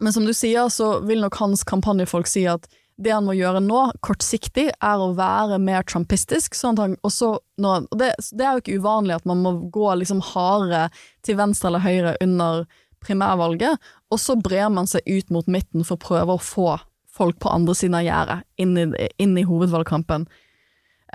Men 0.01 0.13
som 0.13 0.25
du 0.27 0.33
sier, 0.35 0.67
så 0.69 0.99
vil 1.07 1.23
nok 1.23 1.37
hans 1.39 1.63
kampanjefolk 1.63 2.27
si 2.27 2.43
at 2.51 2.67
det 2.97 3.11
han 3.11 3.25
må 3.27 3.35
gjøre 3.35 3.59
nå, 3.63 3.81
kortsiktig, 4.05 4.69
er 4.71 5.01
å 5.03 5.11
være 5.15 5.59
mer 5.59 5.83
trumpistisk. 5.87 6.55
Sånn 6.55 6.79
han 6.79 6.95
når, 7.03 7.87
det, 7.99 8.13
det 8.31 8.45
er 8.45 8.55
jo 8.55 8.63
ikke 8.63 8.79
uvanlig 8.79 9.17
at 9.17 9.27
man 9.27 9.43
må 9.43 9.55
gå 9.71 9.89
liksom 9.99 10.23
hardere 10.33 10.87
til 11.25 11.39
venstre 11.39 11.71
eller 11.71 11.83
høyre 11.83 12.15
under 12.23 12.63
primærvalget, 13.05 13.81
og 14.15 14.21
så 14.23 14.37
brer 14.39 14.71
man 14.71 14.87
seg 14.87 15.03
ut 15.07 15.31
mot 15.33 15.47
midten 15.51 15.83
for 15.83 15.97
å 15.97 16.05
prøve 16.05 16.37
å 16.37 16.41
få 16.41 16.77
folk 17.15 17.39
på 17.43 17.51
andre 17.51 17.75
siden 17.75 17.97
av 17.99 18.05
gjerdet 18.05 18.41
inn, 18.61 18.95
inn 19.21 19.37
i 19.39 19.45
hovedvalgkampen. 19.47 20.25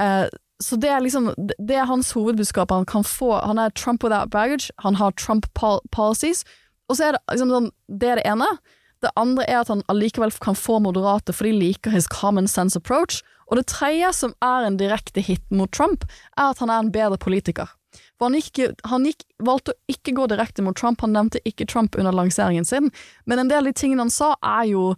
Eh, 0.01 0.27
så 0.61 0.77
det 0.81 0.91
er 0.93 1.01
liksom 1.01 1.33
det- 1.37 1.77
er 1.77 1.89
hans 1.89 2.13
hovedbudskap. 2.13 2.71
Han 2.71 2.85
kan 2.85 3.03
få 3.03 3.43
Han 3.45 3.59
er 3.59 3.71
Trump 3.71 4.03
without 4.03 4.31
baggage, 4.31 4.71
han 4.79 4.95
har 4.97 5.13
Trump 5.13 5.53
pol 5.55 5.81
policies, 5.91 6.45
og 6.89 6.97
så 6.97 7.09
er 7.09 7.13
det 7.13 7.21
liksom 7.31 7.51
sånn 7.51 7.71
Det 7.89 8.09
er 8.09 8.17
det 8.17 8.27
ene. 8.27 8.59
Det 9.03 9.11
andre 9.17 9.45
er 9.49 9.61
at 9.61 9.69
han 9.69 9.83
allikevel 9.89 10.31
kan 10.41 10.55
få 10.55 10.81
moderate, 10.81 11.33
for 11.33 11.45
de 11.45 11.53
liker 11.53 11.91
his 11.91 12.07
common 12.07 12.47
sense 12.47 12.77
approach. 12.77 13.23
Og 13.51 13.57
det 13.57 13.67
tredje, 13.67 14.13
som 14.15 14.35
er 14.43 14.67
en 14.67 14.77
direkte 14.77 15.23
hit 15.23 15.43
mot 15.51 15.73
Trump, 15.73 16.05
er 16.37 16.51
at 16.51 16.59
han 16.59 16.69
er 16.69 16.79
en 16.79 16.93
bedre 16.93 17.17
politiker. 17.17 17.69
For 18.21 18.29
han, 18.29 18.37
gikk, 18.37 18.59
han 18.85 19.07
gikk, 19.09 19.25
valgte 19.41 19.73
å 19.73 19.79
ikke 19.89 20.13
gå 20.19 20.27
direkte 20.29 20.61
mot 20.61 20.77
Trump, 20.77 21.01
han 21.01 21.17
nevnte 21.17 21.41
ikke 21.49 21.65
Trump 21.65 21.97
under 21.97 22.13
lanseringen 22.13 22.69
sin, 22.69 22.91
men 23.25 23.41
en 23.41 23.49
del 23.49 23.65
av 23.65 23.71
de 23.71 23.81
tingene 23.81 24.05
han 24.05 24.13
sa, 24.13 24.35
er 24.45 24.67
jo 24.69 24.91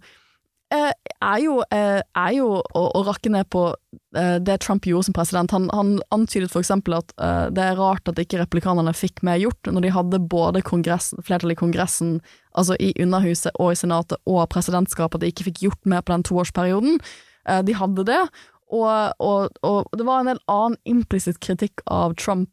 eh, 0.75 0.91
er 1.23 1.39
jo, 1.39 1.55
eh, 1.71 2.01
er 2.03 2.35
jo 2.35 2.49
å, 2.59 2.83
å 2.83 3.05
rakke 3.07 3.31
ned 3.31 3.47
på 3.53 3.63
eh, 3.71 4.35
det 4.43 4.59
Trump 4.65 4.89
gjorde 4.89 5.07
som 5.07 5.15
president. 5.15 5.55
Han, 5.55 5.69
han 5.71 5.95
antydet 6.11 6.51
eksempel 6.59 6.97
at 6.99 7.15
det 7.55 7.63
er 7.63 7.79
rart 7.79 8.11
at 8.11 8.19
ikke 8.19 8.41
replikanerne 8.41 8.91
fikk 8.97 9.23
mer 9.23 9.39
gjort 9.39 9.71
når 9.71 9.87
de 9.87 9.95
hadde 9.95 10.23
både 10.27 10.65
flertallet 10.67 11.55
i 11.55 11.61
Kongressen, 11.63 12.17
altså 12.51 12.75
i 12.75 12.91
Underhuset 12.99 13.55
og 13.55 13.71
i 13.71 13.79
Senatet 13.79 14.19
og 14.27 14.49
presidentskapet, 14.51 15.21
at 15.21 15.23
de 15.23 15.31
ikke 15.31 15.47
fikk 15.47 15.63
gjort 15.69 15.87
mer 15.87 16.03
på 16.03 16.17
den 16.17 16.27
toårsperioden. 16.27 16.99
De 17.67 17.73
hadde 17.75 18.05
det, 18.07 18.21
og, 18.73 19.13
og, 19.21 19.57
og 19.61 19.97
det 19.97 20.05
var 20.07 20.21
en 20.21 20.31
del 20.31 20.41
annen 20.49 20.77
implisitt 20.89 21.39
kritikk 21.43 21.83
av 21.91 22.15
Trump 22.17 22.49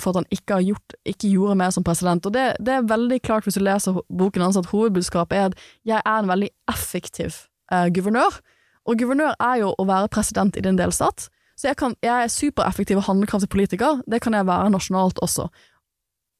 for 0.00 0.12
at 0.12 0.20
han 0.20 0.28
ikke, 0.34 0.58
gjort, 0.66 0.96
ikke 1.08 1.30
gjorde 1.32 1.58
mer 1.60 1.72
som 1.74 1.84
president. 1.86 2.26
Og 2.26 2.34
det, 2.34 2.46
det 2.64 2.76
er 2.76 2.88
veldig 2.88 3.20
klart 3.24 3.46
hvis 3.46 3.58
du 3.58 3.64
leser 3.64 4.00
boken 4.08 4.44
hans 4.44 4.58
at 4.60 4.70
hovedbudskapet 4.72 5.38
er 5.38 5.46
at 5.50 5.62
jeg 5.88 6.00
er 6.00 6.18
en 6.18 6.30
veldig 6.30 6.50
effektiv 6.70 7.44
eh, 7.72 7.88
guvernør. 7.94 8.40
Og 8.84 8.98
guvernør 9.00 9.38
er 9.40 9.62
jo 9.62 9.72
å 9.78 9.86
være 9.88 10.12
president 10.12 10.58
i 10.60 10.64
din 10.64 10.78
delstat. 10.80 11.28
Så 11.56 11.70
jeg, 11.70 11.78
kan, 11.80 11.94
jeg 12.02 12.12
er 12.12 12.32
supereffektiv 12.32 13.00
og 13.00 13.06
handlekraftig 13.08 13.48
politiker. 13.48 14.02
Det 14.10 14.20
kan 14.24 14.34
jeg 14.36 14.46
være 14.46 14.72
nasjonalt 14.74 15.20
også. 15.24 15.48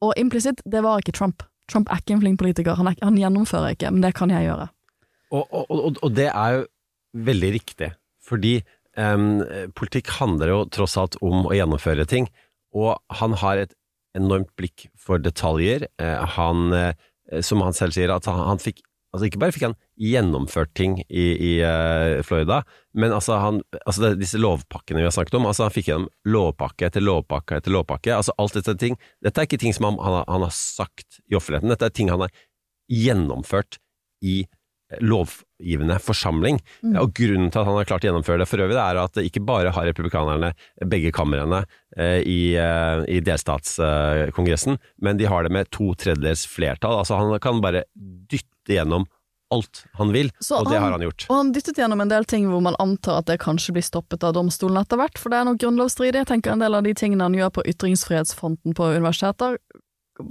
Og 0.04 0.14
implisitt, 0.20 0.60
det 0.68 0.82
var 0.84 1.00
ikke 1.00 1.14
Trump. 1.16 1.44
Trump 1.70 1.88
er 1.88 2.02
ikke 2.02 2.16
en 2.16 2.22
flink 2.24 2.40
politiker. 2.42 2.76
Han, 2.76 2.90
er, 2.90 2.98
han 3.02 3.18
gjennomfører 3.18 3.76
ikke, 3.76 3.92
men 3.94 4.04
det 4.04 4.12
kan 4.18 4.32
jeg 4.34 4.48
gjøre. 4.50 4.68
Og, 5.32 5.44
og, 5.48 5.70
og, 5.70 6.00
og 6.02 6.14
det 6.14 6.28
er 6.30 6.58
jo 6.58 6.64
veldig 7.24 7.50
riktig, 7.54 7.92
fordi 8.26 8.58
um, 8.98 9.40
politikk 9.78 10.10
handler 10.18 10.50
jo 10.50 10.58
tross 10.74 10.96
alt 11.00 11.16
om 11.24 11.46
å 11.46 11.54
gjennomføre 11.54 12.06
ting, 12.10 12.28
og 12.74 12.98
han 13.20 13.36
har 13.40 13.62
et 13.62 13.76
enormt 14.18 14.50
blikk 14.58 14.88
for 14.98 15.22
detaljer. 15.22 15.86
Eh, 16.02 16.24
han, 16.36 16.72
eh, 16.72 17.40
som 17.42 17.62
han 17.64 17.76
selv 17.76 17.96
sier, 17.96 18.12
at 18.14 18.28
han, 18.30 18.62
fikk 18.62 18.84
Altså 19.14 19.28
Ikke 19.28 19.38
bare 19.38 19.54
fikk 19.54 19.62
han 19.68 19.76
gjennomført 19.94 20.72
ting 20.74 20.96
i, 21.06 21.24
i 21.38 21.50
eh, 21.62 22.16
Florida, 22.26 22.64
men 22.98 23.12
altså, 23.14 23.36
han, 23.38 23.60
altså 23.86 24.08
disse 24.18 24.40
lovpakkene 24.42 24.98
vi 24.98 25.06
har 25.06 25.14
snakket 25.14 25.36
om, 25.38 25.46
altså 25.46 25.68
han 25.68 25.74
fikk 25.76 25.92
gjennom 25.92 26.08
lovpakke 26.26 26.88
etter 26.88 27.04
lovpakke 27.04 27.60
etter 27.60 27.70
lovpakke. 27.70 28.10
altså 28.10 28.34
alt 28.42 28.58
Dette 28.58 28.74
ting, 28.74 28.98
dette 29.22 29.38
er 29.38 29.46
ikke 29.46 29.60
ting 29.62 29.76
som 29.76 29.86
han, 29.86 30.00
han, 30.02 30.16
har, 30.18 30.26
han 30.26 30.42
har 30.48 30.56
sagt 30.58 31.20
i 31.30 31.38
offentligheten, 31.38 31.70
dette 31.70 31.86
er 31.86 31.94
ting 31.94 32.10
han 32.10 32.26
har 32.26 32.34
gjennomført 32.90 33.78
i 34.26 34.40
lovgivende 35.02 35.98
forsamling. 36.02 36.60
Mm. 36.82 36.98
Og 37.00 37.14
Grunnen 37.16 37.50
til 37.50 37.62
at 37.62 37.68
han 37.68 37.78
har 37.78 37.88
klart 37.88 38.06
å 38.06 38.10
gjennomføre 38.10 38.42
det 38.42 38.48
for 38.50 38.62
øvrig, 38.64 38.76
det 38.76 38.84
er 38.84 39.00
at 39.02 39.20
ikke 39.22 39.44
bare 39.46 39.72
har 39.74 39.88
republikanerne 39.88 40.52
begge 40.90 41.12
kamrene 41.14 41.64
eh, 41.96 42.20
i, 42.20 42.40
eh, 42.60 43.02
i 43.10 43.20
delstatskongressen, 43.24 44.78
men 45.02 45.20
de 45.20 45.28
har 45.30 45.46
det 45.46 45.54
med 45.54 45.70
to 45.74 45.92
tredjedels 45.98 46.46
flertall. 46.50 47.00
Altså 47.02 47.20
Han 47.20 47.34
kan 47.42 47.62
bare 47.64 47.86
dytte 47.94 48.76
gjennom 48.76 49.08
alt 49.54 49.84
han 49.98 50.10
vil, 50.12 50.30
Så 50.40 50.58
og 50.58 50.70
det 50.70 50.80
har 50.80 50.90
han 50.94 51.02
gjort. 51.04 51.26
Og 51.28 51.36
han 51.36 51.52
dyttet 51.54 51.78
gjennom 51.78 52.00
en 52.02 52.10
del 52.10 52.26
ting 52.28 52.48
hvor 52.50 52.62
man 52.64 52.78
antar 52.82 53.20
at 53.20 53.28
det 53.30 53.38
kanskje 53.44 53.76
blir 53.76 53.84
stoppet 53.86 54.24
av 54.26 54.34
domstolen 54.36 54.80
etter 54.80 54.98
hvert, 54.98 55.20
for 55.20 55.30
det 55.30 55.40
er 55.40 55.48
noe 55.48 55.60
grunnlovsstridig. 55.60 56.22
Jeg 56.24 56.30
tenker 56.32 56.54
en 56.54 56.64
del 56.64 56.74
av 56.74 56.86
de 56.86 56.94
tingene 56.98 57.28
han 57.28 57.36
gjør 57.36 57.52
på 57.58 57.66
ytringsfrihetsfronten 57.74 58.74
på 58.74 58.88
universiteter, 58.96 59.58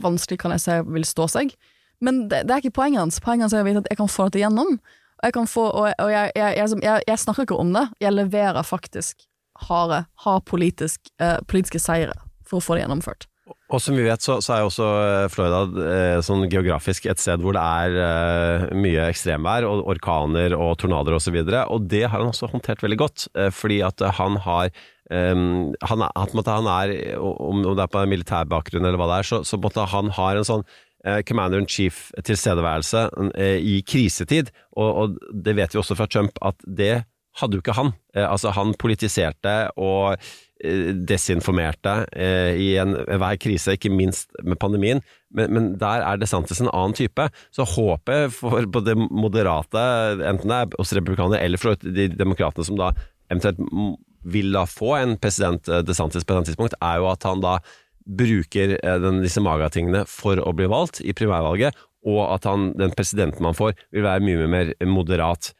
vanskelig 0.03 0.39
kan 0.41 0.55
jeg 0.55 0.63
se 0.63 0.79
vil 0.87 1.07
stå 1.07 1.29
seg. 1.31 1.55
Men 2.01 2.27
det, 2.31 2.43
det 2.47 2.55
er 2.55 2.63
ikke 2.63 2.77
poenget 2.81 3.03
hans. 3.03 3.19
Poenget 3.23 3.47
hans 3.47 3.55
er 3.57 3.63
å 3.63 3.67
vite 3.67 3.83
at 3.83 3.91
jeg 3.91 3.99
kan 4.01 4.11
få 4.11 4.29
dette 4.29 4.41
gjennom. 4.43 4.77
Og 5.23 5.29
jeg, 5.29 5.47
få, 5.47 5.67
og 5.71 5.85
jeg, 5.87 5.95
og 6.03 6.81
jeg, 6.83 7.03
jeg, 7.07 7.19
snakker 7.21 7.45
ikke 7.47 7.59
om 7.59 7.69
det, 7.75 7.85
jeg 8.03 8.11
leverer 8.11 8.65
faktisk 8.67 9.23
harde, 9.69 10.01
hard 10.25 10.43
politisk, 10.49 10.99
eh, 11.21 11.37
politiske 11.47 11.79
seire 11.79 12.17
for 12.43 12.59
å 12.59 12.63
få 12.65 12.75
det 12.75 12.83
gjennomført. 12.83 13.27
Og 13.73 13.81
som 13.81 13.95
vi 13.97 14.03
vet, 14.05 14.21
så, 14.23 14.37
så 14.43 14.53
er 14.55 14.65
også 14.67 14.87
eh, 15.03 15.25
Florida 15.31 15.61
eh, 15.83 16.17
sånn 16.23 16.45
geografisk 16.51 17.07
et 17.11 17.19
sted 17.21 17.41
hvor 17.43 17.55
det 17.55 17.63
er 17.63 17.97
eh, 18.03 18.65
mye 18.75 19.07
ekstremvær 19.11 19.65
og 19.67 19.87
orkaner 19.95 20.55
og 20.57 20.75
tornadoer 20.81 21.17
osv. 21.17 21.39
Og, 21.41 21.51
så 21.51 21.63
og 21.75 21.87
det 21.91 22.03
har 22.05 22.17
han 22.19 22.29
også 22.33 22.51
håndtert 22.51 22.83
veldig 22.83 22.99
godt, 23.01 23.27
eh, 23.39 23.49
fordi 23.53 23.79
at 23.87 24.03
han 24.19 24.37
har 24.45 24.69
eh, 24.69 25.33
han, 25.33 26.05
er- 26.07 26.47
han 26.51 26.71
er, 26.75 26.95
om 27.23 27.63
det 27.67 27.83
er 27.83 27.91
på 27.95 28.03
en 28.03 28.13
militær 28.13 28.47
bakgrunn 28.51 28.85
eller 28.87 28.99
hva 28.99 29.09
det 29.11 29.21
er, 29.23 29.31
så, 29.31 29.41
så 29.47 29.59
måtte 29.63 29.87
han 29.95 30.11
har 30.19 30.39
en 30.39 30.47
sånn 30.51 30.67
commander 31.27 31.59
in 31.59 31.67
chief-tilstedeværelse 31.67 33.07
eh, 33.35 33.57
i 33.59 33.81
krisetid, 33.87 34.53
og, 34.71 34.89
og 34.95 35.17
det 35.45 35.57
vet 35.57 35.73
vi 35.73 35.81
også 35.81 35.97
fra 35.99 36.07
Trump 36.07 36.39
at 36.41 36.63
det 36.63 37.03
hadde 37.41 37.57
jo 37.57 37.63
ikke 37.63 37.75
han. 37.77 37.93
Eh, 38.15 38.25
altså 38.25 38.53
Han 38.53 38.73
politiserte 38.79 39.55
og 39.81 40.15
eh, 40.63 40.93
desinformerte 40.93 41.95
i 42.13 42.69
i 42.73 42.77
enhver 42.81 43.39
krise, 43.41 43.75
ikke 43.75 43.91
minst 43.91 44.31
med 44.43 44.59
pandemien, 44.61 45.01
men, 45.33 45.53
men 45.53 45.71
der 45.81 46.05
er 46.05 46.21
DeSantis 46.21 46.61
en 46.61 46.71
annen 46.71 46.95
type. 46.97 47.27
Så 47.51 47.67
håpet 47.75 48.33
for 48.37 48.63
på 48.71 48.85
det 48.85 48.95
moderate, 48.97 49.83
enten 50.21 50.49
det 50.49 50.61
er 50.61 50.79
hos 50.79 50.95
republikanere 50.95 51.43
eller 51.43 51.61
for 51.61 51.75
de 51.83 52.07
demokratene 52.13 52.65
som 52.69 52.79
da 52.79 52.93
eventuelt 53.31 53.59
vil 54.23 54.53
da 54.55 54.63
få 54.69 54.93
en 54.97 55.17
president 55.19 55.67
eh, 55.67 55.83
DeSantis 55.85 56.25
på 56.25 56.37
et 56.37 56.51
tidspunkt, 56.51 56.77
er 56.81 57.01
jo 57.01 57.09
at 57.11 57.27
han 57.27 57.43
da 57.43 57.57
bruker 58.05 58.77
eh, 58.79 58.99
den, 59.01 59.21
disse 59.23 59.43
magatingene 59.43 60.03
for 60.09 60.39
å 60.41 60.53
bli 60.55 60.69
valgt 60.71 61.01
i 61.03 61.15
primærvalget, 61.15 61.77
og 62.07 62.23
at 62.33 62.47
han, 62.49 62.71
den 62.79 62.93
presidenten 62.95 63.45
man 63.45 63.55
får, 63.57 63.77
vil 63.95 64.05
være 64.05 64.25
mye 64.25 64.49
mer 64.51 64.73
moderat. 64.89 65.53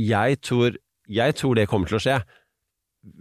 Jeg 0.00 0.40
tror, 0.44 0.78
jeg 1.08 1.36
tror 1.36 1.58
det 1.58 1.68
kommer 1.68 1.90
til 1.90 2.00
å 2.00 2.04
skje. 2.06 2.22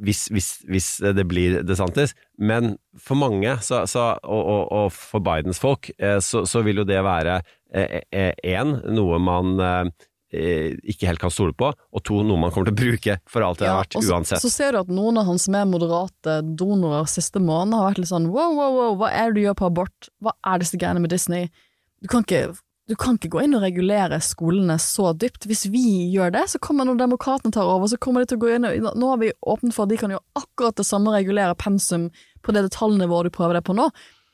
Hvis, 0.05 0.27
hvis, 0.29 0.49
hvis 0.69 0.87
det 1.17 1.23
blir 1.25 1.63
DeSantis, 1.65 2.13
men 2.37 2.75
for 3.01 3.17
mange, 3.17 3.55
så, 3.65 3.81
så, 3.89 4.11
og, 4.21 4.41
og, 4.45 4.61
og 4.77 4.93
for 4.93 5.23
Bidens 5.25 5.59
folk, 5.59 5.89
eh, 5.97 6.19
så, 6.21 6.45
så 6.45 6.61
vil 6.63 6.83
jo 6.83 6.87
det 6.87 7.01
være 7.03 7.41
én, 7.71 8.75
noe 8.91 9.19
man 9.23 9.59
eh, 9.63 10.07
ikke 10.31 11.09
helt 11.09 11.19
kan 11.19 11.33
stole 11.33 11.51
på, 11.57 11.67
og 11.75 12.03
to, 12.07 12.21
noe 12.23 12.39
man 12.39 12.53
kommer 12.55 12.69
til 12.69 12.75
å 12.77 12.81
bruke 12.81 13.17
for 13.29 13.43
alt 13.43 13.59
det 13.59 13.67
har 13.67 13.81
vært 13.81 13.97
uansett. 13.99 14.39
så. 14.39 14.47
Så 14.47 14.53
ser 14.53 14.71
du 14.71 14.81
at 14.81 14.91
noen 14.91 15.19
av 15.19 15.27
hans 15.27 15.49
mer 15.51 15.67
moderate 15.67 16.39
donorer 16.57 17.09
siste 17.11 17.41
måned 17.43 17.75
har 17.75 17.89
vært 17.89 18.03
litt 18.03 18.11
sånn 18.13 18.29
wow, 18.31 18.55
wow, 18.55 18.77
wow, 18.77 18.97
hva 19.01 19.11
er 19.11 19.31
det 19.31 19.41
du 19.41 19.45
gjør 19.47 19.57
på 19.59 19.71
abort, 19.71 20.11
hva 20.23 20.35
er 20.47 20.63
disse 20.63 20.79
greiene 20.79 21.03
med 21.03 21.11
Disney? 21.11 21.51
Du 22.01 22.07
kan 22.11 22.23
ikke 22.23 22.53
du 22.89 22.95
kan 22.99 23.15
ikke 23.15 23.29
gå 23.31 23.43
inn 23.45 23.55
og 23.55 23.61
regulere 23.63 24.17
skolene 24.25 24.75
så 24.81 25.13
dypt. 25.15 25.45
Hvis 25.47 25.61
vi 25.71 26.09
gjør 26.11 26.33
det, 26.35 26.41
så 26.51 26.59
kommer 26.59 26.83
når 26.87 26.97
demokratene 26.99 27.53
tar 27.55 27.69
over, 27.69 27.87
så 27.87 27.99
kommer 28.01 28.23
de 28.23 28.31
til 28.31 28.39
å 28.39 28.41
gå 28.41 28.49
inn 28.55 28.67
og 28.67 28.97
Nå 28.99 29.11
har 29.13 29.21
vi 29.21 29.29
åpnet 29.47 29.75
for 29.75 29.85
at 29.85 29.93
de 29.93 29.99
kan 30.01 30.11
gjøre 30.11 30.41
akkurat 30.41 30.75
det 30.81 30.87
samme, 30.89 31.13
regulere 31.15 31.55
pensum 31.55 32.09
på 32.43 32.51
det 32.51 32.65
detaljnivået 32.67 33.29
du 33.29 33.35
prøver 33.37 33.59
det 33.59 33.63
på 33.69 33.77
nå. 33.77 33.87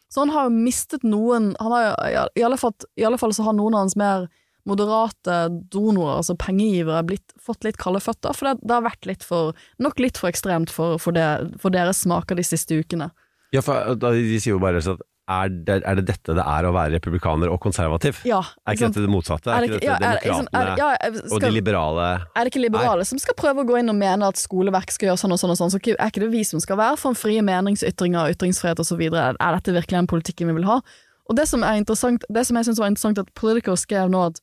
Så 0.10 0.24
han 0.24 0.32
har 0.34 0.48
jo 0.48 0.56
mistet 0.56 1.04
noen 1.06 1.52
han 1.60 1.76
har, 1.76 1.92
i, 2.34 2.44
alle 2.48 2.58
fall, 2.58 2.74
I 2.98 3.06
alle 3.06 3.20
fall 3.22 3.36
så 3.36 3.46
har 3.46 3.58
noen 3.58 3.76
av 3.76 3.86
hans 3.86 3.98
mer 4.00 4.30
moderate 4.68 5.38
donorer, 5.72 6.18
altså 6.20 6.36
pengegivere, 6.40 7.04
blitt, 7.08 7.36
fått 7.42 7.64
litt 7.68 7.80
kalde 7.82 8.02
føtter, 8.04 8.36
for 8.38 8.52
det, 8.52 8.58
det 8.68 8.76
har 8.78 8.86
vært 8.86 9.08
litt 9.10 9.24
for, 9.26 9.56
nok 9.84 10.00
litt 10.04 10.20
for 10.20 10.30
ekstremt 10.32 10.70
for, 10.74 10.98
for, 11.02 11.16
det, 11.16 11.28
for 11.64 11.74
deres 11.74 12.04
smaker 12.06 12.36
de 12.40 12.44
siste 12.46 12.78
ukene. 12.78 13.10
Ja, 13.56 13.62
for 13.64 13.96
da- 13.96 14.12
De 14.12 14.40
sier 14.44 14.58
jo 14.58 14.60
bare 14.64 14.82
sånn 14.84 15.00
at 15.00 15.06
er 15.28 15.50
det, 15.52 15.76
er 15.84 15.96
det 16.00 16.04
dette 16.08 16.34
det 16.38 16.44
er 16.44 16.64
å 16.64 16.70
være 16.72 16.94
republikaner 16.96 17.50
og 17.52 17.58
konservativ? 17.60 18.22
Ja, 18.24 18.38
Er 18.64 18.78
ikke 18.78 18.88
dette 18.94 19.02
det 19.04 19.10
motsatte? 19.12 19.50
Er, 19.52 19.58
Er 19.58 19.66
det 19.66 19.74
ikke 19.82 19.82
dette 19.82 20.06
er- 20.08 20.16
er- 20.16 20.22
demokratene 20.24 20.78
ja, 20.80 21.34
og 21.36 21.42
de 21.44 21.50
liberale 21.52 22.06
Er 22.32 22.44
det 22.48 22.52
ikke 22.54 22.62
liberale 22.64 23.04
som 23.10 23.20
skal 23.20 23.36
prøve 23.36 23.60
å 23.66 23.68
gå 23.68 23.76
inn 23.82 23.92
og 23.92 23.98
mene 24.00 24.24
at 24.32 24.40
skoleverk 24.40 24.90
skal 24.96 25.10
gjøre 25.10 25.20
sånn 25.20 25.36
og 25.36 25.42
sånn 25.42 25.52
og 25.52 25.58
sånn, 25.60 25.74
så 25.76 25.82
er 25.84 26.08
ikke 26.08 26.24
det 26.24 26.32
vi 26.32 26.46
som 26.48 26.64
skal 26.64 26.80
være 26.80 26.96
for 27.02 27.12
en 27.12 27.20
frie 27.20 27.44
meningsytringer, 27.44 28.32
ytringsfrihet 28.38 28.80
osv.? 28.80 29.04
Er 29.12 29.36
er 29.36 29.60
dette 29.60 29.76
virkelig 29.76 30.00
den 30.00 30.08
politikken 30.08 30.48
vi 30.48 30.54
vil 30.62 30.70
ha? 30.72 30.80
Og 31.28 31.36
det 31.36 31.46
som 31.52 31.60
er 31.68 31.76
interessant, 31.76 32.24
det 32.32 32.46
som 32.48 32.56
jeg 32.56 32.70
syns 32.70 32.80
var 32.80 32.88
interessant 32.88 33.20
at 33.20 33.34
Politico 33.36 33.76
skrev 33.76 34.08
nå, 34.10 34.28
at 34.32 34.40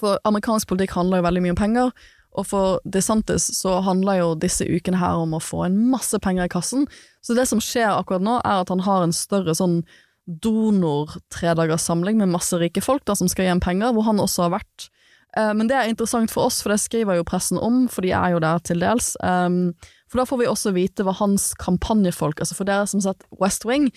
for 0.00 0.18
amerikansk 0.28 0.68
politikk 0.70 0.94
handler 0.96 1.20
jo 1.20 1.26
veldig 1.28 1.42
mye 1.44 1.54
om 1.54 1.60
penger, 1.60 1.92
og 2.34 2.48
for 2.50 2.80
DeSantis 2.82 3.46
så 3.60 3.76
handler 3.86 4.18
jo 4.18 4.30
disse 4.34 4.66
ukene 4.66 4.98
her 4.98 5.20
om 5.22 5.36
å 5.36 5.42
få 5.42 5.66
en 5.68 5.76
masse 5.92 6.18
penger 6.18 6.48
i 6.48 6.50
kassen. 6.50 6.88
Så 7.22 7.36
det 7.38 7.46
som 7.46 7.62
skjer 7.62 7.92
akkurat 7.92 8.24
nå, 8.26 8.40
er 8.42 8.64
at 8.64 8.72
han 8.74 8.82
har 8.82 9.04
en 9.04 9.14
større 9.14 9.54
sånn 9.54 9.84
donor-tredagerssamling 10.26 12.18
med 12.18 12.32
masse 12.32 12.58
rike 12.58 12.82
folk 12.82 13.04
da, 13.06 13.14
som 13.14 13.30
skal 13.30 13.46
gi 13.46 13.52
ham 13.52 13.62
penger, 13.62 13.92
hvor 13.94 14.08
han 14.08 14.22
også 14.22 14.46
har 14.46 14.56
vært. 14.58 14.88
Eh, 15.36 15.52
Men 15.54 15.68
det 15.70 15.76
er 15.76 15.90
interessant 15.90 16.32
for 16.32 16.48
oss, 16.48 16.62
for 16.62 16.74
det 16.74 16.80
skriver 16.82 17.20
jo 17.20 17.28
pressen 17.28 17.60
om, 17.60 17.84
for 17.88 18.02
de 18.02 18.14
er 18.16 18.34
jo 18.34 18.42
der 18.42 18.58
til 18.66 18.82
dels. 18.82 19.14
Um, 19.22 19.74
For 20.10 20.20
da 20.20 20.26
får 20.30 20.38
vi 20.38 20.46
også 20.46 20.70
vite 20.76 21.02
hva 21.02 21.14
hans 21.18 21.54
kampanjefolk, 21.58 22.38
altså 22.38 22.54
for 22.54 22.64
dere 22.68 22.86
som 22.86 23.00
har 23.00 23.14
sett 23.14 23.24
West 23.40 23.64
Wing, 23.66 23.88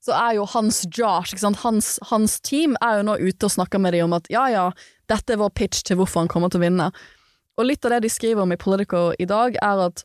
så 0.00 0.14
er 0.16 0.36
jo 0.38 0.46
hans 0.48 0.86
Josh? 0.88 1.34
Hans, 1.62 1.98
hans 2.08 2.40
team 2.40 2.76
er 2.80 3.00
jo 3.00 3.08
nå 3.08 3.16
ute 3.20 3.44
og 3.44 3.52
snakker 3.52 3.82
med 3.82 3.92
dem 3.92 4.06
om 4.06 4.14
at 4.16 4.30
ja 4.32 4.46
ja, 4.48 4.70
dette 5.10 5.34
er 5.34 5.40
vår 5.40 5.52
pitch 5.54 5.84
til 5.86 6.00
hvorfor 6.00 6.24
han 6.24 6.30
kommer 6.32 6.52
til 6.52 6.60
å 6.60 6.66
vinne. 6.66 6.90
Og 7.56 7.68
litt 7.68 7.84
av 7.86 7.94
det 7.94 8.04
de 8.04 8.12
skriver 8.12 8.44
om 8.44 8.52
i 8.52 8.60
Politico 8.60 9.10
i 9.18 9.28
dag, 9.28 9.56
er 9.62 9.86
at 9.88 10.04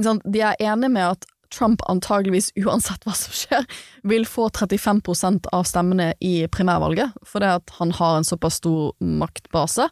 sant, 0.00 0.24
de 0.24 0.42
er 0.42 0.58
enige 0.58 0.92
med 0.92 1.06
at 1.14 1.28
Trump 1.50 1.82
antageligvis, 1.90 2.52
uansett 2.62 3.02
hva 3.06 3.14
som 3.18 3.34
skjer, 3.34 3.66
vil 4.06 4.26
få 4.28 4.48
35% 4.54 5.50
av 5.54 5.66
stemmene 5.66 6.12
i 6.22 6.46
primærvalget, 6.52 7.16
fordi 7.26 7.50
at 7.58 7.74
han 7.80 7.94
har 7.98 8.18
en 8.18 8.26
såpass 8.26 8.60
stor 8.62 8.92
maktbase. 9.02 9.88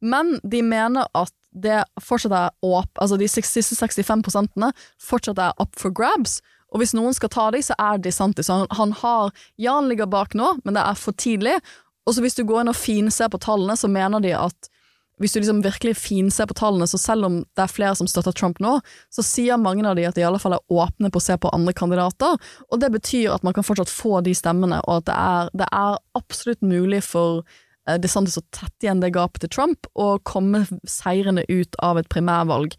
Men 0.00 0.38
de 0.46 0.62
mener 0.64 1.10
at 1.18 1.34
det 1.50 1.82
fortsatt 1.98 2.34
er 2.36 2.54
åp, 2.62 2.90
altså 3.02 3.18
de 3.18 3.26
siste 3.28 3.62
65 3.74 4.70
fortsatt 5.02 5.42
er 5.42 5.54
up 5.58 5.74
for 5.78 5.90
grabs. 5.90 6.38
Og 6.70 6.78
hvis 6.78 6.94
noen 6.94 7.14
skal 7.16 7.32
ta 7.34 7.48
dem, 7.50 7.62
så 7.66 7.74
er 7.82 7.98
de 7.98 8.06
DeSantis. 8.06 8.50
Han, 8.52 8.68
han 8.78 8.94
har 9.02 9.32
Ja, 9.58 9.74
han 9.80 9.90
ligger 9.90 10.06
bak 10.06 10.36
nå, 10.38 10.52
men 10.64 10.78
det 10.78 10.84
er 10.84 10.98
for 10.98 11.16
tidlig. 11.18 11.56
Og 12.10 12.16
så 12.16 12.24
hvis 12.24 12.34
du 12.34 12.42
går 12.42 12.64
inn 12.64 12.72
og 12.72 12.78
finser 12.78 13.30
på 13.30 13.38
tallene, 13.38 13.76
så 13.78 13.86
mener 13.86 14.22
de 14.24 14.34
at 14.34 14.70
hvis 15.20 15.34
du 15.36 15.42
liksom 15.42 15.60
virkelig 15.62 15.98
finser 16.00 16.48
på 16.48 16.56
tallene, 16.56 16.88
så 16.88 16.98
selv 16.98 17.28
om 17.28 17.34
det 17.44 17.62
er 17.62 17.70
flere 17.70 17.96
som 17.98 18.08
støtter 18.08 18.32
Trump 18.34 18.58
nå, 18.64 18.78
så 19.12 19.22
sier 19.22 19.60
mange 19.60 19.84
av 19.86 19.98
de 19.98 20.06
at 20.08 20.16
de 20.16 20.24
i 20.24 20.26
alle 20.26 20.40
fall 20.40 20.56
er 20.56 20.72
åpne 20.72 21.10
på 21.12 21.20
å 21.20 21.24
se 21.24 21.36
på 21.36 21.50
andre 21.52 21.74
kandidater, 21.76 22.38
og 22.40 22.80
det 22.80 22.88
betyr 22.94 23.34
at 23.34 23.44
man 23.46 23.54
kan 23.54 23.66
fortsatt 23.66 23.92
få 23.92 24.22
de 24.24 24.32
stemmene, 24.34 24.80
og 24.88 25.02
at 25.02 25.10
det 25.10 25.18
er, 25.18 25.50
det 25.60 25.68
er 25.82 25.98
absolutt 26.16 26.64
mulig 26.64 27.02
for 27.04 27.44
eh, 27.44 28.00
DeSantis 28.00 28.40
å 28.40 28.46
tette 28.48 28.88
igjen 28.88 29.04
det 29.04 29.12
gapet 29.14 29.44
til 29.44 29.52
Trump 29.52 29.90
og 29.92 30.24
komme 30.28 30.64
seirende 30.88 31.44
ut 31.52 31.76
av 31.84 32.00
et 32.00 32.08
primærvalg. 32.10 32.78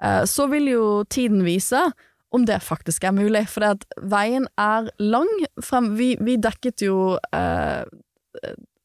Eh, 0.00 0.24
Så 0.24 0.48
vil 0.48 0.72
jo 0.72 0.86
tiden 1.12 1.44
vise 1.44 1.90
om 2.32 2.48
det 2.48 2.62
faktisk 2.64 3.04
er 3.04 3.12
mulig, 3.12 3.44
for 3.52 3.84
veien 4.00 4.48
er 4.56 4.88
lang. 4.96 5.28
Vi, 5.92 6.14
vi 6.24 6.40
dekket 6.40 6.88
jo 6.88 7.18
eh, 7.36 7.84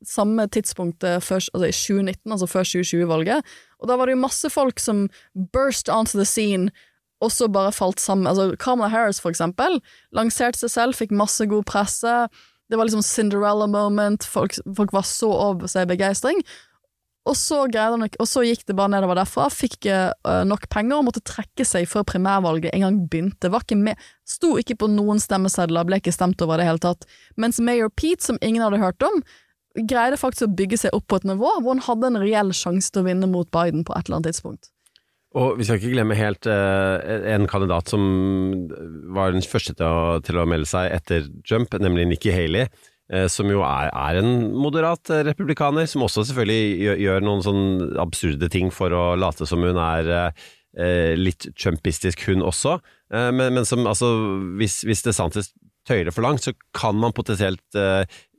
samme 0.05 0.47
tidspunktet 0.53 1.23
før, 1.25 1.41
altså 1.53 1.69
i 1.69 1.73
2019, 1.73 2.31
altså 2.31 2.49
før 2.49 2.67
2020-valget, 2.67 3.55
og 3.79 3.89
da 3.89 3.97
var 3.97 4.07
det 4.09 4.17
jo 4.17 4.25
masse 4.25 4.49
folk 4.53 4.79
som 4.79 5.07
burst 5.53 5.89
onto 5.89 6.19
the 6.19 6.25
scene, 6.25 6.71
og 7.21 7.31
så 7.33 7.47
bare 7.49 7.73
falt 7.73 7.99
sammen. 7.99 8.27
Altså 8.29 8.55
Kamala 8.61 8.91
Harris, 8.93 9.21
for 9.21 9.33
eksempel, 9.33 9.79
lanserte 10.13 10.59
seg 10.61 10.73
selv, 10.73 10.97
fikk 10.97 11.15
masse 11.17 11.45
god 11.49 11.65
presse. 11.65 12.13
Det 12.69 12.77
var 12.77 12.85
liksom 12.85 13.01
Cinderella 13.05 13.65
moment, 13.67 14.23
folk, 14.23 14.59
folk 14.77 14.93
var 14.93 15.05
så 15.07 15.31
over 15.31 15.71
seg 15.71 15.87
i 15.87 15.95
begeistring. 15.95 16.43
Og 17.27 17.35
så, 17.35 17.65
ikke, 17.67 18.19
og 18.23 18.27
så 18.29 18.43
gikk 18.45 18.63
det 18.69 18.75
bare 18.77 18.93
nedover 18.93 19.17
derfra, 19.19 19.49
fikk 19.51 19.89
øh, 19.91 20.43
nok 20.47 20.69
penger 20.71 20.99
og 20.99 21.09
måtte 21.09 21.23
trekke 21.27 21.65
seg 21.67 21.87
før 21.91 22.05
primærvalget 22.07 22.71
en 22.71 22.85
gang 22.85 23.01
begynte. 23.03 23.51
Var 23.51 23.65
ikke 23.65 23.79
med, 23.81 24.05
sto 24.27 24.53
ikke 24.61 24.77
på 24.79 24.87
noen 24.93 25.19
stemmesedler, 25.19 25.87
ble 25.87 25.99
ikke 25.99 26.15
stemt 26.15 26.41
over 26.45 26.55
i 26.55 26.63
det 26.63 26.69
hele 26.69 26.83
tatt. 26.85 27.03
Mens 27.35 27.59
Mayor 27.59 27.91
Pete, 27.91 28.23
som 28.23 28.39
ingen 28.39 28.63
hadde 28.63 28.79
hørt 28.79 29.03
om, 29.03 29.19
greide 29.85 30.17
faktisk 30.17 30.47
å 30.47 30.55
bygge 30.57 30.79
seg 30.81 30.95
opp 30.97 31.05
på 31.11 31.19
et 31.19 31.27
nivå 31.29 31.51
hvor 31.59 31.75
han 31.75 31.83
hadde 31.85 32.09
en 32.09 32.21
reell 32.23 32.49
sjanse 32.55 32.89
til 32.91 33.03
å 33.03 33.07
vinne 33.09 33.29
mot 33.29 33.49
Biden 33.53 33.85
på 33.85 33.93
et 33.93 34.07
eller 34.07 34.19
annet 34.19 34.31
tidspunkt. 34.31 34.71
Og 35.37 35.57
vi 35.59 35.67
skal 35.67 35.77
ikke 35.77 35.91
glemme 35.93 36.15
helt 36.17 36.47
eh, 36.49 37.17
en 37.35 37.45
kandidat 37.51 37.91
som 37.91 38.01
var 39.13 39.35
den 39.35 39.43
første 39.45 39.75
til 39.77 39.85
å, 39.85 40.19
til 40.25 40.39
å 40.39 40.45
melde 40.49 40.69
seg 40.69 40.89
etter 40.95 41.27
Trump, 41.45 41.75
nemlig 41.83 42.07
Nikki 42.09 42.31
Haley. 42.33 42.69
eh, 43.11 43.27
Som 43.29 43.51
jo 43.51 43.61
er, 43.67 43.91
er 43.91 44.21
en 44.23 44.55
moderat 44.57 45.11
eh, 45.13 45.25
republikaner, 45.27 45.85
som 45.85 46.07
også 46.07 46.25
selvfølgelig 46.29 46.79
gjør, 46.87 47.01
gjør 47.05 47.27
noen 47.27 47.45
sånn 47.45 47.65
absurde 48.01 48.49
ting 48.49 48.71
for 48.73 48.95
å 48.95 49.03
late 49.19 49.45
som 49.45 49.61
hun 49.67 49.77
er 49.83 50.09
eh, 50.15 51.13
litt 51.19 51.51
trumpistisk, 51.59 52.23
hun 52.31 52.41
også. 52.41 52.79
Eh, 53.13 53.29
men, 53.35 53.53
men 53.59 53.67
som 53.67 53.85
altså, 53.85 54.09
hvis, 54.57 54.79
hvis 54.87 55.05
DeSantis 55.05 55.51
tøyer 55.87 56.07
det 56.07 56.15
for 56.15 56.25
langt, 56.25 56.43
så 56.43 56.55
kan 56.75 56.97
man 56.99 57.13
potensielt 57.15 57.63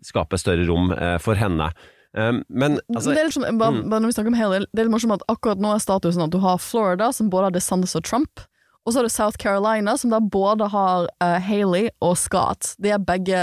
skape 0.04 0.38
større 0.40 0.66
rom 0.68 0.92
eh, 0.94 1.16
for 1.22 1.38
henne. 1.38 1.70
Eh, 2.16 2.34
men 2.48 2.78
altså 2.94 3.14
det 3.14 3.24
er 3.24 3.32
sånn, 3.34 3.48
bare, 3.60 3.80
mm. 3.80 3.88
bare 3.90 4.04
når 4.04 4.12
vi 4.12 4.18
snakker 4.18 4.34
om 4.34 4.38
Haley, 4.38 4.68
det 4.68 4.82
er 4.82 4.88
litt 4.88 4.94
morsomt 4.94 5.18
at 5.18 5.26
akkurat 5.32 5.62
nå 5.62 5.74
er 5.74 5.82
statusen 5.82 6.24
at 6.24 6.34
du 6.34 6.40
har 6.44 6.60
Florida, 6.62 7.10
som 7.14 7.32
både 7.32 7.50
har 7.50 7.58
DeSantis 7.58 7.96
og 7.98 8.06
Trump, 8.08 8.44
og 8.86 8.94
så 8.94 9.02
har 9.02 9.08
du 9.08 9.12
South 9.12 9.36
Carolina, 9.36 9.98
som 10.00 10.14
da 10.14 10.20
både 10.22 10.64
har 10.72 11.10
uh, 11.20 11.34
Haley 11.44 11.90
og 12.00 12.14
Scott. 12.16 12.70
De 12.80 12.88
er 12.94 13.02
begge 13.04 13.36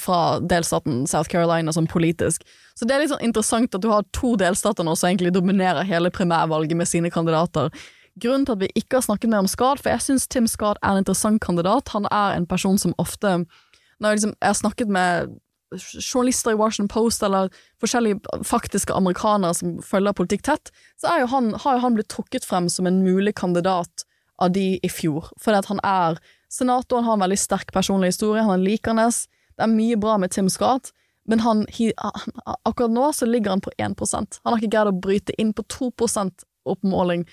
fra 0.00 0.20
delstaten 0.40 1.02
South 1.10 1.28
Carolina 1.28 1.74
som 1.76 1.84
politisk. 1.90 2.46
Så 2.72 2.88
det 2.88 2.94
er 2.94 3.02
litt 3.02 3.12
sånn 3.12 3.26
interessant 3.26 3.76
at 3.76 3.84
du 3.84 3.90
har 3.92 4.06
to 4.16 4.32
delstater 4.40 4.86
nå 4.86 4.94
som 4.96 5.10
egentlig 5.10 5.34
dominerer 5.36 5.84
hele 5.84 6.08
primærvalget 6.14 6.72
med 6.78 6.88
sine 6.88 7.12
kandidater. 7.12 7.68
Grunnen 8.22 8.46
til 8.46 8.54
at 8.54 8.62
vi 8.62 8.70
ikke 8.78 9.00
har 9.00 9.06
snakket 9.08 9.30
mer 9.30 9.42
om 9.42 9.50
Scott, 9.50 9.82
for 9.82 9.90
jeg 9.90 10.04
syns 10.06 10.28
Tim 10.30 10.46
Scott 10.48 10.78
er 10.80 10.94
en 10.94 11.02
interessant 11.02 11.42
kandidat. 11.42 11.90
Han 11.92 12.06
er 12.08 12.36
en 12.38 12.46
person 12.46 12.78
som 12.78 12.94
ofte 13.02 13.40
Når 14.04 14.12
jeg, 14.12 14.20
liksom, 14.20 14.36
jeg 14.36 14.50
har 14.50 14.58
snakket 14.60 14.90
med 14.92 15.34
journalister 15.80 16.52
i 16.52 16.58
Washington 16.60 16.90
Post 16.92 17.22
eller 17.24 17.48
forskjellige 17.80 18.20
faktiske 18.44 18.94
amerikanere 18.94 19.56
som 19.56 19.78
følger 19.82 20.14
politikk 20.14 20.44
tett, 20.46 20.70
så 21.00 21.16
jo 21.22 21.30
han, 21.32 21.54
har 21.64 21.78
jo 21.78 21.84
han 21.86 21.96
blitt 21.96 22.12
trukket 22.12 22.44
frem 22.44 22.68
som 22.70 22.86
en 22.86 23.00
mulig 23.02 23.34
kandidat 23.40 24.04
av 24.42 24.52
de 24.52 24.74
i 24.76 24.90
fjor. 24.90 25.30
Fordi 25.40 25.62
at 25.62 25.70
han 25.70 25.80
er 25.86 26.20
senator, 26.52 27.00
han 27.00 27.08
har 27.08 27.18
en 27.18 27.24
veldig 27.24 27.40
sterk 27.40 27.72
personlig 27.74 28.12
historie, 28.12 28.44
han 28.44 28.58
er 28.58 28.66
likende. 28.66 29.08
Det 29.56 29.66
er 29.66 29.72
mye 29.72 29.98
bra 30.00 30.18
med 30.20 30.34
Tim 30.34 30.50
Scott, 30.52 30.92
men 31.24 31.40
han, 31.40 31.64
he, 31.72 31.90
akkurat 32.68 32.92
nå 32.92 33.08
så 33.16 33.26
ligger 33.26 33.54
han 33.54 33.62
på 33.64 33.72
1% 33.80 34.40
Han 34.44 34.52
har 34.52 34.60
ikke 34.60 34.74
greid 34.74 34.90
å 34.90 34.98
bryte 35.06 35.36
inn 35.40 35.54
på 35.56 35.64
2% 35.72 36.44
oppmåling. 36.68 37.24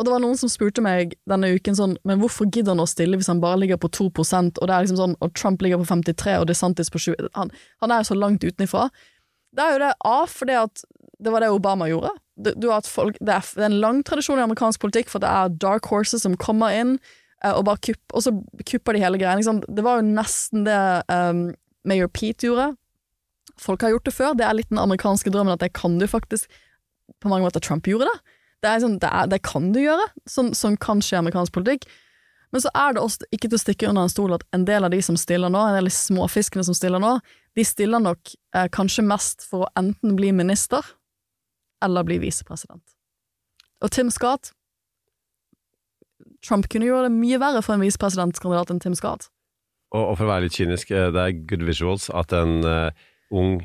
Og 0.00 0.06
det 0.06 0.14
var 0.14 0.22
noen 0.24 0.38
som 0.40 0.48
spurte 0.48 0.80
meg 0.80 1.12
denne 1.28 1.50
uken 1.52 1.76
sånn, 1.76 1.98
men 2.08 2.22
hvorfor 2.22 2.48
gidder 2.48 2.72
han 2.72 2.80
å 2.80 2.88
stille 2.88 3.18
hvis 3.20 3.28
han 3.28 3.42
bare 3.42 3.58
ligger 3.60 3.76
på 3.82 3.90
2% 3.92 4.56
og 4.56 4.64
det 4.64 4.72
er 4.72 4.86
liksom 4.86 4.96
sånn, 4.96 5.16
og 5.20 5.34
Trump 5.36 5.60
ligger 5.60 5.82
på 5.82 5.90
53 5.90 6.38
og 6.40 6.46
DeSantis 6.48 6.88
på 6.88 7.02
20 7.04 7.28
Han, 7.36 7.52
han 7.84 7.92
er 7.92 8.00
jo 8.00 8.08
så 8.08 8.16
langt 8.16 8.46
utenifra. 8.46 8.86
Det 9.52 9.66
er 9.66 9.74
jo 9.74 9.82
det 9.82 9.92
A, 10.08 10.16
fordi 10.30 10.56
at 10.56 10.84
det 11.20 11.34
var 11.34 11.44
det 11.44 11.52
Obama 11.52 11.90
gjorde. 11.90 12.14
Du, 12.40 12.54
du 12.56 12.70
folk, 12.88 13.18
det, 13.20 13.34
er, 13.34 13.44
det 13.44 13.66
er 13.66 13.68
en 13.68 13.80
lang 13.82 14.00
tradisjon 14.08 14.40
i 14.40 14.46
amerikansk 14.46 14.80
politikk 14.80 15.12
for 15.12 15.20
at 15.20 15.26
det 15.26 15.34
er 15.36 15.60
dark 15.68 15.90
horses 15.92 16.24
som 16.24 16.38
kommer 16.40 16.72
inn, 16.72 16.96
eh, 17.44 17.52
og 17.52 17.66
bare 17.68 17.84
kupp, 17.84 18.00
og 18.14 18.24
så 18.24 18.32
kupper 18.64 18.96
de 18.96 19.04
hele 19.04 19.20
greia. 19.20 19.36
Liksom. 19.36 19.60
Det 19.68 19.84
var 19.84 20.00
jo 20.00 20.08
nesten 20.08 20.64
det 20.64 20.80
um, 21.12 21.50
Mayor 21.84 22.08
Pete 22.08 22.48
gjorde. 22.48 22.70
Folk 23.60 23.84
har 23.84 23.92
gjort 23.92 24.08
det 24.08 24.16
før. 24.16 24.32
Det 24.38 24.48
er 24.48 24.56
litt 24.56 24.72
den 24.72 24.80
amerikanske 24.80 25.32
drømmen 25.34 25.58
at 25.58 25.60
det 25.60 25.74
kan 25.76 26.00
du 26.00 26.08
faktisk 26.08 26.48
På 27.20 27.28
mange 27.28 27.42
måter 27.42 27.60
Trump 27.60 27.84
gjorde 27.90 28.06
det. 28.06 28.36
Det, 28.60 28.76
sånn, 28.82 28.98
det, 29.00 29.08
er, 29.08 29.28
det 29.32 29.40
kan 29.46 29.70
du 29.74 29.80
gjøre, 29.80 30.06
sånn, 30.28 30.52
sånn 30.56 30.76
kan 30.80 31.00
skje 31.04 31.16
i 31.16 31.20
amerikansk 31.22 31.54
politikk. 31.56 31.86
Men 32.50 32.64
så 32.64 32.72
er 32.74 32.96
det 32.96 33.02
også 33.02 33.28
ikke 33.30 33.48
til 33.48 33.56
å 33.56 33.62
stikke 33.62 33.88
under 33.88 34.04
en 34.04 34.12
stol 34.12 34.34
at 34.34 34.44
en 34.56 34.66
del 34.68 34.84
av 34.84 34.92
de 34.92 34.98
som 35.06 35.16
stiller 35.18 35.52
nå, 35.52 35.60
en 35.62 35.76
del 35.78 35.86
av 35.86 35.90
de 35.90 35.94
småfiskene 35.94 36.64
som 36.66 36.76
stiller 36.76 37.02
nå, 37.02 37.14
de 37.56 37.64
stiller 37.66 38.02
nok 38.02 38.32
eh, 38.56 38.66
kanskje 38.74 39.06
mest 39.06 39.46
for 39.46 39.66
å 39.66 39.70
enten 39.78 40.16
bli 40.18 40.32
minister 40.34 40.84
eller 41.84 42.06
bli 42.06 42.18
visepresident. 42.22 42.82
Og 43.80 43.94
Tim 43.94 44.10
Scott 44.12 44.52
Trump 46.44 46.68
kunne 46.72 46.88
gjøre 46.88 47.08
det 47.08 47.16
mye 47.16 47.38
verre 47.40 47.60
for 47.64 47.76
en 47.76 47.84
visepresidentkandidat 47.84 48.72
enn 48.72 48.80
Tim 48.82 48.96
Scott. 48.98 49.28
Og, 49.92 50.02
og 50.02 50.14
for 50.16 50.26
å 50.26 50.30
være 50.30 50.46
litt 50.46 50.56
kynisk, 50.56 50.92
eh, 50.94 51.10
det 51.12 51.22
er 51.22 51.38
good 51.50 51.64
visuals 51.68 52.08
at 52.16 52.32
en 52.36 52.60
uh, 52.64 52.88
ung, 53.34 53.58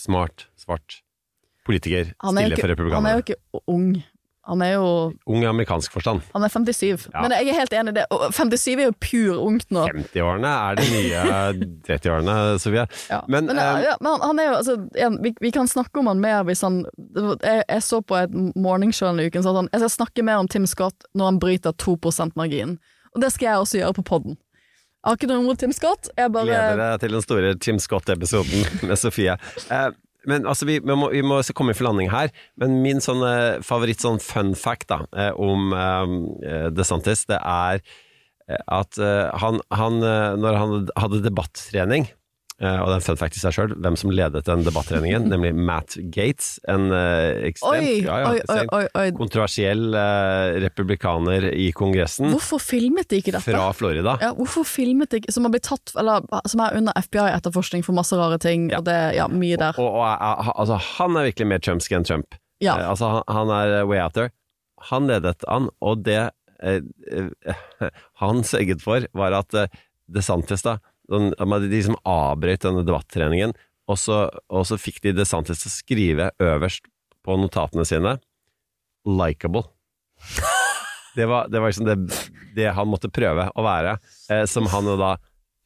smart, 0.00 0.46
svart 0.60 1.00
politiker 1.66 2.12
stiller 2.14 2.54
ikke, 2.54 2.62
for 2.62 2.72
republikanerne. 2.72 2.96
han 2.96 3.10
er 3.10 3.18
jo 3.18 3.24
ikke 3.26 3.62
ung. 3.74 3.90
Han 4.48 4.62
er 4.64 4.70
jo 4.72 4.86
Ung 5.28 5.42
i 5.42 5.46
amerikansk 5.46 5.92
forstand. 5.92 6.22
Han 6.32 6.42
er 6.46 6.48
57. 6.48 7.08
Ja. 7.12 7.20
Men 7.20 7.34
jeg 7.36 7.50
er 7.52 7.58
helt 7.60 7.74
enig 7.76 7.92
i 7.92 7.96
det. 7.98 8.06
57 8.32 8.68
er 8.72 8.86
jo 8.86 8.94
pur 8.96 9.42
ungt 9.44 9.68
nå. 9.74 9.84
50-årene 9.92 10.52
er 10.70 10.80
de 10.80 10.86
nye 10.94 11.24
30-årene, 11.86 12.36
Sofie. 12.62 12.86
Ja. 13.12 13.20
Men, 13.28 13.50
Men, 13.50 13.60
eh, 13.60 13.82
ja, 13.84 13.96
men 14.00 14.14
han, 14.14 14.24
han 14.30 14.40
er 14.40 14.48
jo 14.48 14.56
altså, 14.62 14.76
vi, 15.20 15.34
vi 15.44 15.52
kan 15.54 15.68
snakke 15.68 16.00
om 16.00 16.08
han 16.10 16.22
mer 16.24 16.42
hvis 16.48 16.64
han 16.64 16.82
jeg, 17.14 17.64
jeg 17.68 17.82
så 17.84 18.00
på 18.00 18.16
et 18.16 18.32
morningshow 18.56 19.10
denne 19.12 19.28
uken, 19.28 19.44
så 19.44 19.52
at 19.52 19.60
han, 19.62 19.72
jeg 19.74 19.84
skal 19.84 19.94
snakke 19.98 20.24
mer 20.26 20.40
om 20.40 20.48
Tim 20.48 20.66
Scott 20.70 21.04
når 21.14 21.32
han 21.34 21.42
bryter 21.42 21.76
2 21.76 21.98
%-marginen. 22.00 22.78
Og 23.14 23.20
det 23.24 23.32
skal 23.34 23.50
jeg 23.52 23.64
også 23.66 23.82
gjøre 23.82 23.98
på 24.00 24.08
podden. 24.08 24.38
Jeg 25.00 25.08
har 25.08 25.16
ikke 25.16 25.28
noe 25.30 25.40
imot 25.40 25.60
Tim 25.60 25.72
Scott. 25.72 26.10
Jeg 26.16 26.32
bare 26.32 26.48
Gleder 26.48 26.80
deg 26.80 27.00
til 27.04 27.14
den 27.16 27.22
store 27.24 27.52
Tim 27.56 27.78
Scott-episoden 27.80 28.66
med 28.88 28.98
Sofie. 29.00 29.36
Eh, 29.72 29.86
men 30.28 30.46
altså, 30.46 30.66
vi, 30.68 30.78
vi, 30.84 30.96
må, 30.96 31.08
vi 31.14 31.22
må 31.24 31.40
komme 31.56 31.74
for 31.76 31.88
landing 31.88 32.10
her. 32.12 32.32
Men 32.60 32.80
min 32.84 33.00
sånn, 33.04 33.24
favoritt 33.66 34.02
sånn 34.04 34.20
fun 34.22 34.54
fact 34.58 34.90
da, 34.92 35.02
eh, 35.16 35.32
om 35.40 35.72
eh, 35.72 36.68
DeSantis, 36.76 37.26
det 37.30 37.40
er 37.40 37.80
eh, 37.80 38.60
at 38.66 38.98
han, 39.40 39.60
han 39.70 40.00
Når 40.42 40.56
han 40.58 40.88
hadde 40.98 41.22
debattrening 41.22 42.08
og 42.60 42.90
det 42.90 42.94
er 42.94 42.98
en 42.98 43.04
fun 43.06 43.18
fact 43.20 43.38
i 43.38 43.40
seg 43.40 43.54
sjøl, 43.56 43.74
hvem 43.80 43.96
som 43.96 44.12
ledet 44.12 44.42
den 44.44 44.64
debattreningen, 44.66 45.28
nemlig 45.32 45.54
Matt 45.56 45.96
Gates. 46.12 46.58
En 46.68 46.90
eh, 46.92 47.46
ekstremt 47.48 48.04
ja, 48.04 48.18
ja, 48.36 48.82
oi. 49.00 49.06
kontroversiell 49.16 49.96
eh, 49.96 50.58
republikaner 50.66 51.48
i 51.54 51.70
Kongressen 51.76 52.28
Hvorfor 52.34 52.60
filmet 52.62 53.08
de 53.10 53.22
ikke 53.22 53.34
dette? 53.36 53.46
fra 53.48 53.70
Florida. 53.76 54.16
Ja, 54.20 54.32
hvorfor 54.36 54.66
filmet 54.68 55.12
de 55.12 55.22
ikke 55.22 55.32
Som 55.32 55.46
har 55.46 55.54
blitt 55.54 55.66
tatt 55.68 55.92
Eller 56.00 56.24
som 56.50 56.62
er 56.64 56.76
under 56.78 56.96
FBI-etterforskning 57.00 57.84
for 57.86 57.96
masse 57.96 58.16
rare 58.18 58.38
ting, 58.42 58.68
og 58.76 58.84
det 58.88 58.98
Ja, 59.16 59.26
mye 59.30 59.56
der. 59.60 59.78
Og, 59.80 59.88
og, 59.88 60.04
og, 60.04 60.52
altså, 60.60 60.76
han 60.98 61.16
er 61.16 61.30
virkelig 61.30 61.48
mer 61.50 61.64
Trumpsk 61.64 61.96
enn 61.96 62.06
Trump. 62.06 62.36
Ja. 62.60 62.76
Eh, 62.76 62.90
altså, 62.92 63.08
han, 63.16 63.24
han 63.32 63.54
er 63.56 63.88
way 63.88 64.00
out 64.02 64.14
there. 64.18 64.32
Han 64.90 65.08
ledet 65.10 65.44
an, 65.48 65.68
og 65.84 66.04
det 66.06 66.20
eh, 66.62 66.80
eh, 67.12 67.90
han 68.22 68.44
sørget 68.46 68.84
for, 68.84 69.06
var 69.16 69.36
at 69.40 69.56
eh, 69.56 69.80
DeSantis, 70.10 70.64
da, 70.66 70.78
den, 71.10 71.32
de 71.70 71.82
som 71.84 71.98
avbrøt 72.08 72.64
denne 72.66 72.84
debattreningen, 72.86 73.54
og 73.90 73.98
så, 73.98 74.22
og 74.52 74.66
så 74.68 74.78
fikk 74.78 75.00
de 75.04 75.14
DeSantis 75.18 75.64
til 75.64 75.70
å 75.70 75.74
skrive 75.74 76.30
øverst 76.42 76.86
på 77.26 77.36
notatene 77.40 77.86
sine 77.88 78.18
'likable'. 79.06 79.66
Det 81.10 81.26
var, 81.26 81.48
det 81.50 81.58
var 81.58 81.72
liksom 81.72 81.86
det, 81.88 81.96
det 82.54 82.68
han 82.70 82.86
måtte 82.86 83.08
prøve 83.10 83.48
å 83.58 83.62
være, 83.66 83.96
eh, 84.30 84.44
som 84.46 84.68
han 84.70 84.86
jo 84.86 84.92
da 84.94 85.16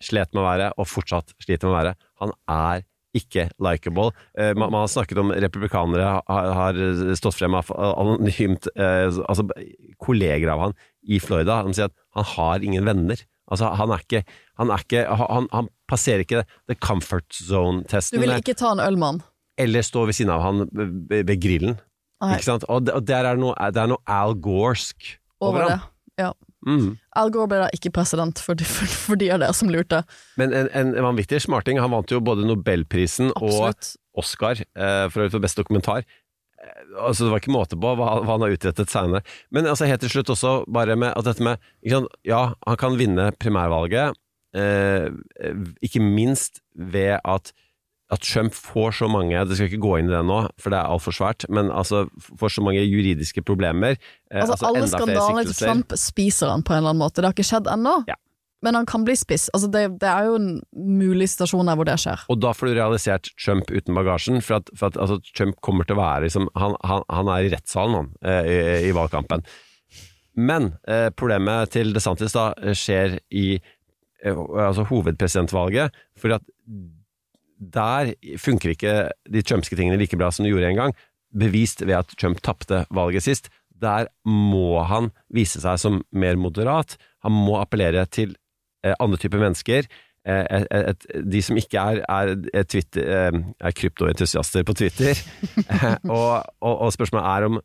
slet 0.01 0.33
med 0.33 0.41
å 0.41 0.47
være, 0.47 0.71
og 0.81 0.89
fortsatt 0.89 1.35
sliter 1.37 1.69
med 1.69 1.75
å 1.75 1.77
være. 1.77 1.93
Han 2.23 2.33
er 2.49 2.87
ikke 3.15 3.47
likeable. 3.63 4.15
Eh, 4.39 4.55
man, 4.57 4.73
man 4.73 4.87
har 4.87 4.91
snakket 4.91 5.21
om 5.21 5.35
republikanere 5.45 6.07
har, 6.27 6.49
har 6.59 6.81
stått 7.19 7.37
frem 7.39 7.55
av 7.61 7.69
anonymt 7.77 8.67
eh, 8.75 9.07
Altså 9.23 9.47
kolleger 10.03 10.51
av 10.55 10.65
han 10.65 10.75
i 11.07 11.21
Florida. 11.23 11.61
De 11.69 11.77
sier 11.77 11.93
at 11.93 11.97
han 12.19 12.29
har 12.33 12.67
ingen 12.67 12.89
venner. 12.89 13.21
Altså, 13.51 13.69
han 13.77 13.91
er 13.93 14.05
ikke 14.05 14.23
Han, 14.57 14.71
er 14.71 14.85
ikke, 14.85 15.01
han, 15.19 15.49
han 15.53 15.69
passerer 15.91 16.23
ikke 16.25 16.45
the 16.71 16.77
comfort 16.79 17.27
zone-testen. 17.35 18.17
Du 18.17 18.23
vil 18.23 18.37
ikke 18.39 18.55
ta 18.57 18.71
en 18.73 18.81
ølmann? 18.85 19.19
Eller 19.59 19.83
stå 19.87 20.05
ved 20.07 20.17
siden 20.17 20.31
av 20.35 20.45
han 20.45 20.69
ved, 20.71 21.35
grillen. 21.43 21.77
Nei, 22.23 22.37
Ikke 22.37 22.47
sant? 22.47 22.65
Og, 22.71 22.87
der 22.87 23.27
er 23.27 23.39
noe, 23.39 23.55
det 23.75 23.83
er 23.83 23.91
noe 23.91 24.01
Al 24.07 24.37
Gorsk 24.39 25.17
over 25.43 25.49
over 25.51 25.67
det. 25.67 25.77
han. 25.79 25.91
Ja. 26.19 26.31
Mm. 26.65 26.95
Al 27.19 27.31
Gore 27.35 27.51
ble 27.51 27.59
da 27.65 27.69
ikke 27.77 27.93
president 27.93 28.41
for 28.41 28.57
de, 28.57 28.65
for, 28.65 28.89
for 28.89 29.21
de 29.21 29.29
av 29.35 29.43
dere 29.43 29.55
som 29.57 29.69
lurte. 29.73 30.01
Men 30.41 30.55
en, 30.57 30.71
en 30.73 30.95
vanvittig 31.05 31.43
smarting. 31.45 31.81
Han 31.83 31.93
vant 31.93 32.15
jo 32.15 32.23
både 32.25 32.47
Nobelprisen 32.49 33.35
og 33.37 33.75
Oscar 34.17 34.63
eh, 34.63 35.07
for, 35.13 35.29
for 35.29 35.43
beste 35.43 35.61
dokumentar. 35.61 36.07
Altså, 36.99 37.25
det 37.27 37.31
var 37.33 37.41
ikke 37.43 37.55
måte 37.55 37.77
på 37.81 37.95
hva, 37.99 38.11
hva 38.23 38.37
han 38.37 38.45
har 38.47 38.55
utrettet 38.55 38.93
senere. 38.93 39.25
Men 39.55 39.67
altså, 39.71 39.89
helt 39.91 40.01
til 40.05 40.13
slutt 40.13 40.31
også, 40.35 40.55
bare 40.73 40.97
med 40.97 41.13
at 41.17 41.25
dette 41.29 41.45
med 41.45 41.59
sant, 41.91 42.09
Ja, 42.25 42.53
han 42.67 42.77
kan 42.81 42.97
vinne 43.01 43.31
primærvalget, 43.41 44.15
eh, 44.55 45.09
ikke 45.83 46.01
minst 46.05 46.63
ved 46.75 47.19
at 47.25 47.53
at 48.13 48.21
Trump 48.21 48.53
får 48.53 48.93
så 48.99 49.07
mange 49.09 49.33
Det 49.49 49.57
skal 49.57 49.71
ikke 49.71 49.81
gå 49.81 49.95
inn 49.99 50.11
i 50.11 50.13
det 50.13 50.21
nå, 50.29 50.37
for 50.61 50.71
det 50.71 50.77
er 50.79 50.91
altfor 50.93 51.15
svært, 51.17 51.47
men 51.49 51.71
altså 51.73 52.05
får 52.39 52.53
så 52.53 52.63
mange 52.63 52.83
juridiske 52.85 53.43
problemer. 53.43 53.97
eh, 54.31 54.43
Altså, 54.43 54.59
alle 54.69 54.83
enda 54.85 54.91
skandalene 54.93 55.45
til. 55.49 55.55
Trump 55.57 55.95
spiser 55.99 56.53
han 56.53 56.63
på 56.63 56.75
en 56.75 56.83
eller 56.83 56.93
annen 56.93 57.01
måte. 57.01 57.23
Det 57.23 57.31
har 57.31 57.35
ikke 57.35 57.49
skjedd 57.49 57.71
ennå, 57.73 58.05
Ja. 58.07 58.15
Men 58.65 58.79
han 58.79 58.89
kan 58.89 59.05
bli 59.07 59.17
spiss. 59.19 59.51
Altså, 59.55 59.69
det, 59.73 59.85
det 60.03 60.09
er 60.11 60.31
jo 60.31 60.39
en 60.41 60.49
mulig 60.73 61.29
situasjon 61.35 61.69
der 61.69 61.79
hvor 61.79 61.89
det 61.89 61.99
skjer. 62.01 62.25
Og 62.33 62.41
da 62.43 62.55
får 62.57 62.71
du 62.71 62.79
realisert 62.79 63.31
Trump 63.37 63.71
uten 63.71 63.97
bagasjen, 63.97 64.41
for 64.45 64.63
at, 64.63 64.73
for 64.79 64.91
at 64.91 64.99
altså, 65.01 65.21
Trump 65.37 65.61
kommer 65.65 65.87
til 65.89 65.99
å 65.99 66.03
være 66.03 66.27
liksom, 66.27 66.49
han, 66.59 66.77
han, 66.89 67.05
han 67.13 67.31
er 67.37 67.47
i 67.47 67.55
rettssalen 67.55 68.01
han, 68.01 68.11
eh, 68.25 68.51
i, 68.51 68.59
i 68.89 68.97
valgkampen. 68.97 69.45
Men 70.35 70.73
eh, 70.91 71.09
problemet 71.15 71.75
til 71.75 71.95
DeSantis 71.95 72.35
da 72.35 72.51
eh, 72.59 72.75
skjer 72.79 73.19
i 73.31 73.47
eh, 73.55 74.35
altså, 74.35 74.87
hovedpresidentvalget, 74.91 75.95
for 76.19 76.39
at 76.39 76.47
der 77.75 78.15
funker 78.43 78.75
ikke 78.75 78.95
de 79.31 79.43
trumpske 79.47 79.77
tingene 79.79 79.99
like 80.01 80.19
bra 80.19 80.31
som 80.35 80.45
de 80.45 80.51
gjorde 80.51 80.73
en 80.73 80.81
gang, 80.81 80.97
bevist 81.35 81.85
ved 81.85 82.01
at 82.01 82.17
Trump 82.19 82.43
tapte 82.45 82.83
valget 82.95 83.27
sist. 83.27 83.51
Der 83.83 84.09
må 84.27 84.83
han 84.87 85.11
vise 85.35 85.63
seg 85.63 85.79
som 85.83 86.03
mer 86.15 86.39
moderat. 86.41 86.97
Han 87.27 87.35
må 87.35 87.59
appellere 87.61 88.05
til 88.11 88.35
andre 89.01 89.21
typer 89.21 89.41
mennesker. 89.41 89.89
Eh, 90.25 90.45
et, 90.57 90.67
et, 90.73 91.07
de 91.33 91.41
som 91.45 91.59
ikke 91.61 91.81
er, 91.81 92.01
er, 92.09 92.35
er, 92.57 92.69
Twitter, 92.69 93.05
eh, 93.05 93.41
er 93.61 93.75
kryptoentusiaster 93.77 94.65
på 94.65 94.77
Twitter. 94.81 95.21
Eh, 95.65 95.91
og, 96.17 96.45
og, 96.61 96.79
og, 96.79 96.93
spørsmålet 96.95 97.29
er 97.29 97.49
om, 97.51 97.59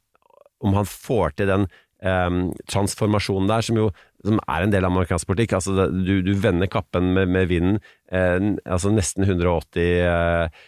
om 0.68 0.76
han 0.76 0.90
får 0.90 1.38
til 1.40 1.52
den 1.54 1.68
um, 2.04 2.42
transformasjonen 2.68 3.48
der, 3.52 3.64
som 3.64 3.80
jo 3.80 3.90
som 4.26 4.42
er 4.52 4.66
en 4.66 4.74
del 4.74 4.84
av 4.84 4.92
amerikansk 4.92 5.30
politikk. 5.30 5.56
Altså, 5.56 5.88
du, 5.88 6.18
du, 6.26 6.34
vender 6.44 6.68
kappen 6.72 7.14
med, 7.16 7.32
med 7.32 7.48
vinden 7.52 7.80
eh, 8.12 8.36
altså 8.68 8.92
nesten 8.92 9.24
180 9.24 9.80
eh, 9.80 10.66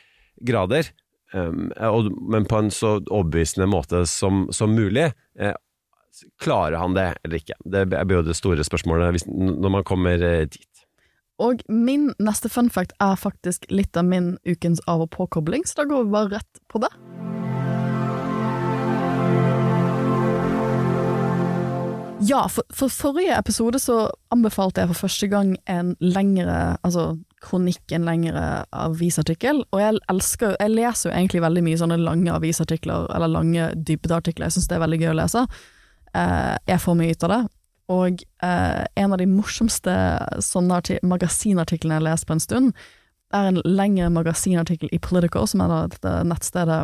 grader, 0.47 0.93
um, 1.35 1.67
og, 1.89 2.07
men 2.31 2.47
på 2.47 2.61
en 2.61 2.71
så 2.71 2.95
overbevisende 3.01 3.67
måte 3.67 4.05
som, 4.07 4.45
som 4.55 4.71
mulig. 4.77 5.09
Eh, 5.35 5.57
klarer 6.41 6.77
han 6.81 6.95
det 6.97 7.13
eller 7.23 7.41
ikke? 7.41 7.57
Det 7.63 7.85
blir 7.89 8.19
jo 8.19 8.27
det 8.27 8.37
store 8.37 8.65
spørsmålet 8.67 9.15
hvis, 9.15 9.27
når 9.27 9.75
man 9.79 9.87
kommer 9.87 10.21
eh, 10.21 10.47
dit. 10.51 10.85
Og 11.41 11.63
min 11.67 12.11
neste 12.21 12.51
fun 12.53 12.69
fact 12.69 12.93
er 13.01 13.17
faktisk 13.17 13.65
litt 13.73 13.97
av 13.97 14.05
min 14.05 14.35
ukens 14.45 14.81
av- 14.87 15.01
og 15.01 15.09
påkobling, 15.15 15.65
så 15.65 15.81
da 15.81 15.89
går 15.89 16.05
vi 16.05 16.15
bare 16.17 16.33
rett 16.37 16.65
på 16.69 16.83
det. 16.83 16.91
Ja, 22.21 22.43
for, 22.49 22.63
for, 22.69 22.93
forrige 22.93 23.33
episode 23.33 23.79
så 23.81 24.03
anbefalte 24.29 24.83
jeg 24.83 24.91
for 24.91 25.07
første 25.07 25.27
gang 25.31 25.55
en 25.71 25.95
lengre 25.99 26.77
altså 26.85 27.15
kronikk, 27.41 27.81
en 27.95 28.05
lengre 28.05 28.43
avisartikkel, 28.69 29.63
og 29.73 29.81
jeg 29.81 29.97
elsker 30.11 30.53
Jeg 30.59 30.73
leser 30.75 31.09
jo 31.09 31.15
egentlig 31.15 31.41
veldig 31.41 31.63
mye 31.65 31.79
sånne 31.81 31.97
lange 31.97 32.35
avisartikler, 32.35 33.09
eller 33.15 33.31
lange 33.31 33.71
dybdeartikler, 33.73 34.45
jeg 34.45 34.59
syns 34.59 34.69
det 34.69 34.77
er 34.77 34.83
veldig 34.85 35.01
gøy 35.01 35.13
å 35.15 35.17
lese. 35.23 35.45
Eh, 36.17 36.55
jeg 36.67 36.83
får 36.83 36.97
mye 36.99 37.15
ut 37.15 37.27
av 37.27 37.33
det. 37.35 37.41
Og 37.91 38.23
eh, 38.43 38.81
en 39.03 39.13
av 39.13 39.19
de 39.19 39.27
morsomste 39.27 39.93
sånne 40.43 40.81
magasinartiklene 41.03 41.97
jeg 41.97 42.03
har 42.03 42.09
lest 42.09 42.27
på 42.27 42.37
en 42.37 42.43
stund, 42.43 42.73
er 43.31 43.47
en 43.47 43.61
lengre 43.63 44.09
magasinartikkel 44.11 44.91
i 44.91 44.99
Politico, 44.99 45.45
som 45.47 45.63
er 45.63 45.91
dette 45.93 46.17
nettstedet 46.27 46.81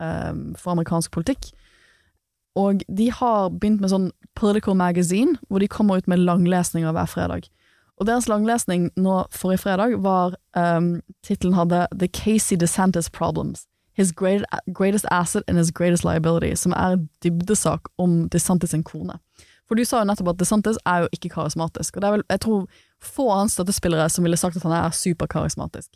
eh, 0.00 0.32
for 0.60 0.74
amerikansk 0.74 1.12
politikk 1.16 1.52
og 2.58 2.82
de 2.88 3.10
har 3.14 3.50
begynt 3.54 3.82
med 3.82 3.92
sånn 3.92 4.10
Political 4.38 4.76
Magazine, 4.78 5.36
hvor 5.48 5.62
de 5.62 5.70
kommer 5.70 6.00
ut 6.00 6.08
med 6.10 6.22
langlesninger 6.24 6.92
hver 6.96 7.10
fredag. 7.10 7.48
Og 8.00 8.08
deres 8.08 8.28
langlesning 8.30 8.88
nå 8.96 9.20
forrige 9.34 9.62
fredag 9.66 9.98
var 10.02 10.34
um, 10.56 10.98
Tittelen 11.26 11.58
hadde 11.58 11.84
The 11.92 12.08
Casey 12.08 12.56
DeSantis 12.58 13.10
Problems. 13.12 13.66
His 13.98 14.12
great, 14.12 14.44
greatest 14.72 15.06
asset 15.10 15.44
and 15.48 15.58
his 15.58 15.70
greatest 15.70 16.04
liability, 16.04 16.54
som 16.56 16.72
er 16.72 16.96
en 16.96 17.08
dybdesak 17.24 17.90
om 17.98 18.28
DeSantis 18.28 18.70
sin 18.70 18.84
kone. 18.86 19.18
For 19.68 19.78
du 19.78 19.84
sa 19.86 20.00
jo 20.00 20.08
nettopp 20.08 20.32
at 20.32 20.38
DeSantis 20.40 20.78
er 20.88 21.04
jo 21.04 21.10
ikke 21.14 21.32
karismatisk, 21.34 21.96
og 21.96 22.02
det 22.02 22.08
er 22.08 22.14
vel, 22.16 22.24
jeg 22.30 22.42
tror 22.46 22.64
få 23.00 23.28
av 23.30 23.44
hans 23.44 23.54
støttespillere 23.58 24.08
som 24.10 24.26
ville 24.26 24.38
sagt 24.40 24.58
at 24.58 24.66
han 24.66 24.74
er 24.74 24.96
superkarismatisk. 24.96 25.92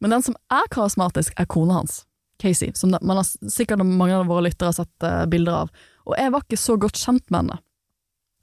Men 0.00 0.12
den 0.12 0.24
som 0.26 0.36
er 0.52 0.68
karismatisk, 0.72 1.32
er 1.40 1.48
kona 1.48 1.80
hans. 1.80 2.02
Casey, 2.42 2.72
som 2.76 2.92
man 3.00 3.16
har, 3.16 3.24
sikkert 3.48 3.80
mange 3.80 4.16
av 4.16 4.28
våre 4.28 4.44
lyttere 4.44 4.68
har 4.68 4.76
sett 4.76 5.06
uh, 5.06 5.24
bilder 5.30 5.62
av. 5.62 5.70
Og 6.04 6.16
jeg 6.18 6.32
var 6.34 6.44
ikke 6.44 6.60
så 6.60 6.76
godt 6.80 7.00
kjent 7.00 7.24
med 7.30 7.38
henne. 7.40 7.58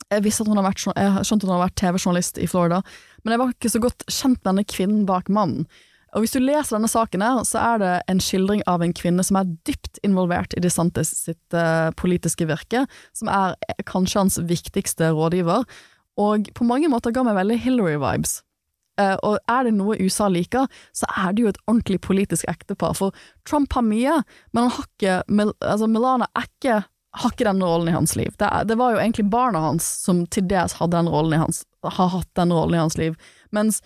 Jeg 0.09 0.25
visste 0.25 0.43
at 0.43 0.49
hun 0.49 0.59
har 0.59 0.65
vært, 0.65 0.81
skjønte 0.81 1.45
at 1.45 1.47
hun 1.47 1.55
har 1.55 1.63
vært 1.67 1.77
TV-journalist 1.79 2.39
i 2.41 2.49
Florida, 2.49 2.81
men 3.23 3.33
jeg 3.33 3.41
var 3.41 3.53
ikke 3.53 3.71
så 3.71 3.81
godt 3.81 4.05
kjent 4.09 4.39
med 4.39 4.49
denne 4.49 4.65
kvinnen 4.73 5.05
bak 5.09 5.29
mannen. 5.33 5.67
Og 6.13 6.23
hvis 6.23 6.35
du 6.35 6.41
leser 6.43 6.77
denne 6.77 6.89
saken 6.91 7.23
her, 7.25 7.41
så 7.47 7.61
er 7.61 7.81
det 7.81 7.91
en 8.11 8.21
skildring 8.21 8.61
av 8.69 8.83
en 8.85 8.93
kvinne 8.93 9.23
som 9.25 9.39
er 9.39 9.49
dypt 9.65 9.97
involvert 10.05 10.53
i 10.53 10.61
DeSantis 10.61 11.09
sitt 11.25 11.57
uh, 11.57 11.89
politiske 11.97 12.45
virke, 12.49 12.85
som 13.17 13.31
er 13.33 13.57
kanskje 13.89 14.21
hans 14.21 14.39
viktigste 14.49 15.09
rådgiver, 15.17 15.65
og 16.21 16.49
på 16.53 16.67
mange 16.69 16.89
måter 16.93 17.13
ga 17.13 17.23
meg 17.25 17.39
veldig 17.39 17.57
Hillary-vibes. 17.63 18.41
Uh, 19.01 19.17
og 19.25 19.39
er 19.49 19.65
det 19.65 19.73
noe 19.73 19.97
USA 19.97 20.27
liker, 20.29 20.67
så 20.93 21.09
er 21.17 21.33
det 21.33 21.41
jo 21.41 21.49
et 21.49 21.61
ordentlig 21.65 21.97
politisk 22.05 22.45
ektepar. 22.51 22.93
For 22.99 23.15
Trump 23.49 23.73
har 23.73 23.85
mye, 23.87 24.19
men 24.53 24.67
han 24.67 24.75
har 24.75 24.89
ikke 24.91 25.15
Mil 25.33 25.55
altså 25.65 25.89
Milana 25.89 26.29
er 26.37 26.45
ikke, 26.45 26.77
har 27.23 27.33
ikke 27.33 27.47
den 27.49 27.65
rollen 27.65 27.89
i 27.89 27.97
hans 27.97 28.13
liv. 28.19 28.29
Det, 28.37 28.51
det, 28.69 28.77
var 28.77 28.93
jo 28.93 29.01
egentlig 29.01 29.25
barna 29.33 29.65
hans 29.65 29.87
som 30.05 30.27
til 30.29 30.45
dels 30.49 30.77
hadde 30.77 30.93
den 30.93 31.09
rollen 31.09 31.33
i 31.33 31.41
hans, 31.41 31.63
har 31.81 32.13
hatt 32.13 32.29
den 32.37 32.53
rollen 32.53 32.77
i 32.77 32.83
hans 32.83 32.99
liv. 33.01 33.17
Mens 33.49 33.81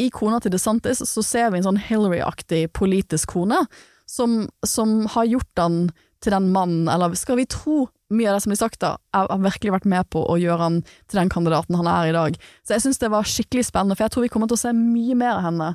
i 0.00 0.08
kona 0.14 0.40
til 0.40 0.54
DeSantis 0.54 1.02
så 1.06 1.24
ser 1.24 1.50
vi 1.52 1.60
en 1.60 1.68
sånn 1.68 1.80
Hillary-aktig 1.88 2.68
politisk 2.76 3.34
kone, 3.36 3.64
som, 4.08 4.46
som 4.66 5.04
har 5.14 5.28
gjort 5.28 5.60
han 5.60 5.82
til 6.20 6.34
den 6.34 6.50
mannen, 6.52 6.88
eller 6.90 7.14
skal 7.16 7.38
vi 7.40 7.48
tro 7.48 7.86
mye 8.12 8.28
av 8.28 8.36
det 8.36 8.42
som 8.44 8.52
blir 8.52 8.60
sagt, 8.60 8.80
da, 8.82 8.96
har 9.14 9.40
virkelig 9.40 9.72
vært 9.72 9.88
med 9.88 10.08
på 10.12 10.22
å 10.26 10.36
gjøre 10.40 10.66
han 10.66 10.80
til 11.08 11.20
den 11.20 11.30
kandidaten 11.32 11.78
han 11.78 11.88
er 11.88 12.10
i 12.10 12.16
dag. 12.16 12.36
Så 12.66 12.74
jeg 12.74 12.84
syns 12.84 13.00
det 13.00 13.12
var 13.12 13.28
skikkelig 13.28 13.68
spennende, 13.68 13.96
for 13.96 14.06
jeg 14.06 14.14
tror 14.14 14.26
vi 14.26 14.32
kommer 14.34 14.50
til 14.50 14.58
å 14.58 14.64
se 14.64 14.74
mye 14.76 15.16
mer 15.16 15.38
av 15.38 15.46
henne 15.46 15.70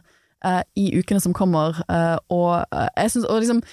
eh, 0.46 0.62
i 0.84 0.90
ukene 1.00 1.24
som 1.24 1.34
kommer. 1.38 1.80
Eh, 1.88 2.18
og 2.36 2.52
eh, 2.68 2.90
jeg 3.06 3.16
synes, 3.16 3.30
og 3.32 3.40
liksom 3.42 3.64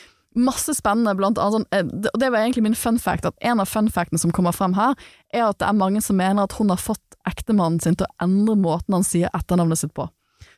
masse 0.49 0.77
spennende, 0.79 1.17
blant 1.19 1.43
annet 1.43 1.59
sånn, 1.59 1.69
eh, 1.75 2.15
det 2.23 2.31
var 2.31 2.41
egentlig 2.45 2.65
min 2.71 2.79
fun 2.79 3.03
fact, 3.03 3.27
at 3.29 3.37
en 3.45 3.61
av 3.61 3.69
fun 3.69 3.91
factene 3.93 4.23
som 4.23 4.33
kommer 4.33 4.55
frem 4.57 4.79
her, 4.79 4.95
er 5.35 5.49
at 5.51 5.59
det 5.61 5.69
er 5.69 5.77
mange 5.83 6.01
som 6.05 6.17
mener 6.23 6.47
at 6.47 6.57
hun 6.61 6.73
har 6.73 6.81
fått 6.81 7.19
ektemannen 7.29 7.83
sin 7.83 7.99
til 7.99 8.07
å 8.07 8.25
endre 8.25 8.57
måten 8.59 8.97
han 8.97 9.07
sier 9.07 9.33
etternavnet 9.35 9.83
sitt 9.83 9.93
på 9.99 10.07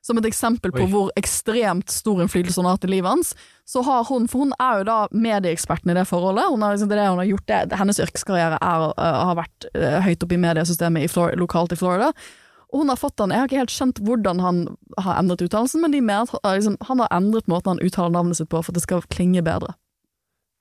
som 0.05 0.21
et 0.21 0.29
eksempel 0.29 0.73
på 0.75 0.85
Oi. 0.85 0.91
hvor 0.93 1.11
ekstremt 1.17 1.93
stor 1.93 2.21
innflytelse 2.21 2.61
hun 2.61 2.69
har 2.69 2.77
hatt 2.77 2.85
i 2.85 2.93
livet 2.93 3.09
hans, 3.09 3.33
så 3.65 3.81
har 3.87 4.05
hun 4.11 4.29
For 4.29 4.45
hun 4.45 4.53
er 4.61 4.83
jo 4.83 4.87
da 4.91 4.97
medieeksperten 5.11 5.91
i 5.91 5.97
det 5.97 6.05
forholdet. 6.11 6.45
Hun 6.53 6.63
har 6.63 6.75
liksom 6.75 6.91
det 6.93 7.07
hun 7.07 7.23
har 7.23 7.31
gjort 7.31 7.47
det, 7.49 7.79
Hennes 7.81 8.01
yrkeskarriere 8.05 8.59
er, 8.61 8.89
uh, 9.01 9.21
har 9.31 9.39
vært 9.41 9.69
høyt 10.05 10.27
oppe 10.27 10.37
i 10.37 10.43
mediesystemet 10.43 11.07
i 11.07 11.09
Florida, 11.09 11.41
lokalt 11.41 11.73
i 11.73 11.81
Florida. 11.81 12.13
Og 12.75 12.83
hun 12.83 12.91
har 12.91 12.99
fått 12.99 13.17
den, 13.17 13.31
Jeg 13.31 13.39
har 13.39 13.49
ikke 13.49 13.63
helt 13.63 13.73
skjønt 13.73 14.03
hvordan 14.03 14.41
han 14.43 14.61
har 14.99 15.21
endret 15.21 15.45
uttalelsen, 15.47 15.81
men 15.81 15.95
de 15.95 16.01
mener 16.03 16.27
at 16.27 16.57
liksom, 16.59 16.77
han 16.89 17.01
har 17.01 17.09
endret 17.15 17.47
måten 17.47 17.77
han 17.77 17.83
uttaler 17.87 18.11
navnet 18.11 18.37
sitt 18.37 18.51
på 18.51 18.61
for 18.61 18.75
at 18.75 18.81
det 18.81 18.83
skal 18.83 19.07
klinge 19.15 19.45
bedre. 19.47 19.77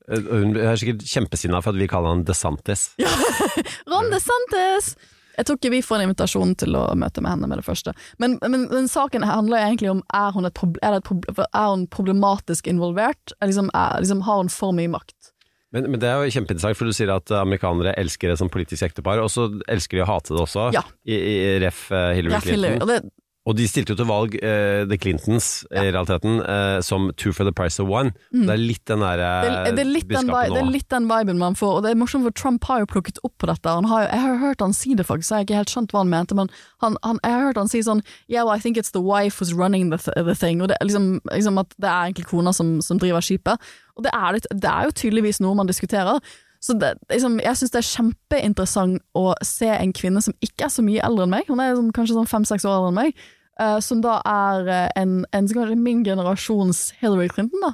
Hun 0.08 0.56
er 0.60 0.76
sikkert 0.78 1.06
kjempesinna 1.08 1.62
for 1.64 1.74
at 1.74 1.80
vi 1.80 1.88
kaller 1.90 2.14
han 2.14 2.26
DeSantis. 2.28 2.92
Ja, 3.02 3.10
Ron 3.92 4.12
DeSantis! 4.14 4.94
Jeg 5.38 5.48
tror 5.48 5.58
ikke 5.58 5.74
vi 5.74 5.82
får 5.86 6.00
en 6.00 6.08
invitasjon 6.08 6.56
til 6.62 6.78
å 6.78 6.86
møte 7.00 7.24
med 7.24 7.34
henne 7.34 7.50
med 7.50 7.62
det 7.62 7.66
første. 7.66 7.96
Men, 8.22 8.38
men, 8.44 8.68
men 8.72 8.90
saken 8.92 9.26
handler 9.26 9.64
egentlig 9.64 9.92
om 9.94 10.04
er 10.14 10.34
hun, 10.36 10.48
er, 10.48 11.00
er 11.00 11.70
hun 11.72 11.88
problematisk 11.92 12.70
involvert? 12.70 13.36
Liksom, 13.42 13.72
liksom, 13.74 14.26
har 14.28 14.44
hun 14.44 14.52
for 14.54 14.76
mye 14.78 14.92
makt? 14.94 15.34
Men, 15.74 15.88
men, 15.90 15.98
det 15.98 16.06
er 16.06 16.22
jo 16.22 16.34
kjempeinteressant, 16.36 16.78
for 16.78 16.86
du 16.86 16.94
sier 16.94 17.10
at 17.10 17.34
amerikanere 17.34 17.96
elsker 17.98 18.30
det 18.30 18.38
som 18.38 18.52
politisk 18.54 18.86
ektepar, 18.86 19.24
og 19.24 19.32
så 19.34 19.48
elsker 19.74 19.98
de 19.98 20.06
å 20.06 20.10
hate 20.12 20.36
det 20.36 20.44
også, 20.44 20.68
ja. 20.76 20.84
i, 21.02 21.18
i, 21.18 21.38
ref. 21.64 21.88
Eh, 21.90 22.12
Hillary 22.20 22.44
Clinton. 22.44 22.54
Hillary, 22.54 22.82
og 22.84 22.92
det, 22.92 23.00
og 23.44 23.58
de 23.58 23.66
stilte 23.68 23.92
jo 23.92 23.98
til 24.00 24.08
valg, 24.08 24.36
uh, 24.40 24.86
The 24.88 24.98
Clintons, 25.00 25.48
ja. 25.68 25.84
i 25.84 25.92
realiteten, 25.92 26.40
uh, 26.40 26.80
som 26.86 27.10
two 27.20 27.34
for 27.36 27.44
the 27.44 27.52
price 27.52 27.82
of 27.82 27.90
one. 27.92 28.14
Mm. 28.32 28.46
Det 28.48 28.54
er 28.54 28.62
litt 28.62 28.84
den 28.88 29.04
derre 29.04 29.32
uh, 29.44 29.44
det, 29.44 29.50
det, 29.66 29.74
det, 29.76 30.62
er 30.62 30.70
litt 30.72 30.88
den 30.94 31.10
viben 31.12 31.42
man 31.42 31.58
får, 31.60 31.80
og 31.80 31.84
det 31.84 31.92
er 31.92 32.00
morsomt, 32.00 32.24
for 32.30 32.38
Trump 32.40 32.64
har 32.70 32.86
jo 32.86 32.90
plukket 32.94 33.20
opp 33.28 33.36
på 33.44 33.50
dette. 33.52 33.76
Har, 33.92 34.08
jeg 34.08 34.24
har 34.24 34.40
hørt 34.46 34.64
han 34.64 34.76
si 34.78 34.96
det, 34.96 35.08
faktisk, 35.10 35.34
jeg 35.34 35.42
har 35.42 35.48
ikke 35.50 35.60
helt 35.60 35.76
skjønt 35.76 35.96
hva 35.96 36.06
han 36.06 36.14
mente, 36.14 36.38
men 36.40 36.52
han, 36.86 36.96
han, 37.04 37.20
jeg 37.20 37.36
har 37.36 37.48
hørt 37.50 37.60
han 37.60 37.72
si 37.72 37.84
sånn 37.84 38.04
Yeah, 38.32 38.46
well, 38.48 38.56
I 38.56 38.64
think 38.64 38.80
it's 38.80 38.96
the 38.96 39.04
wife 39.04 39.40
who's 39.40 39.52
running 39.52 39.92
the, 39.92 40.00
th 40.00 40.16
the 40.16 40.36
thing. 40.40 40.64
Og 40.64 40.72
det, 40.72 40.80
liksom, 40.82 41.20
liksom 41.28 41.60
at 41.60 41.76
det 41.76 41.90
er 41.90 42.08
egentlig 42.08 42.30
kona 42.32 42.56
som, 42.56 42.78
som 42.82 43.00
driver 43.02 43.24
skipet. 43.24 43.60
Og 43.98 44.08
det 44.08 44.14
er, 44.16 44.40
det 44.40 44.70
er 44.70 44.88
jo 44.88 44.96
tydeligvis 45.04 45.42
noe 45.44 45.58
man 45.58 45.70
diskuterer. 45.70 46.24
Så 46.64 46.76
det, 46.80 46.94
liksom, 47.12 47.40
jeg 47.44 47.60
syns 47.60 47.74
det 47.74 47.80
er 47.82 47.90
kjempeinteressant 47.90 49.02
å 49.20 49.24
se 49.44 49.68
en 49.68 49.92
kvinne 49.96 50.22
som 50.24 50.36
ikke 50.44 50.70
er 50.70 50.72
så 50.72 50.86
mye 50.86 51.04
eldre 51.04 51.26
enn 51.26 51.34
meg, 51.34 51.50
hun 51.52 51.60
er 51.60 51.74
liksom, 51.74 51.90
kanskje 51.96 52.16
sånn 52.16 52.30
fem-seks 52.30 52.64
år 52.70 52.78
eldre 52.78 52.92
enn 52.94 53.00
meg, 53.02 53.26
uh, 53.60 53.80
som 53.84 54.04
da 54.04 54.20
er 54.30 54.70
uh, 54.70 54.86
en, 55.00 55.18
en 55.36 55.50
kanskje 55.52 55.76
min 55.80 56.06
generasjons 56.08 56.86
Hillary 57.02 57.28
Clinton, 57.34 57.66
da. 57.66 57.74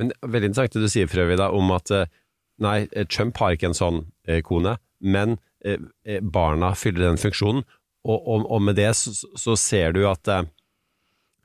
Men 0.00 0.14
veldig 0.24 0.50
interessant 0.50 0.78
det 0.78 0.86
du 0.86 0.92
sier, 0.94 1.10
Frøvi, 1.12 1.36
om 1.36 1.74
at 1.76 1.92
uh, 1.92 2.08
nei, 2.64 2.78
Trump 3.12 3.36
har 3.42 3.58
ikke 3.58 3.68
en 3.72 3.76
sånn 3.76 4.02
kone, 4.46 4.78
men 5.02 5.36
barna 6.34 6.72
fyller 6.78 7.04
den 7.04 7.20
funksjonen, 7.20 7.64
og, 8.06 8.16
og, 8.18 8.46
og 8.50 8.62
med 8.66 8.78
det 8.78 8.88
så, 8.98 9.12
så, 9.38 9.54
ser 9.58 9.92
du 9.94 10.00
at 10.10 10.26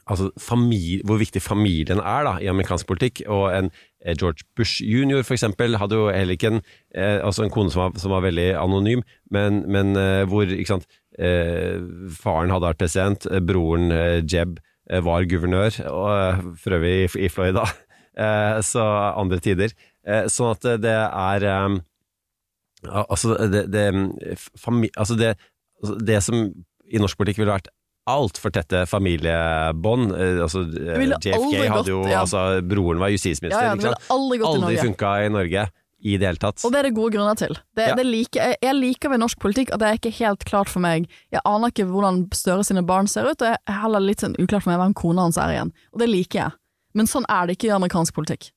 altså 0.07 0.29
familie, 0.39 1.01
hvor 1.05 1.19
viktig 1.19 1.41
familien 1.41 1.99
er 1.99 2.25
da, 2.27 2.35
i 2.41 2.49
amerikansk 2.51 2.87
politikk. 2.87 3.21
Og 3.27 3.49
en 3.51 3.71
eh, 4.05 4.15
George 4.15 4.45
Bush 4.55 4.83
jr. 4.83 5.23
eksempel 5.35 5.77
hadde 5.77 5.99
jo 5.99 6.07
heller 6.09 6.37
ikke 6.37 6.53
en, 6.55 6.61
eh, 6.95 7.19
altså 7.23 7.43
en 7.43 7.53
kone 7.53 7.73
som 7.73 7.83
var, 7.83 7.99
som 7.99 8.13
var, 8.15 8.23
veldig 8.25 8.49
anonym, 8.61 9.03
men, 9.31 9.63
men 9.71 9.95
eh, 9.99 10.23
hvor 10.29 10.51
sant, 10.67 10.87
eh, 11.19 11.81
faren 12.15 12.53
hadde 12.53 12.69
vært 12.69 12.81
president, 12.81 13.27
eh, 13.31 13.43
broren 13.43 13.91
eh, 13.91 14.21
Jeb 14.23 14.59
var 15.03 15.25
guvernør, 15.27 15.81
og 15.91 16.53
for 16.63 16.77
øvrig 16.77 16.93
i, 17.03 17.25
i 17.25 17.29
Florida. 17.29 17.65
så 18.71 18.83
andre 19.19 19.37
tider. 19.43 19.73
sånn 20.31 20.53
at 20.55 20.67
det 20.81 20.93
er 20.95 21.43
Altså, 22.87 23.35
det, 23.51 23.65
det, 23.73 23.83
altså 24.95 25.17
det, 25.19 25.33
altså 25.83 25.97
det 26.07 26.21
som 26.23 26.45
i 26.87 27.01
norsk 27.01 27.19
politikk 27.19 27.41
ville 27.41 27.51
vært 27.57 27.67
altfor 28.07 28.53
tette 28.55 28.85
familiebånd. 28.89 30.13
Eh, 30.15 30.39
Altså, 30.47 30.63
eh, 30.63 31.03
JFK 31.07 31.67
hadde 31.67 31.91
jo 31.91 32.03
gått, 32.03 32.11
ja. 32.11 32.21
altså, 32.23 32.61
Broren 32.63 33.01
var 33.01 33.11
justisminister. 33.13 33.59
Ja, 33.59 33.73
ja, 33.73 33.75
det 33.75 33.83
ville 33.83 34.15
aldri 34.15 34.39
gått 34.41 34.47
i 34.47 34.61
Aldri 34.61 34.79
funka 34.85 35.11
i 35.25 35.29
Norge 35.33 35.67
i 36.07 36.17
det 36.17 36.27
hele 36.27 36.37
tatt. 36.41 36.61
Og 36.65 36.71
det 36.71 36.79
er 36.79 36.87
det 36.87 36.93
gode 36.95 37.15
grunner 37.15 37.37
til. 37.39 37.57
Det, 37.75 37.87
det 37.97 38.05
liker, 38.05 38.53
jeg, 38.61 38.75
liker 38.77 39.09
ved 39.09 39.21
norsk 39.23 39.39
politikk 39.41 39.73
at 39.73 39.81
det 39.81 39.87
er 39.89 39.97
ikke 39.97 40.13
helt 40.19 40.45
klart 40.45 40.69
for 40.69 40.83
meg 40.83 41.07
Jeg 41.33 41.41
aner 41.43 41.73
ikke 41.73 41.87
hvordan 41.89 42.27
Støre 42.37 42.63
sine 42.67 42.83
barn 42.85 43.09
ser 43.09 43.25
ut, 43.25 43.41
og 43.41 43.49
jeg 43.49 43.57
er 43.57 43.79
heller 43.81 44.03
litt 44.05 44.21
sånn 44.21 44.37
uklart 44.37 44.65
for 44.65 44.73
meg 44.73 44.81
hvem 44.83 44.93
kona 44.97 45.25
hans 45.25 45.39
er 45.41 45.55
igjen. 45.55 45.73
Og 45.93 46.03
det 46.03 46.09
liker 46.11 46.43
jeg. 46.43 46.57
Men 46.97 47.09
sånn 47.09 47.25
er 47.29 47.47
det 47.47 47.57
ikke 47.57 47.71
i 47.71 47.75
amerikansk 47.75 48.13
politikk. 48.13 48.51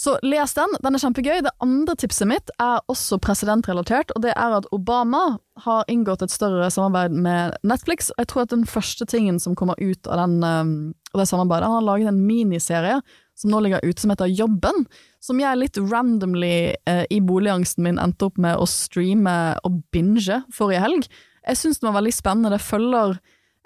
Så 0.00 0.14
les 0.24 0.54
den, 0.56 0.72
den 0.80 0.96
er 0.96 1.02
kjempegøy. 1.02 1.42
Det 1.44 1.52
andre 1.60 1.94
tipset 2.00 2.28
mitt 2.30 2.50
er 2.62 2.78
også 2.88 3.18
presidentrelatert, 3.20 4.14
og 4.16 4.22
det 4.24 4.32
er 4.32 4.54
at 4.56 4.68
Obama 4.72 5.36
har 5.60 5.90
inngått 5.92 6.24
et 6.24 6.32
større 6.32 6.70
samarbeid 6.72 7.18
med 7.20 7.58
Netflix. 7.68 8.08
Jeg 8.16 8.30
tror 8.30 8.46
at 8.46 8.54
den 8.54 8.64
første 8.64 9.04
tingen 9.04 9.36
som 9.42 9.58
kommer 9.58 9.76
ut 9.76 10.08
av, 10.08 10.22
den, 10.22 10.40
um, 10.40 10.72
det 11.12 11.28
samarbeidet 11.28 11.68
Han 11.68 11.82
har 11.82 11.88
laget 11.90 12.12
en 12.14 12.24
miniserie 12.24 12.96
som 13.36 13.52
nå 13.52 13.60
ligger 13.60 13.84
ute 13.84 14.00
som 14.00 14.12
heter 14.14 14.32
Jobben, 14.32 14.86
som 15.20 15.40
jeg 15.40 15.60
litt 15.60 15.76
randomly 15.80 16.72
eh, 16.88 17.04
i 17.12 17.20
boligangsten 17.24 17.84
min 17.84 18.00
endte 18.00 18.28
opp 18.28 18.40
med 18.40 18.56
å 18.56 18.68
streame 18.68 19.36
og 19.64 19.82
binge 19.92 20.42
forrige 20.52 20.80
helg. 20.84 21.08
Jeg 21.44 21.60
syns 21.60 21.80
den 21.80 21.88
var 21.88 22.00
veldig 22.00 22.12
spennende. 22.12 22.52
Det 22.52 22.64
følger 22.64 23.16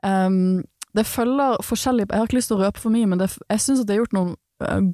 um, 0.02 0.62
det 0.94 1.06
følger 1.10 1.58
forskjellige 1.66 2.06
Jeg 2.10 2.22
har 2.22 2.28
ikke 2.28 2.38
lyst 2.38 2.50
til 2.52 2.58
å 2.60 2.66
røpe 2.66 2.82
for 2.82 2.94
mye, 2.94 3.06
men 3.10 3.22
det, 3.22 3.32
jeg 3.50 3.62
syns 3.62 3.82
det 3.82 3.96
er 3.96 4.02
gjort 4.02 4.14
noen 4.14 4.34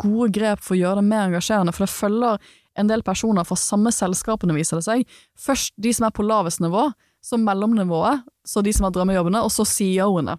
gode 0.01 0.31
grep 0.35 0.63
for 0.65 0.77
å 0.77 0.81
gjøre 0.81 1.03
det 1.03 1.09
mer 1.11 1.29
engasjerende, 1.29 1.75
for 1.77 1.85
det 1.85 1.93
følger 1.93 2.53
en 2.81 2.91
del 2.91 3.03
personer 3.05 3.45
fra 3.45 3.59
samme 3.59 3.93
selskapene, 3.93 4.57
viser 4.57 4.81
det 4.81 4.87
seg. 4.87 5.17
Først 5.39 5.75
de 5.77 5.93
som 5.95 6.07
er 6.09 6.15
på 6.17 6.27
lavest 6.27 6.63
nivå, 6.65 6.89
så 7.21 7.37
mellomnivået, 7.37 8.23
så 8.49 8.63
de 8.65 8.73
som 8.73 8.87
har 8.89 8.95
drømmejobbene, 8.97 9.43
og 9.45 9.53
så 9.53 9.67
CEO-ene. 9.69 10.39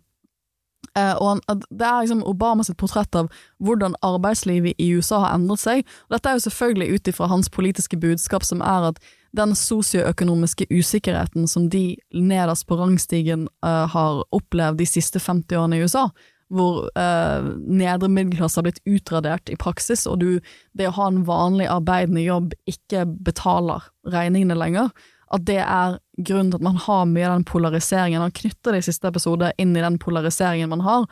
Eh, 0.97 1.13
og 1.13 1.27
han, 1.27 1.41
det 1.69 1.85
er 1.87 2.01
liksom 2.01 2.23
Obama 2.27 2.65
sitt 2.67 2.79
portrett 2.81 3.15
av 3.15 3.29
hvordan 3.63 3.93
arbeidslivet 4.03 4.79
i 4.81 4.89
USA 4.97 5.21
har 5.23 5.37
endret 5.37 5.61
seg. 5.61 5.83
Og 6.07 6.15
dette 6.17 6.29
er 6.29 6.37
jo 6.37 6.45
selvfølgelig 6.47 6.95
ut 6.95 7.11
ifra 7.13 7.29
hans 7.31 7.51
politiske 7.53 7.99
budskap, 8.01 8.43
som 8.47 8.63
er 8.65 8.89
at 8.89 8.99
den 9.37 9.53
sosioøkonomiske 9.55 10.67
usikkerheten 10.73 11.47
som 11.47 11.69
de 11.71 11.95
nederst 12.11 12.67
på 12.67 12.75
rangstigen 12.79 13.47
eh, 13.63 13.85
har 13.93 14.23
opplevd 14.35 14.81
de 14.81 14.89
siste 14.89 15.21
50 15.21 15.61
årene 15.61 15.79
i 15.79 15.85
USA, 15.85 16.09
hvor 16.51 16.89
eh, 16.99 17.47
nedre 17.67 18.09
middelklasse 18.11 18.59
har 18.59 18.67
blitt 18.67 18.83
utradert 18.89 19.49
i 19.51 19.57
praksis, 19.59 20.05
og 20.09 20.19
du, 20.21 20.29
det 20.77 20.89
å 20.89 20.95
ha 20.97 21.07
en 21.11 21.23
vanlig 21.27 21.69
arbeidende 21.71 22.23
jobb 22.25 22.55
ikke 22.69 23.05
betaler 23.23 23.87
regningene 24.11 24.57
lenger, 24.59 24.91
at 25.31 25.45
det 25.47 25.61
er 25.63 25.97
grunnen 26.19 26.51
til 26.51 26.59
at 26.59 26.65
man 26.67 26.79
har 26.83 27.05
mye 27.07 27.27
av 27.29 27.37
den 27.37 27.47
polariseringen. 27.47 28.19
Han 28.19 28.35
knytter 28.35 28.75
det 28.75 28.81
i 28.81 28.87
siste 28.89 29.07
episode 29.07 29.53
inn 29.61 29.71
i 29.77 29.83
den 29.83 29.99
polariseringen 30.01 30.73
man 30.73 30.83
har, 30.83 31.07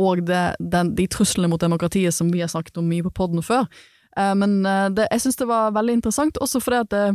og 0.00 0.24
det, 0.28 0.42
den, 0.60 0.94
de 0.96 1.08
truslene 1.10 1.50
mot 1.52 1.60
demokratiet 1.60 2.14
som 2.16 2.30
vi 2.32 2.44
har 2.44 2.52
snakket 2.52 2.80
om 2.80 2.88
mye 2.88 3.04
på 3.06 3.14
podden 3.16 3.44
før. 3.44 3.68
Eh, 4.18 4.34
men 4.38 4.60
eh, 4.68 4.88
det, 4.92 5.08
jeg 5.10 5.24
syns 5.24 5.40
det 5.40 5.48
var 5.50 5.76
veldig 5.76 5.98
interessant, 6.00 6.40
også 6.40 6.60
fordi 6.64 6.82
at 6.84 6.92
det 6.92 7.06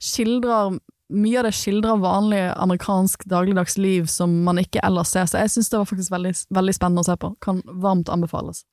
skildrer 0.00 0.78
mye 1.10 1.38
av 1.40 1.46
det 1.48 1.54
skildrer 1.58 2.00
vanlig 2.02 2.40
amerikansk 2.54 3.24
dagligdags 3.30 3.76
liv 3.78 4.06
som 4.10 4.32
man 4.46 4.60
ikke 4.62 4.82
ellers 4.86 5.12
ser, 5.14 5.26
så 5.30 5.42
jeg 5.42 5.52
syns 5.54 5.70
det 5.72 5.80
var 5.80 5.88
faktisk 5.90 6.12
veldig, 6.14 6.34
veldig 6.56 6.74
spennende 6.76 7.04
å 7.04 7.08
se 7.10 7.16
på. 7.20 7.32
Kan 7.44 7.62
varmt 7.82 8.10
anbefales. 8.12 8.64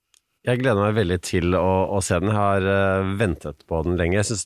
Jeg 0.47 0.61
gleder 0.61 0.80
meg 0.80 0.95
veldig 0.95 1.18
til 1.27 1.55
å, 1.59 1.68
å 1.97 2.01
se 2.05 2.19
den. 2.22 2.30
Jeg 2.31 2.38
har 2.39 2.68
eh, 2.72 3.14
ventet 3.19 3.65
på 3.68 3.81
den 3.84 3.97
lenge. 3.99 4.19
Jeg 4.22 4.30
synes 4.30 4.45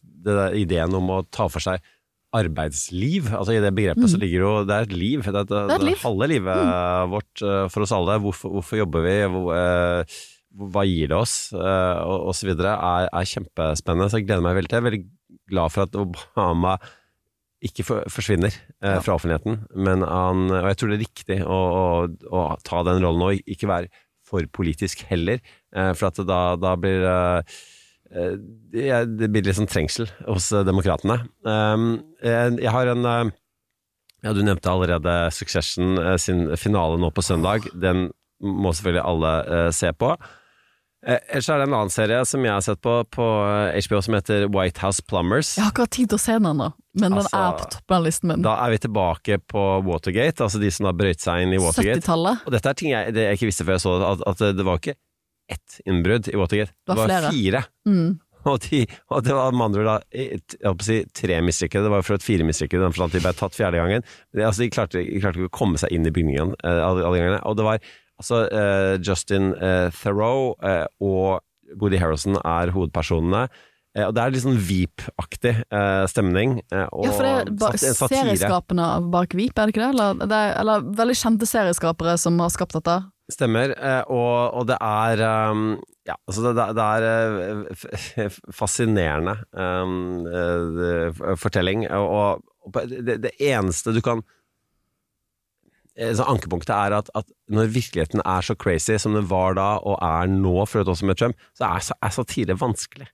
ideen 0.57 0.95
om 0.97 1.11
å 1.13 1.19
ta 1.29 1.45
for 1.51 1.61
seg 1.61 1.83
arbeidsliv, 2.31 3.27
altså 3.35 3.57
i 3.57 3.61
det 3.63 3.73
begrepet 3.75 4.07
så 4.07 4.19
ligger 4.19 4.39
jo 4.45 4.51
Det 4.63 4.75
er 4.75 4.85
et 4.87 4.93
liv. 4.95 5.23
Det 5.25 5.35
er, 5.35 5.47
det, 5.49 5.57
Mm. 5.57 5.69
er 5.69 5.75
et 5.75 5.83
liv. 5.89 5.97
Mm. 5.97 6.03
halve 6.05 6.27
livet 6.31 7.09
vårt 7.11 7.41
eh, 7.43 7.65
for 7.73 7.83
oss 7.83 7.91
alle. 7.91 8.19
Hvorfor, 8.23 8.53
hvorfor 8.55 8.79
jobber 8.79 9.03
vi? 9.03 9.15
Hvor, 9.33 9.49
eh, 9.57 10.21
hva 10.71 10.85
gir 10.87 11.11
det 11.11 11.17
oss? 11.17 11.35
Eh, 11.53 11.99
og, 12.07 12.31
videre. 12.47 12.71
Er, 12.79 13.09
er 13.11 13.27
kjempespennende. 13.27 14.09
Så 14.09 14.19
jeg 14.21 14.27
gleder 14.29 14.45
meg 14.47 14.55
veldig 14.55 14.71
til. 14.71 14.79
Jeg 14.79 14.81
er 14.85 14.89
veldig 14.89 15.03
glad 15.51 15.71
for 15.75 15.83
at 15.83 15.99
Obama 15.99 16.77
ikke 17.61 17.85
for, 17.85 18.07
forsvinner 18.09 18.53
eh, 18.81 18.99
fra 19.05 19.15
offentligheten, 19.17 19.59
men 19.77 20.05
han 20.05 20.47
Og 20.49 20.69
jeg 20.71 20.79
tror 20.79 20.91
det 20.91 20.95
er 20.97 21.03
riktig 21.05 21.37
å, 21.45 21.59
å, 21.81 21.83
å 22.33 22.45
ta 22.65 22.81
den 22.87 23.03
rollen 23.03 23.27
og 23.27 23.51
ikke 23.53 23.69
være 23.69 23.91
for 24.31 24.47
politisk 24.55 25.03
heller, 25.09 25.41
eh, 25.75 25.91
for 25.97 26.09
at 26.09 26.21
da, 26.27 26.39
da 26.59 26.73
blir 26.79 27.05
eh, 27.05 27.59
eh, 28.15 29.05
det 29.05 29.29
blir 29.29 29.45
litt 29.45 29.59
sånn 29.59 29.69
trengsel 29.69 30.09
hos 30.29 30.49
eh, 30.55 30.65
demokratene. 30.67 31.19
Jeg, 31.45 32.57
jeg 32.63 32.75
har 32.77 32.93
en 32.95 33.13
eh, 33.13 33.37
Ja, 34.21 34.35
du 34.37 34.43
nevnte 34.45 34.69
allerede 34.69 35.13
Succession 35.33 35.97
sin 36.21 36.43
finale 36.61 36.99
nå 37.01 37.09
på 37.09 37.23
søndag. 37.25 37.65
Den 37.73 38.11
må 38.41 38.69
selvfølgelig 38.73 39.05
alle 39.09 39.71
se 39.73 39.89
på. 39.97 40.11
Eh, 41.01 41.17
Ellers 41.33 41.47
er 41.49 41.57
det 41.61 41.65
en 41.65 41.73
annen 41.73 41.93
serie 41.93 42.19
som 42.29 42.43
jeg 42.45 42.53
har 42.53 42.61
sett 42.65 42.81
på 42.85 42.93
på 43.09 43.27
eh, 43.47 43.79
HBO 43.87 44.01
som 44.05 44.17
heter 44.17 44.45
White 44.53 44.83
House 44.83 45.01
Plumbers. 45.01 45.55
Jeg 45.57 45.65
har 45.65 45.73
ikke 45.73 45.87
hatt 45.87 45.95
tid 45.97 46.11
til 46.13 46.19
å 46.19 46.21
se 46.21 46.35
den 46.37 46.49
ennå, 46.51 46.67
men 46.93 47.07
den 47.07 47.19
Altså, 47.23 47.41
er 47.41 47.55
på 47.57 47.69
toppen 47.77 47.97
av 47.97 48.05
listen 48.05 48.31
min. 48.31 48.43
Da 48.45 48.57
er 48.65 48.75
vi 48.75 48.81
tilbake 48.85 49.39
på 49.49 49.67
Watergate, 49.87 50.45
altså 50.45 50.61
de 50.61 50.69
som 50.73 50.89
har 50.91 50.97
brøyt 50.99 51.23
seg 51.23 51.45
inn 51.47 51.55
i 51.57 51.61
Watergate. 51.61 52.03
70-tallet. 52.03 52.43
Og 52.45 52.57
dette 52.57 52.73
er 52.73 52.81
ting 52.83 52.93
jeg, 52.93 53.15
det 53.17 53.29
jeg 53.29 53.39
ikke 53.39 53.49
visste 53.49 53.65
før 53.65 53.79
jeg 53.79 53.85
så 53.87 53.95
det, 54.03 54.11
at, 54.11 54.27
at 54.33 54.59
det 54.59 54.67
var 54.67 54.81
ikke 54.83 54.97
ett 55.51 55.79
innbrudd 55.89 56.29
i 56.31 56.37
Watergate. 56.37 56.75
Det 56.85 56.99
var 56.99 57.09
flere. 57.09 57.31
fire. 57.33 57.63
Mm. 57.89 58.11
Og, 58.49 58.57
de, 58.65 58.85
og 59.13 59.25
det 59.25 59.33
var 59.37 59.51
med 59.53 59.65
andre 59.67 59.81
ord 59.83 59.89
da 59.89 59.95
jeg 60.17 60.39
håper 60.65 60.81
å 60.81 60.87
si, 60.87 60.99
tre 61.17 61.41
mislykkede. 61.45 61.85
Det 61.85 61.91
var 61.93 62.01
jo 62.01 62.07
for 62.07 62.17
et 62.17 62.25
fire 62.25 62.45
mislykkede, 62.47 62.85
den 62.87 62.93
forstand 62.95 63.11
at 63.11 63.17
de 63.17 63.23
ble 63.25 63.33
tatt 63.37 63.57
fjerde 63.57 63.81
gangen. 63.81 64.05
Men 64.33 64.47
altså, 64.47 64.63
de, 64.63 64.69
klarte, 64.73 65.01
de 65.05 65.21
klarte 65.21 65.41
ikke 65.41 65.51
å 65.51 65.57
komme 65.59 65.81
seg 65.81 65.93
inn 65.93 66.07
i 66.09 66.13
bygningen 66.13 66.55
eh, 66.57 66.79
alle, 66.81 67.05
alle 67.05 67.19
gangene. 67.21 67.41
Og 67.49 67.59
det 67.59 67.67
var 67.67 67.83
altså 68.21 68.45
eh, 68.47 68.93
Justin 69.03 69.51
eh, 69.57 69.89
Theroux 69.97 70.55
eh, 70.63 70.85
og 71.01 71.41
Woody 71.81 71.99
Harrelson 72.01 72.37
er 72.41 72.71
hovedpersonene. 72.75 73.45
Eh, 73.95 74.05
og 74.07 74.13
det 74.15 74.23
er 74.23 74.33
litt 74.33 74.43
sånn 74.45 74.59
Veep-aktig 74.67 75.53
eh, 75.67 76.03
stemning. 76.11 76.59
Eh, 76.71 76.87
og 76.95 77.07
Ja, 77.07 77.15
for 77.15 77.27
det 77.27 77.71
er 77.81 77.95
serieskapene 77.99 78.89
bak 79.11 79.35
Veep, 79.35 79.57
er 79.57 79.67
det 79.67 79.75
ikke 79.75 79.83
det? 79.83 79.93
Eller, 79.95 80.21
det 80.23 80.37
er, 80.37 80.53
eller 80.61 80.85
veldig 81.01 81.17
kjente 81.19 81.49
serieskapere 81.49 82.15
som 82.21 82.39
har 82.43 82.53
skapt 82.53 82.77
dette. 82.79 83.01
Stemmer, 83.31 83.75
eh, 83.77 84.03
og, 84.11 84.59
og 84.59 84.67
det 84.71 84.77
er 84.83 85.23
um, 85.51 85.65
Ja, 86.07 86.17
altså 86.27 86.51
det, 86.51 86.67
det 86.75 86.85
er 86.97 87.07
eh, 88.25 88.39
fascinerende 88.55 89.37
um, 89.55 90.25
eh, 90.27 91.21
fortelling, 91.39 91.85
og, 91.95 92.41
og 92.65 92.79
det, 92.91 93.21
det 93.23 93.35
eneste 93.37 93.93
du 93.95 94.01
kan 94.03 94.23
eh, 94.23 94.39
så 96.15 96.23
Ankepunktet 96.23 96.71
er 96.71 96.95
at, 96.95 97.09
at 97.15 97.27
når 97.51 97.73
virkeligheten 97.75 98.21
er 98.23 98.45
så 98.45 98.55
crazy 98.55 98.95
som 99.01 99.17
den 99.17 99.27
var 99.29 99.57
da, 99.59 99.73
og 99.83 99.97
er 100.01 100.29
nå, 100.31 100.53
for 100.65 100.87
også 100.87 101.05
med 101.09 101.19
Trump, 101.19 101.35
så 101.57 101.67
er, 101.67 101.89
er 102.01 102.15
satire 102.15 102.55
vanskelig. 102.59 103.09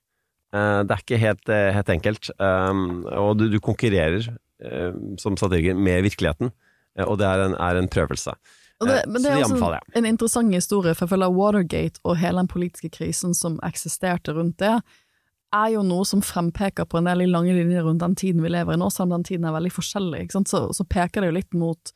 Eh, 0.54 0.84
Det 0.86 0.94
er 0.94 1.02
ikke 1.02 1.18
helt, 1.20 1.48
eh, 1.48 1.72
helt 1.74 1.90
enkelt, 1.90 2.30
um, 2.38 3.04
og 3.10 3.34
du, 3.40 3.48
du 3.52 3.58
konkurrerer 3.60 4.30
eh, 4.62 4.94
som 5.18 5.36
satiriker 5.36 5.74
med 5.74 6.06
virkeligheten, 6.06 6.54
eh, 6.98 7.04
og 7.04 7.18
det 7.18 7.26
er 7.26 7.44
en, 7.48 7.58
er 7.58 7.82
en 7.82 7.90
prøvelse. 7.90 8.36
Det, 8.78 8.86
Eh, 8.86 9.02
men 9.10 9.22
det 9.22 9.32
er 9.34 9.42
også 9.42 9.80
en 9.98 10.06
interessant 10.06 10.54
historie, 10.54 10.94
for 10.94 11.06
jeg 11.06 11.16
føler 11.16 11.34
Watergate 11.34 12.00
og 12.04 12.16
hele 12.16 12.38
den 12.38 12.48
politiske 12.48 12.90
krisen 12.94 13.34
som 13.34 13.58
eksisterte 13.66 14.32
rundt 14.36 14.60
det, 14.62 14.76
er 15.52 15.68
jo 15.72 15.82
noe 15.82 16.04
som 16.04 16.20
frempeker 16.22 16.84
på 16.84 17.00
en 17.00 17.08
del 17.08 17.24
lange 17.32 17.54
linjer 17.56 17.82
rundt 17.82 18.04
den 18.04 18.14
tiden 18.14 18.42
vi 18.44 18.52
lever 18.52 18.76
i 18.76 18.78
nå, 18.78 18.90
selv 18.92 19.08
om 19.08 19.16
den 19.16 19.24
tiden 19.24 19.46
er 19.48 19.56
veldig 19.56 19.72
forskjellig. 19.72 20.26
Så, 20.30 20.60
så 20.76 20.84
peker 20.84 21.24
det 21.24 21.30
jo 21.30 21.36
litt 21.38 21.56
mot 21.56 21.92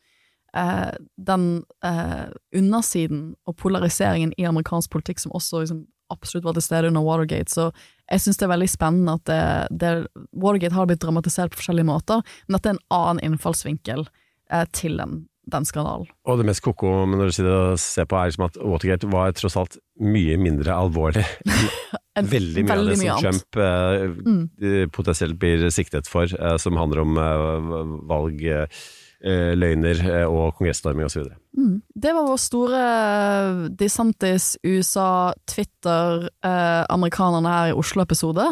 eh, 0.56 0.92
den 1.16 1.48
eh, 1.84 2.28
undersiden 2.56 3.34
og 3.48 3.56
polariseringen 3.62 4.34
i 4.38 4.46
amerikansk 4.48 4.90
politikk 4.92 5.22
som 5.22 5.34
også 5.36 5.64
liksom, 5.64 5.82
absolutt 6.12 6.44
var 6.44 6.56
til 6.58 6.66
stede 6.66 6.90
under 6.92 7.04
Watergate. 7.06 7.48
Så 7.48 7.70
jeg 8.10 8.20
syns 8.20 8.36
det 8.40 8.44
er 8.46 8.52
veldig 8.52 8.68
spennende 8.68 9.16
at 9.16 9.26
det, 9.30 9.42
det, 9.80 9.92
Watergate 10.36 10.76
har 10.76 10.88
blitt 10.90 11.00
dramatisert 11.04 11.54
på 11.54 11.62
forskjellige 11.62 11.88
måter, 11.88 12.24
men 12.48 12.58
at 12.58 12.64
det 12.66 12.72
er 12.74 12.78
en 12.78 12.86
annen 12.98 13.22
innfallsvinkel 13.30 14.04
eh, 14.52 14.66
til 14.76 14.98
den, 15.00 15.22
den 15.52 15.64
skandalen. 15.68 16.10
Og 16.28 16.38
det 16.42 16.46
mest 16.50 16.62
koko 16.64 17.06
men 17.08 17.16
når 17.22 17.32
du 17.32 17.36
sier 17.38 17.48
det 17.48 17.56
å 17.56 17.78
ser 17.80 18.06
på, 18.10 18.18
er 18.20 18.28
liksom 18.28 18.44
at 18.50 18.60
Watergate 18.60 19.08
var 19.12 19.32
tross 19.38 19.56
alt 19.58 19.78
mye 20.02 20.36
mindre 20.40 20.76
alvorlig 20.76 21.24
enn 22.18 22.28
veldig 22.28 22.66
mye 22.66 22.76
av 22.76 22.88
det 22.90 22.98
mye 23.00 23.16
som 23.16 23.16
annet. 23.16 23.22
Trump 23.24 23.62
eh, 23.64 24.02
Mm. 24.22 24.42
eh, 24.60 24.84
potensielt 24.92 25.38
blir 25.40 25.64
siktet 25.72 26.10
for, 26.12 26.28
eh, 26.28 26.56
som 26.60 26.76
handler 26.76 27.06
om 27.06 27.16
eh, 27.16 27.96
valg, 28.12 28.44
eh, 28.44 28.84
løgner 29.22 30.00
eh, 30.02 30.26
og 30.26 30.56
kongressstorming 30.58 31.06
osv. 31.06 31.28
Mm. 31.56 31.80
Det 31.94 32.14
var 32.16 32.26
vår 32.26 32.40
store 32.42 32.84
eh, 32.84 33.66
DeSantis, 33.78 34.54
USA, 34.66 35.32
Twitter, 35.46 36.28
eh, 36.44 36.82
amerikanerne 36.90 37.52
her 37.52 37.72
i 37.72 37.76
Oslo-episode. 37.78 38.48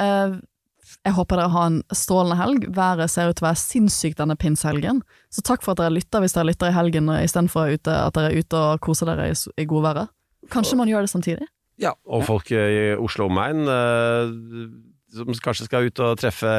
Eh, 0.00 0.38
jeg 1.06 1.16
håper 1.16 1.38
dere 1.38 1.52
har 1.54 1.68
en 1.70 1.80
strålende 1.94 2.38
helg. 2.40 2.66
Været 2.76 3.12
ser 3.12 3.30
ut 3.30 3.38
til 3.38 3.46
å 3.46 3.50
være 3.50 3.62
sinnssykt 3.62 4.18
denne 4.18 4.36
pinsehelgen. 4.40 5.04
Så 5.32 5.44
takk 5.46 5.62
for 5.64 5.76
at 5.76 5.82
dere 5.82 5.94
lytter 5.94 6.24
hvis 6.24 6.34
dere 6.36 6.50
lytter 6.50 6.72
i 6.72 6.76
helgen 6.76 7.12
istedenfor 7.14 7.70
at 7.76 8.16
dere 8.16 8.32
er 8.32 8.40
ute 8.40 8.58
og 8.58 8.82
koser 8.84 9.12
dere 9.12 9.30
i, 9.30 9.36
i 9.60 9.68
godværet. 9.70 10.10
Kanskje 10.50 10.78
man 10.80 10.90
gjør 10.90 11.06
det 11.06 11.12
samtidig? 11.12 11.46
Ja, 11.80 11.94
og 12.04 12.26
folk 12.28 12.50
eh, 12.52 12.70
i 12.70 12.80
Oslo 13.00 13.28
omegn 13.30 13.68
eh, 13.70 14.32
som 15.14 15.30
kanskje 15.42 15.66
skal 15.66 15.88
ut 15.88 16.02
og 16.04 16.18
treffe 16.20 16.50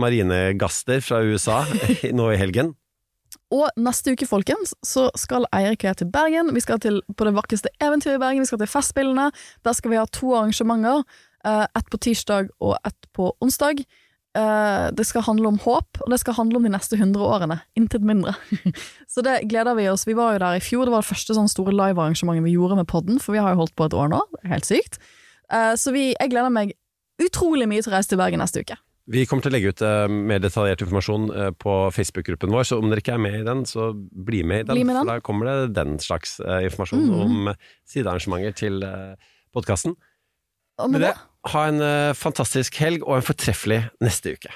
marinegaster 0.00 1.02
fra 1.04 1.20
USA 1.26 1.62
nå 2.18 2.30
i 2.32 2.38
helgen. 2.40 2.74
Og 3.50 3.66
neste 3.78 4.14
uke, 4.14 4.28
folkens, 4.30 4.74
så 4.86 5.08
skal 5.18 5.46
Eirik 5.54 5.84
og 5.84 5.88
jeg 5.90 6.00
til 6.02 6.10
Bergen. 6.12 6.52
Vi 6.54 6.62
skal 6.62 6.78
til, 6.82 7.00
på 7.16 7.26
det 7.26 7.34
vakreste 7.34 7.72
eventyret 7.82 8.18
i 8.18 8.22
Bergen. 8.22 8.44
Vi 8.44 8.50
skal 8.50 8.60
til 8.62 8.70
Festspillene. 8.70 9.30
Der 9.66 9.74
skal 9.76 9.92
vi 9.92 9.98
ha 9.98 10.06
to 10.06 10.34
arrangementer. 10.38 11.02
Uh, 11.46 11.64
ett 11.74 11.88
på 11.90 11.98
tirsdag 11.98 12.50
og 12.60 12.76
ett 12.84 13.08
på 13.16 13.32
onsdag. 13.40 13.82
Uh, 14.38 14.90
det 14.94 15.06
skal 15.08 15.24
handle 15.26 15.48
om 15.48 15.58
håp, 15.58 15.98
og 16.04 16.10
det 16.12 16.20
skal 16.22 16.36
handle 16.36 16.60
om 16.60 16.66
de 16.66 16.70
neste 16.70 16.98
100 16.98 17.22
årene. 17.26 17.58
Intet 17.78 18.04
mindre. 18.06 18.36
så 19.12 19.24
det 19.26 19.40
gleder 19.50 19.74
vi 19.78 19.88
oss. 19.90 20.06
Vi 20.06 20.14
var 20.18 20.36
jo 20.36 20.42
der 20.44 20.60
i 20.60 20.62
fjor. 20.62 20.86
Det 20.86 20.94
var 20.94 21.02
det 21.02 21.10
første 21.10 21.34
sånn 21.34 21.50
store 21.50 21.74
livearrangementet 21.74 22.46
vi 22.46 22.54
gjorde 22.54 22.78
med 22.82 22.90
podden, 22.90 23.18
for 23.22 23.34
vi 23.34 23.42
har 23.42 23.54
jo 23.54 23.64
holdt 23.64 23.74
på 23.78 23.88
et 23.88 23.96
år 23.96 24.12
nå. 24.12 24.20
Det 24.36 24.44
er 24.44 24.54
helt 24.54 24.70
sykt. 24.70 25.00
Uh, 25.50 25.74
så 25.74 25.94
vi, 25.96 26.12
jeg 26.12 26.30
gleder 26.30 26.54
meg 26.54 26.76
utrolig 27.20 27.66
mye 27.68 27.82
til 27.82 27.90
å 27.92 27.98
reise 27.98 28.12
til 28.12 28.20
Bergen 28.20 28.42
neste 28.42 28.62
uke. 28.62 28.78
Vi 29.10 29.24
kommer 29.26 29.42
til 29.42 29.50
å 29.50 29.54
legge 29.56 29.72
ut 29.74 29.80
uh, 29.82 30.06
mer 30.06 30.38
detaljert 30.42 30.84
informasjon 30.84 31.24
uh, 31.34 31.48
på 31.58 31.72
Facebook-gruppen 31.96 32.52
vår, 32.54 32.68
så 32.68 32.78
om 32.78 32.92
dere 32.92 33.02
ikke 33.02 33.16
er 33.16 33.22
med 33.24 33.40
i 33.40 33.46
den, 33.46 33.64
så 33.66 33.88
bli 33.96 34.44
med 34.46 34.62
i 34.62 34.68
den. 34.68 34.76
Bli 34.78 34.84
med 34.86 35.00
den. 35.00 35.08
For 35.08 35.10
da 35.18 35.24
kommer 35.26 35.50
det 35.50 35.56
den 35.80 35.96
slags 36.02 36.36
uh, 36.44 36.60
informasjon 36.66 37.02
Mhm. 37.08 37.24
om 37.24 37.50
sidearrangementer 37.90 38.54
til 38.60 38.78
uh, 38.86 39.18
podkasten. 39.56 39.96
Og 40.78 40.90
Med 40.90 41.00
med 41.00 41.08
det, 41.08 41.16
ha 41.50 41.64
en 41.68 41.80
uh, 41.82 42.14
fantastisk 42.14 42.78
helg 42.80 43.02
og 43.02 43.18
en 43.18 43.26
fortreffelig 43.26 43.82
neste 44.00 44.36
uke. 44.38 44.54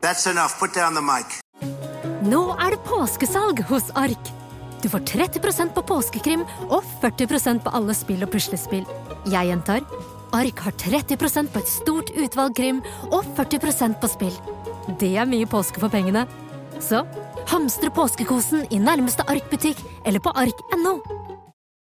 That's 0.00 0.26
enough. 0.30 0.54
Put 0.60 0.74
down 0.78 0.94
the 0.94 1.02
mic. 1.02 1.40
Nå 2.24 2.54
er 2.60 2.76
det 2.76 2.80
påskesalg 2.86 3.64
hos 3.68 3.90
Ark. 3.98 4.30
Du 4.84 4.88
får 4.92 5.00
30% 5.08 5.72
på 5.74 5.82
påskekrim 5.88 6.44
og 6.68 6.84
40% 7.02 7.64
på 7.64 7.72
alle 7.74 7.94
spill 7.96 8.22
og 8.22 8.30
puslespill. 8.30 8.84
Jeg 9.26 9.48
gjentar. 9.50 9.80
Ark 10.34 10.64
har 10.66 10.74
30% 10.82 11.52
på 11.54 11.60
et 11.62 11.70
stort 11.70 12.10
utvalg 12.18 12.56
krim 12.58 12.80
og 13.10 13.22
40% 13.36 14.00
på 14.02 14.10
spill. 14.10 14.38
Det 15.00 15.14
er 15.14 15.28
mye 15.30 15.46
påske 15.46 15.78
for 15.82 15.92
pengene. 15.92 16.26
Så 16.82 17.04
hamstre 17.50 17.92
påskekosen 17.94 18.66
i 18.74 18.80
nærmeste 18.82 19.26
Ark-butikk 19.30 19.78
eller 20.04 20.22
på 20.24 20.34
ark.no. 20.34 20.98